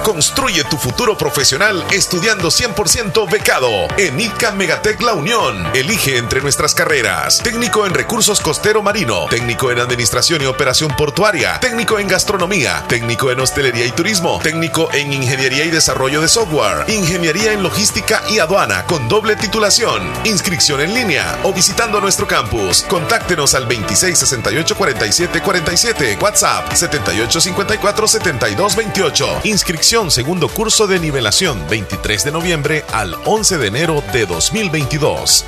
Construye 0.03 0.65
tu 0.65 0.75
futuro 0.75 1.17
profesional 1.17 1.85
estudiando 1.93 2.49
100% 2.49 3.31
becado 3.31 3.69
en 3.97 4.19
ICA 4.19 4.51
Megatec 4.51 5.01
La 5.01 5.13
Unión. 5.13 5.65
Elige 5.73 6.17
entre 6.17 6.41
nuestras 6.41 6.75
carreras: 6.75 7.41
técnico 7.43 7.85
en 7.85 7.93
recursos 7.93 8.41
costero 8.41 8.83
marino, 8.83 9.27
técnico 9.29 9.71
en 9.71 9.79
administración 9.79 10.41
y 10.41 10.47
operación 10.47 10.93
portuaria, 10.97 11.61
técnico 11.61 11.97
en 11.97 12.09
gastronomía, 12.09 12.83
técnico 12.89 13.31
en 13.31 13.39
hostelería 13.39 13.85
y 13.85 13.91
turismo, 13.91 14.41
técnico 14.43 14.89
en 14.93 15.13
ingeniería 15.13 15.63
y 15.63 15.69
desarrollo 15.69 16.19
de 16.19 16.27
software, 16.27 16.89
ingeniería 16.89 17.53
en 17.53 17.63
logística 17.63 18.21
y 18.29 18.32
aduana 18.39 18.85
con 18.85 19.07
doble 19.07 19.35
titulación. 19.35 20.11
Inscripción 20.25 20.81
en 20.81 20.93
línea 20.93 21.39
o 21.43 21.53
visitando 21.53 21.99
nuestro 21.99 22.27
campus. 22.27 22.83
Contáctenos 22.83 23.53
al 23.53 23.63
2668 23.63 24.75
47 24.75 25.41
47, 25.41 26.17
WhatsApp 26.21 26.71
7854 26.73 28.07
7228. 28.07 29.41
Inscripción 29.43 30.11
segundo 30.11 30.49
curso 30.49 30.87
de 30.87 30.99
nivelación 30.99 31.63
23 31.69 32.23
de 32.25 32.31
noviembre 32.31 32.85
al 32.91 33.15
11 33.25 33.57
de 33.57 33.67
enero 33.67 34.03
de 34.11 34.25
2022. 34.25 35.45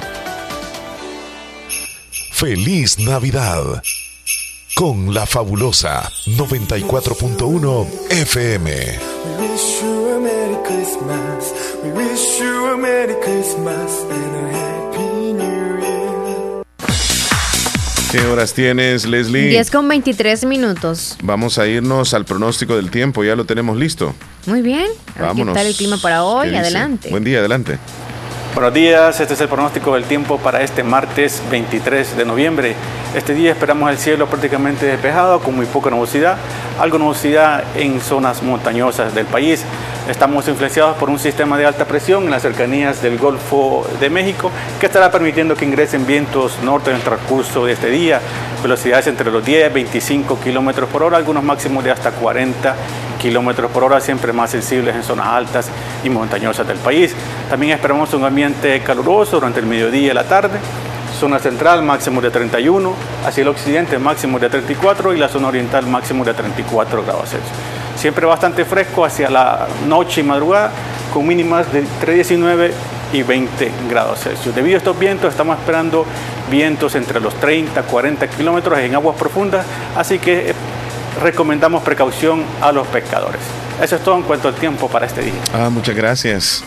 Feliz 2.32 2.99
Navidad 2.99 3.82
con 4.76 5.14
la 5.14 5.26
fabulosa 5.26 6.11
94.1 6.26 7.88
FM. 8.10 8.99
¿Qué 18.11 18.22
horas 18.27 18.53
tienes, 18.53 19.06
Leslie? 19.06 19.47
10 19.47 19.72
con 19.72 19.88
23 19.88 20.43
minutos. 20.45 21.15
Vamos 21.23 21.57
a 21.57 21.68
irnos 21.68 22.14
al 22.14 22.26
pronóstico 22.26 22.76
del 22.76 22.91
tiempo, 22.91 23.23
ya 23.23 23.38
lo 23.38 23.45
tenemos 23.45 23.77
listo. 23.77 24.14
Muy 24.45 24.61
bien. 24.61 24.88
Vámonos. 25.18 25.53
¿Qué 25.53 25.60
tal 25.60 25.68
el 25.68 25.76
clima 25.76 25.97
para 25.97 26.26
hoy? 26.26 26.53
Adelante. 26.53 27.10
Buen 27.10 27.23
día, 27.23 27.39
adelante. 27.39 27.80
Buenos 28.56 28.73
días, 28.73 29.19
este 29.19 29.34
es 29.34 29.41
el 29.41 29.49
pronóstico 29.49 29.95
del 29.95 30.06
tiempo 30.06 30.38
para 30.38 30.61
este 30.61 30.82
martes 30.82 31.44
23 31.52 32.15
de 32.15 32.23
noviembre. 32.23 32.73
Este 33.14 33.34
día 33.34 33.52
esperamos 33.52 33.91
el 33.91 33.98
cielo 33.98 34.27
prácticamente 34.27 34.86
despejado, 34.86 35.41
con 35.41 35.57
muy 35.57 35.65
poca 35.65 35.90
nubosidad, 35.90 36.38
algo 36.80 36.98
nubosidad 36.98 37.65
en 37.76 37.99
zonas 37.99 38.41
montañosas 38.44 39.14
del 39.14 39.26
país. 39.26 39.65
Estamos 40.10 40.48
influenciados 40.48 40.95
por 40.95 41.10
un 41.10 41.19
sistema 41.19 41.57
de 41.57 41.65
alta 41.65 41.84
presión 41.84 42.23
en 42.23 42.32
las 42.32 42.44
cercanías 42.44 43.02
del 43.02 43.18
Golfo 43.18 43.86
de 43.99 44.10
México 44.10 44.49
que 44.80 44.86
estará 44.86 45.11
permitiendo 45.11 45.57
que 45.57 45.65
ingresen 45.65 46.07
vientos 46.07 46.57
norte 46.64 46.91
en 46.91 46.95
el 46.95 47.02
transcurso 47.02 47.65
de 47.65 47.73
este 47.73 47.90
día, 47.90 48.22
velocidades 48.64 49.07
entre 49.07 49.32
los 49.32 49.44
10 49.44 49.69
y 49.69 49.73
25 49.73 50.40
kilómetros 50.40 50.88
por 50.90 51.03
hora, 51.03 51.18
algunos 51.18 51.44
máximos 51.44 51.84
de 51.84 51.91
hasta 51.91 52.11
40 52.11 52.73
kilómetros 52.73 53.05
por 53.74 53.84
hora, 53.84 54.00
siempre 54.00 54.34
más 54.34 54.52
sensibles 54.52 54.96
en 54.96 55.04
zonas 55.04 55.28
altas 55.28 55.70
y 56.04 56.10
montañosas 56.10 56.68
del 56.68 56.78
país. 56.78 57.14
También 57.50 57.74
esperamos 57.74 58.14
un 58.14 58.24
ambiente 58.24 58.80
caluroso 58.82 59.38
durante 59.38 59.60
el 59.60 59.66
mediodía 59.66 60.12
y 60.12 60.14
la 60.14 60.24
tarde. 60.24 60.60
Zona 61.20 61.40
central 61.40 61.82
máximo 61.82 62.20
de 62.22 62.30
31, 62.30 62.94
hacia 63.26 63.42
el 63.42 63.48
occidente 63.48 63.98
máximo 63.98 64.38
de 64.38 64.50
34 64.50 65.14
y 65.14 65.18
la 65.18 65.30
zona 65.30 65.48
oriental 65.48 65.88
máximo 65.88 66.26
de 66.26 66.34
34 66.34 67.04
grados 67.04 67.30
Celsius. 67.30 67.52
Siempre 67.96 68.26
bastante 68.26 68.66
fresco 68.66 69.06
hacia 69.06 69.30
la 69.30 69.66
noche 69.88 70.22
y 70.22 70.24
madrugada 70.26 70.72
con 71.14 71.26
mínimas 71.26 71.72
de 71.72 71.80
entre 71.80 72.16
19 72.16 72.74
y 73.14 73.24
20 73.24 73.72
grados 73.90 74.20
Celsius. 74.20 74.54
Debido 74.54 74.76
a 74.76 74.80
estos 74.80 75.00
vientos 75.00 75.30
estamos 75.30 75.58
esperando 75.58 76.06
vientos 76.52 76.96
entre 76.96 77.22
los 77.22 77.34
30 77.36 77.84
40 77.84 78.28
kilómetros 78.28 78.78
en 78.80 78.94
aguas 78.94 79.16
profundas, 79.16 79.66
así 79.96 80.20
que 80.20 80.54
recomendamos 81.22 81.84
precaución 81.84 82.44
a 82.62 82.72
los 82.72 82.88
pescadores. 82.88 83.42
Eso 83.82 83.96
es 83.96 84.04
todo 84.04 84.16
en 84.16 84.24
cuanto 84.24 84.48
al 84.48 84.56
tiempo 84.56 84.90
para 84.90 85.06
este 85.06 85.22
día. 85.22 85.34
Ah, 85.54 85.70
muchas 85.70 85.96
gracias. 85.96 86.64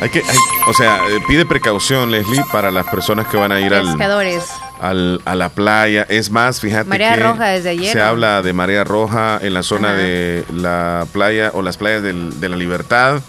Hay 0.00 0.10
que, 0.10 0.22
o 0.66 0.74
sea, 0.74 0.96
eh, 1.10 1.20
pide 1.28 1.46
precaución, 1.46 2.10
Leslie, 2.10 2.42
para 2.50 2.72
las 2.72 2.86
personas 2.86 3.28
que 3.28 3.36
van 3.36 3.52
a 3.52 3.60
ir 3.60 3.72
al, 3.72 5.20
a 5.24 5.34
la 5.36 5.48
playa. 5.50 6.06
Es 6.08 6.30
más, 6.30 6.60
fíjate 6.60 6.88
marea 6.88 7.14
roja 7.14 7.48
desde 7.50 7.70
ayer. 7.70 7.92
Se 7.92 8.00
habla 8.00 8.42
de 8.42 8.52
marea 8.52 8.82
roja 8.82 9.38
en 9.40 9.54
la 9.54 9.62
zona 9.62 9.92
de 9.92 10.44
la 10.52 11.06
playa 11.12 11.52
o 11.54 11.62
las 11.62 11.76
playas 11.76 12.02
de 12.02 12.48
la 12.48 12.56
Libertad, 12.56 13.22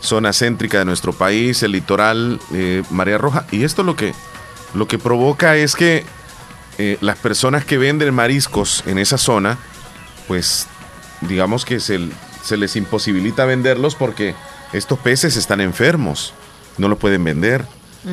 zona 0.00 0.32
céntrica 0.32 0.78
de 0.78 0.86
nuestro 0.86 1.12
país, 1.12 1.62
el 1.62 1.72
litoral, 1.72 2.40
eh, 2.54 2.82
marea 2.90 3.18
roja. 3.18 3.44
Y 3.50 3.64
esto 3.64 3.82
lo 3.82 3.94
que, 3.94 4.14
lo 4.72 4.88
que 4.88 4.98
provoca 4.98 5.56
es 5.56 5.76
que 5.76 6.06
eh, 6.78 6.96
las 7.02 7.18
personas 7.18 7.64
que 7.66 7.76
venden 7.76 8.14
mariscos 8.14 8.82
en 8.86 8.98
esa 8.98 9.18
zona, 9.18 9.58
pues 10.28 10.66
digamos 11.22 11.64
que 11.64 11.80
se, 11.80 12.00
se 12.42 12.56
les 12.56 12.76
imposibilita 12.76 13.44
venderlos 13.44 13.94
porque 13.94 14.34
estos 14.72 14.98
peces 14.98 15.36
están 15.36 15.60
enfermos, 15.60 16.34
no 16.78 16.88
los 16.88 16.98
pueden 16.98 17.24
vender 17.24 17.64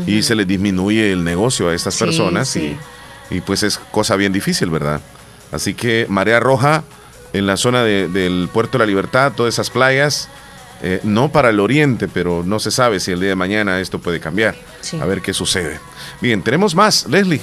y 0.06 0.24
se 0.24 0.36
les 0.36 0.48
disminuye 0.48 1.12
el 1.12 1.24
negocio 1.24 1.70
a 1.70 1.76
estas 1.76 1.98
personas 1.98 2.56
Y, 2.56 3.42
pues 3.46 3.64
es 3.64 3.78
cosa 3.92 4.16
bien 4.16 4.34
difícil, 4.34 4.70
¿verdad? 4.70 5.02
Así 5.52 5.74
que 5.74 6.06
marea 6.10 6.40
roja 6.40 6.84
en 7.34 7.48
la 7.48 7.56
zona 7.56 7.84
del 7.84 8.50
puerto 8.52 8.78
de 8.78 8.80
la 8.80 8.86
libertad, 8.88 9.32
todas 9.36 9.54
esas 9.54 9.70
playas, 9.70 10.28
eh, 10.82 11.00
no 11.04 11.32
para 11.32 11.50
el 11.50 11.60
oriente, 11.60 12.08
pero 12.08 12.44
no 12.46 12.60
se 12.60 12.72
sabe 12.72 13.00
si 13.00 13.12
el 13.12 13.20
día 13.20 13.30
de 13.30 13.36
mañana 13.36 13.80
esto 13.80 14.00
puede 14.00 14.20
cambiar. 14.20 14.56
A 15.00 15.06
ver 15.06 15.22
qué 15.22 15.34
sucede. 15.34 15.80
Bien, 16.20 16.42
tenemos 16.42 16.76
más, 16.76 17.06
Leslie. 17.08 17.42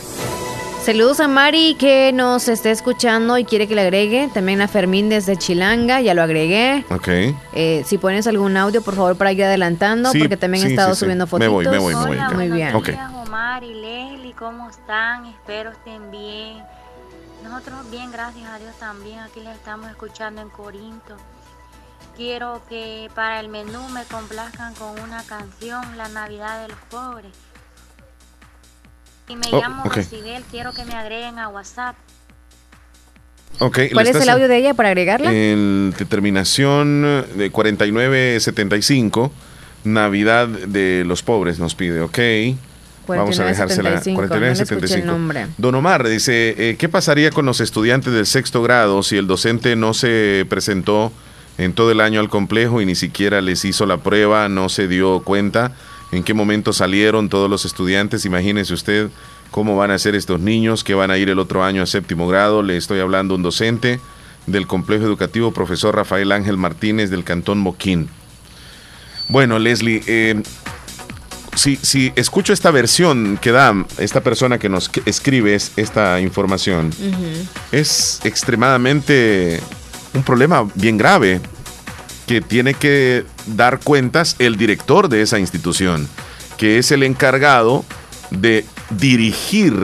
Saludos 0.88 1.20
a 1.20 1.28
Mari 1.28 1.74
que 1.74 2.14
nos 2.14 2.48
esté 2.48 2.70
escuchando 2.70 3.36
y 3.36 3.44
quiere 3.44 3.68
que 3.68 3.74
le 3.74 3.82
agregue. 3.82 4.30
También 4.32 4.62
a 4.62 4.68
Fermín 4.68 5.10
desde 5.10 5.36
Chilanga, 5.36 6.00
ya 6.00 6.14
lo 6.14 6.22
agregué. 6.22 6.82
Ok. 6.88 7.08
Eh, 7.52 7.82
si 7.84 7.98
pones 7.98 8.26
algún 8.26 8.56
audio, 8.56 8.80
por 8.80 8.94
favor, 8.94 9.14
para 9.18 9.30
ir 9.30 9.44
adelantando, 9.44 10.10
porque 10.18 10.38
también 10.38 10.66
he 10.66 10.70
estado 10.70 10.94
subiendo 10.94 11.26
fotos. 11.26 11.40
Me 11.40 11.48
voy, 11.48 11.66
me 11.66 11.76
voy, 11.76 11.94
me 11.94 12.16
voy. 12.16 12.34
Muy 12.34 12.48
bien. 12.48 12.74
Okay. 12.74 12.96
Omar 13.22 13.64
y 13.64 13.74
Leslie, 13.74 14.32
¿cómo 14.32 14.70
están? 14.70 15.26
Espero 15.26 15.72
estén 15.72 16.10
bien. 16.10 16.62
Nosotros 17.44 17.90
bien, 17.90 18.10
gracias 18.10 18.48
a 18.48 18.58
Dios 18.58 18.74
también. 18.80 19.18
Aquí 19.18 19.40
les 19.40 19.56
estamos 19.56 19.90
escuchando 19.90 20.40
en 20.40 20.48
Corinto. 20.48 21.18
Quiero 22.16 22.62
que 22.66 23.10
para 23.14 23.40
el 23.40 23.50
menú 23.50 23.86
me 23.90 24.04
complazcan 24.04 24.72
con 24.72 24.98
una 25.00 25.22
canción, 25.24 25.98
La 25.98 26.08
Navidad 26.08 26.62
de 26.62 26.68
los 26.68 26.78
Pobres. 26.90 27.32
Y 29.28 29.36
me 29.36 29.46
oh, 29.52 29.60
llamo 29.60 29.84
quiero 30.50 30.72
que 30.72 30.84
me 30.84 30.94
agreguen 30.94 31.38
a 31.38 31.48
WhatsApp. 31.48 31.96
¿Cuál 33.58 34.06
es 34.06 34.16
el 34.16 34.28
audio 34.28 34.48
de 34.48 34.56
ella 34.56 34.74
para 34.74 34.90
agregarla? 34.90 35.32
En 35.32 35.92
determinación 35.98 37.24
de 37.34 37.50
4975, 37.50 39.32
Navidad 39.84 40.48
de 40.48 41.04
los 41.04 41.22
pobres 41.22 41.58
nos 41.58 41.74
pide, 41.74 42.00
ok. 42.00 42.18
Vamos 43.08 43.38
a 43.40 43.44
dejársela. 43.44 44.00
4975. 44.02 45.52
Don 45.56 45.74
Omar 45.74 46.06
dice, 46.06 46.54
eh, 46.58 46.76
¿qué 46.76 46.88
pasaría 46.88 47.30
con 47.30 47.46
los 47.46 47.60
estudiantes 47.60 48.12
del 48.12 48.26
sexto 48.26 48.62
grado 48.62 49.02
si 49.02 49.16
el 49.16 49.26
docente 49.26 49.76
no 49.76 49.94
se 49.94 50.46
presentó 50.48 51.10
en 51.56 51.72
todo 51.72 51.90
el 51.90 52.00
año 52.00 52.20
al 52.20 52.28
complejo 52.28 52.80
y 52.80 52.86
ni 52.86 52.94
siquiera 52.94 53.40
les 53.40 53.64
hizo 53.64 53.86
la 53.86 53.98
prueba, 53.98 54.48
no 54.48 54.68
se 54.68 54.88
dio 54.88 55.20
cuenta? 55.20 55.72
En 56.12 56.22
qué 56.22 56.34
momento 56.34 56.72
salieron 56.72 57.28
todos 57.28 57.50
los 57.50 57.64
estudiantes. 57.64 58.24
Imagínese 58.24 58.74
usted 58.74 59.10
cómo 59.50 59.76
van 59.76 59.90
a 59.90 59.98
ser 59.98 60.14
estos 60.14 60.40
niños 60.40 60.84
que 60.84 60.94
van 60.94 61.10
a 61.10 61.18
ir 61.18 61.28
el 61.28 61.38
otro 61.38 61.64
año 61.64 61.82
a 61.82 61.86
séptimo 61.86 62.28
grado. 62.28 62.62
Le 62.62 62.76
estoy 62.76 63.00
hablando 63.00 63.34
un 63.34 63.42
docente 63.42 64.00
del 64.46 64.66
complejo 64.66 65.04
educativo, 65.04 65.52
profesor 65.52 65.94
Rafael 65.94 66.32
Ángel 66.32 66.56
Martínez 66.56 67.10
del 67.10 67.24
Cantón 67.24 67.58
Moquín. 67.58 68.08
Bueno, 69.28 69.58
Leslie, 69.58 70.02
eh, 70.06 70.42
si, 71.54 72.12
escucho 72.16 72.52
esta 72.52 72.70
versión 72.70 73.38
que 73.40 73.52
da 73.52 73.74
esta 73.98 74.22
persona 74.22 74.58
que 74.58 74.68
nos 74.68 74.90
escribe 75.04 75.54
esta 75.54 76.20
información, 76.20 76.92
es 77.72 78.20
extremadamente 78.24 79.60
un 80.14 80.22
problema 80.22 80.66
bien 80.74 80.96
grave 80.96 81.40
que 82.28 82.40
tiene 82.42 82.74
que 82.74 83.24
dar 83.46 83.80
cuentas 83.80 84.36
el 84.38 84.56
director 84.56 85.08
de 85.08 85.22
esa 85.22 85.40
institución, 85.40 86.06
que 86.58 86.78
es 86.78 86.92
el 86.92 87.02
encargado 87.02 87.84
de 88.30 88.66
dirigir 88.90 89.74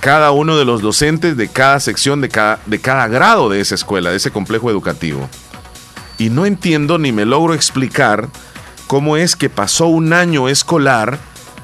cada 0.00 0.32
uno 0.32 0.58
de 0.58 0.66
los 0.66 0.82
docentes 0.82 1.36
de 1.36 1.48
cada 1.48 1.80
sección, 1.80 2.20
de 2.20 2.28
cada, 2.28 2.60
de 2.66 2.78
cada 2.78 3.08
grado 3.08 3.48
de 3.48 3.60
esa 3.60 3.74
escuela, 3.74 4.10
de 4.10 4.16
ese 4.16 4.30
complejo 4.30 4.70
educativo. 4.70 5.28
Y 6.18 6.28
no 6.28 6.44
entiendo 6.44 6.98
ni 6.98 7.10
me 7.10 7.24
logro 7.24 7.54
explicar 7.54 8.28
cómo 8.86 9.16
es 9.16 9.34
que 9.34 9.48
pasó 9.48 9.86
un 9.86 10.12
año 10.12 10.48
escolar 10.50 11.18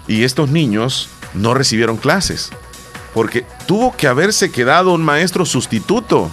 y 0.09 0.25
estos 0.25 0.49
niños 0.49 1.11
no 1.35 1.53
recibieron 1.53 1.99
clases. 1.99 2.51
Porque 3.13 3.45
tuvo 3.67 3.95
que 3.95 4.07
haberse 4.07 4.51
quedado 4.51 4.93
un 4.95 5.03
maestro 5.03 5.45
sustituto 5.45 6.31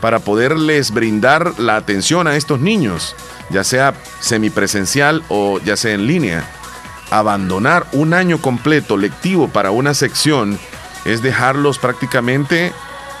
para 0.00 0.18
poderles 0.18 0.92
brindar 0.92 1.58
la 1.58 1.76
atención 1.76 2.26
a 2.26 2.36
estos 2.36 2.60
niños, 2.60 3.14
ya 3.50 3.64
sea 3.64 3.94
semipresencial 4.20 5.22
o 5.28 5.58
ya 5.60 5.76
sea 5.76 5.92
en 5.92 6.06
línea. 6.06 6.44
Abandonar 7.10 7.86
un 7.92 8.14
año 8.14 8.40
completo 8.40 8.96
lectivo 8.96 9.48
para 9.48 9.70
una 9.70 9.94
sección 9.94 10.58
es 11.04 11.22
dejarlos 11.22 11.78
prácticamente 11.78 12.72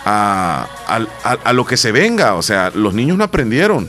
a, 0.04 0.66
lo 1.52 1.64
que 1.66 1.76
se 1.76 1.92
venga. 1.92 2.34
O 2.34 2.42
sea, 2.42 2.70
los 2.74 2.94
niños 2.94 3.18
no 3.18 3.24
aprendieron. 3.24 3.88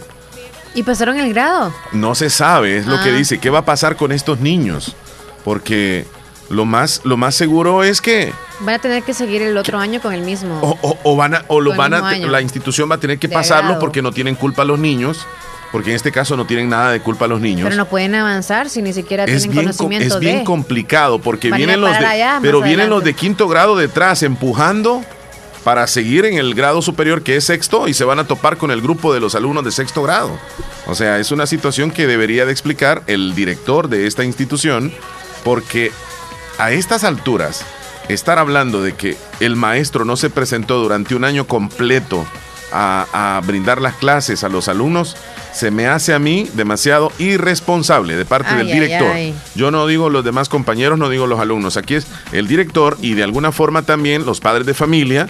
¿Y 0.74 0.84
pasaron 0.84 1.20
el 1.20 1.34
grado? 1.34 1.74
No 1.92 2.16
se 2.16 2.30
sabe, 2.30 2.78
es 2.78 2.86
lo 2.86 3.02
que 3.04 3.10
ah. 3.10 3.16
dice. 3.16 3.40
¿Qué 3.40 3.50
va 3.50 3.60
a 3.60 3.66
pasar 3.66 3.96
con 3.96 4.12
estos 4.12 4.40
niños? 4.40 4.96
Porque 5.44 6.06
lo 6.52 6.66
más, 6.66 7.02
lo 7.04 7.18
más 7.18 7.36
seguro 7.36 7.84
es 7.84 8.02
que 8.02 8.34
Van 8.60 8.76
a 8.76 8.80
tener 8.80 9.02
que 9.04 9.14
seguir 9.14 9.42
el 9.42 9.58
otro 9.58 9.80
año 9.80 10.00
con 10.02 10.14
el 10.14 10.22
mismo. 10.22 10.78
O, 11.04 11.16
van 11.16 11.34
a, 11.34 11.46
o 11.48 11.60
lo 11.60 11.76
van 11.76 11.96
a, 11.96 12.18
la 12.18 12.42
institución 12.42 12.92
va 12.92 12.96
a 12.96 13.00
tener 13.00 13.18
que 13.18 13.28
pasarlo 13.28 13.80
porque 13.80 14.02
no 14.02 14.12
tienen 14.12 14.36
culpa 14.36 14.64
los 14.64 14.80
niños. 14.80 15.26
Porque 15.72 15.92
en 15.92 15.96
este 15.96 16.12
caso 16.12 16.36
no 16.36 16.46
tienen 16.46 16.68
nada 16.68 16.92
de 16.92 17.00
culpa 17.00 17.28
los 17.28 17.40
niños. 17.40 17.64
Pero 17.64 17.78
no 17.78 17.88
pueden 17.88 18.14
avanzar 18.14 18.70
si 18.70 18.82
ni 18.82 18.92
siquiera 18.92 19.24
es 19.24 19.44
tienen 19.44 19.52
bien, 19.52 19.64
conocimiento 19.64 20.16
Es 20.16 20.20
bien 20.20 20.44
complicado 20.44 21.20
porque 21.20 21.50
vienen 21.50 21.80
los 21.80 21.98
de, 21.98 22.40
pero 22.42 22.62
vienen 22.62 22.90
los 22.90 23.02
de 23.06 23.14
quinto 23.14 23.48
grado 23.48 23.78
detrás 23.78 24.22
empujando 24.22 25.02
para 25.64 25.88
seguir 25.88 26.26
en 26.26 26.38
el 26.38 26.56
grado 26.56 26.82
superior 26.82 27.24
que 27.24 27.38
es 27.38 27.46
sexto 27.46 27.88
y 27.88 27.94
se 27.94 28.04
van 28.04 28.20
a 28.20 28.26
topar 28.26 28.58
con 28.58 28.70
el 28.70 28.82
grupo 28.82 29.14
de 29.14 29.22
los 29.22 29.34
alumnos 29.34 29.64
de 29.64 29.72
sexto 29.72 30.04
grado. 30.04 30.38
O 30.88 30.94
sea, 30.94 31.20
es 31.20 31.32
una 31.32 31.48
situación 31.48 31.90
que 31.90 32.06
debería 32.06 32.46
de 32.46 32.52
explicar 32.52 33.04
el 33.08 33.34
director 33.34 33.88
de 33.88 34.08
esta 34.08 34.26
institución 34.26 34.92
porque 35.46 35.92
a 36.62 36.72
estas 36.72 37.04
alturas 37.04 37.66
estar 38.08 38.38
hablando 38.38 38.84
de 38.84 38.94
que 38.94 39.18
el 39.40 39.56
maestro 39.56 40.06
no 40.06 40.16
se 40.16 40.30
presentó 40.30 40.78
durante 40.78 41.16
un 41.16 41.24
año 41.24 41.48
completo 41.48 42.24
a, 42.72 43.42
brindar 43.46 43.82
las 43.82 43.96
clases 43.96 44.44
a 44.44 44.50
los 44.50 44.68
alumnos, 44.70 45.18
se 45.52 45.72
me 45.72 45.88
hace 45.88 46.14
a 46.14 46.20
mí 46.20 46.48
demasiado 46.54 47.12
irresponsable 47.18 48.16
de 48.16 48.26
parte 48.26 48.56
del 48.56 48.68
director. 48.68 49.12
Yo 49.56 49.72
no 49.72 49.88
digo 49.88 50.10
los 50.10 50.24
demás 50.24 50.50
compañeros, 50.50 51.00
no 51.00 51.10
digo 51.10 51.26
los 51.26 51.40
alumnos. 51.40 51.78
Aquí 51.78 51.96
es 51.96 52.06
el 52.32 52.48
director 52.48 52.96
y 53.02 53.16
de 53.16 53.24
alguna 53.24 53.52
forma 53.52 53.82
también 53.82 54.26
los 54.26 54.40
padres 54.40 54.66
de 54.68 54.76
familia 54.76 55.28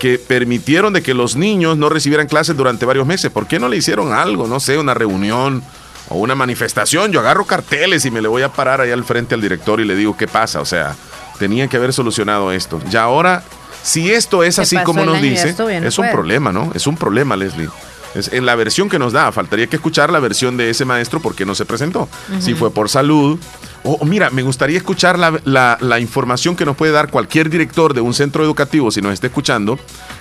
que 0.00 0.18
permitieron 0.18 0.92
de 0.92 1.02
que 1.02 1.14
los 1.14 1.36
niños 1.36 1.78
no 1.78 1.88
recibieran 1.90 2.26
clases 2.26 2.56
durante 2.56 2.84
varios 2.84 3.06
meses. 3.06 3.30
¿Por 3.30 3.46
qué 3.46 3.58
no 3.58 3.68
le 3.68 3.76
hicieron 3.76 4.12
algo? 4.12 4.48
No 4.48 4.58
sé, 4.58 4.76
una 4.76 4.94
reunión 4.94 5.62
o 6.08 6.16
una 6.16 6.34
manifestación, 6.34 7.12
yo 7.12 7.20
agarro 7.20 7.44
carteles 7.44 8.04
y 8.04 8.10
me 8.10 8.20
le 8.20 8.28
voy 8.28 8.42
a 8.42 8.50
parar 8.50 8.80
ahí 8.80 8.90
al 8.90 9.04
frente 9.04 9.34
al 9.34 9.40
director 9.40 9.80
y 9.80 9.84
le 9.84 9.94
digo, 9.94 10.16
¿qué 10.16 10.26
pasa? 10.26 10.60
O 10.60 10.66
sea, 10.66 10.94
tenían 11.38 11.68
que 11.68 11.76
haber 11.76 11.92
solucionado 11.92 12.52
esto. 12.52 12.80
Y 12.90 12.96
ahora, 12.96 13.42
si 13.82 14.12
esto 14.12 14.42
es 14.42 14.58
así 14.58 14.76
como 14.84 15.04
nos 15.04 15.20
dice, 15.20 15.54
es 15.82 15.98
un 15.98 16.10
problema, 16.10 16.52
¿no? 16.52 16.70
Es 16.74 16.86
un 16.86 16.96
problema, 16.96 17.36
Leslie. 17.36 17.68
Es 18.14 18.32
en 18.32 18.44
la 18.44 18.54
versión 18.54 18.88
que 18.88 18.98
nos 18.98 19.12
da, 19.12 19.32
faltaría 19.32 19.66
que 19.66 19.76
escuchar 19.76 20.12
la 20.12 20.20
versión 20.20 20.56
de 20.56 20.68
ese 20.70 20.84
maestro 20.84 21.20
porque 21.20 21.46
no 21.46 21.54
se 21.54 21.64
presentó. 21.64 22.08
Si 22.40 22.54
fue 22.54 22.70
por 22.70 22.88
salud. 22.88 23.38
O 23.84 24.04
mira, 24.04 24.30
me 24.30 24.42
gustaría 24.42 24.76
escuchar 24.76 25.18
la, 25.18 25.78
la, 25.80 25.98
información 25.98 26.54
que 26.54 26.64
nos 26.64 26.76
puede 26.76 26.92
dar 26.92 27.10
cualquier 27.10 27.50
director 27.50 27.94
de 27.94 28.00
un 28.00 28.14
centro 28.14 28.44
educativo, 28.44 28.92
si 28.92 29.00
nos 29.00 29.12
está 29.12 29.26
escuchando, 29.26 29.76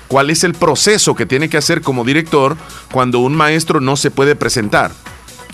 cuál 0.08 0.32
es 0.32 0.44
el 0.44 0.56
proceso 0.56 1.14
que 1.14 1.28
tiene 1.28 1.48
que 1.48 1.58
hacer 1.58 1.82
como 1.82 2.04
director 2.04 2.58
cuando 2.92 3.20
un 3.20 3.36
maestro 3.36 3.80
no 3.80 3.98
se 3.98 4.10
puede 4.10 4.36
presentar. 4.36 4.92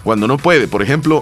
Cuando 0.08 0.26
no 0.26 0.38
puede, 0.38 0.70
por 0.70 0.82
ejemplo, 0.82 1.22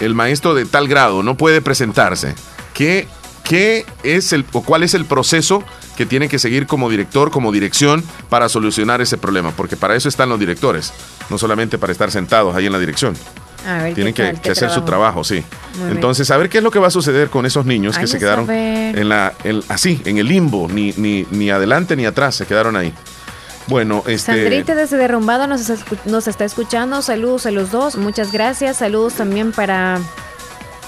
el 0.00 0.12
maestro 0.12 0.54
de 0.54 0.66
tal 0.66 0.86
grado 0.86 1.22
no 1.22 1.38
puede 1.38 1.62
presentarse. 1.62 2.34
¿Qué, 2.74 3.08
qué 3.42 3.86
es 4.02 4.34
el, 4.34 4.44
o 4.52 4.62
cuál 4.62 4.82
es 4.82 4.92
el 4.92 5.06
proceso 5.06 5.64
que 5.96 6.04
tiene 6.04 6.28
que 6.28 6.38
seguir 6.38 6.66
como 6.66 6.90
director, 6.90 7.30
como 7.30 7.52
dirección, 7.52 8.04
para 8.28 8.50
solucionar 8.50 9.00
ese 9.00 9.16
problema, 9.16 9.52
porque 9.52 9.78
para 9.78 9.96
eso 9.96 10.10
están 10.10 10.28
los 10.28 10.38
directores, 10.38 10.92
no 11.30 11.38
solamente 11.38 11.78
para 11.78 11.90
estar 11.90 12.10
sentados 12.10 12.54
ahí 12.54 12.66
en 12.66 12.72
la 12.72 12.78
dirección. 12.78 13.16
Tienen 13.94 14.12
que, 14.12 14.50
hacer 14.50 14.68
su 14.68 14.82
trabajo, 14.82 15.24
sí. 15.24 15.42
Entonces, 15.90 16.30
a 16.30 16.36
ver 16.36 16.50
qué 16.50 16.58
es 16.58 16.64
lo 16.64 16.70
que 16.70 16.78
va 16.78 16.88
a 16.88 16.90
suceder 16.90 17.30
con 17.30 17.46
esos 17.46 17.64
niños 17.64 17.96
que 17.96 18.06
se 18.06 18.18
quedaron 18.18 18.50
en 18.50 19.08
la, 19.08 19.32
así, 19.70 20.02
en 20.04 20.18
el 20.18 20.28
limbo, 20.28 20.68
ni, 20.70 20.92
ni, 20.98 21.26
ni 21.30 21.48
adelante 21.48 21.96
ni 21.96 22.04
atrás, 22.04 22.34
se 22.34 22.44
quedaron 22.44 22.76
ahí. 22.76 22.92
Bueno, 23.68 24.02
este. 24.06 24.32
Sandrita 24.32 24.74
desde 24.74 24.96
Derrumbado 24.96 25.46
nos, 25.46 25.70
nos 26.04 26.28
está 26.28 26.44
escuchando. 26.44 27.02
Saludos 27.02 27.46
a 27.46 27.50
los 27.50 27.70
dos. 27.70 27.96
Muchas 27.96 28.32
gracias. 28.32 28.76
Saludos 28.76 29.14
también 29.14 29.52
para 29.52 30.00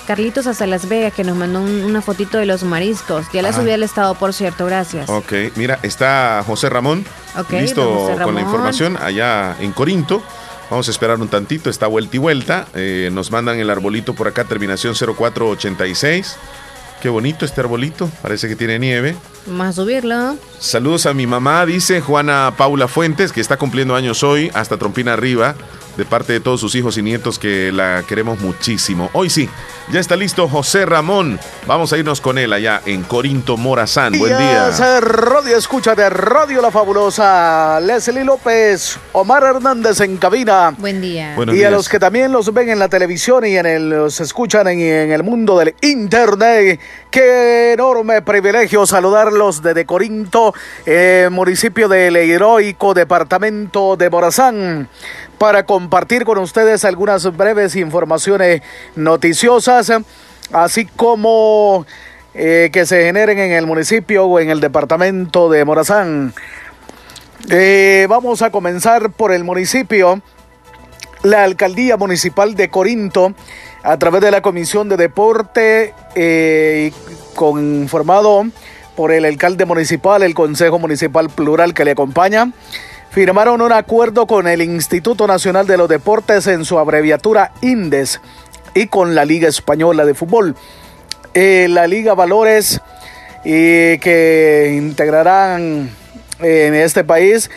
Carlitos 0.09 0.47
hasta 0.47 0.67
Las 0.67 0.89
Vegas, 0.89 1.13
que 1.13 1.23
nos 1.23 1.37
mandó 1.37 1.61
una 1.61 2.01
fotito 2.01 2.39
de 2.39 2.47
los 2.47 2.63
mariscos. 2.63 3.27
Ya 3.31 3.43
la 3.43 3.53
subí 3.53 3.71
al 3.71 3.83
estado, 3.83 4.15
por 4.15 4.33
cierto, 4.33 4.65
gracias. 4.65 5.07
Ok, 5.11 5.33
mira, 5.57 5.79
está 5.83 6.43
José 6.47 6.71
Ramón. 6.71 7.05
listo 7.51 8.17
con 8.25 8.35
la 8.35 8.41
información 8.41 8.97
allá 8.97 9.55
en 9.61 9.73
Corinto. 9.73 10.23
Vamos 10.71 10.89
a 10.89 10.91
esperar 10.91 11.21
un 11.21 11.29
tantito, 11.29 11.69
está 11.69 11.87
vuelta 11.87 12.17
y 12.17 12.19
vuelta. 12.19 12.69
Eh, 12.75 13.11
nos 13.13 13.31
mandan 13.31 13.59
el 13.59 13.69
arbolito 13.69 14.15
por 14.15 14.29
acá, 14.29 14.45
terminación 14.45 14.95
0486. 14.95 16.37
Qué 17.01 17.09
bonito 17.09 17.45
este 17.45 17.61
arbolito, 17.61 18.11
parece 18.23 18.49
que 18.49 18.57
tiene 18.57 18.79
nieve. 18.79 19.17
Más 19.47 19.77
subirlo. 19.77 20.37
Saludos 20.59 21.07
a 21.07 21.15
mi 21.15 21.27
mamá, 21.27 21.65
dice 21.65 22.01
Juana 22.01 22.55
Paula 22.57 22.89
Fuentes, 22.89 23.33
que 23.33 23.41
está 23.41 23.57
cumpliendo 23.57 23.95
años 23.95 24.23
hoy, 24.23 24.51
hasta 24.55 24.77
Trompina 24.77 25.13
Arriba 25.13 25.55
de 25.99 26.05
parte 26.05 26.33
de 26.33 26.39
todos 26.41 26.61
sus 26.61 26.77
hijos 26.77 26.97
y 26.97 27.03
nietos 27.03 27.41
que 27.41 27.73
la 27.73 28.05
queremos 28.07 28.39
muchísimo. 28.39 29.11
Hoy 29.13 29.29
sí, 29.29 29.51
ya 29.91 29.99
está 29.99 30.15
listo 30.15 30.49
José 30.49 30.87
Ramón. 30.87 31.41
Vamos 31.67 31.93
a 31.93 31.99
irnos 31.99 32.21
con 32.21 32.39
él 32.39 32.53
allá 32.53 32.81
en 32.87 33.03
Corinto 33.03 33.57
Morazán. 33.57 34.17
Buen 34.17 34.39
día. 34.39 34.71
Radio 35.01 35.57
Escucha 35.57 35.97
de 35.97 36.09
Radio 36.09 36.63
La 36.63 36.71
Fabulosa. 36.71 37.81
Leslie 37.81 38.23
López, 38.23 38.97
Omar 39.13 39.43
Hernández 39.43 40.01
en 40.01 40.19
cabina. 40.19 40.73
Buen 40.79 41.01
día. 41.01 41.35
y 41.53 41.65
a 41.65 41.71
los 41.71 41.89
que 41.89 41.99
también 41.99 42.31
los 42.31 42.55
ven 42.55 42.69
en 42.69 42.79
la 42.79 42.89
televisión 42.89 43.45
y 43.45 43.57
en 43.57 43.67
el, 43.67 43.91
los 43.91 44.21
escuchan 44.21 44.69
en, 44.69 44.81
en 44.81 45.11
el 45.11 45.25
mundo 45.25 45.59
del 45.59 45.75
internet. 45.83 46.79
Qué 47.11 47.73
enorme 47.73 48.23
privilegio 48.23 48.87
saludarlos 48.87 49.63
desde 49.63 49.85
Corinto, 49.85 50.55
eh, 50.87 51.29
municipio 51.33 51.89
del 51.89 52.15
heroico 52.15 52.95
departamento 52.95 53.97
de 53.97 54.11
Morazán 54.11 54.89
para 55.39 55.65
compartir 55.65 56.25
con 56.25 56.39
ustedes 56.39 56.85
algunas 56.85 57.37
breves 57.37 57.77
informaciones 57.77 58.63
noticiosas, 58.97 59.93
así 60.53 60.85
como 60.85 61.87
eh, 62.35 62.71
que 62.73 62.85
se 62.87 63.05
generen 63.05 63.39
en 63.39 63.53
el 63.53 63.67
municipio 63.67 64.27
o 64.27 64.41
en 64.41 64.51
el 64.51 64.61
departamento 64.61 65.49
de 65.49 65.65
Morazán. 65.65 66.35
Eh, 67.51 68.07
vamos 68.09 68.43
a 68.43 68.51
comenzar 68.51 69.11
por 69.11 69.33
el 69.33 69.45
municipio. 69.45 70.21
La 71.23 71.43
alcaldía 71.43 71.97
municipal 71.97 72.55
de 72.55 72.69
Corinto, 72.69 73.35
a 73.83 73.99
través 73.99 74.21
de 74.21 74.31
la 74.31 74.41
Comisión 74.41 74.89
de 74.89 74.97
Deporte, 74.97 75.95
eh, 76.15 76.93
conformado 77.35 78.47
por 78.95 79.13
el 79.13 79.25
alcalde 79.25 79.65
municipal, 79.65 80.23
el 80.23 80.35
Consejo 80.35 80.79
Municipal 80.79 81.29
Plural 81.31 81.75
que 81.75 81.85
le 81.85 81.93
acompaña, 81.93 82.53
firmaron 83.19 83.61
un 83.63 83.73
acuerdo 83.73 84.29
con 84.29 84.47
el 84.47 84.63
Instituto 84.63 85.27
Nacional 85.27 85.67
de 85.67 85.77
los 85.77 85.89
Deportes 85.89 86.47
en 86.47 86.65
su 86.65 86.79
abreviatura 86.79 87.51
INDES 87.63 88.21
y 88.77 88.87
con 88.87 89.17
la 89.17 89.25
Liga 89.25 89.49
Española 89.49 90.05
de 90.05 90.15
Fútbol. 90.15 90.55
Eh, 91.35 91.67
la 91.69 91.89
Liga 91.89 92.15
Valores 92.15 92.81
que 93.43 94.73
integrarán 94.77 95.91
en 96.39 96.75
este 96.75 97.03
país 97.03 97.51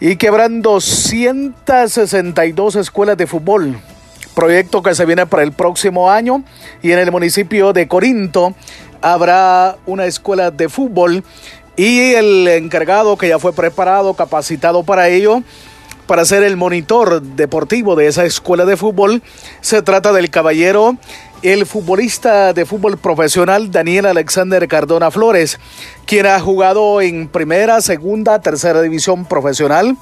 y 0.00 0.16
que 0.16 0.26
habrán 0.26 0.62
262 0.62 2.74
escuelas 2.74 3.16
de 3.16 3.28
fútbol, 3.28 3.78
proyecto 4.34 4.82
que 4.82 4.96
se 4.96 5.06
viene 5.06 5.26
para 5.26 5.44
el 5.44 5.52
próximo 5.52 6.10
año 6.10 6.42
y 6.82 6.90
en 6.90 6.98
el 6.98 7.12
municipio 7.12 7.72
de 7.72 7.86
Corinto 7.86 8.56
habrá 9.00 9.76
una 9.86 10.06
escuela 10.06 10.50
de 10.50 10.68
fútbol 10.68 11.22
y 11.80 12.12
el 12.12 12.46
encargado 12.46 13.16
que 13.16 13.28
ya 13.28 13.38
fue 13.38 13.54
preparado, 13.54 14.12
capacitado 14.12 14.82
para 14.82 15.08
ello, 15.08 15.42
para 16.06 16.26
ser 16.26 16.42
el 16.42 16.58
monitor 16.58 17.22
deportivo 17.22 17.96
de 17.96 18.06
esa 18.06 18.26
escuela 18.26 18.66
de 18.66 18.76
fútbol, 18.76 19.22
se 19.62 19.80
trata 19.80 20.12
del 20.12 20.28
caballero, 20.28 20.98
el 21.40 21.64
futbolista 21.64 22.52
de 22.52 22.66
fútbol 22.66 22.98
profesional 22.98 23.70
Daniel 23.70 24.04
Alexander 24.04 24.68
Cardona 24.68 25.10
Flores, 25.10 25.58
quien 26.04 26.26
ha 26.26 26.38
jugado 26.38 27.00
en 27.00 27.28
primera, 27.28 27.80
segunda, 27.80 28.42
tercera 28.42 28.82
división 28.82 29.24
profesional 29.24 29.96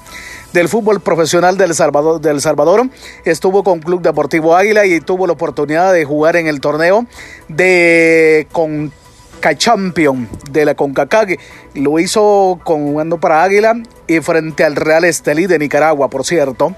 del 0.51 0.67
fútbol 0.67 0.99
profesional 0.99 1.55
del 1.55 1.73
Salvador, 1.73 2.19
del 2.19 2.41
Salvador. 2.41 2.89
Estuvo 3.23 3.63
con 3.63 3.79
Club 3.79 4.01
Deportivo 4.01 4.53
Águila 4.53 4.85
y 4.85 4.99
tuvo 4.99 5.27
la 5.27 5.33
oportunidad 5.33 5.93
de 5.93 6.03
jugar 6.03 6.35
en 6.35 6.47
el 6.47 6.59
torneo 6.59 7.05
de 7.47 8.47
con 8.51 8.91
Champion 9.39 10.27
de 10.51 10.65
la 10.65 10.75
CONCACAG. 10.75 11.37
Lo 11.75 11.99
hizo 11.99 12.59
con 12.63 12.87
jugando 12.87 13.19
para 13.19 13.43
Águila 13.43 13.75
y 14.07 14.19
frente 14.19 14.63
al 14.63 14.75
Real 14.75 15.03
Estelí 15.05 15.47
de 15.47 15.59
Nicaragua, 15.59 16.09
por 16.09 16.25
cierto. 16.25 16.75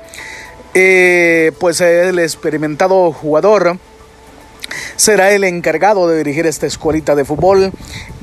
Eh, 0.74 1.52
pues 1.60 1.82
el 1.82 2.20
experimentado 2.20 3.12
jugador 3.12 3.78
será 4.96 5.32
el 5.32 5.44
encargado 5.44 6.08
de 6.08 6.18
dirigir 6.18 6.46
esta 6.46 6.68
escuelita 6.68 7.16
de 7.16 7.26
fútbol. 7.26 7.72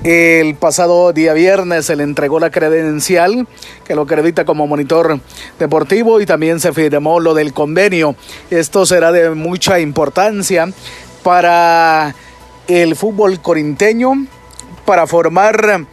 El 0.04 0.54
pasado 0.54 1.12
día 1.12 1.32
viernes 1.32 1.86
se 1.86 1.96
le 1.96 2.04
entregó 2.04 2.40
la 2.40 2.50
credencial 2.50 3.46
que 3.84 3.94
lo 3.94 4.02
acredita 4.02 4.44
como 4.44 4.66
monitor 4.66 5.20
deportivo 5.58 6.20
y 6.20 6.26
también 6.26 6.60
se 6.60 6.72
firmó 6.72 7.20
lo 7.20 7.34
del 7.34 7.52
convenio. 7.52 8.14
Esto 8.50 8.86
será 8.86 9.12
de 9.12 9.30
mucha 9.30 9.80
importancia 9.80 10.68
para 11.22 12.14
el 12.68 12.96
fútbol 12.96 13.40
corinteño 13.40 14.26
para 14.84 15.06
formar 15.06 15.86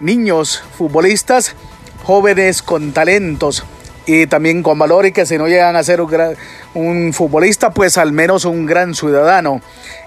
niños 0.00 0.62
futbolistas 0.76 1.54
jóvenes 2.02 2.62
con 2.62 2.92
talentos 2.92 3.64
y 4.06 4.26
también 4.26 4.62
con 4.62 4.78
valor 4.78 5.06
y 5.06 5.12
que 5.12 5.24
si 5.24 5.38
no 5.38 5.46
llegan 5.46 5.76
a 5.76 5.84
ser 5.84 6.00
un, 6.00 7.12
futbolista, 7.12 7.70
pues 7.70 7.96
al 7.96 8.12
menos 8.12 8.44
un 8.44 8.66
gran 8.66 8.94
ciudadano. 8.94 9.60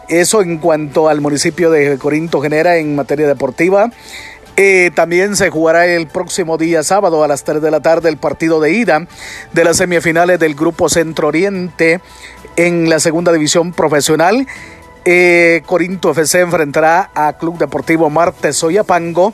Eso 0.07 0.41
en 0.41 0.57
cuanto 0.57 1.09
al 1.09 1.21
municipio 1.21 1.71
de 1.71 1.97
Corinto 1.97 2.41
genera 2.41 2.77
en 2.77 2.95
materia 2.95 3.27
deportiva. 3.27 3.91
Eh, 4.57 4.91
también 4.93 5.37
se 5.37 5.49
jugará 5.49 5.85
el 5.85 6.07
próximo 6.07 6.57
día 6.57 6.83
sábado 6.83 7.23
a 7.23 7.29
las 7.29 7.45
3 7.45 7.61
de 7.61 7.71
la 7.71 7.79
tarde 7.79 8.09
el 8.09 8.17
partido 8.17 8.59
de 8.59 8.73
ida 8.73 9.07
de 9.53 9.63
las 9.63 9.77
semifinales 9.77 10.37
del 10.37 10.53
Grupo 10.53 10.89
Centro 10.89 11.29
Oriente 11.29 12.01
en 12.57 12.89
la 12.89 12.99
segunda 12.99 13.31
división 13.31 13.71
profesional 13.71 14.45
eh, 15.11 15.63
Corinto 15.65 16.11
FC 16.11 16.41
enfrentará 16.41 17.09
a 17.15 17.33
Club 17.33 17.57
Deportivo 17.57 18.11
Marte 18.11 18.53
Soyapango. 18.53 19.33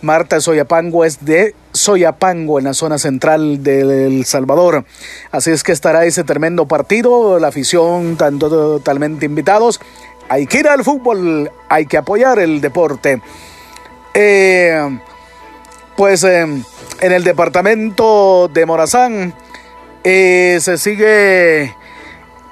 Marte 0.00 0.40
Soyapango 0.40 1.04
es 1.04 1.24
de 1.24 1.54
Soyapango 1.70 2.58
en 2.58 2.64
la 2.64 2.74
zona 2.74 2.98
central 2.98 3.62
de 3.62 4.20
Salvador. 4.24 4.84
Así 5.30 5.52
es 5.52 5.62
que 5.62 5.70
estará 5.70 6.04
ese 6.06 6.24
tremendo 6.24 6.66
partido. 6.66 7.38
La 7.38 7.48
afición 7.48 8.16
tanto 8.16 8.50
totalmente 8.50 9.24
invitados. 9.24 9.80
Hay 10.28 10.48
que 10.48 10.58
ir 10.58 10.66
al 10.66 10.82
fútbol, 10.82 11.52
hay 11.68 11.86
que 11.86 11.98
apoyar 11.98 12.40
el 12.40 12.60
deporte. 12.60 13.22
Eh, 14.14 14.98
pues 15.96 16.24
eh, 16.24 16.40
en 16.40 17.12
el 17.12 17.22
departamento 17.22 18.50
de 18.52 18.66
Morazán 18.66 19.34
se 20.02 20.78
sigue 20.78 21.76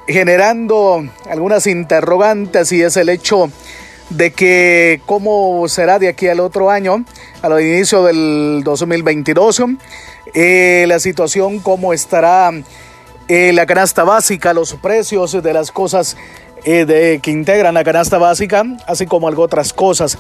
generando 0.07 1.05
algunas 1.29 1.67
interrogantes 1.67 2.73
y 2.73 2.83
es 2.83 2.97
el 2.97 3.09
hecho 3.09 3.51
de 4.11 4.33
que 4.33 5.01
cómo 5.07 5.67
será 5.69 5.99
de 5.99 6.09
aquí 6.09 6.27
al 6.29 6.41
otro 6.41 6.71
año, 6.71 7.05
al 7.43 7.61
inicio 7.61 8.05
del 8.05 8.63
2022, 8.65 9.63
eh, 10.35 10.85
la 10.89 10.99
situación 10.99 11.61
cómo 11.61 11.93
estará 11.93 12.51
eh, 13.29 13.53
la 13.53 13.67
canasta 13.67 14.03
básica, 14.03 14.53
los 14.53 14.75
precios 14.75 15.41
de 15.41 15.53
las 15.53 15.71
cosas 15.71 16.17
eh, 16.65 16.85
de, 16.85 17.21
que 17.23 17.31
integran 17.31 17.75
la 17.75 17.85
canasta 17.85 18.19
básica, 18.19 18.65
así 18.87 19.07
como 19.07 19.29
algo 19.29 19.43
otras 19.43 19.73
cosas. 19.73 20.19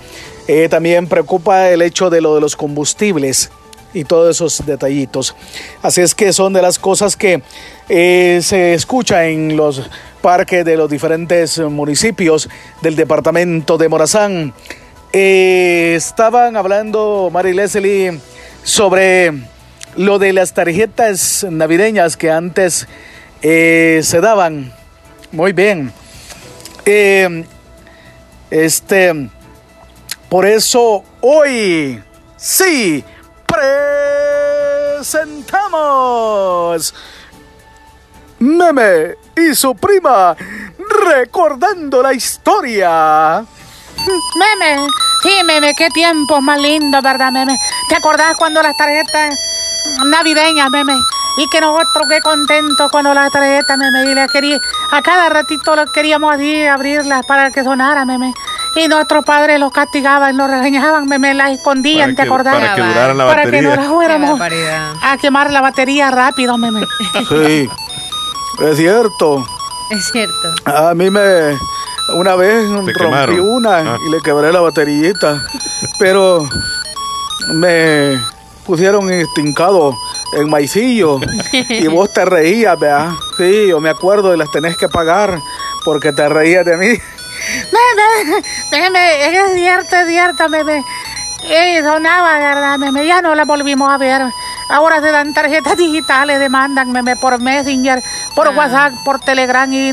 Eh, 0.48 0.68
también 0.68 1.06
preocupa 1.06 1.68
el 1.70 1.82
hecho 1.82 2.08
de 2.08 2.20
lo 2.20 2.34
de 2.34 2.40
los 2.40 2.56
combustibles 2.56 3.50
y 3.92 4.04
todos 4.04 4.36
esos 4.36 4.64
detallitos. 4.66 5.34
Así 5.82 6.00
es 6.00 6.14
que 6.14 6.32
son 6.32 6.52
de 6.52 6.62
las 6.62 6.78
cosas 6.78 7.16
que 7.16 7.42
se 7.88 8.74
escucha 8.74 9.26
en 9.26 9.56
los 9.56 9.88
parques 10.20 10.64
de 10.64 10.76
los 10.76 10.90
diferentes 10.90 11.58
municipios 11.58 12.48
del 12.82 12.96
departamento 12.96 13.78
de 13.78 13.88
Morazán. 13.88 14.54
estaban 15.12 16.56
hablando, 16.56 17.30
Mary 17.32 17.52
Leslie, 17.52 18.20
sobre 18.62 19.32
lo 19.96 20.18
de 20.18 20.32
las 20.32 20.54
tarjetas 20.54 21.46
navideñas 21.48 22.16
que 22.16 22.30
antes 22.30 22.86
eh, 23.42 24.00
se 24.02 24.20
daban. 24.20 24.72
Muy 25.32 25.52
bien. 25.52 25.92
Eh, 26.84 27.44
este, 28.50 29.28
por 30.28 30.46
eso 30.46 31.04
hoy 31.20 32.02
sí 32.36 33.04
presentamos 35.00 36.92
Meme 38.38 39.14
y 39.34 39.54
su 39.54 39.74
prima 39.74 40.36
recordando 41.06 42.02
la 42.02 42.12
historia. 42.12 43.42
Meme, 44.36 44.86
sí, 45.22 45.30
meme, 45.44 45.74
qué 45.74 45.88
tiempo 45.88 46.42
más 46.42 46.60
lindo, 46.60 47.00
¿verdad, 47.00 47.32
meme? 47.32 47.58
¿Te 47.88 47.96
acordás 47.96 48.36
cuando 48.36 48.62
las 48.62 48.76
tarjetas 48.76 49.38
navideñas, 50.06 50.70
meme. 50.70 50.94
Y 51.36 51.48
que 51.48 51.60
nosotros 51.60 52.06
qué 52.08 52.20
contentos 52.20 52.90
cuando 52.90 53.14
las 53.14 53.30
tarjetas, 53.30 53.78
meme. 53.78 54.10
Y 54.10 54.14
le 54.14 54.26
quería, 54.28 54.60
a 54.90 55.02
cada 55.02 55.28
ratito 55.28 55.76
lo 55.76 55.86
queríamos 55.86 56.32
así 56.34 56.66
abrirlas 56.66 57.24
para 57.26 57.50
que 57.50 57.62
sonara, 57.64 58.04
meme. 58.04 58.32
Y 58.76 58.88
nuestros 58.88 59.24
padres 59.24 59.58
los 59.58 59.72
castigaban, 59.72 60.36
los 60.36 60.48
regañaban, 60.48 61.06
meme, 61.06 61.34
las 61.34 61.50
escondían, 61.52 62.14
¿te 62.14 62.22
acordás? 62.22 62.54
Para 62.54 62.74
que 62.74 62.82
duraran 62.82 63.18
la 63.18 63.26
para 63.26 63.44
batería. 63.44 63.60
que 63.60 63.66
no 63.66 63.76
las 63.76 63.86
fuéramos 63.86 64.40
a 65.02 65.16
quemar 65.18 65.50
la 65.50 65.60
batería 65.60 66.10
rápido, 66.10 66.56
meme. 66.56 66.86
Sí, 67.28 67.68
es 68.60 68.76
cierto. 68.76 69.44
Es 69.90 70.10
cierto. 70.12 70.54
A 70.64 70.94
mí 70.94 71.10
me... 71.10 71.56
Una 72.14 72.34
vez 72.34 72.68
rompí 72.68 72.92
quemaron. 72.92 73.40
una 73.40 73.94
Ah. 73.94 73.98
y 74.04 74.10
le 74.10 74.20
quebré 74.20 74.52
la 74.52 74.60
baterillita. 74.60 75.44
Pero 75.98 76.48
me 77.54 78.20
pusieron 78.70 79.10
estincado 79.10 79.98
en 80.32 80.48
maicillo 80.48 81.18
y 81.68 81.88
vos 81.88 82.12
te 82.12 82.24
reías, 82.24 82.78
vea. 82.78 83.16
Sí, 83.36 83.66
yo 83.66 83.80
me 83.80 83.90
acuerdo 83.90 84.32
y 84.32 84.38
las 84.38 84.48
tenés 84.52 84.76
que 84.76 84.88
pagar 84.88 85.40
porque 85.84 86.12
te 86.12 86.28
reías 86.28 86.64
de 86.64 86.76
mí. 86.76 86.86
Meme, 86.86 88.42
meme, 88.70 89.24
es 89.26 89.54
cierto, 89.54 89.96
es 89.96 90.06
cierto, 90.06 90.48
meme. 90.48 90.84
Y 91.42 91.82
sonaba, 91.82 92.38
¿verdad, 92.38 92.78
meme? 92.78 93.04
Ya 93.04 93.20
no 93.20 93.34
la 93.34 93.44
volvimos 93.44 93.90
a 93.90 93.98
ver. 93.98 94.22
Ahora 94.68 95.00
se 95.00 95.10
dan 95.10 95.34
tarjetas 95.34 95.76
digitales, 95.76 96.38
demandan, 96.38 96.92
meme, 96.92 97.16
por 97.16 97.40
Messenger, 97.40 98.00
por 98.36 98.50
WhatsApp, 98.50 98.92
por 99.04 99.18
Telegram 99.18 99.72
y 99.72 99.92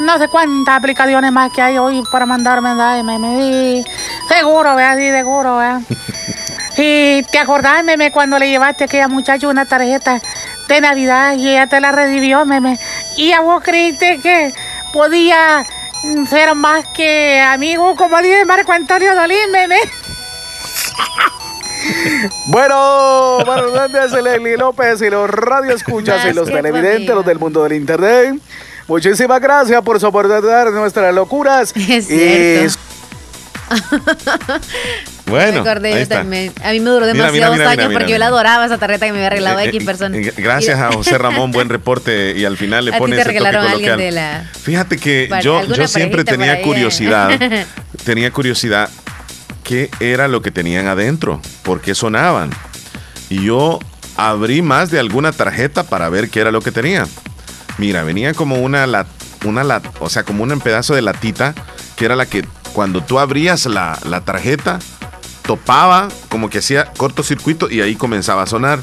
no 0.00 0.18
sé 0.18 0.28
cuántas 0.28 0.78
aplicaciones 0.78 1.30
más 1.30 1.52
que 1.52 1.60
hay 1.60 1.76
hoy 1.76 2.02
para 2.10 2.24
mandar 2.24 2.62
mensajes, 2.62 3.04
meme. 3.04 3.36
Y 3.38 3.84
seguro, 4.28 4.74
vea, 4.76 4.96
sí, 4.96 5.10
seguro, 5.10 5.58
vea. 5.58 5.82
Y 6.76 7.22
te 7.30 7.38
acordás, 7.38 7.84
meme, 7.84 8.10
cuando 8.10 8.38
le 8.38 8.48
llevaste 8.48 8.84
a 8.84 8.86
aquella 8.86 9.08
muchacha 9.08 9.48
una 9.48 9.64
tarjeta 9.64 10.20
de 10.68 10.80
Navidad 10.80 11.34
y 11.36 11.48
ella 11.48 11.66
te 11.66 11.80
la 11.80 11.92
recibió, 11.92 12.44
meme. 12.44 12.78
Y 13.16 13.32
a 13.32 13.40
vos 13.40 13.62
creíste 13.62 14.18
que 14.20 14.52
podía 14.92 15.64
ser 16.28 16.54
más 16.54 16.84
que 16.88 17.40
amigo, 17.40 17.94
como 17.96 18.18
dice 18.18 18.44
Marco 18.44 18.72
Antonio 18.72 19.14
Dolín, 19.14 19.50
meme. 19.52 19.78
Bueno, 22.46 23.40
buenas 23.44 23.92
noches, 23.92 24.22
Leslie 24.22 24.56
López 24.56 25.02
y 25.02 25.10
los 25.10 25.28
radio 25.28 25.72
escuchas 25.74 26.24
y 26.24 26.32
los 26.32 26.48
televidentes, 26.48 27.14
los 27.14 27.26
del 27.26 27.38
mundo 27.38 27.62
del 27.62 27.74
internet. 27.74 28.36
Muchísimas 28.88 29.40
gracias 29.40 29.82
por 29.82 30.00
soportar 30.00 30.72
nuestras 30.72 31.14
locuras. 31.14 31.74
Es 31.76 32.10
Y 32.10 32.16
cierto. 32.16 32.93
Bueno, 35.26 35.64
Recordé 35.64 35.88
ahí 35.88 35.94
yo 35.94 36.00
está. 36.02 36.16
también. 36.18 36.52
A 36.62 36.70
mí 36.72 36.80
me 36.80 36.90
duró 36.90 37.06
Mira, 37.06 37.14
demasiados 37.24 37.56
mira, 37.56 37.70
años 37.70 37.92
porque 37.92 38.12
yo 38.12 38.18
la 38.18 38.26
adoraba 38.26 38.66
esa 38.66 38.76
tarjeta 38.76 39.06
que 39.06 39.12
me 39.12 39.18
había 39.18 39.28
arreglado 39.28 39.58
Eh, 39.60 39.68
X 39.68 39.82
eh, 39.82 39.84
persona. 39.86 40.16
eh, 40.18 40.32
Gracias 40.36 40.78
Y- 40.78 40.82
a 40.82 40.92
José 40.92 41.16
Ramón, 41.16 41.50
buen 41.50 41.70
reporte 41.70 42.34
y 42.36 42.44
al 42.44 42.56
final 42.58 42.84
le 42.84 42.94
A 42.94 42.98
pone 42.98 43.16
ese 43.16 43.24
regalaron 43.24 43.62
a 43.66 43.70
alguien 43.72 43.92
coloquial. 43.92 43.98
de 43.98 44.12
la- 44.12 44.50
Fíjate 44.62 44.98
que 44.98 45.30
yo, 45.42 45.64
yo 45.64 45.88
siempre 45.88 46.24
tenía 46.24 46.60
eh. 46.60 46.62
curiosidad, 46.62 47.30
tenía 48.04 48.30
curiosidad 48.32 48.90
qué 49.62 49.88
era 49.98 50.28
lo 50.28 50.42
que 50.42 50.50
tenían 50.50 50.86
adentro, 50.88 51.40
por 51.62 51.80
qué 51.80 51.94
sonaban. 51.94 52.50
Y 53.30 53.44
yo 53.46 53.78
abrí 54.18 54.60
más 54.60 54.90
de 54.90 55.00
alguna 55.00 55.32
tarjeta 55.32 55.84
para 55.84 56.10
ver 56.10 56.28
qué 56.28 56.40
era 56.40 56.50
lo 56.52 56.60
que 56.60 56.70
tenía. 56.70 57.06
Mira, 57.78 58.02
venía 58.04 58.34
como 58.34 58.56
una 58.56 58.86
lat, 58.86 59.06
una 59.46 59.64
lat, 59.64 59.84
o 60.00 60.10
sea, 60.10 60.22
como 60.22 60.42
un 60.44 60.60
pedazo 60.60 60.94
de 60.94 61.00
latita, 61.00 61.54
que 61.96 62.04
era 62.04 62.14
la 62.14 62.26
que 62.26 62.44
cuando 62.74 63.02
tú 63.02 63.18
abrías 63.18 63.64
la, 63.66 63.98
la 64.04 64.20
tarjeta, 64.20 64.80
topaba, 65.46 66.08
como 66.28 66.50
que 66.50 66.58
hacía 66.58 66.86
cortocircuito 66.96 67.70
y 67.70 67.80
ahí 67.80 67.94
comenzaba 67.94 68.42
a 68.42 68.46
sonar. 68.46 68.82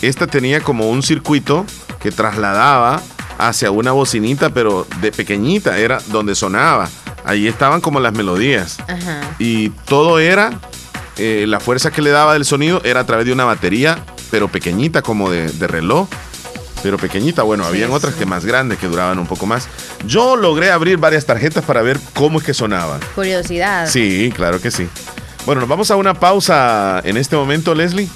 Esta 0.00 0.26
tenía 0.26 0.60
como 0.60 0.90
un 0.90 1.02
circuito 1.02 1.64
que 2.00 2.10
trasladaba 2.10 3.00
hacia 3.38 3.70
una 3.70 3.92
bocinita, 3.92 4.50
pero 4.50 4.86
de 5.00 5.12
pequeñita, 5.12 5.78
era 5.78 6.00
donde 6.08 6.34
sonaba. 6.34 6.88
Ahí 7.24 7.46
estaban 7.46 7.80
como 7.80 8.00
las 8.00 8.12
melodías. 8.14 8.78
Y 9.38 9.68
todo 9.68 10.18
era, 10.18 10.50
eh, 11.18 11.44
la 11.46 11.60
fuerza 11.60 11.90
que 11.90 12.02
le 12.02 12.10
daba 12.10 12.32
del 12.32 12.44
sonido 12.44 12.80
era 12.84 13.00
a 13.00 13.06
través 13.06 13.26
de 13.26 13.32
una 13.32 13.44
batería, 13.44 14.04
pero 14.30 14.48
pequeñita, 14.48 15.02
como 15.02 15.30
de, 15.30 15.50
de 15.52 15.66
reloj. 15.66 16.08
Pero 16.82 16.98
pequeñita, 16.98 17.42
bueno, 17.42 17.64
habían 17.64 17.92
otras 17.92 18.14
que 18.14 18.26
más 18.26 18.44
grandes, 18.44 18.78
que 18.78 18.86
duraban 18.88 19.18
un 19.18 19.26
poco 19.26 19.46
más. 19.46 19.68
Yo 20.06 20.36
logré 20.36 20.70
abrir 20.70 20.98
varias 20.98 21.24
tarjetas 21.26 21.64
para 21.64 21.82
ver 21.82 22.00
cómo 22.14 22.38
es 22.38 22.44
que 22.44 22.54
sonaban. 22.54 23.00
Curiosidad. 23.14 23.88
Sí, 23.88 24.32
claro 24.34 24.60
que 24.60 24.70
sí. 24.70 24.88
Bueno, 25.46 25.60
nos 25.60 25.68
vamos 25.68 25.90
a 25.90 25.96
una 25.96 26.14
pausa 26.14 27.00
en 27.04 27.16
este 27.16 27.36
momento, 27.36 27.74
Leslie. 27.74 28.08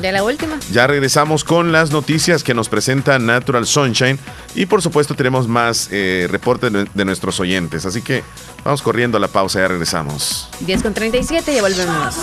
De 0.00 0.12
la 0.12 0.22
última. 0.22 0.58
Ya 0.72 0.86
regresamos 0.86 1.42
con 1.42 1.72
las 1.72 1.90
noticias 1.90 2.42
que 2.44 2.52
nos 2.52 2.68
presenta 2.68 3.18
Natural 3.18 3.66
Sunshine 3.66 4.18
y 4.54 4.66
por 4.66 4.82
supuesto 4.82 5.14
tenemos 5.14 5.48
más 5.48 5.88
eh, 5.90 6.28
reportes 6.30 6.70
de, 6.70 6.86
de 6.92 7.04
nuestros 7.06 7.40
oyentes. 7.40 7.86
Así 7.86 8.02
que 8.02 8.22
vamos 8.62 8.82
corriendo 8.82 9.16
a 9.16 9.20
la 9.20 9.28
pausa 9.28 9.58
y 9.58 9.62
ya 9.62 9.68
regresamos. 9.68 10.50
10 10.60 10.82
con 10.82 10.92
37 10.92 11.50
y 11.50 11.54
ya 11.54 11.62
volvemos. 11.62 12.14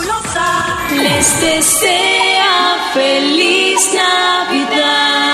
Les 1.02 1.40
desea 1.40 2.92
feliz 2.94 3.80
Navidad. 3.92 5.33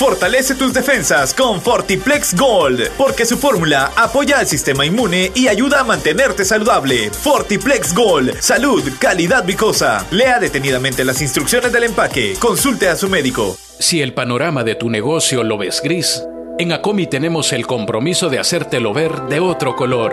Fortalece 0.00 0.54
tus 0.54 0.72
defensas 0.72 1.34
con 1.34 1.60
Fortiplex 1.60 2.34
Gold, 2.34 2.88
porque 2.96 3.26
su 3.26 3.36
fórmula 3.36 3.92
apoya 3.94 4.38
al 4.38 4.46
sistema 4.46 4.86
inmune 4.86 5.30
y 5.34 5.48
ayuda 5.48 5.80
a 5.80 5.84
mantenerte 5.84 6.46
saludable. 6.46 7.10
Fortiplex 7.10 7.94
Gold, 7.94 8.40
salud, 8.40 8.82
calidad 8.98 9.44
vicosa. 9.44 10.06
Lea 10.10 10.38
detenidamente 10.38 11.04
las 11.04 11.20
instrucciones 11.20 11.70
del 11.70 11.84
empaque. 11.84 12.32
Consulte 12.38 12.88
a 12.88 12.96
su 12.96 13.10
médico. 13.10 13.58
Si 13.78 14.00
el 14.00 14.14
panorama 14.14 14.64
de 14.64 14.74
tu 14.74 14.88
negocio 14.88 15.44
lo 15.44 15.58
ves 15.58 15.82
gris, 15.84 16.24
en 16.58 16.72
Acomi 16.72 17.06
tenemos 17.06 17.52
el 17.52 17.66
compromiso 17.66 18.30
de 18.30 18.38
hacértelo 18.38 18.94
ver 18.94 19.24
de 19.28 19.40
otro 19.40 19.76
color. 19.76 20.12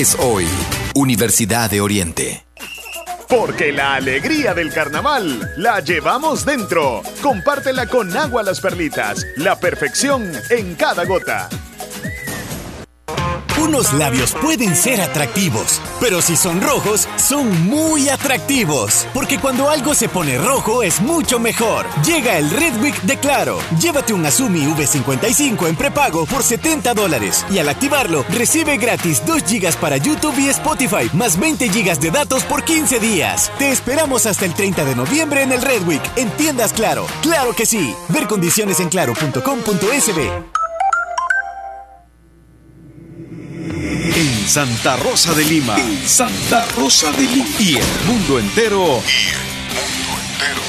hoy. 0.19 0.47
Universidad 0.95 1.69
de 1.69 1.79
Oriente. 1.79 2.43
Porque 3.29 3.71
la 3.71 3.93
alegría 3.95 4.53
del 4.53 4.73
carnaval 4.73 5.53
la 5.57 5.79
llevamos 5.79 6.43
dentro. 6.43 7.03
Compártela 7.21 7.85
con 7.85 8.15
agua 8.17 8.41
las 8.41 8.59
perlitas. 8.59 9.25
La 9.37 9.59
perfección 9.59 10.31
en 10.49 10.73
cada 10.75 11.05
gota. 11.05 11.49
Unos 13.61 13.93
labios 13.93 14.33
pueden 14.41 14.75
ser 14.75 15.01
atractivos, 15.01 15.79
pero 15.99 16.21
si 16.21 16.35
son 16.35 16.61
rojos, 16.61 17.07
son 17.17 17.67
muy 17.67 18.09
atractivos. 18.09 19.05
Porque 19.13 19.39
cuando 19.39 19.69
algo 19.69 19.93
se 19.93 20.09
pone 20.09 20.37
rojo 20.37 20.83
es 20.83 20.99
mucho 20.99 21.39
mejor. 21.39 21.85
Llega 22.03 22.37
el 22.37 22.49
Red 22.49 22.81
Week 22.81 22.99
de 23.03 23.17
Claro. 23.17 23.59
Llévate 23.79 24.13
un 24.13 24.25
Azumi 24.25 24.61
V55 24.65 25.67
en 25.67 25.75
prepago 25.75 26.25
por 26.25 26.41
70 26.43 26.93
dólares. 26.93 27.45
Y 27.51 27.59
al 27.59 27.69
activarlo, 27.69 28.25
recibe 28.29 28.77
gratis 28.77 29.21
2 29.25 29.43
GB 29.43 29.75
para 29.75 29.97
YouTube 29.97 30.39
y 30.39 30.49
Spotify, 30.49 31.09
más 31.13 31.39
20 31.39 31.67
GB 31.67 31.99
de 31.99 32.11
datos 32.11 32.43
por 32.43 32.63
15 32.63 32.99
días. 32.99 33.51
Te 33.59 33.71
esperamos 33.71 34.25
hasta 34.25 34.45
el 34.45 34.53
30 34.55 34.85
de 34.85 34.95
noviembre 34.95 35.43
en 35.43 35.51
el 35.51 35.61
Red 35.61 35.83
Week. 35.87 36.01
Claro. 36.75 37.05
Claro 37.21 37.53
que 37.53 37.65
sí. 37.65 37.95
Ver 38.09 38.27
condiciones 38.27 38.79
en 38.79 38.89
claro.com.sb. 38.89 40.50
En 44.03 44.47
Santa 44.47 44.97
Rosa 44.97 45.35
de 45.35 45.45
Lima. 45.45 45.75
Santa 46.07 46.65
Rosa 46.75 47.11
de 47.11 47.21
Lima. 47.21 47.45
Y 47.59 47.75
el 47.75 47.83
mundo 48.07 48.39
entero. 48.39 48.99
Y 49.05 49.29
el 49.29 49.35
mundo 49.77 50.17
entero. 50.33 50.59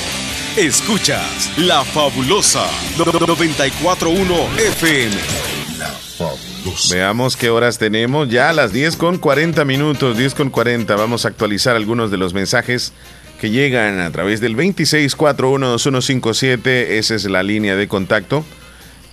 Escuchas 0.54 1.50
La 1.56 1.82
Fabulosa 1.82 2.66
941 2.98 4.34
FM. 4.58 5.16
La 5.78 5.88
Fabulosa. 5.88 6.94
Veamos 6.94 7.38
qué 7.38 7.48
horas 7.48 7.78
tenemos. 7.78 8.28
Ya 8.28 8.50
a 8.50 8.52
las 8.52 8.74
10 8.74 8.96
con 8.96 9.16
40 9.16 9.64
minutos, 9.64 10.18
10 10.18 10.34
con 10.34 10.50
40. 10.50 10.94
Vamos 10.94 11.24
a 11.24 11.28
actualizar 11.28 11.74
algunos 11.74 12.10
de 12.10 12.18
los 12.18 12.34
mensajes 12.34 12.92
que 13.40 13.48
llegan 13.48 14.00
a 14.00 14.10
través 14.10 14.42
del 14.42 14.54
26412157. 14.56 16.66
Esa 16.66 17.14
es 17.14 17.24
la 17.24 17.42
línea 17.42 17.76
de 17.76 17.88
contacto 17.88 18.44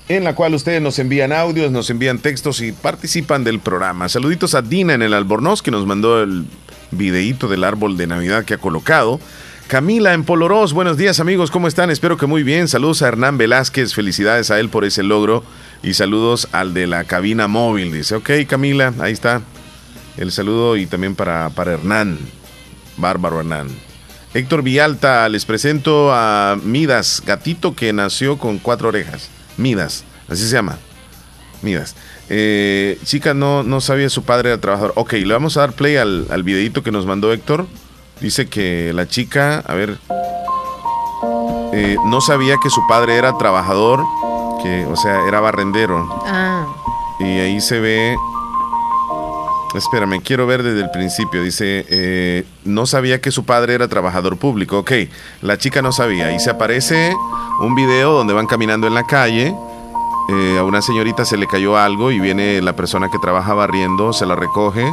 en 0.09 0.23
la 0.23 0.33
cual 0.33 0.55
ustedes 0.55 0.81
nos 0.81 0.97
envían 0.97 1.31
audios, 1.31 1.71
nos 1.71 1.89
envían 1.91 2.17
textos 2.17 2.61
y 2.61 2.71
participan 2.71 3.43
del 3.43 3.59
programa. 3.59 4.09
Saluditos 4.09 4.55
a 4.55 4.63
Dina 4.63 4.95
en 4.95 5.03
el 5.03 5.13
Albornoz 5.13 5.61
que 5.61 5.69
nos 5.69 5.85
mandó 5.85 6.23
el 6.23 6.45
videíto 6.89 7.47
del 7.47 7.63
árbol 7.63 7.95
de 7.95 8.07
Navidad 8.07 8.43
que 8.43 8.55
ha 8.55 8.57
colocado. 8.57 9.19
Camila 9.67 10.15
en 10.15 10.23
Polorós, 10.23 10.73
buenos 10.73 10.97
días 10.97 11.19
amigos, 11.19 11.51
¿cómo 11.51 11.67
están? 11.67 11.91
Espero 11.91 12.17
que 12.17 12.25
muy 12.25 12.41
bien. 12.41 12.67
Saludos 12.67 13.03
a 13.03 13.07
Hernán 13.07 13.37
Velázquez, 13.37 13.93
felicidades 13.93 14.49
a 14.49 14.59
él 14.59 14.69
por 14.69 14.83
ese 14.83 15.03
logro 15.03 15.43
y 15.83 15.93
saludos 15.93 16.47
al 16.53 16.73
de 16.73 16.87
la 16.87 17.03
cabina 17.03 17.47
móvil. 17.47 17.91
Dice, 17.91 18.15
ok 18.15 18.31
Camila, 18.47 18.95
ahí 18.99 19.13
está 19.13 19.43
el 20.17 20.31
saludo 20.31 20.75
y 20.75 20.87
también 20.87 21.13
para, 21.13 21.51
para 21.51 21.73
Hernán, 21.73 22.17
bárbaro 22.97 23.41
Hernán. 23.41 23.67
Héctor 24.33 24.63
Villalta, 24.63 25.29
les 25.29 25.45
presento 25.45 26.11
a 26.11 26.57
Midas, 26.63 27.21
gatito 27.23 27.75
que 27.75 27.93
nació 27.93 28.39
con 28.39 28.57
cuatro 28.57 28.87
orejas. 28.87 29.29
Midas, 29.59 30.03
así 30.27 30.47
se 30.47 30.55
llama. 30.55 30.77
Midas. 31.61 31.95
Eh, 32.29 32.97
chica 33.03 33.33
no, 33.33 33.63
no 33.63 33.81
sabía 33.81 34.09
su 34.09 34.23
padre 34.23 34.49
era 34.49 34.61
trabajador. 34.61 34.93
Ok, 34.95 35.13
le 35.13 35.33
vamos 35.33 35.57
a 35.57 35.61
dar 35.61 35.73
play 35.73 35.97
al, 35.97 36.27
al 36.29 36.43
videito 36.43 36.83
que 36.83 36.91
nos 36.91 37.05
mandó 37.05 37.33
Héctor. 37.33 37.67
Dice 38.21 38.47
que 38.47 38.91
la 38.93 39.07
chica, 39.07 39.59
a 39.59 39.73
ver, 39.73 39.97
eh, 41.73 41.97
no 42.05 42.21
sabía 42.21 42.55
que 42.61 42.69
su 42.69 42.85
padre 42.87 43.15
era 43.17 43.37
trabajador, 43.37 44.03
que, 44.61 44.85
o 44.85 44.95
sea, 44.95 45.27
era 45.27 45.39
barrendero. 45.39 46.07
Ah. 46.25 46.65
Y 47.19 47.23
ahí 47.23 47.61
se 47.61 47.79
ve. 47.79 48.15
Espérame, 49.75 50.19
quiero 50.21 50.47
ver 50.47 50.63
desde 50.63 50.81
el 50.81 50.89
principio. 50.89 51.43
Dice, 51.43 51.85
eh, 51.89 52.45
no 52.65 52.85
sabía 52.85 53.21
que 53.21 53.31
su 53.31 53.45
padre 53.45 53.75
era 53.75 53.87
trabajador 53.87 54.37
público. 54.37 54.79
Ok, 54.79 54.91
la 55.41 55.57
chica 55.57 55.81
no 55.81 55.91
sabía. 55.91 56.31
Y 56.33 56.39
se 56.39 56.49
aparece 56.49 57.15
un 57.61 57.75
video 57.75 58.13
donde 58.13 58.33
van 58.33 58.47
caminando 58.47 58.87
en 58.87 58.95
la 58.95 59.05
calle. 59.05 59.53
Eh, 60.31 60.57
a 60.59 60.63
una 60.63 60.81
señorita 60.81 61.25
se 61.25 61.37
le 61.37 61.47
cayó 61.47 61.77
algo 61.77 62.11
y 62.11 62.19
viene 62.19 62.61
la 62.61 62.75
persona 62.75 63.09
que 63.09 63.17
trabaja 63.19 63.53
barriendo, 63.53 64.13
se 64.13 64.25
la 64.25 64.35
recoge 64.35 64.91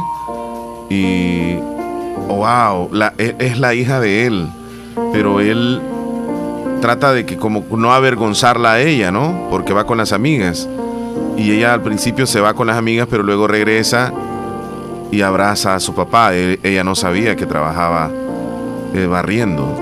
y... 0.89 1.55
¡Wow! 2.27 2.89
E, 3.17 3.35
es 3.39 3.59
la 3.59 3.73
hija 3.73 3.99
de 3.99 4.25
él. 4.25 4.47
Pero 5.13 5.39
él 5.39 5.81
trata 6.81 7.13
de 7.13 7.25
que 7.25 7.37
como 7.37 7.63
no 7.77 7.93
avergonzarla 7.93 8.73
a 8.73 8.79
ella, 8.81 9.11
¿no? 9.11 9.47
Porque 9.49 9.73
va 9.73 9.85
con 9.85 9.97
las 9.97 10.11
amigas. 10.11 10.67
Y 11.37 11.51
ella 11.51 11.73
al 11.73 11.83
principio 11.83 12.25
se 12.25 12.41
va 12.41 12.53
con 12.53 12.67
las 12.67 12.77
amigas, 12.77 13.07
pero 13.09 13.23
luego 13.23 13.47
regresa 13.47 14.11
y 15.11 15.21
abraza 15.21 15.75
a 15.75 15.79
su 15.79 15.93
papá. 15.95 16.33
E, 16.33 16.59
ella 16.63 16.83
no 16.83 16.95
sabía 16.95 17.35
que 17.35 17.45
trabajaba 17.45 18.11
eh, 18.93 19.05
barriendo 19.05 19.77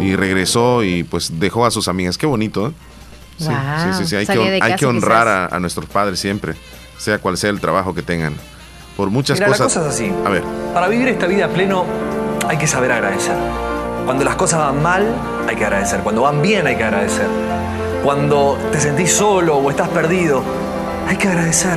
y 0.00 0.16
regresó 0.16 0.82
y 0.82 1.04
pues 1.04 1.38
dejó 1.38 1.66
a 1.66 1.70
sus 1.70 1.88
amigas. 1.88 2.18
Qué 2.18 2.26
bonito. 2.26 2.68
¿eh? 2.68 2.72
Sí, 3.38 3.46
sí, 3.98 4.06
sí, 4.06 4.16
Hay, 4.16 4.26
que, 4.26 4.60
hay 4.62 4.76
que, 4.76 4.86
honrar 4.86 5.52
a, 5.52 5.60
nuestros 5.60 5.86
padres 5.86 6.18
siempre, 6.18 6.54
sea 6.98 7.18
cual 7.18 7.36
sea 7.36 7.50
el 7.50 7.60
trabajo 7.60 7.94
que 7.94 8.02
tengan. 8.02 8.34
Por 8.96 9.10
muchas 9.10 9.38
cosas. 9.38 9.58
La 9.58 9.64
cosa 9.66 9.80
es 9.82 9.86
así. 9.86 10.12
A 10.24 10.30
ver. 10.30 10.42
Para 10.72 10.88
vivir 10.88 11.08
esta 11.08 11.26
vida 11.26 11.48
pleno 11.48 11.84
hay 12.48 12.56
que 12.56 12.66
saber 12.66 12.92
agradecer. 12.92 13.36
Cuando 14.06 14.24
las 14.24 14.36
cosas 14.36 14.60
van 14.60 14.82
mal, 14.82 15.14
hay 15.46 15.56
que 15.56 15.64
agradecer. 15.64 16.00
Cuando 16.00 16.22
van 16.22 16.40
bien, 16.40 16.66
hay 16.66 16.76
que 16.76 16.84
agradecer. 16.84 17.26
Cuando 18.02 18.56
te 18.72 18.80
sentís 18.80 19.12
solo 19.12 19.56
o 19.56 19.68
estás 19.68 19.88
perdido, 19.88 20.42
hay 21.06 21.16
que 21.16 21.28
agradecer 21.28 21.76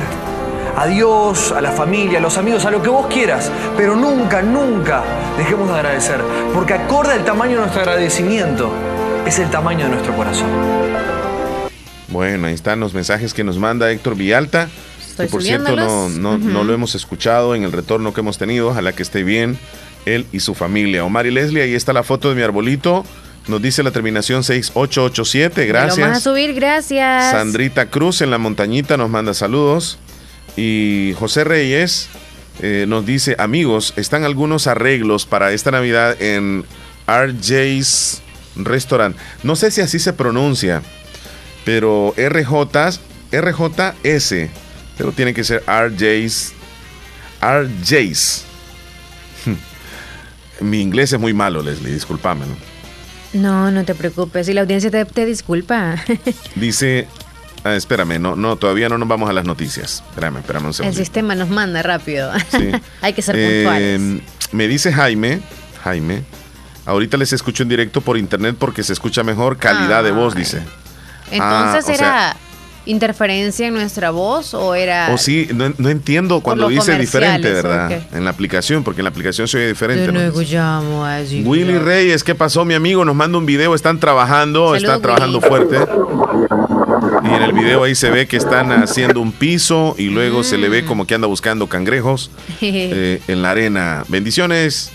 a 0.76 0.86
Dios, 0.86 1.52
a 1.52 1.60
la 1.60 1.72
familia, 1.72 2.18
a 2.18 2.22
los 2.22 2.36
amigos, 2.38 2.64
a 2.64 2.70
lo 2.70 2.82
que 2.82 2.88
vos 2.88 3.06
quieras, 3.06 3.50
pero 3.76 3.96
nunca, 3.96 4.42
nunca 4.42 5.02
dejemos 5.36 5.68
de 5.68 5.74
agradecer, 5.74 6.20
porque 6.54 6.74
acorde 6.74 7.12
al 7.12 7.24
tamaño 7.24 7.52
de 7.52 7.60
nuestro 7.60 7.82
agradecimiento, 7.82 8.72
es 9.26 9.38
el 9.38 9.50
tamaño 9.50 9.84
de 9.84 9.90
nuestro 9.90 10.16
corazón. 10.16 10.48
Bueno, 12.08 12.48
ahí 12.48 12.54
están 12.54 12.80
los 12.80 12.92
mensajes 12.92 13.34
que 13.34 13.44
nos 13.44 13.58
manda 13.58 13.90
Héctor 13.90 14.16
Villalta. 14.16 14.68
que 15.16 15.26
por 15.26 15.42
cierto 15.42 15.76
no, 15.76 16.08
no, 16.08 16.38
no, 16.38 16.64
lo 16.64 16.72
hemos 16.72 16.94
escuchado 16.94 17.54
en 17.54 17.62
el 17.62 17.72
retorno 17.72 18.12
que 18.12 18.20
hemos 18.20 18.36
tenido. 18.36 18.68
Ojalá 18.68 18.92
que 18.92 19.02
esté 19.02 19.22
bien 19.22 19.58
él 20.06 20.26
y 20.32 20.40
su 20.40 20.54
familia. 20.54 21.04
Omar 21.04 21.26
y 21.26 21.30
Leslie, 21.30 21.62
ahí 21.62 21.74
está 21.74 21.92
la 21.92 22.02
foto 22.02 22.30
de 22.30 22.34
mi 22.34 22.42
arbolito. 22.42 23.04
Nos 23.46 23.62
dice 23.62 23.82
la 23.82 23.90
terminación 23.90 24.44
6887. 24.44 25.66
Gracias. 25.66 25.98
Lo 25.98 26.04
vamos 26.04 26.18
a 26.18 26.20
subir, 26.20 26.54
gracias. 26.54 27.30
Sandrita 27.30 27.86
Cruz 27.86 28.20
en 28.22 28.30
la 28.30 28.38
montañita 28.38 28.96
nos 28.96 29.08
manda 29.10 29.34
saludos. 29.34 29.98
Y 30.56 31.14
José 31.18 31.44
Reyes 31.44 32.08
eh, 32.60 32.84
nos 32.88 33.06
dice, 33.06 33.36
amigos, 33.38 33.94
están 33.96 34.24
algunos 34.24 34.66
arreglos 34.66 35.26
para 35.26 35.52
esta 35.52 35.70
Navidad 35.70 36.20
en 36.20 36.64
RJ's 37.06 38.22
Restaurant. 38.56 39.16
No 39.42 39.56
sé 39.56 39.70
si 39.70 39.80
así 39.80 39.98
se 39.98 40.12
pronuncia, 40.12 40.82
pero 41.64 42.14
RJ, 42.16 43.00
RJS, 43.32 44.34
pero 44.98 45.12
tiene 45.12 45.32
que 45.32 45.44
ser 45.44 45.62
RJ's, 45.66 46.52
RJ's. 47.40 48.44
mi 50.60 50.80
inglés 50.80 51.12
es 51.12 51.20
muy 51.20 51.32
malo, 51.32 51.62
Leslie, 51.62 51.92
discúlpame. 51.92 52.44
¿no? 53.32 53.70
No, 53.70 53.84
te 53.84 53.94
preocupes. 53.94 54.48
Y 54.48 54.54
la 54.54 54.62
audiencia 54.62 54.90
te, 54.90 55.26
disculpa. 55.26 55.96
Dice, 56.56 57.06
ah, 57.64 57.74
espérame, 57.74 58.18
no, 58.20 58.36
no, 58.36 58.56
todavía 58.56 58.88
no 58.88 58.98
nos 58.98 59.08
vamos 59.08 59.28
a 59.30 59.32
las 59.32 59.44
noticias. 59.44 60.02
Espérame, 60.08 60.38
espérame 60.38 60.66
un 60.66 60.74
segundo. 60.74 60.90
El 60.90 61.04
sistema 61.04 61.34
nos 61.34 61.48
manda 61.48 61.82
rápido. 61.82 62.30
Hay 63.02 63.12
que 63.12 63.22
ser 63.22 63.34
puntuales. 63.34 64.00
Em, 64.00 64.20
me 64.52 64.68
dice 64.68 64.92
Jaime, 64.92 65.40
Jaime, 65.82 66.22
ahorita 66.86 67.16
les 67.16 67.32
escucho 67.32 67.62
en 67.62 67.68
directo 67.68 68.00
por 68.00 68.16
internet 68.16 68.56
porque 68.58 68.82
se 68.82 68.92
escucha 68.92 69.22
mejor 69.22 69.56
calidad 69.58 70.02
de 70.04 70.10
voz, 70.10 70.34
dice. 70.34 70.62
Entonces 71.30 71.88
ah, 71.88 71.94
era 71.94 72.36
interferencia 72.86 73.66
en 73.66 73.74
nuestra 73.74 74.10
voz 74.10 74.54
o 74.54 74.74
era... 74.74 75.10
O 75.12 75.18
sí, 75.18 75.48
no, 75.54 75.88
entiendo 75.88 76.40
cuando 76.40 76.68
dice 76.68 76.98
diferente, 76.98 77.50
¿verdad? 77.52 78.02
En 78.12 78.24
la 78.24 78.30
aplicación, 78.30 78.82
porque 78.82 79.00
en 79.00 79.04
la 79.04 79.10
aplicación 79.10 79.48
se 79.48 79.58
oye 79.58 79.68
diferente. 79.68 80.30
Willy 81.44 81.78
Reyes, 81.78 82.24
¿qué 82.24 82.34
pasó, 82.34 82.64
mi 82.64 82.74
amigo? 82.74 83.04
Nos 83.04 83.14
manda 83.14 83.38
un 83.38 83.46
video, 83.46 83.74
están 83.74 84.00
trabajando, 84.00 84.74
están 84.74 85.00
trabajando 85.00 85.40
fuerte. 85.40 85.78
Y 87.30 87.34
en 87.34 87.42
el 87.42 87.52
video 87.52 87.84
ahí 87.84 87.94
se 87.94 88.10
ve 88.10 88.26
que 88.26 88.36
están 88.36 88.72
haciendo 88.72 89.20
un 89.20 89.32
piso 89.32 89.94
y 89.98 90.08
luego 90.08 90.42
se 90.42 90.58
le 90.58 90.68
ve 90.68 90.82
mm. 90.82 90.86
como 90.86 91.06
que 91.06 91.14
anda 91.14 91.26
buscando 91.26 91.68
cangrejos 91.68 92.30
eh, 92.60 93.22
en 93.28 93.42
la 93.42 93.50
arena. 93.50 94.04
Bendiciones. 94.08 94.90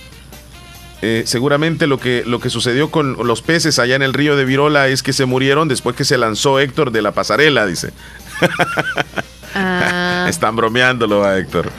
Eh, 1.01 1.23
seguramente 1.25 1.87
lo 1.87 1.99
que, 1.99 2.23
lo 2.25 2.39
que 2.39 2.49
sucedió 2.49 2.89
con 2.89 3.15
los 3.27 3.41
peces 3.41 3.79
allá 3.79 3.95
en 3.95 4.01
el 4.01 4.13
río 4.13 4.35
de 4.35 4.45
Virola 4.45 4.87
es 4.87 5.03
que 5.03 5.13
se 5.13 5.25
murieron 5.25 5.67
después 5.67 5.95
que 5.95 6.03
se 6.03 6.17
lanzó 6.17 6.59
Héctor 6.59 6.91
de 6.91 7.01
la 7.01 7.11
pasarela, 7.11 7.65
dice. 7.65 7.91
Ah. 9.53 10.25
Están 10.29 10.55
bromeándolo 10.55 11.23
a 11.23 11.37
Héctor. 11.37 11.69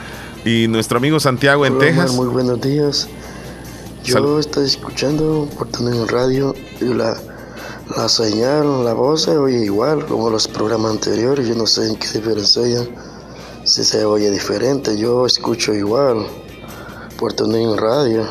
Y 0.45 0.67
nuestro 0.67 0.97
amigo 0.97 1.19
Santiago 1.19 1.65
en 1.65 1.77
Texas. 1.77 2.13
muy 2.13 2.27
buenos 2.27 2.61
días. 2.61 3.09
Yo 4.05 4.39
estoy 4.39 4.65
escuchando 4.65 5.49
por 5.57 5.67
tener 5.67 5.93
el 5.93 6.07
radio 6.07 6.55
y 6.79 6.85
la, 6.85 7.17
la 7.95 8.09
señal, 8.09 8.83
la 8.83 8.93
voz 8.93 9.23
se 9.23 9.37
oye 9.37 9.63
igual 9.63 10.05
como 10.05 10.29
los 10.29 10.47
programas 10.47 10.91
anteriores. 10.91 11.47
Yo 11.47 11.55
no 11.55 11.65
sé 11.65 11.87
en 11.87 11.95
qué 11.95 12.07
diferencia 12.07 12.85
si 13.63 13.83
se 13.83 14.05
oye 14.05 14.29
diferente. 14.29 14.97
Yo 14.97 15.25
escucho 15.25 15.73
igual 15.73 16.25
por 17.17 17.33
tener 17.33 17.61
el 17.61 17.77
radio. 17.77 18.27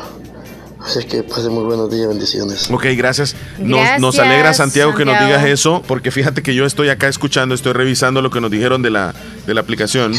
Así 0.79 1.03
que 1.05 1.23
pasen 1.23 1.51
muy 1.53 1.63
buenos 1.63 1.89
días, 1.91 2.07
bendiciones. 2.07 2.69
Ok, 2.71 2.85
gracias. 2.95 3.35
Nos, 3.57 4.19
alegra, 4.19 4.53
Santiago, 4.53 4.93
que 4.95 5.05
nos 5.05 5.19
digas 5.19 5.43
eso, 5.45 5.81
porque 5.87 6.11
fíjate 6.11 6.41
que 6.43 6.55
yo 6.55 6.65
estoy 6.65 6.89
acá 6.89 7.07
escuchando, 7.07 7.55
estoy 7.55 7.73
revisando 7.73 8.21
lo 8.21 8.29
que 8.29 8.39
nos 8.39 8.51
dijeron 8.51 8.81
de 8.81 8.91
la, 8.91 9.13
de 9.45 9.53
la 9.53 9.61
aplicación. 9.61 10.13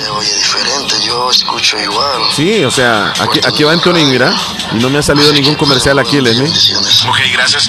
Se 0.00 0.08
oye 0.08 0.32
diferente, 0.32 0.94
yo 1.06 1.30
escucho 1.30 1.78
igual. 1.78 2.22
Sí, 2.32 2.64
o 2.64 2.70
sea, 2.70 3.12
aquí, 3.20 3.38
aquí 3.46 3.64
va 3.64 3.74
en 3.74 3.80
tuning, 3.80 4.08
mira, 4.08 4.32
y 4.72 4.76
no 4.76 4.88
me 4.88 4.96
ha 4.96 5.02
salido 5.02 5.30
ningún 5.30 5.56
comercial 5.56 5.98
aquí, 5.98 6.22
Leslie. 6.22 6.48
Ok, 6.48 7.18
gracias. 7.34 7.68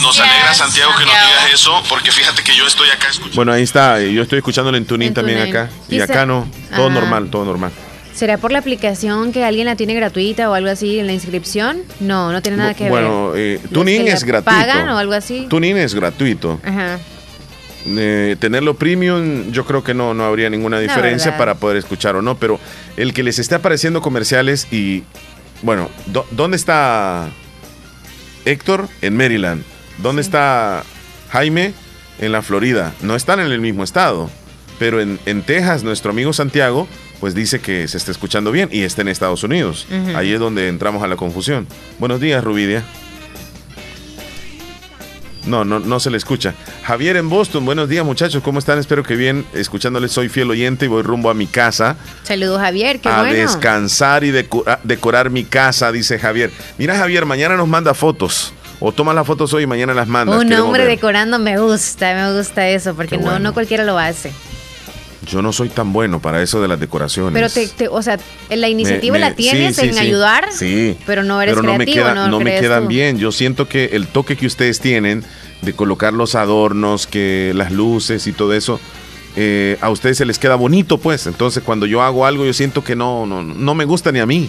Nos, 0.00 0.20
alegra, 0.20 0.54
Santiago, 0.54 0.92
que 0.96 1.04
nos 1.04 1.12
digas 1.12 1.52
eso, 1.52 1.82
porque 1.88 2.12
fíjate 2.12 2.44
que 2.44 2.54
yo 2.54 2.68
estoy 2.68 2.88
acá 2.90 3.08
escuchando. 3.08 3.34
Bueno, 3.34 3.52
ahí 3.52 3.64
está, 3.64 4.00
yo 4.00 4.22
estoy 4.22 4.38
escuchándolo 4.38 4.76
en 4.76 4.86
tuning 4.86 5.12
también 5.12 5.40
acá, 5.40 5.68
y 5.88 5.98
acá 5.98 6.24
no, 6.24 6.48
todo 6.76 6.88
normal, 6.88 7.30
todo 7.30 7.44
normal. 7.44 7.72
¿Será 8.14 8.38
por 8.38 8.52
la 8.52 8.60
aplicación 8.60 9.32
que 9.32 9.44
alguien 9.44 9.66
la 9.66 9.74
tiene 9.74 9.94
gratuita 9.94 10.48
o 10.48 10.54
algo 10.54 10.70
así 10.70 11.00
en 11.00 11.08
la 11.08 11.14
inscripción? 11.14 11.82
No, 11.98 12.30
no 12.30 12.42
tiene 12.42 12.58
nada 12.58 12.74
que 12.74 12.84
ver. 12.84 12.92
Bueno, 12.92 13.32
eh, 13.34 13.60
Tuning 13.72 14.06
es 14.06 14.22
gratuito. 14.22 14.56
¿Pagan 14.56 14.88
o 14.90 14.98
algo 14.98 15.14
así? 15.14 15.46
Tuning 15.50 15.76
es 15.78 15.94
gratuito. 15.96 16.60
Ajá. 16.64 17.00
Eh, 17.86 18.36
tenerlo 18.38 18.74
premium, 18.74 19.52
yo 19.52 19.64
creo 19.64 19.84
que 19.84 19.94
no, 19.94 20.14
no 20.14 20.24
habría 20.24 20.50
ninguna 20.50 20.80
diferencia 20.80 21.36
para 21.38 21.54
poder 21.54 21.76
escuchar 21.76 22.16
o 22.16 22.22
no, 22.22 22.36
pero 22.36 22.58
el 22.96 23.14
que 23.14 23.22
les 23.22 23.38
esté 23.38 23.54
apareciendo 23.54 24.02
comerciales 24.02 24.66
y, 24.72 25.04
bueno, 25.62 25.88
¿dónde 26.32 26.56
está 26.56 27.28
Héctor? 28.44 28.88
En 29.02 29.16
Maryland. 29.16 29.62
¿Dónde 29.98 30.22
está 30.22 30.82
Jaime? 31.30 31.74
En 32.18 32.32
la 32.32 32.42
Florida. 32.42 32.94
No 33.02 33.14
están 33.14 33.40
en 33.40 33.52
el 33.52 33.60
mismo 33.60 33.84
estado, 33.84 34.30
pero 34.78 35.00
en, 35.00 35.18
en 35.26 35.42
Texas, 35.42 35.84
nuestro 35.84 36.10
amigo 36.10 36.32
Santiago 36.32 36.88
pues 37.20 37.34
dice 37.34 37.60
que 37.60 37.88
se 37.88 37.96
está 37.96 38.10
escuchando 38.10 38.52
bien 38.52 38.68
y 38.72 38.82
está 38.82 39.02
en 39.02 39.08
Estados 39.08 39.42
Unidos. 39.42 39.86
Ahí 40.14 40.32
es 40.32 40.40
donde 40.40 40.68
entramos 40.68 41.02
a 41.02 41.06
la 41.06 41.16
confusión. 41.16 41.66
Buenos 41.98 42.20
días, 42.20 42.44
Rubidia. 42.44 42.84
No, 45.46 45.64
no, 45.64 45.78
no 45.78 46.00
se 46.00 46.10
le 46.10 46.16
escucha. 46.16 46.54
Javier 46.84 47.16
en 47.16 47.28
Boston, 47.28 47.64
buenos 47.64 47.88
días 47.88 48.04
muchachos, 48.04 48.42
¿cómo 48.42 48.58
están? 48.58 48.78
Espero 48.78 49.02
que 49.02 49.16
bien. 49.16 49.46
Escuchándoles, 49.54 50.12
soy 50.12 50.28
fiel 50.28 50.50
oyente 50.50 50.86
y 50.86 50.88
voy 50.88 51.02
rumbo 51.02 51.30
a 51.30 51.34
mi 51.34 51.46
casa. 51.46 51.96
Saludos 52.24 52.60
Javier, 52.60 53.00
qué 53.00 53.08
a 53.08 53.22
descansar 53.22 54.24
y 54.24 54.32
decorar 54.82 55.30
mi 55.30 55.44
casa, 55.44 55.92
dice 55.92 56.18
Javier. 56.18 56.50
Mira 56.78 56.96
Javier, 56.96 57.26
mañana 57.26 57.56
nos 57.56 57.68
manda 57.68 57.94
fotos. 57.94 58.52
O 58.78 58.92
toma 58.92 59.14
las 59.14 59.26
fotos 59.26 59.54
hoy 59.54 59.62
y 59.62 59.66
mañana 59.66 59.94
las 59.94 60.06
manda. 60.06 60.36
Un 60.36 60.52
hombre 60.52 60.84
decorando 60.84 61.38
me 61.38 61.58
gusta, 61.58 62.14
me 62.14 62.36
gusta 62.36 62.68
eso, 62.68 62.94
porque 62.94 63.16
no, 63.16 63.38
no 63.38 63.54
cualquiera 63.54 63.84
lo 63.84 63.98
hace. 63.98 64.32
Yo 65.26 65.42
no 65.42 65.52
soy 65.52 65.68
tan 65.68 65.92
bueno 65.92 66.20
para 66.20 66.42
eso 66.42 66.62
de 66.62 66.68
las 66.68 66.78
decoraciones. 66.78 67.32
Pero, 67.32 67.68
te, 67.76 67.88
o 67.88 68.02
sea, 68.02 68.18
la 68.48 68.68
iniciativa 68.68 69.18
la 69.18 69.34
tienes 69.34 69.78
en 69.78 69.98
ayudar, 69.98 70.48
sí, 70.52 70.96
pero 71.04 71.22
no 71.22 71.42
eres 71.42 71.54
pero 71.54 71.66
no 71.66 71.76
me, 71.76 71.84
queda, 71.84 72.14
no, 72.28 72.40
me 72.40 72.58
quedan 72.60 72.88
bien. 72.88 73.18
Yo 73.18 73.32
siento 73.32 73.68
que 73.68 73.90
el 73.92 74.06
toque 74.06 74.36
que 74.36 74.46
ustedes 74.46 74.80
tienen 74.80 75.24
de 75.62 75.72
colocar 75.72 76.12
los 76.12 76.34
adornos, 76.34 77.06
que 77.06 77.52
las 77.54 77.72
luces 77.72 78.26
y 78.26 78.32
todo 78.32 78.54
eso, 78.54 78.78
eh, 79.36 79.76
a 79.80 79.90
ustedes 79.90 80.16
se 80.16 80.24
les 80.24 80.38
queda 80.38 80.54
bonito, 80.54 80.98
pues. 80.98 81.26
Entonces, 81.26 81.62
cuando 81.62 81.86
yo 81.86 82.02
hago 82.02 82.24
algo, 82.24 82.44
yo 82.44 82.52
siento 82.52 82.82
que 82.82 82.96
no, 82.96 83.26
no, 83.26 83.42
no 83.42 83.74
me 83.74 83.84
gusta 83.84 84.12
ni 84.12 84.20
a 84.20 84.26
mí. 84.26 84.48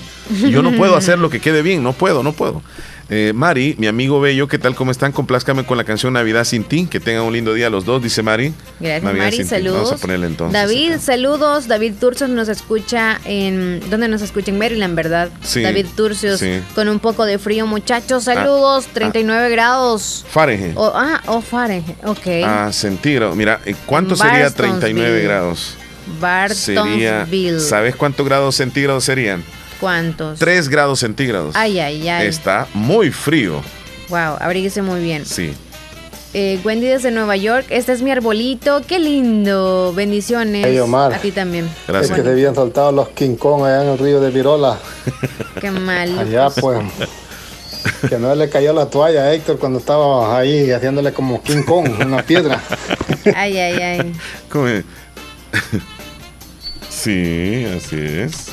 Yo 0.50 0.62
no 0.62 0.72
puedo 0.74 0.96
hacer 0.96 1.20
lo 1.20 1.30
que 1.30 1.40
quede 1.40 1.62
bien, 1.62 1.84
no 1.84 1.94
puedo, 1.94 2.24
no 2.24 2.34
puedo. 2.34 2.62
Eh, 3.10 3.32
Mari, 3.34 3.76
mi 3.78 3.88
amigo 3.88 4.20
Bello, 4.20 4.50
¿qué 4.50 4.60
tal? 4.60 4.76
¿Cómo 4.76 4.92
están? 4.92 5.14
Complázcame 5.14 5.66
con 5.66 5.78
la 5.78 5.86
canción 5.86 6.14
Navidad 6.14 6.44
sin 6.44 6.64
ti. 6.66 6.88
Que 6.88 7.00
tengan 7.00 7.24
un 7.24 7.34
lindo 7.34 7.54
día 7.54 7.70
los 7.70 7.86
dos, 7.86 8.04
dice 8.04 8.22
Mari. 8.22 8.54
Gracias, 8.80 9.14
Mari. 9.14 9.44
Saludos. 9.46 10.02
Vamos 10.02 10.24
a 10.24 10.26
entonces. 10.26 10.54
David, 10.54 10.98
saludos. 11.00 11.68
David 11.68 11.94
Turcios 12.00 12.30
nos 12.30 12.50
escucha 12.50 13.20
en. 13.24 13.82
¿Dónde 13.90 14.10
nos 14.10 14.22
escucha? 14.22 14.52
En 14.52 14.58
Maryland, 14.58 14.96
¿verdad? 14.96 15.30
Sí. 15.42 15.62
David 15.62 15.86
Turcios, 15.96 16.44
con 16.76 16.90
un 16.90 17.00
poco 17.00 17.26
de 17.26 17.40
frío, 17.40 17.66
muchachos. 17.66 18.26
Saludos. 18.26 18.88
39 18.94 19.46
ah. 19.46 19.50
grados. 19.50 20.26
Fahrenheit. 20.30 20.76
ah, 20.78 21.22
oh, 21.28 21.42
Fahrenheit. 21.42 21.98
Ok. 22.04 22.28
Ah, 22.44 22.70
centígrados. 22.74 23.36
Mira, 23.36 23.62
¿cuánto 23.86 24.16
sería 24.16 24.50
39 24.50 25.22
grados? 25.24 25.78
Bartonsville. 26.20 27.60
¿Sabes 27.60 27.96
cuántos 27.96 28.26
grados 28.26 28.56
centígrados 28.56 29.06
serían? 29.06 29.44
¿Cuántos? 29.80 30.40
3 30.40 30.70
grados 30.70 31.00
centígrados. 31.00 31.56
Ay, 31.56 31.80
ay, 31.80 32.08
ay. 32.08 32.28
Está 32.28 32.68
muy 32.74 33.12
frío. 33.12 33.62
Wow, 34.10 34.38
abríguese 34.40 34.82
muy 34.82 35.02
bien. 35.02 35.26
Sí. 35.26 35.54
Eh, 36.34 36.60
Wendy 36.64 36.88
desde 36.88 37.10
Nueva 37.10 37.38
York, 37.38 37.66
este 37.70 37.94
es 37.94 38.02
mi 38.02 38.12
arbolito, 38.12 38.82
qué 38.86 39.00
lindo, 39.00 39.94
bendiciones. 39.96 40.66
A 40.66 41.18
ti 41.20 41.32
también. 41.32 41.70
Gracias. 41.88 42.12
Es 42.12 42.18
que 42.18 42.24
se 42.24 42.30
habían 42.30 42.54
saltado 42.54 42.92
los 42.92 43.10
King 43.10 43.36
Kong 43.36 43.64
allá 43.64 43.84
en 43.84 43.90
el 43.90 43.98
río 43.98 44.20
de 44.20 44.30
Virola. 44.30 44.78
Qué 45.62 45.72
mal. 45.72 46.20
Allá 46.20 46.50
pues. 46.50 46.80
Que 48.10 48.18
no 48.18 48.36
le 48.36 48.50
cayó 48.50 48.74
la 48.74 48.88
toalla 48.88 49.24
a 49.24 49.34
Héctor 49.34 49.58
cuando 49.58 49.80
estaba 49.80 50.38
ahí 50.38 50.70
haciéndole 50.72 51.14
como 51.14 51.42
King 51.42 51.64
Kong, 51.64 51.90
una 52.06 52.22
piedra. 52.22 52.62
Ay, 53.36 53.58
ay, 53.58 53.82
ay. 53.82 54.14
¿Cómo 54.50 54.68
Sí, 56.90 57.66
así 57.76 57.96
es. 57.96 58.48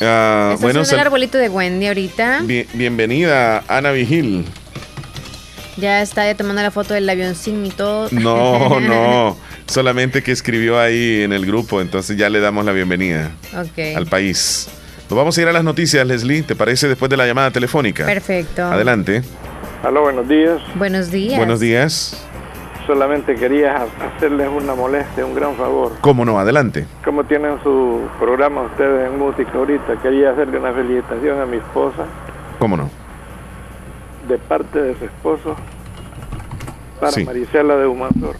Uh, 0.00 0.58
bueno, 0.60 0.80
es 0.80 0.92
el 0.92 0.98
arbolito 0.98 1.38
de 1.38 1.48
Wendy 1.48 1.86
ahorita. 1.86 2.42
bienvenida, 2.74 3.62
Ana 3.68 3.92
Vigil. 3.92 4.44
Ya 5.76 6.02
está 6.02 6.26
ya 6.26 6.36
tomando 6.36 6.62
la 6.62 6.70
foto 6.70 6.94
del 6.94 7.08
avioncín 7.08 7.66
y 7.66 7.70
todo. 7.70 8.08
No, 8.12 8.80
no. 8.80 9.36
Solamente 9.66 10.22
que 10.22 10.32
escribió 10.32 10.78
ahí 10.78 11.22
en 11.22 11.32
el 11.32 11.46
grupo, 11.46 11.80
entonces 11.80 12.16
ya 12.16 12.28
le 12.28 12.40
damos 12.40 12.64
la 12.64 12.72
bienvenida 12.72 13.32
al 13.96 14.06
país. 14.06 14.68
Nos 15.08 15.16
vamos 15.16 15.36
a 15.36 15.42
ir 15.42 15.48
a 15.48 15.52
las 15.52 15.64
noticias, 15.64 16.06
Leslie. 16.06 16.42
¿Te 16.42 16.54
parece 16.54 16.88
después 16.88 17.10
de 17.10 17.16
la 17.16 17.26
llamada 17.26 17.50
telefónica? 17.50 18.06
Perfecto. 18.06 18.64
Adelante. 18.64 19.22
Aló, 19.82 20.02
buenos 20.02 20.28
días. 20.28 20.60
Buenos 20.76 21.10
días. 21.10 21.36
Buenos 21.36 21.60
días 21.60 22.24
solamente 22.86 23.34
quería 23.34 23.86
hacerles 24.16 24.48
una 24.48 24.74
molestia, 24.74 25.24
un 25.24 25.34
gran 25.34 25.54
favor. 25.54 25.92
¿Cómo 26.00 26.24
no? 26.24 26.38
Adelante. 26.38 26.86
Como 27.04 27.24
tienen 27.24 27.58
su 27.62 28.02
programa 28.18 28.62
ustedes 28.62 29.10
en 29.10 29.18
música 29.18 29.50
ahorita, 29.54 29.96
quería 30.02 30.30
hacerle 30.30 30.58
una 30.58 30.72
felicitación 30.72 31.40
a 31.40 31.46
mi 31.46 31.56
esposa. 31.58 32.04
¿Cómo 32.58 32.76
no? 32.76 32.90
De 34.28 34.38
parte 34.38 34.80
de 34.80 34.98
su 34.98 35.04
esposo, 35.04 35.56
para 37.00 37.24
Marisela 37.24 37.76
de 37.76 37.86
Humansor. 37.86 38.36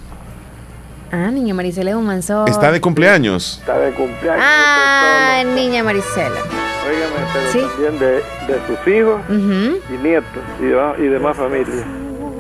Ah, 1.13 1.31
niña 1.31 1.55
Marisela 1.55 1.91
de 1.91 1.97
Humansor. 1.97 2.49
¿Está 2.49 2.73
de 2.73 2.81
cumpleaños? 2.81 3.59
Está 3.61 3.79
de 3.79 3.93
cumpleaños. 3.93 4.45
Ah, 4.45 5.43
niña 5.55 5.85
Marisela. 5.85 6.41
Óigame, 6.87 7.27
pero 7.33 7.67
también 7.71 7.99
de, 7.99 8.07
de, 8.07 8.67
sus 8.67 8.89
hijos 8.89 9.21
y 9.31 10.03
nietos 10.03 10.43
y, 10.61 11.03
y 11.03 11.09
demás 11.09 11.37
familias. 11.37 11.85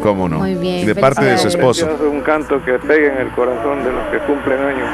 ¿Cómo 0.02 0.28
no? 0.28 0.38
Muy 0.38 0.54
bien. 0.54 0.86
De 0.86 0.94
parte 0.94 1.24
de 1.24 1.38
su 1.38 1.48
esposo. 1.48 1.88
un 2.10 2.20
canto 2.20 2.62
que 2.64 2.72
pegue 2.78 3.08
en 3.08 3.18
el 3.18 3.30
corazón 3.32 3.84
de 3.84 3.92
los 3.92 4.06
que 4.08 4.18
cumplen 4.26 4.60
años. 4.60 4.88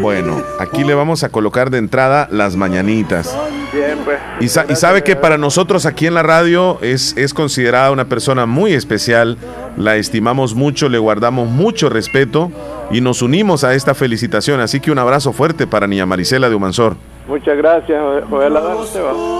Bueno, 0.00 0.42
aquí 0.60 0.84
le 0.84 0.94
vamos 0.94 1.24
a 1.24 1.30
colocar 1.30 1.70
de 1.70 1.78
entrada 1.78 2.28
las 2.30 2.54
mañanitas. 2.54 3.36
Bien, 3.72 3.98
pues. 4.04 4.18
Y, 4.40 4.48
sabe 4.48 5.02
que 5.02 5.16
para 5.16 5.38
nosotros 5.38 5.86
aquí 5.86 6.06
en 6.06 6.14
la 6.14 6.22
radio 6.22 6.78
es, 6.82 7.16
es 7.16 7.32
considerada 7.32 7.90
una 7.90 8.04
persona 8.04 8.46
muy 8.46 8.74
especial, 8.74 9.38
la 9.76 9.96
estimamos 9.96 10.54
mucho, 10.54 10.88
le 10.88 10.98
guardamos 10.98 11.48
mucho 11.48 11.88
respeto 11.88 12.52
y 12.90 13.00
nos 13.00 13.22
unimos 13.22 13.64
a 13.64 13.74
esta 13.74 13.94
felicitación. 13.94 14.60
Así 14.60 14.80
que 14.80 14.90
un 14.90 14.98
abrazo 14.98 15.32
fuerte 15.32 15.66
para 15.66 15.86
Niña 15.86 16.06
Marisela 16.06 16.48
de 16.48 16.54
Humansor. 16.54 16.96
Muchas 17.28 17.56
gracias, 17.56 18.00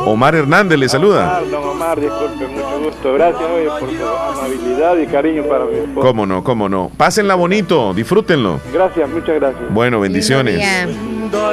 Omar 0.07 0.35
Hernández 0.35 0.77
le 0.79 0.89
saluda. 0.89 1.39
Omar, 1.39 1.51
don 1.51 1.69
Omar, 1.69 2.01
disculpe, 2.01 2.47
mucho 2.49 2.81
gusto. 2.81 3.15
Gracias 3.15 3.43
oye, 3.43 3.69
por 3.79 3.91
su 3.91 4.07
amabilidad 4.07 4.97
y 4.99 5.07
cariño 5.07 5.45
para 5.45 5.67
mi 5.67 5.77
esposa. 5.77 6.01
Cómo 6.07 6.27
no, 6.27 6.43
cómo 6.43 6.69
no. 6.69 6.91
Pásenla 6.97 7.37
bonito, 7.37 7.95
disfrútenlo. 7.95 8.61
Gracias, 8.73 9.09
muchas 9.09 9.37
gracias. 9.37 9.73
Bueno, 9.73 10.01
bendiciones. 10.01 10.61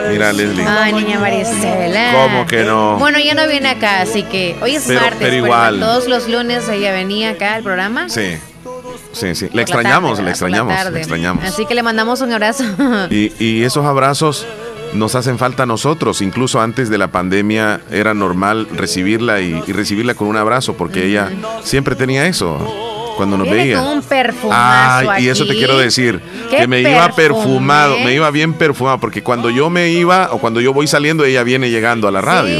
Mira, 0.09 0.33
Leslie. 0.33 0.65
Ay, 0.67 0.93
niña 0.93 1.19
Marisela. 1.19 2.13
¿Cómo 2.13 2.47
que 2.47 2.63
no? 2.63 2.97
Bueno, 2.97 3.19
ya 3.19 3.35
no 3.35 3.47
viene 3.47 3.69
acá, 3.69 4.01
así 4.01 4.23
que 4.23 4.55
hoy 4.61 4.75
es 4.75 4.87
martes. 4.89 5.17
Pero 5.19 5.35
igual. 5.35 5.79
todos 5.79 6.07
los 6.07 6.27
lunes 6.27 6.67
ella 6.67 6.91
venía 6.93 7.31
acá 7.31 7.53
al 7.55 7.63
programa. 7.63 8.09
Sí. 8.09 8.37
Sí, 9.11 9.35
sí. 9.35 9.49
Le 9.53 9.61
extrañamos, 9.61 10.19
le 10.19 10.31
extrañamos, 10.31 10.91
le 10.91 10.97
extrañamos. 10.97 11.43
Así 11.43 11.67
que 11.67 11.75
le 11.75 11.83
mandamos 11.83 12.21
un 12.21 12.31
abrazo. 12.33 12.63
Y, 13.11 13.31
y 13.37 13.63
esos 13.63 13.85
abrazos 13.85 14.47
nos 14.95 15.15
hacen 15.15 15.37
falta 15.37 15.63
a 15.63 15.65
nosotros. 15.65 16.21
Incluso 16.21 16.61
antes 16.61 16.89
de 16.89 16.97
la 16.97 17.09
pandemia 17.09 17.81
era 17.91 18.13
normal 18.13 18.67
recibirla 18.73 19.41
y, 19.41 19.59
recibirla 19.61 20.15
con 20.15 20.27
un 20.27 20.37
abrazo 20.37 20.73
porque 20.75 21.05
ella 21.05 21.31
siempre 21.63 21.95
tenía 21.95 22.27
eso 22.27 22.57
cuando 23.17 23.37
nos 23.37 23.49
veía. 23.49 23.81
un 23.81 24.01
perfumazo 24.01 25.19
y 25.19 25.29
eso 25.29 25.45
te 25.45 25.53
quiero 25.53 25.77
decir, 25.77 26.19
que 26.49 26.67
me 26.67 26.81
iba 26.81 27.09
perfumado, 27.09 27.95
me 27.99 28.13
iba 28.13 28.29
bien 28.31 28.53
perfumado, 28.53 28.99
porque 28.99 29.21
cuando 29.21 29.49
yo 29.49 29.69
me 29.69 29.89
iba 29.89 30.29
o 30.31 30.39
cuando 30.39 30.61
yo 30.61 30.73
voy 30.73 30.87
saliendo, 30.87 31.23
ella 31.23 31.43
viene 31.43 31.69
llegando 31.69 32.07
a 32.07 32.11
la 32.11 32.21
radio. 32.21 32.59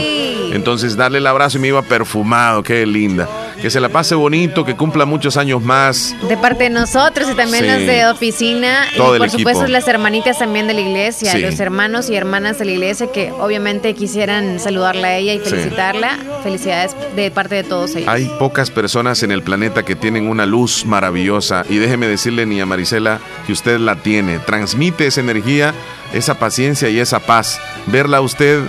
Entonces 0.54 0.96
darle 0.96 1.18
el 1.18 1.28
abrazo 1.28 1.58
y 1.58 1.62
me 1.62 1.70
iba 1.70 1.82
perfumado, 1.82 2.62
qué 2.62 2.86
linda 2.86 3.28
que 3.64 3.70
se 3.70 3.80
la 3.80 3.88
pase 3.88 4.14
bonito, 4.14 4.66
que 4.66 4.76
cumpla 4.76 5.06
muchos 5.06 5.38
años 5.38 5.62
más. 5.62 6.14
De 6.28 6.36
parte 6.36 6.66
de 6.66 6.70
nosotros 6.70 7.30
y 7.32 7.34
también 7.34 7.66
las 7.66 7.80
de 7.80 8.06
oficina. 8.08 8.88
y 8.94 8.98
por 8.98 9.30
supuesto 9.30 9.66
las 9.68 9.88
hermanitas 9.88 10.38
también 10.38 10.68
de 10.68 10.74
la 10.74 10.82
iglesia, 10.82 11.38
los 11.38 11.58
hermanos 11.62 12.10
y 12.10 12.16
hermanas 12.18 12.60
de 12.60 12.66
la 12.66 12.72
iglesia 12.72 13.10
que 13.10 13.32
obviamente 13.32 13.94
quisieran 13.94 14.60
saludarla 14.60 15.08
a 15.08 15.16
ella 15.16 15.36
y 15.36 15.40
felicitarla. 15.40 16.18
Felicidades 16.44 16.94
de 17.16 17.32
parte 17.32 17.56
de 17.56 17.64
todos 17.64 17.96
ellos. 17.96 18.10
Hay 18.10 18.30
pocas 18.38 18.70
personas 18.70 19.24
en 19.24 19.32
el 19.32 19.44
planeta 19.44 19.84
que 19.84 19.96
tienen 19.96 20.28
una 20.28 20.46
luz 20.46 20.86
maravillosa 20.86 21.64
y 21.70 21.78
déjeme 21.78 22.10
decirle, 22.10 22.46
ni 22.46 22.60
a 22.60 22.66
Marisela, 22.66 23.22
que 23.48 23.54
usted 23.54 23.80
la 23.80 23.96
tiene. 23.96 24.40
Transmite 24.40 25.08
esa 25.08 25.22
energía, 25.22 25.74
esa 26.12 26.38
paciencia 26.38 26.90
y 26.90 27.00
esa 27.00 27.22
paz. 27.22 27.62
Verla 27.88 28.18
a 28.18 28.22
usted 28.22 28.60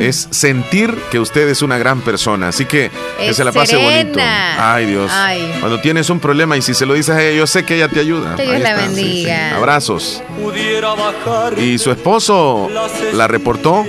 es 0.00 0.28
sentir 0.30 0.94
que 1.10 1.18
usted 1.18 1.48
es 1.48 1.62
una 1.62 1.78
gran 1.78 2.00
persona. 2.00 2.48
Así 2.48 2.64
que 2.64 2.90
que 3.18 3.34
se 3.34 3.44
la 3.44 3.52
pase 3.52 3.76
bonito. 3.76 4.18
Ay, 4.22 4.86
Dios. 4.86 5.10
Cuando 5.60 5.80
tienes 5.80 6.10
un 6.10 6.20
problema 6.20 6.56
y 6.56 6.62
si 6.62 6.74
se 6.74 6.86
lo 6.86 6.94
dices 6.94 7.14
a 7.14 7.22
ella, 7.22 7.36
yo 7.36 7.46
sé 7.46 7.64
que 7.64 7.76
ella 7.76 7.88
te 7.88 8.00
ayuda. 8.00 8.36
Que 8.36 8.42
Dios 8.42 8.60
la 8.60 8.74
bendiga. 8.74 9.56
Abrazos. 9.56 10.22
Y 11.56 11.78
su 11.78 11.90
esposo 11.90 12.68
la 13.12 13.26
reportó. 13.28 13.84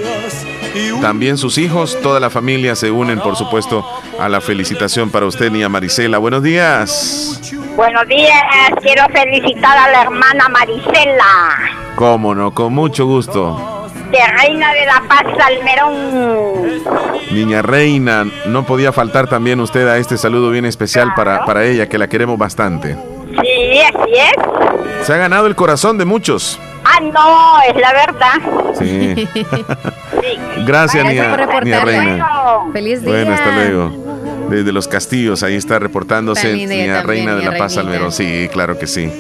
También 1.02 1.38
sus 1.38 1.58
hijos, 1.58 1.98
toda 2.02 2.20
la 2.20 2.30
familia 2.30 2.76
se 2.76 2.92
unen, 2.92 3.20
por 3.20 3.38
supuesto, 3.38 3.86
a 4.20 4.28
la 4.28 4.42
felicitación 4.42 5.10
para 5.10 5.26
usted, 5.26 5.50
Nia 5.50 5.70
Marisela. 5.70 6.18
Buenos 6.18 6.44
días. 6.44 7.40
Buenos 7.78 8.08
días, 8.08 8.44
quiero 8.82 9.06
felicitar 9.14 9.78
a 9.78 9.92
la 9.92 10.02
hermana 10.02 10.50
Marisela. 10.50 11.94
Cómo 11.96 12.36
no, 12.36 12.54
con 12.54 12.74
mucho 12.74 13.06
gusto 13.06 13.85
de 14.16 14.28
Reina 14.28 14.74
de 14.74 14.86
la 14.86 15.04
Paz 15.08 15.26
Salmerón. 15.38 16.84
Niña 17.32 17.62
Reina, 17.62 18.26
no 18.46 18.66
podía 18.66 18.92
faltar 18.94 19.28
también 19.28 19.60
usted 19.60 19.88
a 19.88 19.98
este 19.98 20.18
saludo 20.18 20.52
bien 20.52 20.66
especial 20.66 21.14
para, 21.16 21.46
para 21.46 21.66
ella, 21.66 21.90
que 21.90 21.98
la 21.98 22.08
queremos 22.08 22.38
bastante. 22.38 22.96
Sí, 23.42 23.82
así 23.82 24.14
es. 24.14 25.06
Se 25.06 25.14
ha 25.14 25.18
ganado 25.18 25.48
el 25.48 25.56
corazón 25.56 25.98
de 25.98 26.06
muchos. 26.06 26.60
Ah, 26.86 27.00
no, 27.02 27.62
es 27.62 27.82
la 27.82 27.94
verdad. 27.94 28.76
Sí. 28.78 29.28
Gracias, 30.66 31.06
niña, 31.06 31.36
Reina. 31.84 32.28
Feliz 32.72 33.02
día. 33.02 33.12
Bueno, 33.12 33.34
hasta 33.34 33.52
luego. 33.52 34.06
Desde 34.50 34.72
los 34.72 34.88
castillos, 34.88 35.44
ahí 35.44 35.56
está 35.56 35.80
reportándose 35.80 36.54
Niña 36.54 37.02
Reina 37.02 37.36
de 37.36 37.44
la 37.44 37.58
Paz 37.58 37.74
Salmerón. 37.74 38.12
Sí, 38.12 38.48
claro 38.54 38.78
que 38.78 38.88
sí. 38.88 39.12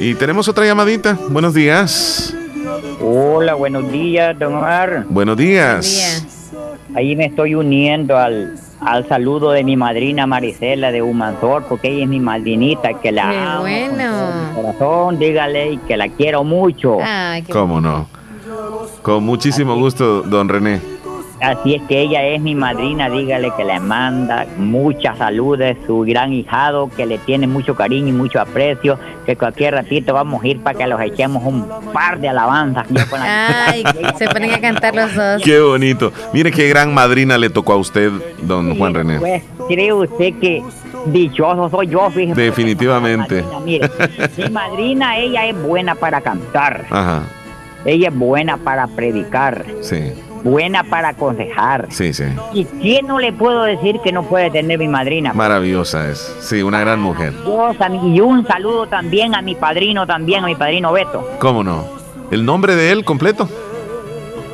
Y 0.00 0.14
tenemos 0.14 0.48
otra 0.48 0.64
llamadita. 0.64 1.18
Buenos 1.28 1.52
días. 1.52 2.34
Hola, 3.00 3.54
buenos 3.54 3.90
días, 3.90 4.38
don 4.38 4.54
Omar. 4.54 5.04
Buenos 5.08 5.36
días. 5.36 6.24
Ahí 6.94 7.16
me 7.16 7.26
estoy 7.26 7.54
uniendo 7.54 8.16
al, 8.16 8.54
al 8.80 9.08
saludo 9.08 9.50
de 9.52 9.64
mi 9.64 9.76
madrina 9.76 10.26
Marisela 10.26 10.92
de 10.92 11.02
Humanzor, 11.02 11.64
porque 11.68 11.88
ella 11.88 12.04
es 12.04 12.08
mi 12.08 12.20
madrinita, 12.20 12.94
que 13.00 13.10
la 13.12 13.30
Qué 13.30 13.38
amo 13.38 13.60
bueno. 13.62 14.12
con 14.54 14.62
corazón, 14.62 15.18
dígale 15.18 15.78
que 15.88 15.96
la 15.96 16.08
quiero 16.08 16.44
mucho. 16.44 16.98
¿Cómo 17.50 17.80
no? 17.80 18.06
Con 19.02 19.24
muchísimo 19.24 19.74
gusto, 19.76 20.22
don 20.22 20.48
René. 20.48 20.80
Así 21.42 21.74
es 21.74 21.82
que 21.88 22.00
ella 22.00 22.22
es 22.24 22.40
mi 22.40 22.54
madrina, 22.54 23.10
dígale 23.10 23.50
que 23.56 23.64
le 23.64 23.80
manda 23.80 24.46
muchas 24.58 25.18
saludes, 25.18 25.76
su 25.86 26.02
gran 26.02 26.32
hijado, 26.32 26.88
que 26.96 27.04
le 27.04 27.18
tiene 27.18 27.48
mucho 27.48 27.74
cariño 27.74 28.08
y 28.08 28.12
mucho 28.12 28.40
aprecio, 28.40 28.96
que 29.26 29.34
cualquier 29.34 29.74
ratito 29.74 30.14
vamos 30.14 30.44
a 30.44 30.46
ir 30.46 30.60
para 30.60 30.78
que 30.78 30.86
los 30.86 31.00
echemos 31.00 31.42
un 31.44 31.66
par 31.92 32.20
de 32.20 32.28
alabanzas. 32.28 32.86
Ay, 33.18 33.82
se 34.16 34.28
ponen 34.28 34.52
a 34.52 34.60
cantar 34.60 34.94
los 34.94 35.12
dos. 35.16 35.42
Qué 35.42 35.58
bonito. 35.58 36.12
Mire 36.32 36.52
qué 36.52 36.68
gran 36.68 36.94
madrina 36.94 37.36
le 37.36 37.50
tocó 37.50 37.72
a 37.72 37.76
usted, 37.76 38.12
don 38.42 38.78
Juan 38.78 38.94
René. 38.94 39.18
Pues 39.18 39.42
cree 39.66 39.92
usted 39.92 40.34
que 40.40 40.62
dichoso 41.06 41.68
soy 41.70 41.88
yo, 41.88 42.08
fíjese. 42.10 42.40
Definitivamente. 42.40 43.44
mire, 43.64 43.90
mi 44.36 44.48
madrina, 44.48 45.18
ella 45.18 45.46
es 45.46 45.60
buena 45.60 45.96
para 45.96 46.20
cantar. 46.20 46.86
Ajá. 46.88 47.22
Ella 47.84 48.10
es 48.10 48.14
buena 48.14 48.58
para 48.58 48.86
predicar. 48.86 49.64
Sí 49.80 50.12
buena 50.42 50.84
para 50.84 51.10
aconsejar. 51.10 51.86
Sí, 51.90 52.12
sí. 52.12 52.24
¿Y 52.52 52.64
quién 52.64 53.06
no 53.06 53.18
le 53.18 53.32
puedo 53.32 53.62
decir 53.64 54.00
que 54.02 54.12
no 54.12 54.22
puede 54.24 54.50
tener 54.50 54.78
mi 54.78 54.88
madrina? 54.88 55.32
Maravillosa 55.32 56.08
es, 56.08 56.36
sí, 56.40 56.62
una 56.62 56.80
gran 56.80 57.00
mujer. 57.00 57.32
Y 58.04 58.20
un 58.20 58.46
saludo 58.46 58.86
también 58.86 59.34
a 59.34 59.42
mi 59.42 59.54
padrino, 59.54 60.06
también 60.06 60.44
a 60.44 60.46
mi 60.46 60.54
padrino 60.54 60.92
Beto. 60.92 61.28
¿Cómo 61.38 61.62
no? 61.62 61.84
¿El 62.30 62.44
nombre 62.44 62.74
de 62.76 62.92
él 62.92 63.04
completo? 63.04 63.48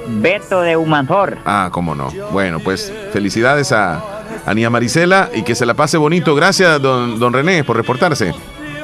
Beto 0.08 0.62
de 0.62 0.76
Humanzor. 0.76 1.38
Ah, 1.44 1.68
cómo 1.70 1.94
no. 1.94 2.08
Bueno, 2.32 2.60
pues 2.60 2.92
felicidades 3.12 3.72
a, 3.72 4.02
a 4.46 4.70
Marisela 4.70 5.30
y 5.34 5.42
que 5.42 5.54
se 5.54 5.66
la 5.66 5.74
pase 5.74 5.96
bonito. 5.98 6.34
Gracias, 6.34 6.80
don, 6.80 7.18
don 7.18 7.32
René, 7.32 7.64
por 7.64 7.76
reportarse. 7.76 8.34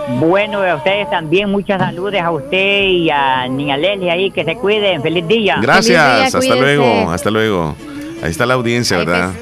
Bueno, 0.08 0.62
a 0.62 0.76
ustedes 0.76 1.08
también 1.10 1.50
muchas 1.50 1.80
saludos 1.80 2.20
a 2.20 2.30
usted 2.30 2.84
y 2.84 3.10
a 3.10 3.48
Niña 3.48 3.76
Leslie 3.76 4.10
ahí, 4.10 4.30
que 4.30 4.44
se 4.44 4.54
cuiden. 4.56 5.02
Feliz 5.02 5.26
día. 5.26 5.56
Gracias, 5.60 6.34
hasta 6.34 6.54
luego, 6.56 7.10
hasta 7.10 7.30
luego. 7.30 7.76
Ahí 8.22 8.30
está 8.30 8.46
la 8.46 8.54
audiencia, 8.54 8.96
¿verdad? 8.96 9.34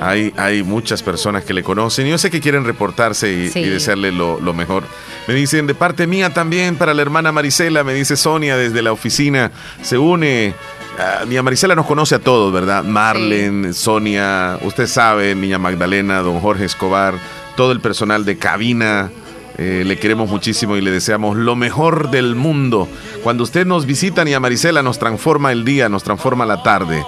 Hay, 0.00 0.32
hay 0.38 0.62
muchas 0.62 1.02
personas 1.02 1.44
que 1.44 1.52
le 1.52 1.62
conocen 1.62 2.06
y 2.06 2.10
yo 2.10 2.16
sé 2.16 2.30
que 2.30 2.40
quieren 2.40 2.64
reportarse 2.64 3.30
y, 3.30 3.48
desearle 3.68 4.12
lo, 4.12 4.54
mejor. 4.54 4.84
Me 5.26 5.34
dicen, 5.34 5.66
de 5.66 5.74
parte 5.74 6.06
mía 6.06 6.32
también 6.32 6.76
para 6.76 6.94
la 6.94 7.02
hermana 7.02 7.32
Marisela, 7.32 7.84
me 7.84 7.92
dice 7.92 8.16
Sonia 8.16 8.56
desde 8.56 8.80
la 8.80 8.92
oficina, 8.92 9.50
se 9.82 9.98
une. 9.98 10.54
niña 11.26 11.42
Marisela 11.42 11.74
nos 11.74 11.84
conoce 11.84 12.14
a 12.14 12.18
todos, 12.18 12.50
¿verdad? 12.50 12.82
Marlen, 12.82 13.74
Sonia, 13.74 14.58
usted 14.62 14.86
sabe, 14.86 15.34
niña 15.34 15.58
Magdalena, 15.58 16.20
don 16.20 16.40
Jorge 16.40 16.64
Escobar, 16.64 17.12
todo 17.56 17.72
el 17.72 17.80
personal 17.80 18.24
de 18.24 18.38
cabina, 18.38 19.10
eh, 19.58 19.82
le 19.84 19.98
queremos 19.98 20.30
muchísimo 20.30 20.76
y 20.76 20.80
le 20.80 20.92
deseamos 20.92 21.36
lo 21.36 21.56
mejor 21.56 22.10
del 22.10 22.36
mundo. 22.36 22.88
Cuando 23.24 23.42
usted 23.42 23.66
nos 23.66 23.86
visita, 23.86 24.22
y 24.28 24.32
a 24.32 24.38
Marisela 24.38 24.84
nos 24.84 25.00
transforma 25.00 25.50
el 25.50 25.64
día, 25.64 25.88
nos 25.88 26.04
transforma 26.04 26.46
la 26.46 26.62
tarde. 26.62 27.04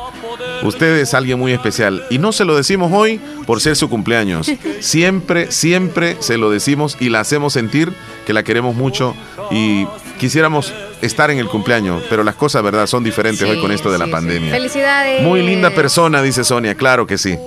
Usted 0.65 0.97
es 0.99 1.15
alguien 1.15 1.39
muy 1.39 1.53
especial 1.53 2.05
y 2.11 2.19
no 2.19 2.33
se 2.33 2.45
lo 2.45 2.57
decimos 2.57 2.91
hoy 2.93 3.21
por 3.47 3.61
ser 3.61 3.77
su 3.77 3.89
cumpleaños. 3.89 4.51
Siempre, 4.81 5.51
siempre 5.53 6.17
se 6.21 6.39
lo 6.39 6.51
decimos 6.51 6.97
y 7.01 7.09
la 7.09 7.21
hacemos 7.21 7.53
sentir 7.53 7.93
que 8.27 8.33
la 8.33 8.43
queremos 8.43 8.75
mucho 8.75 9.15
y 9.51 9.87
quisiéramos 10.19 10.75
estar 11.03 11.31
en 11.31 11.39
el 11.39 11.49
cumpleaños, 11.49 12.03
pero 12.11 12.25
las 12.25 12.35
cosas, 12.35 12.63
verdad, 12.63 12.87
son 12.87 13.05
diferentes 13.05 13.49
hoy 13.49 13.61
con 13.61 13.71
esto 13.71 13.91
de 13.93 13.99
la 13.99 14.09
pandemia. 14.09 14.51
Felicidades. 14.51 15.23
Muy 15.23 15.43
linda 15.43 15.71
persona, 15.71 16.21
dice 16.21 16.45
Sonia, 16.45 16.75
claro 16.75 17.07
que 17.07 17.17
sí 17.17 17.39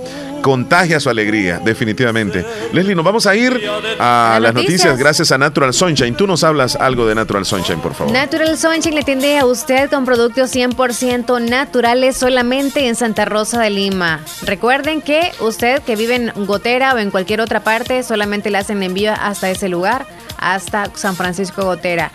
contagia 0.44 0.99
su 0.99 1.10
alegría, 1.10 1.57
definitivamente. 1.57 2.45
Leslie, 2.72 2.94
nos 2.94 3.03
vamos 3.03 3.26
a 3.26 3.36
ir 3.36 3.60
a, 3.99 4.38
las 4.40 4.53
noticias. 4.53 4.95
gracias 4.99 5.32
a 5.32 5.40
Natural 5.40 5.74
Sunshine. 5.74 6.15
Tú 6.15 6.28
nos 6.28 6.44
hablas 6.44 6.76
algo 6.76 7.07
de 7.07 7.15
Natural 7.15 7.45
Sunshine, 7.45 7.80
por 7.80 7.95
favor. 7.95 8.14
Natural 8.14 8.56
Sunshine 8.56 8.94
le 8.94 9.02
atiende 9.02 9.40
a 9.40 9.45
usted 9.48 9.90
con 9.90 10.06
productos 10.06 10.56
100% 10.56 11.41
naturales 11.41 12.18
solamente 12.18 12.88
en 12.88 12.95
Santa 12.95 13.26
Rosa 13.26 13.60
de 13.61 13.72
Lima. 13.72 14.20
Recuerden 14.44 15.02
que 15.02 15.32
usted 15.40 15.82
que 15.82 15.95
vive 15.95 16.15
en 16.15 16.45
Gotera 16.45 16.94
o 16.94 16.99
en 16.99 17.10
cualquier 17.10 17.41
otra 17.41 17.64
parte, 17.64 18.03
solamente 18.03 18.52
le 18.52 18.60
hacen 18.60 18.84
envío 18.84 19.14
hasta 19.20 19.49
ese 19.49 19.70
lugar, 19.70 20.06
hasta 20.38 20.91
San 20.95 21.15
Francisco 21.15 21.64
Gotera. 21.64 22.11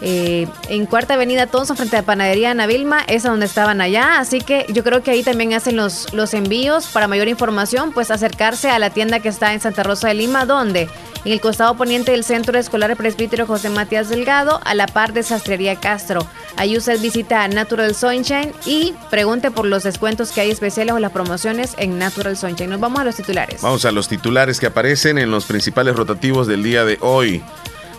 Eh, 0.00 0.46
en 0.68 0.86
Cuarta 0.86 1.14
Avenida 1.14 1.46
Thompson, 1.46 1.76
frente 1.76 1.96
a 1.96 2.02
Panadería 2.02 2.50
Ana 2.50 2.66
Vilma, 2.66 3.00
es 3.06 3.22
donde 3.22 3.46
estaban 3.46 3.80
allá. 3.80 4.18
Así 4.18 4.40
que 4.40 4.66
yo 4.68 4.84
creo 4.84 5.02
que 5.02 5.10
ahí 5.10 5.22
también 5.22 5.54
hacen 5.54 5.76
los, 5.76 6.12
los 6.12 6.34
envíos. 6.34 6.86
Para 6.88 7.08
mayor 7.08 7.28
información, 7.28 7.92
pues 7.92 8.10
acercarse 8.10 8.70
a 8.70 8.78
la 8.78 8.90
tienda 8.90 9.20
que 9.20 9.28
está 9.28 9.54
en 9.54 9.60
Santa 9.60 9.82
Rosa 9.82 10.08
de 10.08 10.14
Lima, 10.14 10.44
donde 10.44 10.88
en 11.24 11.32
el 11.32 11.40
costado 11.40 11.76
poniente 11.76 12.12
del 12.12 12.22
Centro 12.22 12.56
Escolar 12.56 12.96
Presbítero 12.96 13.46
José 13.46 13.68
Matías 13.68 14.08
Delgado, 14.08 14.60
a 14.64 14.74
la 14.74 14.86
par 14.86 15.12
de 15.12 15.24
Sastrería 15.24 15.74
Castro. 15.76 16.26
Ahí 16.56 16.76
usted 16.76 17.00
visita 17.00 17.48
Natural 17.48 17.94
Sunshine 17.94 18.52
y 18.64 18.94
pregunte 19.10 19.50
por 19.50 19.66
los 19.66 19.82
descuentos 19.82 20.30
que 20.30 20.42
hay 20.42 20.50
especiales 20.50 20.94
o 20.94 21.00
las 21.00 21.10
promociones 21.10 21.74
en 21.78 21.98
Natural 21.98 22.36
Sunshine. 22.36 22.70
Nos 22.70 22.80
vamos 22.80 23.00
a 23.00 23.04
los 23.04 23.16
titulares. 23.16 23.62
Vamos 23.62 23.84
a 23.84 23.90
los 23.90 24.08
titulares 24.08 24.60
que 24.60 24.66
aparecen 24.66 25.18
en 25.18 25.32
los 25.32 25.46
principales 25.46 25.96
rotativos 25.96 26.46
del 26.46 26.62
día 26.62 26.84
de 26.84 26.98
hoy. 27.00 27.42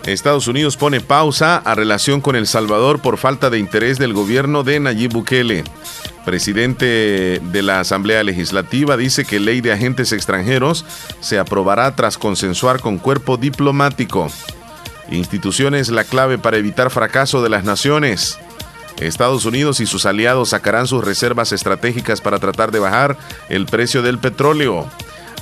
Estados 0.07 0.47
Unidos 0.47 0.77
pone 0.77 1.01
pausa 1.01 1.57
a 1.57 1.75
relación 1.75 2.21
con 2.21 2.37
El 2.37 2.47
Salvador 2.47 3.01
por 3.01 3.17
falta 3.17 3.49
de 3.49 3.59
interés 3.59 3.97
del 3.97 4.13
gobierno 4.13 4.63
de 4.63 4.79
Nayib 4.79 5.11
Bukele. 5.11 5.65
Presidente 6.23 7.41
de 7.43 7.61
la 7.61 7.81
Asamblea 7.81 8.23
Legislativa 8.23 8.95
dice 8.95 9.25
que 9.25 9.41
ley 9.41 9.59
de 9.59 9.73
agentes 9.73 10.13
extranjeros 10.13 10.85
se 11.19 11.39
aprobará 11.39 11.93
tras 11.93 12.17
consensuar 12.17 12.79
con 12.79 12.99
cuerpo 12.99 13.35
diplomático. 13.35 14.31
Instituciones 15.11 15.89
la 15.89 16.05
clave 16.05 16.37
para 16.37 16.55
evitar 16.55 16.89
fracaso 16.89 17.43
de 17.43 17.49
las 17.49 17.65
naciones. 17.65 18.39
Estados 19.01 19.43
Unidos 19.43 19.81
y 19.81 19.85
sus 19.85 20.05
aliados 20.05 20.49
sacarán 20.49 20.87
sus 20.87 21.03
reservas 21.03 21.51
estratégicas 21.51 22.21
para 22.21 22.39
tratar 22.39 22.71
de 22.71 22.79
bajar 22.79 23.17
el 23.49 23.65
precio 23.65 24.01
del 24.01 24.19
petróleo. 24.19 24.89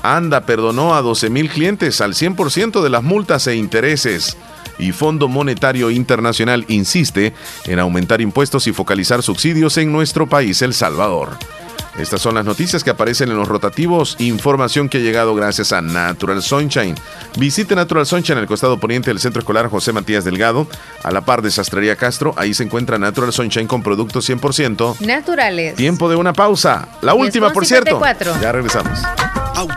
ANDA 0.02 0.48
perdonó 0.48 0.96
a 0.96 1.04
12 1.04 1.30
mil 1.30 1.52
clientes 1.52 2.02
al 2.02 2.16
100% 2.16 2.82
de 2.82 2.90
las 2.90 3.04
multas 3.04 3.46
e 3.46 3.56
intereses 3.56 4.36
y 4.78 4.92
Fondo 4.92 5.28
Monetario 5.28 5.90
Internacional 5.92 6.66
insiste 6.68 7.34
en 7.66 7.80
aumentar 7.80 8.22
impuestos 8.22 8.68
y 8.68 8.74
focalizar 8.74 9.24
subsidios 9.24 9.78
en 9.78 9.92
nuestro 9.92 10.28
país, 10.28 10.62
El 10.62 10.74
Salvador. 10.74 11.38
Estas 11.98 12.22
son 12.22 12.36
las 12.36 12.44
noticias 12.44 12.84
que 12.84 12.90
aparecen 12.90 13.30
en 13.30 13.38
los 13.38 13.48
rotativos. 13.48 14.18
Información 14.20 14.90
que 14.90 14.98
ha 14.98 15.02
llegado 15.02 15.34
gracias 15.34 15.72
a 15.72 15.82
Natural 15.82 16.42
Sunshine. 16.42 16.96
Visite 17.38 17.74
Natural 17.74 18.06
Sunshine 18.06 18.38
en 18.38 18.42
el 18.42 18.48
costado 18.48 18.78
poniente 18.78 19.10
del 19.10 19.20
Centro 19.20 19.40
Escolar 19.40 19.70
José 19.70 19.94
Matías 19.94 20.26
Delgado, 20.26 20.68
a 21.04 21.12
la 21.12 21.22
par 21.22 21.42
de 21.42 21.52
Sastrería 21.52 21.96
Castro. 21.96 22.34
Ahí 22.36 22.54
se 22.54 22.64
encuentra 22.64 22.98
Natural 22.98 23.32
Sunshine 23.32 23.68
con 23.68 23.82
productos 23.82 24.30
100% 24.30 25.00
naturales. 25.02 25.76
Tiempo 25.76 26.10
de 26.10 26.18
una 26.18 26.34
pausa. 26.34 26.90
La 27.02 27.14
última, 27.14 27.54
por 27.54 27.66
cierto. 27.66 28.02
Ya 28.42 28.52
regresamos. 28.52 29.00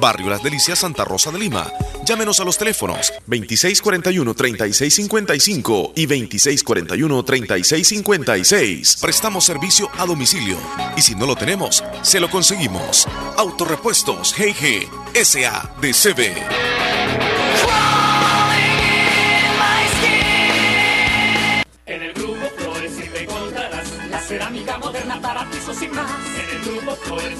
Barrio 0.00 0.30
Las 0.30 0.42
Delicias, 0.42 0.80
Santa 0.80 1.04
Rosa 1.04 1.30
de 1.30 1.38
Lima. 1.38 1.70
Llámenos 2.04 2.40
a 2.40 2.44
los 2.44 2.58
teléfonos 2.58 3.12
2641-3655 3.28 5.92
y 5.94 6.06
2641-3656. 6.06 9.00
Prestamos 9.00 9.44
servicio 9.44 9.88
a 9.98 10.06
domicilio 10.06 10.56
y 10.96 11.02
si 11.02 11.14
no 11.14 11.26
lo 11.26 11.36
tenemos, 11.36 11.84
se 12.02 12.18
lo 12.18 12.28
conseguimos. 12.30 13.06
Autorepuestos 13.36 14.34
GG 14.36 14.88
siempre 22.88 23.22
encontrarás 23.22 23.88
la 24.08 24.20
cerámica 24.20 24.78
moderna 24.78 25.20
para 25.20 25.48
pisos 25.50 25.76
sin 25.76 25.94
más. 25.94 26.10
En 26.36 26.48
el 26.56 26.64
grupo 26.64 26.96
Flores 26.96 27.38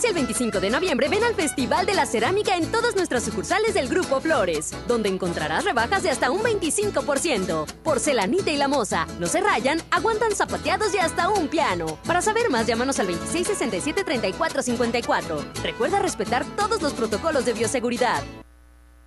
15 0.00 0.08
al 0.08 0.14
25 0.14 0.60
de 0.60 0.70
noviembre 0.70 1.08
ven 1.10 1.22
al 1.24 1.34
Festival 1.34 1.84
de 1.84 1.92
la 1.92 2.06
Cerámica 2.06 2.56
en 2.56 2.64
todas 2.72 2.96
nuestras 2.96 3.22
sucursales 3.22 3.74
del 3.74 3.86
Grupo 3.86 4.18
Flores, 4.18 4.72
donde 4.88 5.10
encontrarás 5.10 5.66
rebajas 5.66 6.02
de 6.02 6.08
hasta 6.08 6.30
un 6.30 6.40
25%. 6.40 7.66
Porcelanita 7.84 8.50
y 8.50 8.56
la 8.56 8.66
moza, 8.66 9.06
no 9.18 9.26
se 9.26 9.42
rayan, 9.42 9.78
aguantan 9.90 10.34
zapateados 10.34 10.94
y 10.94 10.98
hasta 10.98 11.28
un 11.28 11.48
piano. 11.48 11.98
Para 12.06 12.22
saber 12.22 12.48
más, 12.48 12.66
llámanos 12.66 12.98
al 12.98 13.08
2667-3454. 13.08 15.62
Recuerda 15.62 15.98
respetar 15.98 16.46
todos 16.56 16.80
los 16.80 16.94
protocolos 16.94 17.44
de 17.44 17.52
bioseguridad. 17.52 18.22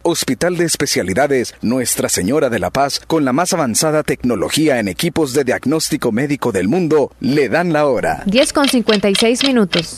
Hospital 0.03 0.57
de 0.57 0.65
Especialidades 0.65 1.56
Nuestra 1.61 2.07
Señora 2.07 2.52
de 2.52 2.60
la 2.60 2.70
Paz, 2.70 3.02
con 3.07 3.26
la 3.26 3.34
más 3.34 3.52
avanzada 3.53 4.03
tecnología 4.03 4.80
en 4.80 4.90
equipos 4.90 5.34
de 5.34 5.44
diagnóstico 5.44 6.11
médico 6.11 6.52
del 6.52 6.68
mundo, 6.68 7.11
le 7.20 7.49
dan 7.49 7.74
la 7.74 7.88
hora. 7.88 8.22
10 8.28 8.53
con 8.53 8.68
56 8.68 9.44
minutos. 9.45 9.98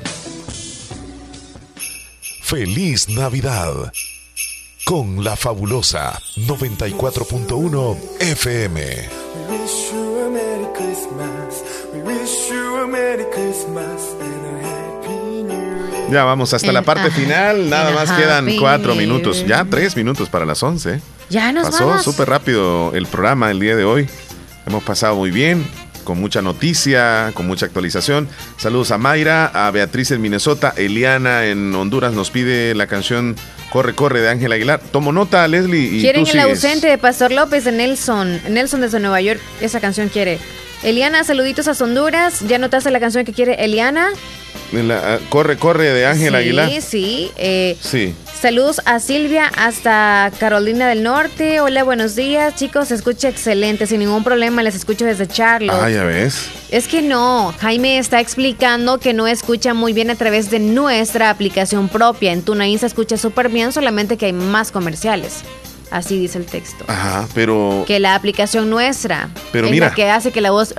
Feliz 2.41 3.09
Navidad 3.09 3.91
con 4.89 5.23
la 5.23 5.35
fabulosa 5.35 6.19
94.1 6.35 7.95
FM. 8.21 10.08
Ya 16.11 16.23
vamos 16.23 16.53
hasta 16.53 16.71
la 16.71 16.81
parte 16.81 17.11
final. 17.11 17.69
Nada 17.69 17.91
más 17.91 18.11
quedan 18.11 18.47
cuatro 18.57 18.95
minutos. 18.95 19.45
Ya 19.45 19.63
tres 19.65 19.95
minutos 19.95 20.29
para 20.29 20.45
las 20.45 20.63
once. 20.63 21.01
Ya 21.29 21.51
nos 21.51 21.69
Pasó 21.69 21.99
súper 21.99 22.29
rápido 22.29 22.91
el 22.95 23.05
programa 23.05 23.51
el 23.51 23.59
día 23.59 23.75
de 23.75 23.85
hoy. 23.85 24.09
Hemos 24.65 24.83
pasado 24.83 25.15
muy 25.15 25.29
bien, 25.29 25.65
con 26.03 26.19
mucha 26.19 26.41
noticia, 26.41 27.31
con 27.35 27.45
mucha 27.45 27.67
actualización. 27.67 28.27
Saludos 28.57 28.91
a 28.91 28.97
Mayra, 28.97 29.45
a 29.45 29.69
Beatriz 29.69 30.11
en 30.11 30.21
Minnesota, 30.21 30.73
Eliana 30.75 31.45
en 31.45 31.73
Honduras 31.75 32.13
nos 32.13 32.31
pide 32.31 32.73
la 32.73 32.87
canción 32.87 33.35
Corre, 33.71 33.93
corre 33.93 34.21
de 34.21 34.29
Ángel 34.29 34.51
Aguilar. 34.51 34.79
Tomo 34.91 35.11
nota, 35.11 35.47
Leslie. 35.47 35.97
Y 35.97 36.01
Quieren 36.01 36.23
tú 36.23 36.31
el 36.31 36.41
sigues. 36.41 36.63
ausente 36.63 36.87
de 36.87 36.97
Pastor 36.97 37.31
López 37.31 37.63
de 37.65 37.71
Nelson. 37.71 38.41
Nelson 38.49 38.81
desde 38.81 38.99
Nueva 38.99 39.21
York. 39.21 39.39
Esa 39.61 39.79
canción 39.79 40.09
quiere. 40.09 40.39
Eliana, 40.81 41.23
saluditos 41.23 41.67
a 41.67 41.83
Honduras. 41.83 42.39
¿Ya 42.47 42.57
notaste 42.57 42.89
la 42.89 42.99
canción 42.99 43.25
que 43.25 43.33
quiere 43.33 43.63
Eliana? 43.63 44.09
La- 44.71 45.15
ah, 45.15 45.19
corre, 45.29 45.57
corre 45.57 45.91
de 45.91 46.05
Ángel 46.05 46.29
sí, 46.31 46.35
Aguilar. 46.35 46.81
Sí, 46.81 47.31
eh, 47.37 47.77
Sí. 47.81 48.13
Saludos 48.39 48.79
a 48.85 49.01
Silvia 49.01 49.51
hasta 49.57 50.31
Carolina 50.39 50.87
del 50.87 51.03
Norte. 51.03 51.59
Hola, 51.59 51.83
buenos 51.83 52.15
días, 52.15 52.55
chicos. 52.55 52.87
Se 52.87 52.95
escucha 52.95 53.27
excelente, 53.27 53.85
sin 53.85 53.99
ningún 53.99 54.23
problema. 54.23 54.63
Les 54.63 54.75
escucho 54.75 55.03
desde 55.03 55.27
Charlotte. 55.27 55.75
Ah, 55.77 55.89
ya 55.89 56.03
ves. 56.05 56.45
Es 56.71 56.87
que 56.87 57.01
no, 57.01 57.53
Jaime 57.59 57.97
está 57.97 58.21
explicando 58.21 58.97
que 58.97 59.13
no 59.13 59.27
escucha 59.27 59.73
muy 59.73 59.91
bien 59.91 60.09
a 60.09 60.15
través 60.15 60.49
de 60.51 60.59
nuestra 60.59 61.31
aplicación 61.31 61.89
propia. 61.89 62.31
En 62.31 62.41
Tunaín 62.43 62.79
se 62.79 62.85
escucha 62.85 63.17
súper 63.17 63.49
bien, 63.49 63.73
solamente 63.73 64.15
que 64.15 64.27
hay 64.27 64.33
más 64.33 64.71
comerciales. 64.71 65.39
Así 65.91 66.17
dice 66.17 66.37
el 66.37 66.45
texto. 66.45 66.85
Ajá, 66.87 67.27
pero. 67.33 67.83
Que 67.87 67.99
la 67.99 68.15
aplicación 68.15 68.69
nuestra 68.69 69.29
Pero 69.51 69.65
es 69.65 69.71
mira. 69.71 69.89
la 69.89 69.95
que 69.95 70.09
hace 70.09 70.31
que 70.31 70.39
la 70.39 70.51
voz... 70.51 70.73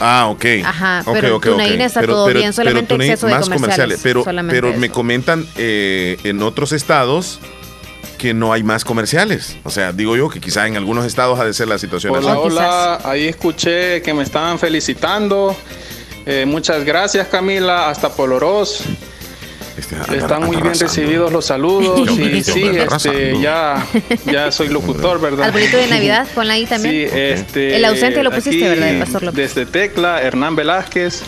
Ah, 0.00 0.28
ok. 0.30 0.44
Ajá, 0.64 1.02
pero 1.12 1.36
okay, 1.36 1.80
está 1.80 2.02
todo 2.02 2.26
bien, 2.26 2.52
solamente 2.52 2.94
exceso 2.94 3.26
de 3.26 3.34
más 3.34 3.48
comerciales. 3.48 4.00
Pero, 4.02 4.24
pero 4.48 4.72
me 4.72 4.90
comentan 4.90 5.46
eh, 5.56 6.16
en 6.24 6.42
otros 6.42 6.72
estados 6.72 7.38
que 8.16 8.34
no 8.34 8.52
hay 8.52 8.62
más 8.62 8.84
comerciales. 8.84 9.56
O 9.64 9.70
sea, 9.70 9.92
digo 9.92 10.16
yo 10.16 10.28
que 10.28 10.40
quizá 10.40 10.66
en 10.66 10.76
algunos 10.76 11.04
estados 11.06 11.38
ha 11.38 11.44
de 11.44 11.54
ser 11.54 11.68
la 11.68 11.78
situación 11.78 12.14
hola, 12.14 12.38
Hola, 12.38 13.00
ahí 13.04 13.28
escuché 13.28 14.02
que 14.02 14.12
me 14.12 14.22
estaban 14.22 14.58
felicitando. 14.58 15.56
Eh, 16.26 16.44
muchas 16.46 16.84
gracias 16.84 17.28
Camila, 17.28 17.88
hasta 17.88 18.10
Poloros. 18.10 18.82
Este, 19.80 20.16
Están 20.18 20.44
muy 20.44 20.56
bien 20.56 20.78
recibidos 20.78 21.32
los 21.32 21.46
saludos 21.46 22.08
y 22.18 22.42
sí, 22.42 22.64
este, 22.64 23.40
ya, 23.40 23.86
ya 24.26 24.52
soy 24.52 24.68
locutor, 24.68 25.20
¿verdad? 25.20 25.46
Arbolito 25.46 25.78
de 25.78 25.86
Navidad, 25.86 26.28
ponla 26.34 26.54
ahí 26.54 26.66
también. 26.66 27.10
Sí, 27.10 27.16
este, 27.16 27.76
El 27.76 27.84
ausente 27.86 28.22
lo 28.22 28.30
pusiste, 28.30 28.68
¿verdad, 28.68 28.98
Pastor 29.00 29.22
López? 29.22 29.54
Desde 29.54 29.70
Tecla, 29.70 30.20
Hernán 30.20 30.54
Velázquez. 30.54 31.22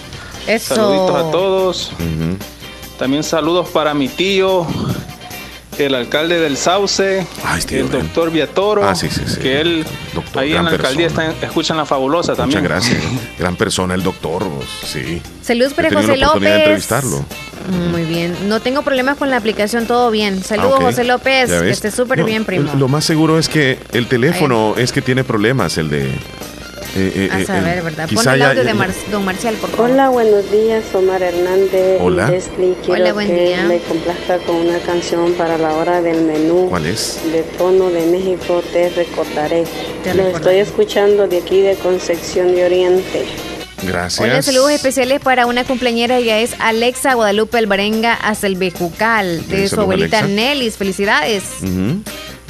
Eso. 0.46 0.74
Saluditos 0.74 1.16
a 1.16 1.30
todos. 1.30 1.92
También 2.98 3.22
saludos 3.22 3.68
para 3.70 3.94
mi 3.94 4.08
tío, 4.08 4.66
el 5.78 5.94
alcalde 5.94 6.38
del 6.38 6.56
Sauce, 6.56 7.26
el 7.70 7.90
doctor 7.90 8.30
Viatoro, 8.30 8.84
ah, 8.84 8.94
que 9.40 9.60
él 9.60 9.84
ahí 10.34 10.54
en 10.54 10.64
la 10.64 10.70
alcaldía 10.70 11.06
está, 11.06 11.32
escuchan 11.42 11.76
la 11.76 11.86
fabulosa 11.86 12.34
también. 12.34 12.62
Muchas 12.62 12.88
gracias, 12.88 13.02
gran 13.38 13.56
persona 13.56 13.94
el 13.94 14.02
doctor, 14.02 14.44
sí. 14.84 15.20
Saludos 15.42 15.74
para 15.74 15.90
José 15.90 16.16
López. 16.16 16.42
De 16.42 16.56
entrevistarlo. 16.56 17.24
Muy 17.90 18.04
bien, 18.04 18.36
no 18.48 18.60
tengo 18.60 18.82
problemas 18.82 19.16
con 19.16 19.30
la 19.30 19.36
aplicación, 19.36 19.86
todo 19.86 20.10
bien. 20.10 20.42
Saludos 20.42 20.78
ah, 20.80 20.84
José 20.84 21.04
López, 21.04 21.50
que 21.50 21.70
esté 21.70 21.90
súper 21.90 22.24
bien, 22.24 22.44
primo. 22.44 22.72
Lo 22.76 22.88
más 22.88 23.04
seguro 23.04 23.38
es 23.38 23.48
que 23.48 23.78
el 23.92 24.06
teléfono 24.06 24.74
es 24.76 24.92
que 24.92 25.00
tiene 25.00 25.24
problemas, 25.24 25.78
el 25.78 25.88
de 25.88 26.12
eh, 26.94 27.12
eh, 27.14 27.28
a 27.32 27.40
eh, 27.40 27.46
saber, 27.46 27.82
¿verdad? 27.82 28.08
Pon 28.12 28.28
el 28.28 28.42
audio 28.42 28.64
de 28.64 28.74
don 29.10 29.24
Marcial, 29.24 29.54
por 29.56 29.70
favor. 29.70 29.90
Hola, 29.90 30.08
buenos 30.10 30.50
días, 30.50 30.84
Omar 30.94 31.22
Hernández. 31.22 31.98
Hola. 32.00 32.32
quiero 32.56 32.76
Hola, 32.88 33.12
buen 33.12 33.28
que 33.28 33.44
día. 33.46 33.64
me 33.64 33.78
complazca 33.78 34.38
con 34.38 34.56
una 34.56 34.78
canción 34.80 35.32
para 35.34 35.56
la 35.56 35.74
hora 35.74 36.02
del 36.02 36.22
menú. 36.22 36.66
¿Cuál 36.68 36.86
es? 36.86 37.20
De 37.32 37.42
tono 37.42 37.90
de 37.90 38.06
México, 38.06 38.62
te 38.72 38.90
recordaré. 38.90 39.64
Lo 40.14 40.28
estoy 40.28 40.56
escuchando 40.56 41.26
de 41.28 41.38
aquí 41.38 41.62
de 41.62 41.76
Concepción 41.76 42.54
de 42.54 42.64
Oriente. 42.66 43.26
Gracias. 43.82 44.20
Hola, 44.20 44.42
saludos 44.42 44.70
especiales 44.72 45.20
para 45.20 45.46
una 45.46 45.64
cumpleañera, 45.64 46.18
ella 46.18 46.38
es 46.38 46.54
Alexa 46.60 47.14
Guadalupe 47.14 47.58
Alvarenga 47.58 48.18
Bejucal, 48.56 49.48
de 49.48 49.68
su 49.68 49.80
abuelita 49.80 50.22
Nelis. 50.22 50.76
Felicidades. 50.76 51.42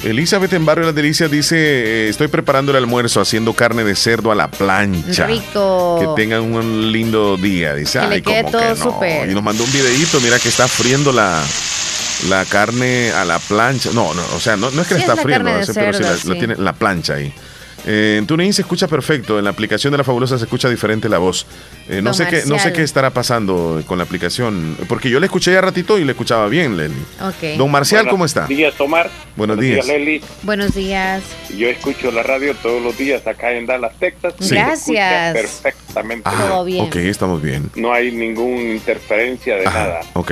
Elizabeth 0.03 0.51
en 0.53 0.65
Barrio 0.65 0.85
Las 0.85 0.95
Delicias 0.95 1.31
dice, 1.31 1.55
eh, 1.57 2.09
estoy 2.09 2.27
preparando 2.27 2.71
el 2.71 2.77
almuerzo 2.77 3.21
haciendo 3.21 3.53
carne 3.53 3.83
de 3.83 3.95
cerdo 3.95 4.31
a 4.31 4.35
la 4.35 4.49
plancha. 4.49 5.27
Rico. 5.27 5.97
Que 5.99 6.21
tengan 6.21 6.41
un 6.41 6.91
lindo 6.91 7.37
día. 7.37 7.73
Dice, 7.73 7.99
ay, 7.99 8.21
como 8.21 8.51
que 8.51 8.51
no. 8.51 9.31
Y 9.31 9.33
nos 9.33 9.43
mandó 9.43 9.63
un 9.63 9.71
videito, 9.71 10.19
mira 10.19 10.39
que 10.39 10.49
está 10.49 10.67
friendo 10.67 11.11
la, 11.11 11.41
la 12.29 12.45
carne 12.45 13.11
a 13.11 13.23
la 13.23 13.39
plancha. 13.39 13.91
No, 13.93 14.13
no, 14.13 14.21
o 14.35 14.39
sea, 14.39 14.57
no, 14.57 14.67
es 14.69 14.87
que 14.87 14.95
la 14.95 14.99
está 14.99 15.15
friendo, 15.15 15.49
pero 15.73 15.93
sí 15.93 16.27
la, 16.27 16.33
tiene 16.35 16.55
la 16.57 16.73
plancha 16.73 17.15
ahí. 17.15 17.33
Eh, 17.85 18.15
en 18.17 18.27
TuneIn 18.27 18.53
se 18.53 18.61
escucha 18.61 18.87
perfecto, 18.87 19.37
en 19.37 19.45
la 19.45 19.51
aplicación 19.51 19.91
de 19.91 19.97
La 19.97 20.03
Fabulosa 20.03 20.37
se 20.37 20.45
escucha 20.45 20.69
diferente 20.69 21.09
la 21.09 21.17
voz. 21.17 21.45
Eh, 21.89 22.01
no, 22.01 22.13
sé 22.13 22.27
qué, 22.27 22.43
no 22.45 22.57
sé 22.59 22.71
qué 22.71 22.81
estará 22.81 23.09
pasando 23.09 23.83
con 23.85 23.97
la 23.97 24.05
aplicación, 24.05 24.77
porque 24.87 25.09
yo 25.09 25.19
le 25.19 25.25
escuché 25.25 25.51
ya 25.51 25.61
ratito 25.61 25.97
y 25.97 26.05
le 26.05 26.11
escuchaba 26.11 26.47
bien, 26.47 26.77
Leli. 26.77 26.95
Don 27.57 27.69
Marcial, 27.69 28.07
¿cómo 28.07 28.25
está? 28.25 28.41
Buenos 28.41 28.57
días, 28.57 28.81
Omar. 28.81 29.09
Buenos, 29.35 29.59
días. 29.59 29.85
Leli. 29.87 30.21
Buenos 30.43 30.75
días. 30.75 31.23
Yo 31.57 31.67
escucho 31.67 32.11
la 32.11 32.23
radio 32.23 32.55
todos 32.55 32.81
los 32.81 32.97
días 32.97 33.25
acá 33.27 33.51
en 33.51 33.65
Dallas, 33.65 33.93
Texas. 33.99 34.35
Gracias. 34.39 35.33
Perfectamente. 35.33 36.23
Ah, 36.25 36.45
Todo 36.49 36.65
bien. 36.65 36.85
Ok, 36.85 36.95
estamos 36.97 37.41
bien. 37.41 37.69
No 37.75 37.93
hay 37.93 38.11
ninguna 38.11 38.73
interferencia 38.73 39.57
de 39.57 39.65
nada. 39.65 40.01
Ok. 40.13 40.31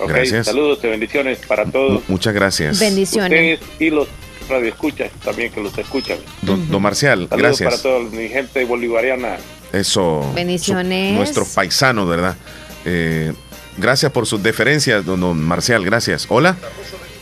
Okay, 0.00 0.14
gracias. 0.14 0.46
Saludos 0.46 0.78
y 0.84 0.86
bendiciones 0.86 1.38
para 1.38 1.64
todos. 1.64 2.08
Muchas 2.08 2.32
gracias. 2.32 2.78
Bendiciones. 2.78 3.58
Ustedes 3.60 3.80
y 3.80 3.90
los 3.90 4.06
radio 4.48 4.68
escuchas 4.68 5.10
también 5.24 5.52
que 5.52 5.60
los 5.62 5.76
escuchan. 5.76 6.18
Don, 6.42 6.82
Marcial, 6.82 7.28
gracias. 7.30 7.68
para 7.70 7.82
toda 7.82 8.00
mi 8.10 8.28
gente 8.28 8.64
bolivariana. 8.64 9.36
Eso. 9.72 10.30
Bendiciones. 10.34 11.14
nuestro 11.14 11.44
paisano, 11.44 12.06
¿verdad? 12.06 12.36
Eh, 12.84 13.32
gracias 13.76 14.10
por 14.12 14.26
sus 14.26 14.42
deferencias, 14.42 15.04
don, 15.04 15.40
Marcial, 15.42 15.84
gracias. 15.84 16.26
Hola. 16.28 16.56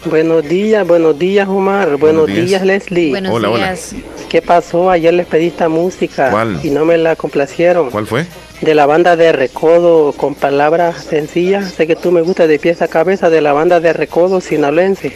Buenos 0.05 0.49
días, 0.49 0.87
buenos 0.87 1.19
días 1.19 1.49
Omar, 1.49 1.97
buenos, 1.97 2.29
días. 2.29 2.63
Leslie. 2.63 3.11
Buenos 3.11 3.33
hola, 3.33 3.49
días. 3.49 3.93
hola. 3.93 4.03
¿Qué 4.29 4.41
pasó? 4.41 4.89
Ayer 4.91 5.13
les 5.13 5.27
pedí 5.27 5.47
esta 5.47 5.69
música 5.69 6.31
¿Cuál? 6.31 6.61
y 6.63 6.71
no 6.71 6.85
me 6.85 6.97
la 6.97 7.17
complacieron. 7.17 7.91
¿Cuál 7.91 8.07
fue? 8.07 8.25
De 8.61 8.75
la 8.75 8.87
banda 8.87 9.17
de 9.17 9.33
Recodo 9.33 10.13
con 10.13 10.35
palabras 10.37 11.05
sencillas. 11.05 11.73
Sé 11.73 11.89
que 11.89 11.97
tú 11.97 12.13
me 12.13 12.21
gustas 12.23 12.47
de 12.49 12.59
pieza 12.61 12.85
a 12.85 12.89
cabeza 12.89 13.31
de 13.31 13.41
la 13.41 13.53
banda 13.53 13.81
de 13.81 13.93
Recodo 13.93 14.41
sinaloense. 14.41 15.13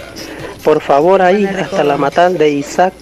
Por 0.64 0.82
favor, 0.82 1.22
ahí, 1.22 1.46
hasta 1.46 1.84
la 1.84 1.96
matar 1.96 2.32
de 2.32 2.50
Isaac, 2.50 2.92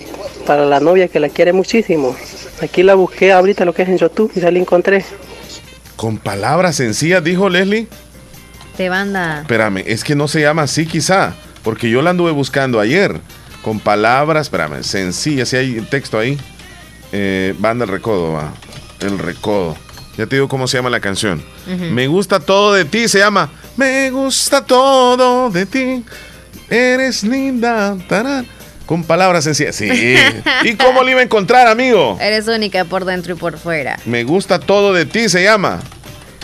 para 0.47 0.65
la 0.65 0.81
novia 0.81 1.09
que 1.09 1.19
la 1.21 1.29
quiere 1.29 1.53
muchísimo. 1.53 2.17
Aquí 2.63 2.83
la 2.83 2.95
busqué 2.95 3.33
ahorita 3.33 3.65
lo 3.65 3.75
que 3.75 3.83
es 3.83 3.89
en 3.89 3.99
YouTube 3.99 4.33
y 4.35 4.41
ya 4.41 4.51
la 4.51 4.59
encontré. 4.59 5.05
Con 5.97 6.19
palabras 6.19 6.77
sencillas, 6.77 7.23
dijo 7.23 7.49
Leslie. 7.49 7.89
De 8.77 8.89
banda. 8.89 9.41
Espérame, 9.41 9.83
es 9.87 10.05
que 10.05 10.15
no 10.15 10.29
se 10.29 10.41
llama 10.41 10.63
así 10.63 10.87
quizá, 10.87 11.35
porque 11.65 11.91
yo 11.91 12.03
la 12.03 12.11
anduve 12.11 12.31
buscando 12.31 12.79
ayer. 12.79 13.21
Con 13.63 13.81
palabras, 13.81 14.47
espérame, 14.47 14.85
sencillas, 14.85 15.49
si 15.49 15.57
hay 15.57 15.81
texto 15.91 16.19
ahí. 16.19 16.39
Eh, 17.13 17.55
banda 17.59 17.85
el 17.85 17.91
recodo, 17.91 18.35
va. 18.35 18.53
El 19.01 19.19
recodo. 19.19 19.77
Ya 20.17 20.27
te 20.27 20.37
digo 20.37 20.49
cómo 20.49 20.67
se 20.67 20.77
llama 20.77 20.91
la 20.91 21.01
canción. 21.01 21.43
Me 21.67 22.09
gusta 22.09 22.41
todo 22.41 22.73
de 22.73 22.85
ti, 22.85 23.09
se 23.09 23.19
llama 23.19 23.51
Me 23.77 24.11
gusta 24.11 24.65
todo 24.65 25.51
de 25.51 25.65
ti. 25.67 26.05
Eres 26.71 27.25
linda. 27.25 27.97
Con 28.87 29.05
palabras 29.05 29.45
sencillas. 29.45 29.77
Sí. 29.77 30.17
¿Y 30.65 30.75
cómo 30.75 31.03
le 31.03 31.13
iba 31.13 31.21
a 31.21 31.25
encontrar, 31.25 31.67
amigo? 31.67 32.19
Eres 32.21 32.49
única 32.49 32.85
por 32.85 33.05
dentro 33.05 33.35
y 33.35 33.37
por 33.37 33.59
fuera. 33.59 33.99
Me 34.07 34.25
gusta 34.25 34.59
todo 34.59 34.93
de 34.93 35.05
ti, 35.05 35.29
se 35.29 35.43
llama. 35.43 35.81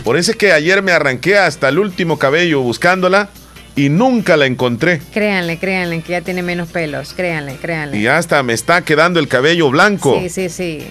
Por 0.03 0.17
eso 0.17 0.31
es 0.31 0.37
que 0.37 0.51
ayer 0.51 0.83
me 0.83 0.91
arranqué 0.91 1.37
hasta 1.37 1.69
el 1.69 1.79
último 1.79 2.19
cabello 2.19 2.61
buscándola 2.61 3.29
y 3.75 3.89
nunca 3.89 4.37
la 4.37 4.45
encontré. 4.45 5.01
Créanle, 5.11 5.57
créanle, 5.57 6.01
que 6.01 6.11
ya 6.11 6.21
tiene 6.21 6.43
menos 6.43 6.69
pelos. 6.69 7.13
Créanle, 7.13 7.55
créanle. 7.55 7.97
Y 7.97 8.07
hasta 8.07 8.43
me 8.43 8.53
está 8.53 8.83
quedando 8.83 9.19
el 9.19 9.27
cabello 9.27 9.69
blanco. 9.71 10.19
Sí, 10.21 10.29
sí, 10.29 10.49
sí. 10.49 10.87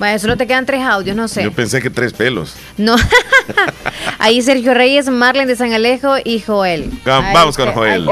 Bueno, 0.00 0.18
solo 0.18 0.34
te 0.38 0.46
quedan 0.46 0.64
tres 0.64 0.82
audios, 0.82 1.14
no 1.14 1.28
sé. 1.28 1.42
Yo 1.42 1.52
pensé 1.52 1.82
que 1.82 1.90
tres 1.90 2.14
pelos. 2.14 2.56
No. 2.78 2.96
Ahí 4.18 4.40
Sergio 4.40 4.72
Reyes, 4.72 5.10
Marlen 5.10 5.46
de 5.46 5.56
San 5.56 5.74
Alejo 5.74 6.14
y 6.24 6.40
Joel. 6.40 6.90
Vamos 7.04 7.54
con 7.54 7.70
Joel. 7.72 8.08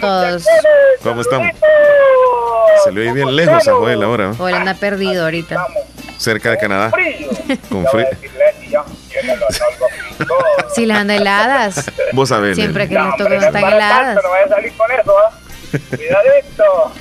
todos. 0.00 0.44
¿Cómo 1.02 1.20
estamos? 1.20 1.48
Se 2.84 2.92
le 2.92 3.00
oye 3.00 3.12
bien 3.12 3.34
lejos 3.34 3.66
a 3.66 3.72
Joel 3.72 4.04
ahora. 4.04 4.34
Joel 4.38 4.54
anda 4.54 4.74
perdido 4.74 5.24
ahorita. 5.24 5.66
Cerca 6.16 6.52
de 6.52 6.58
Canadá. 6.58 6.92
Con 7.68 7.86
frío. 7.88 8.06
Si 10.76 10.86
las 10.86 10.98
anda 10.98 11.16
heladas. 11.16 11.90
Vos 12.12 12.28
sabés. 12.28 12.54
Siempre 12.54 12.88
que 12.88 12.94
les 12.94 13.16
toque 13.16 13.34
están 13.34 13.64
heladas. 13.64 14.14
No 14.22 14.30
vaya 14.30 14.44
a 14.44 14.48
salir 14.48 14.72
con 14.74 14.92
eso, 14.92 15.12
¿ah? 15.18 15.32
Cuidadito. 15.90 16.92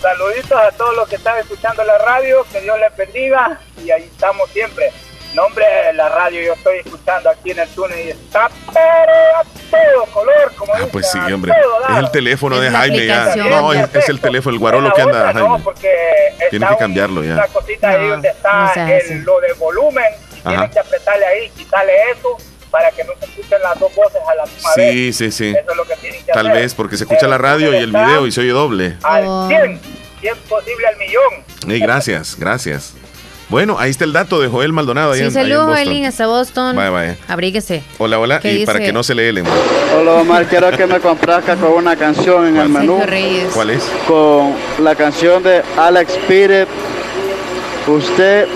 Saluditos 0.00 0.52
a 0.52 0.70
todos 0.72 0.94
los 0.94 1.08
que 1.08 1.16
están 1.16 1.38
escuchando 1.38 1.82
la 1.82 1.98
radio, 1.98 2.46
que 2.52 2.60
Dios 2.60 2.78
les 2.78 2.96
bendiga 2.96 3.58
y 3.84 3.90
ahí 3.90 4.04
estamos 4.04 4.48
siempre. 4.50 4.92
Nombre 5.34 5.64
la 5.92 6.08
radio 6.08 6.40
yo 6.40 6.52
estoy 6.54 6.78
escuchando 6.78 7.28
aquí 7.28 7.50
en 7.50 7.58
el 7.58 7.68
túnel 7.68 7.98
y 8.06 8.10
está 8.10 8.48
pero 8.72 9.12
a 9.36 9.44
todo 9.70 10.06
color, 10.12 10.54
como 10.56 10.72
ah, 10.72 10.86
pues 10.90 11.10
sí, 11.10 11.18
hombre. 11.18 11.52
Es 11.90 11.96
el 11.96 12.10
teléfono 12.10 12.58
de 12.58 12.70
Jaime 12.70 13.06
ya. 13.06 13.36
No, 13.36 13.72
es, 13.72 14.08
el 14.08 14.20
teléfono, 14.20 14.54
el 14.54 14.58
guarolo 14.60 14.92
que 14.94 15.02
anda 15.02 15.32
Jaime. 15.32 15.48
No, 15.48 15.58
porque 15.58 15.90
Tiene 16.50 16.66
que 16.66 16.76
cambiarlo 16.76 17.22
ya. 17.22 17.34
Una 17.34 17.48
cosita 17.48 17.90
ahí 17.90 18.08
donde 18.08 18.28
está 18.28 18.72
el, 18.74 19.22
lo 19.22 19.40
de 19.40 19.52
volumen. 19.54 20.12
Tienen 20.42 20.70
que 20.70 20.78
apretarle 20.78 21.26
ahí, 21.26 21.50
quitarle 21.50 21.92
eso 22.12 22.38
para 22.70 22.90
que 22.90 23.04
no 23.04 23.12
se 23.18 23.24
escuchen 23.26 23.62
las 23.62 23.78
dos 23.78 23.94
voces 23.94 24.20
a 24.28 24.34
la 24.34 24.44
misma 24.44 24.70
sí, 24.74 24.80
vez. 24.80 24.92
Sí, 24.92 25.12
sí, 25.12 25.30
sí. 25.30 25.48
Eso 25.50 25.70
es 25.70 25.76
lo 25.76 25.84
que 25.84 25.96
tienen 25.96 26.24
que 26.24 26.32
Tal 26.32 26.50
vez 26.50 26.74
porque 26.74 26.96
se 26.96 27.04
escucha 27.04 27.26
la 27.26 27.38
radio 27.38 27.72
y 27.72 27.76
el 27.76 27.92
video 27.92 28.26
y 28.26 28.32
se 28.32 28.40
oye 28.40 28.50
doble. 28.50 28.96
Al 29.02 29.48
100, 29.48 29.80
100 30.20 30.36
posible 30.48 30.86
al 30.86 30.96
millón. 30.96 31.44
Sí, 31.66 31.78
gracias, 31.80 32.36
gracias. 32.38 32.94
Bueno, 33.48 33.78
ahí 33.78 33.90
está 33.90 34.04
el 34.04 34.12
dato 34.12 34.40
de 34.40 34.48
Joel 34.48 34.74
Maldonado. 34.74 35.14
Sí, 35.14 35.30
saludos, 35.30 35.68
Joelín, 35.68 36.04
hasta 36.04 36.26
Boston. 36.26 36.76
Vaya, 36.76 36.90
vaya. 36.90 37.16
Abríguese. 37.28 37.82
Hola, 37.96 38.18
hola. 38.18 38.40
Y 38.44 38.66
para 38.66 38.78
que 38.78 38.92
no 38.92 39.02
se 39.02 39.14
le 39.14 39.26
helen. 39.26 39.46
Hola, 39.98 40.12
Omar. 40.16 40.46
Quiero 40.46 40.70
que 40.70 40.86
me 40.86 41.00
complazca 41.00 41.56
con 41.56 41.72
una 41.72 41.96
canción 41.96 42.46
en 42.46 42.58
el 42.58 42.68
menú. 42.68 43.02
¿Cuál 43.54 43.70
es? 43.70 43.82
Con 44.06 44.54
la 44.80 44.94
canción 44.94 45.42
de 45.42 45.62
Alex 45.78 46.12
Piret. 46.28 46.68
Usted 47.86 48.46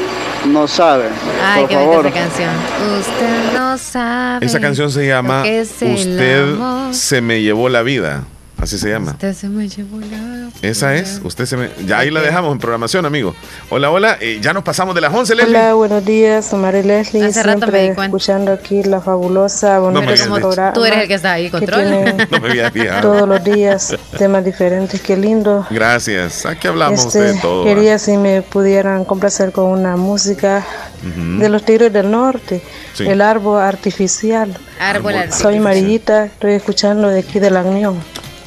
no 0.47 0.67
sabe. 0.69 1.09
Ay, 1.43 1.63
por 1.63 1.69
qué 1.69 1.75
favor. 1.75 2.07
esa 2.07 2.15
canción. 2.15 2.51
Usted 2.99 3.53
no 3.59 3.79
sabe. 3.79 4.47
Esa 4.47 4.61
canción 4.61 4.91
se 4.91 5.07
llama 5.07 5.43
Usted 5.43 6.93
se 6.93 7.21
me 7.21 7.43
llevó 7.43 7.69
la 7.69 7.83
vida. 7.83 8.25
Así 8.59 8.79
se 8.79 8.91
llama. 8.91 9.13
Usted 9.13 9.35
se 9.35 9.49
me 9.49 9.69
llevó 9.69 9.99
la 10.01 10.32
Esa 10.63 10.95
es. 10.95 11.21
Usted 11.25 11.47
se 11.47 11.57
me. 11.57 11.71
Ya 11.87 11.99
ahí 11.99 12.11
la 12.11 12.21
dejamos 12.21 12.53
en 12.53 12.59
programación, 12.59 13.07
amigo. 13.07 13.35
Hola, 13.71 13.91
hola. 13.91 14.19
Eh, 14.21 14.39
ya 14.41 14.53
nos 14.53 14.63
pasamos 14.63 14.95
de 14.95 15.01
las 15.01 15.13
11, 15.13 15.35
Leslie. 15.35 15.57
Hola, 15.57 15.75
buenos 15.75 16.05
días. 16.05 16.47
Soy 16.47 16.59
María 16.61 16.83
Leslie. 16.83 17.25
Hace 17.25 17.43
rato 17.43 17.67
me 17.67 17.83
di 17.83 17.89
escuchando 17.89 18.53
aquí 18.53 18.83
la 18.83 19.01
fabulosa, 19.01 19.79
bonita 19.79 20.15
no 20.27 20.73
Tú 20.73 20.85
eres 20.85 21.01
el 21.01 21.09
que 21.09 21.15
está 21.15 21.33
ahí, 21.33 21.51
control. 21.51 21.85
no 22.31 22.41
me 22.41 22.63
había 22.63 23.01
Todos 23.01 23.29
los 23.29 23.43
días 23.43 23.97
temas 24.19 24.45
diferentes. 24.45 25.01
Qué 25.01 25.17
lindo. 25.17 25.67
Gracias. 25.71 26.47
Aquí 26.47 26.69
hablamos 26.69 27.07
este, 27.07 27.21
de 27.21 27.35
todo. 27.41 27.65
Quería 27.65 27.99
si 27.99 28.17
me 28.17 28.43
pudieran 28.43 29.05
complacer 29.05 29.53
con 29.53 29.67
una 29.67 29.97
música 29.97 30.65
de 31.03 31.49
los 31.49 31.65
Tigres 31.65 31.93
del 31.93 32.11
Norte. 32.11 32.63
El 32.99 33.21
árbol 33.21 33.61
artificial. 33.61 34.57
Árbol 34.79 35.15
artificial. 35.17 35.53
Soy 35.53 35.61
Marillita. 35.61 36.27
Estoy 36.27 36.53
escuchando 36.55 37.09
de 37.09 37.21
aquí 37.21 37.39
de 37.39 37.51
la 37.51 37.63
Unión. 37.63 37.97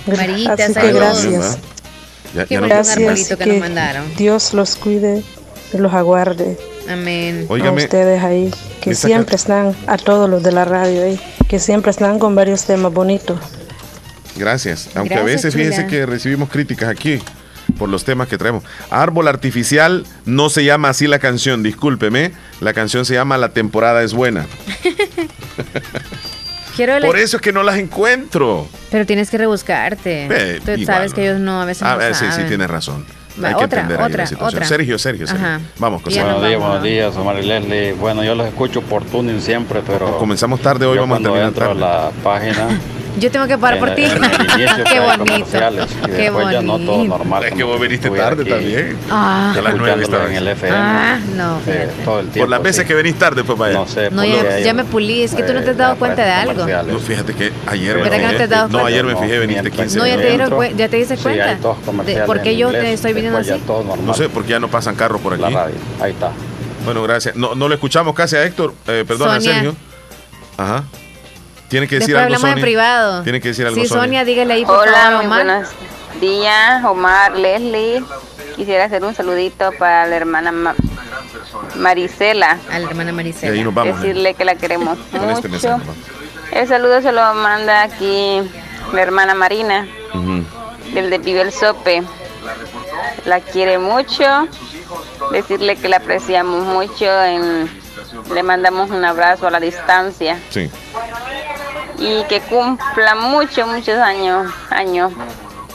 Marillita, 0.08 0.54
Así 0.54 0.74
que 0.74 0.94
gracias. 0.94 1.58
Ya, 2.34 2.46
Qué 2.46 2.60
gracias 2.60 3.36
que, 3.38 3.46
nos 3.46 3.60
mandaron. 3.60 4.06
Dios 4.16 4.54
los 4.54 4.76
cuide 4.76 5.24
y 5.74 5.78
los 5.78 5.94
aguarde. 5.94 6.58
Amén. 6.90 7.48
a 7.50 7.72
ustedes 7.72 8.24
ahí, 8.24 8.52
que 8.82 8.96
siempre 8.96 9.36
están, 9.36 9.76
a 9.88 9.98
todos 9.98 10.30
los 10.30 10.44
de 10.44 10.52
la 10.52 10.66
radio 10.66 11.04
ahí, 11.04 11.20
que 11.48 11.60
siempre 11.60 11.92
están 11.92 12.20
con 12.20 12.36
varios 12.36 12.66
temas 12.66 12.94
bonitos. 12.94 13.40
Gracias. 14.36 14.90
Aunque 14.96 15.16
a 15.16 15.24
veces 15.24 15.54
fíjense 15.54 15.88
que 15.88 16.06
recibimos 16.06 16.50
críticas 16.50 16.90
aquí 16.90 17.22
por 17.78 17.90
los 17.90 18.04
temas 18.04 18.28
que 18.28 18.38
traemos. 18.38 18.64
Árbol 18.90 19.28
artificial 19.28 20.06
no 20.26 20.50
se 20.50 20.64
llama 20.64 20.90
así 20.90 21.08
la 21.08 21.20
canción, 21.20 21.64
discúlpeme. 21.64 22.34
La 22.62 22.74
canción 22.74 23.06
se 23.06 23.14
llama 23.14 23.38
La 23.38 23.50
temporada 23.50 24.04
es 24.04 24.14
buena. 24.14 24.46
Por 26.76 27.18
eso 27.18 27.38
es 27.38 27.42
que 27.42 27.52
no 27.52 27.64
las 27.64 27.78
encuentro. 27.78 28.68
Pero 28.92 29.06
tienes 29.06 29.30
que 29.30 29.38
rebuscarte. 29.38 30.62
Tú 30.66 30.84
sabes 30.86 31.14
que 31.14 31.24
ellos 31.24 31.40
no 31.40 31.62
a 31.62 31.66
veces 31.66 31.84
ah, 31.84 31.98
no 32.00 32.14
Sí, 32.14 32.26
sí, 32.32 32.42
tienes 32.48 32.70
razón. 32.70 33.06
Hay 33.44 33.54
que 33.56 33.64
entender 33.64 34.00
otra, 34.00 34.18
la 34.18 34.28
situación. 34.28 34.66
Sergio, 34.66 34.98
Sergio, 34.98 35.28
Sergio. 35.28 35.60
Vamos, 35.78 36.02
José. 36.04 36.22
Buenos 36.24 36.46
días, 36.46 36.60
buenos 36.60 36.84
días, 36.84 37.16
Omar 37.18 37.38
y 37.40 37.46
Leslie. 37.46 37.94
Bueno, 37.94 38.24
yo 38.24 38.34
los 38.34 38.48
escucho 38.48 38.82
por 38.82 39.04
tuning 39.04 39.42
siempre, 39.42 39.82
pero... 39.86 40.18
Comenzamos 40.18 40.62
tarde, 40.62 40.86
hoy 40.86 40.98
vamos 40.98 41.20
a 41.20 41.22
terminar 41.22 41.48
entro 41.48 41.68
tarde. 41.68 41.84
a 41.84 41.88
la 41.88 42.12
página 42.24 42.80
Yo 43.20 43.32
tengo 43.32 43.48
que 43.48 43.58
parar 43.58 43.80
por 43.80 43.92
ti. 43.92 44.04
Qué 44.90 45.00
bonito. 45.00 45.48
Qué 46.16 46.30
bonito. 46.30 46.62
no 46.62 46.80
todo 46.80 47.04
normal. 47.06 47.44
Es 47.46 47.54
que 47.54 47.64
vos 47.64 47.80
viniste 47.80 48.10
tarde 48.10 48.46
también. 48.46 48.98
Ah. 49.10 49.54
A 49.58 49.62
las 49.62 49.76
nueve 49.76 50.06
en 50.30 50.36
el 50.36 50.48
FM. 50.50 50.78
Ah, 50.78 51.20
no. 51.36 51.60
Eh, 51.68 51.90
todo 52.04 52.20
el 52.20 52.28
tiempo, 52.28 52.40
por 52.42 52.50
las 52.50 52.64
veces 52.64 52.86
que 52.86 52.94
venís 52.94 53.16
tarde, 53.16 53.44
pues 53.44 53.58
vaya. 53.58 53.76
No 53.76 53.88
sé. 53.88 54.10
No, 54.12 54.24
ya, 54.24 54.60
ya, 54.60 54.74
me 54.74 54.84
pulí. 54.84 55.24
Es 55.24 55.34
que 55.34 55.44
tú 55.44 55.54
no 55.54 55.64
te 55.64 55.72
has 55.72 55.78
dado 55.78 55.96
cuenta 55.98 56.24
de 56.24 56.32
algo. 56.32 56.66
No, 56.66 57.00
fíjate 57.00 57.34
que 57.34 57.52
ayer 57.68 57.98
me 57.98 58.10
fijé. 58.10 58.48
No, 58.48 58.68
no, 58.68 58.86
ayer 58.86 59.06
me 59.06 59.16
fijé, 59.16 59.40
viniste 59.40 59.72
15 59.72 59.98
No, 59.98 60.08
ya 60.08 60.18
te, 60.18 60.30
dieron, 60.30 60.78
ya 60.78 60.90
te 60.90 60.98
diste 60.98 61.18
cuenta. 61.18 61.58
¿Por 62.26 62.42
qué 62.42 62.58
yo 62.58 62.72
te 62.72 62.94
estoy 62.94 63.14
viniendo 63.14 63.40
así? 63.40 63.52
No 64.04 64.14
sé, 64.14 64.30
porque 64.30 64.52
ya 64.52 64.60
no 64.60 64.68
pasan 64.68 64.96
carros 64.96 65.22
por 65.22 65.34
aquí. 65.34 65.44
La 65.44 65.50
radio. 65.50 65.76
Ahí 66.02 66.12
está. 66.12 66.32
Bueno, 66.84 67.02
gracias. 67.02 67.36
No, 67.36 67.56
no 67.56 67.68
le 67.68 67.76
escuchamos 67.76 68.14
casi 68.14 68.36
a 68.36 68.44
Héctor. 68.44 68.74
Eh, 68.88 69.04
perdón, 69.08 69.30
a 69.30 69.42
Sergio. 69.42 69.76
Ajá. 70.58 70.84
Tiene 71.76 71.88
que 71.90 71.96
decir 72.00 72.16
Después 72.16 72.24
algo, 72.24 72.36
hablamos 72.36 72.42
Sonia. 72.42 72.56
en 72.56 72.62
privado. 72.62 73.24
Tiene 73.24 73.42
que 73.42 73.48
decir 73.50 73.68
algo, 73.68 73.82
sí, 73.82 73.86
Sonia. 73.88 74.24
dígale 74.24 74.54
ahí 74.54 74.66
por 74.66 74.78
Hola, 74.78 74.94
favor, 74.94 75.18
muy 75.18 75.28
buenos 75.28 75.68
días, 76.22 76.86
Omar, 76.86 77.36
Leslie. 77.36 78.02
Quisiera 78.56 78.86
hacer 78.86 79.04
un 79.04 79.14
saludito 79.14 79.72
para 79.78 80.08
la 80.08 80.16
hermana 80.16 80.54
Ma 80.54 80.74
Marisela. 81.76 82.58
A 82.72 82.80
la 82.80 82.88
hermana 82.90 83.12
Marisela. 83.12 83.54
Y 83.54 83.58
ahí 83.58 83.64
nos 83.66 83.74
vamos, 83.74 84.00
Decirle 84.02 84.30
¿eh? 84.30 84.34
que 84.36 84.46
la 84.46 84.56
queremos 84.56 84.98
Este 85.12 85.50
mucho. 85.50 85.82
El 86.54 86.66
saludo 86.70 87.02
se 87.02 87.12
lo 87.12 87.34
manda 87.34 87.82
aquí 87.84 88.42
la 88.94 89.02
hermana 89.02 89.34
Marina, 89.36 89.86
Uh 90.14 90.18
-huh. 90.18 90.44
del 90.94 91.10
de 91.10 91.18
Vivel 91.18 91.52
Sope. 91.52 92.04
La 93.26 93.42
quiere 93.42 93.80
mucho. 93.80 94.48
Decirle 95.34 95.76
que 95.76 95.90
la 95.90 95.98
apreciamos 95.98 96.64
mucho. 96.64 97.06
En, 97.24 97.70
le 98.34 98.44
mandamos 98.44 98.92
un 98.92 99.04
abrazo 99.04 99.48
a 99.48 99.52
la 99.52 99.60
distancia. 99.60 100.40
Sí. 100.52 100.70
Y 101.98 102.24
que 102.26 102.42
cumpla 102.42 103.16
muchos, 103.16 103.68
muchos 103.68 103.98
años. 103.98 104.52
años. 104.70 105.12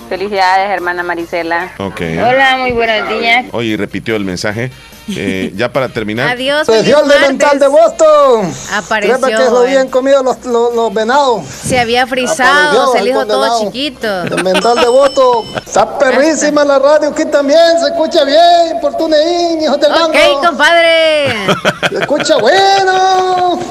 Felicidades, 0.09 0.71
hermana 0.71 1.05
Marisela. 1.05 1.73
Ok. 1.79 2.01
Hola, 2.01 2.57
muy 2.59 2.73
buenos 2.73 3.09
días. 3.09 3.47
Oye, 3.53 3.77
repitió 3.77 4.17
el 4.17 4.25
mensaje. 4.25 4.73
Eh, 5.17 5.53
ya 5.57 5.73
para 5.73 5.89
terminar. 5.89 6.29
Adiós. 6.33 6.69
Especial 6.69 7.09
de 7.09 7.19
mental 7.21 7.59
de 7.59 7.69
Boston. 7.69 8.53
Apareció. 8.73 9.21
Creo 9.21 9.39
que 9.39 9.45
lo 9.45 9.59
habían 9.61 9.89
comido 9.89 10.23
los, 10.23 10.45
los, 10.45 10.75
los, 10.75 10.93
venados. 10.93 11.47
Se 11.47 11.79
había 11.79 12.07
frisado, 12.07 12.93
se 12.93 13.03
le 13.03 13.11
dijo 13.11 13.27
todo 13.27 13.61
chiquito. 13.61 14.23
El 14.25 14.43
mental 14.43 14.81
de 14.81 14.89
Boston. 14.89 15.45
Está 15.65 15.99
perrísima 16.01 16.65
la 16.65 16.79
radio 16.79 17.11
aquí 17.11 17.25
también. 17.27 17.79
Se 17.81 17.87
escucha 17.87 18.25
bien 18.25 18.81
por 18.81 18.97
TuneIn, 18.97 19.63
hijos 19.63 19.81
del 19.81 19.93
Ok, 19.93 20.45
compadre. 20.45 21.47
Se 21.89 21.99
escucha 21.99 22.37
bueno. 22.39 23.59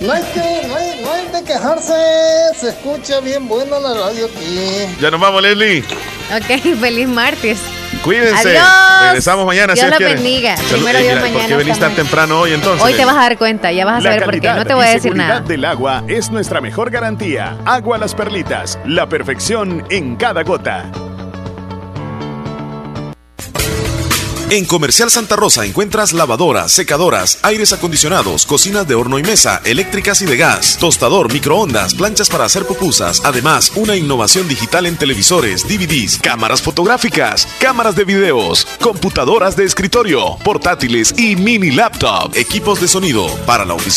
No 0.00 0.12
hay, 0.12 0.22
que, 0.22 0.40
no, 0.40 0.44
hay, 0.44 0.66
no 0.68 0.76
hay 0.76 0.83
de 1.34 1.42
quejarse, 1.42 1.94
se 2.58 2.68
escucha 2.68 3.20
bien 3.20 3.48
bueno 3.48 3.80
la 3.80 3.92
radio 3.92 4.26
aquí. 4.26 4.86
Ya 5.00 5.10
nos 5.10 5.20
vamos, 5.20 5.42
Leslie. 5.42 5.84
Ok, 6.34 6.62
feliz 6.80 7.08
martes. 7.08 7.58
Cuídense. 8.02 8.56
Adiós. 8.56 9.02
Regresamos 9.02 9.46
mañana. 9.46 9.74
Dios 9.74 9.86
si 9.86 9.90
los 9.90 9.98
bendiga. 9.98 10.54
Primero 10.70 10.98
Dios 10.98 11.20
mañana. 11.20 11.38
¿Por 11.38 11.46
qué 11.48 11.56
venís 11.56 11.78
tan 11.78 11.94
temprano 11.94 12.40
hoy 12.40 12.52
entonces? 12.52 12.84
Hoy 12.84 12.94
te 12.94 13.04
vas 13.04 13.16
a 13.16 13.20
dar 13.20 13.38
cuenta, 13.38 13.72
ya 13.72 13.84
vas 13.84 13.98
a 13.98 14.02
saber 14.02 14.24
por 14.24 14.40
qué. 14.40 14.48
No 14.48 14.64
te 14.64 14.74
voy 14.74 14.86
a 14.86 14.90
decir 14.90 15.14
nada. 15.14 15.28
La 15.28 15.34
calidad 15.40 15.48
del 15.48 15.64
agua 15.64 16.04
es 16.06 16.30
nuestra 16.30 16.60
mejor 16.60 16.90
garantía. 16.90 17.56
Agua 17.64 17.98
Las 17.98 18.14
Perlitas, 18.14 18.78
la 18.86 19.08
perfección 19.08 19.84
en 19.90 20.16
cada 20.16 20.42
gota. 20.44 20.90
En 24.54 24.66
Comercial 24.66 25.10
Santa 25.10 25.34
Rosa 25.34 25.64
encuentras 25.64 26.12
lavadoras, 26.12 26.70
secadoras, 26.70 27.40
aires 27.42 27.72
acondicionados, 27.72 28.46
cocinas 28.46 28.86
de 28.86 28.94
horno 28.94 29.18
y 29.18 29.24
mesa, 29.24 29.60
eléctricas 29.64 30.22
y 30.22 30.26
de 30.26 30.36
gas, 30.36 30.76
tostador, 30.78 31.32
microondas, 31.32 31.92
planchas 31.92 32.28
para 32.28 32.44
hacer 32.44 32.64
pupusas. 32.64 33.20
Además, 33.24 33.72
una 33.74 33.96
innovación 33.96 34.46
digital 34.46 34.86
en 34.86 34.96
televisores, 34.96 35.66
DVDs, 35.66 36.18
cámaras 36.18 36.62
fotográficas, 36.62 37.48
cámaras 37.58 37.96
de 37.96 38.04
videos, 38.04 38.64
computadoras 38.80 39.56
de 39.56 39.64
escritorio, 39.64 40.36
portátiles 40.44 41.12
y 41.18 41.34
mini 41.34 41.72
laptop, 41.72 42.30
equipos 42.36 42.80
de 42.80 42.86
sonido 42.86 43.26
para 43.46 43.64
la 43.64 43.74
oficina. 43.74 43.94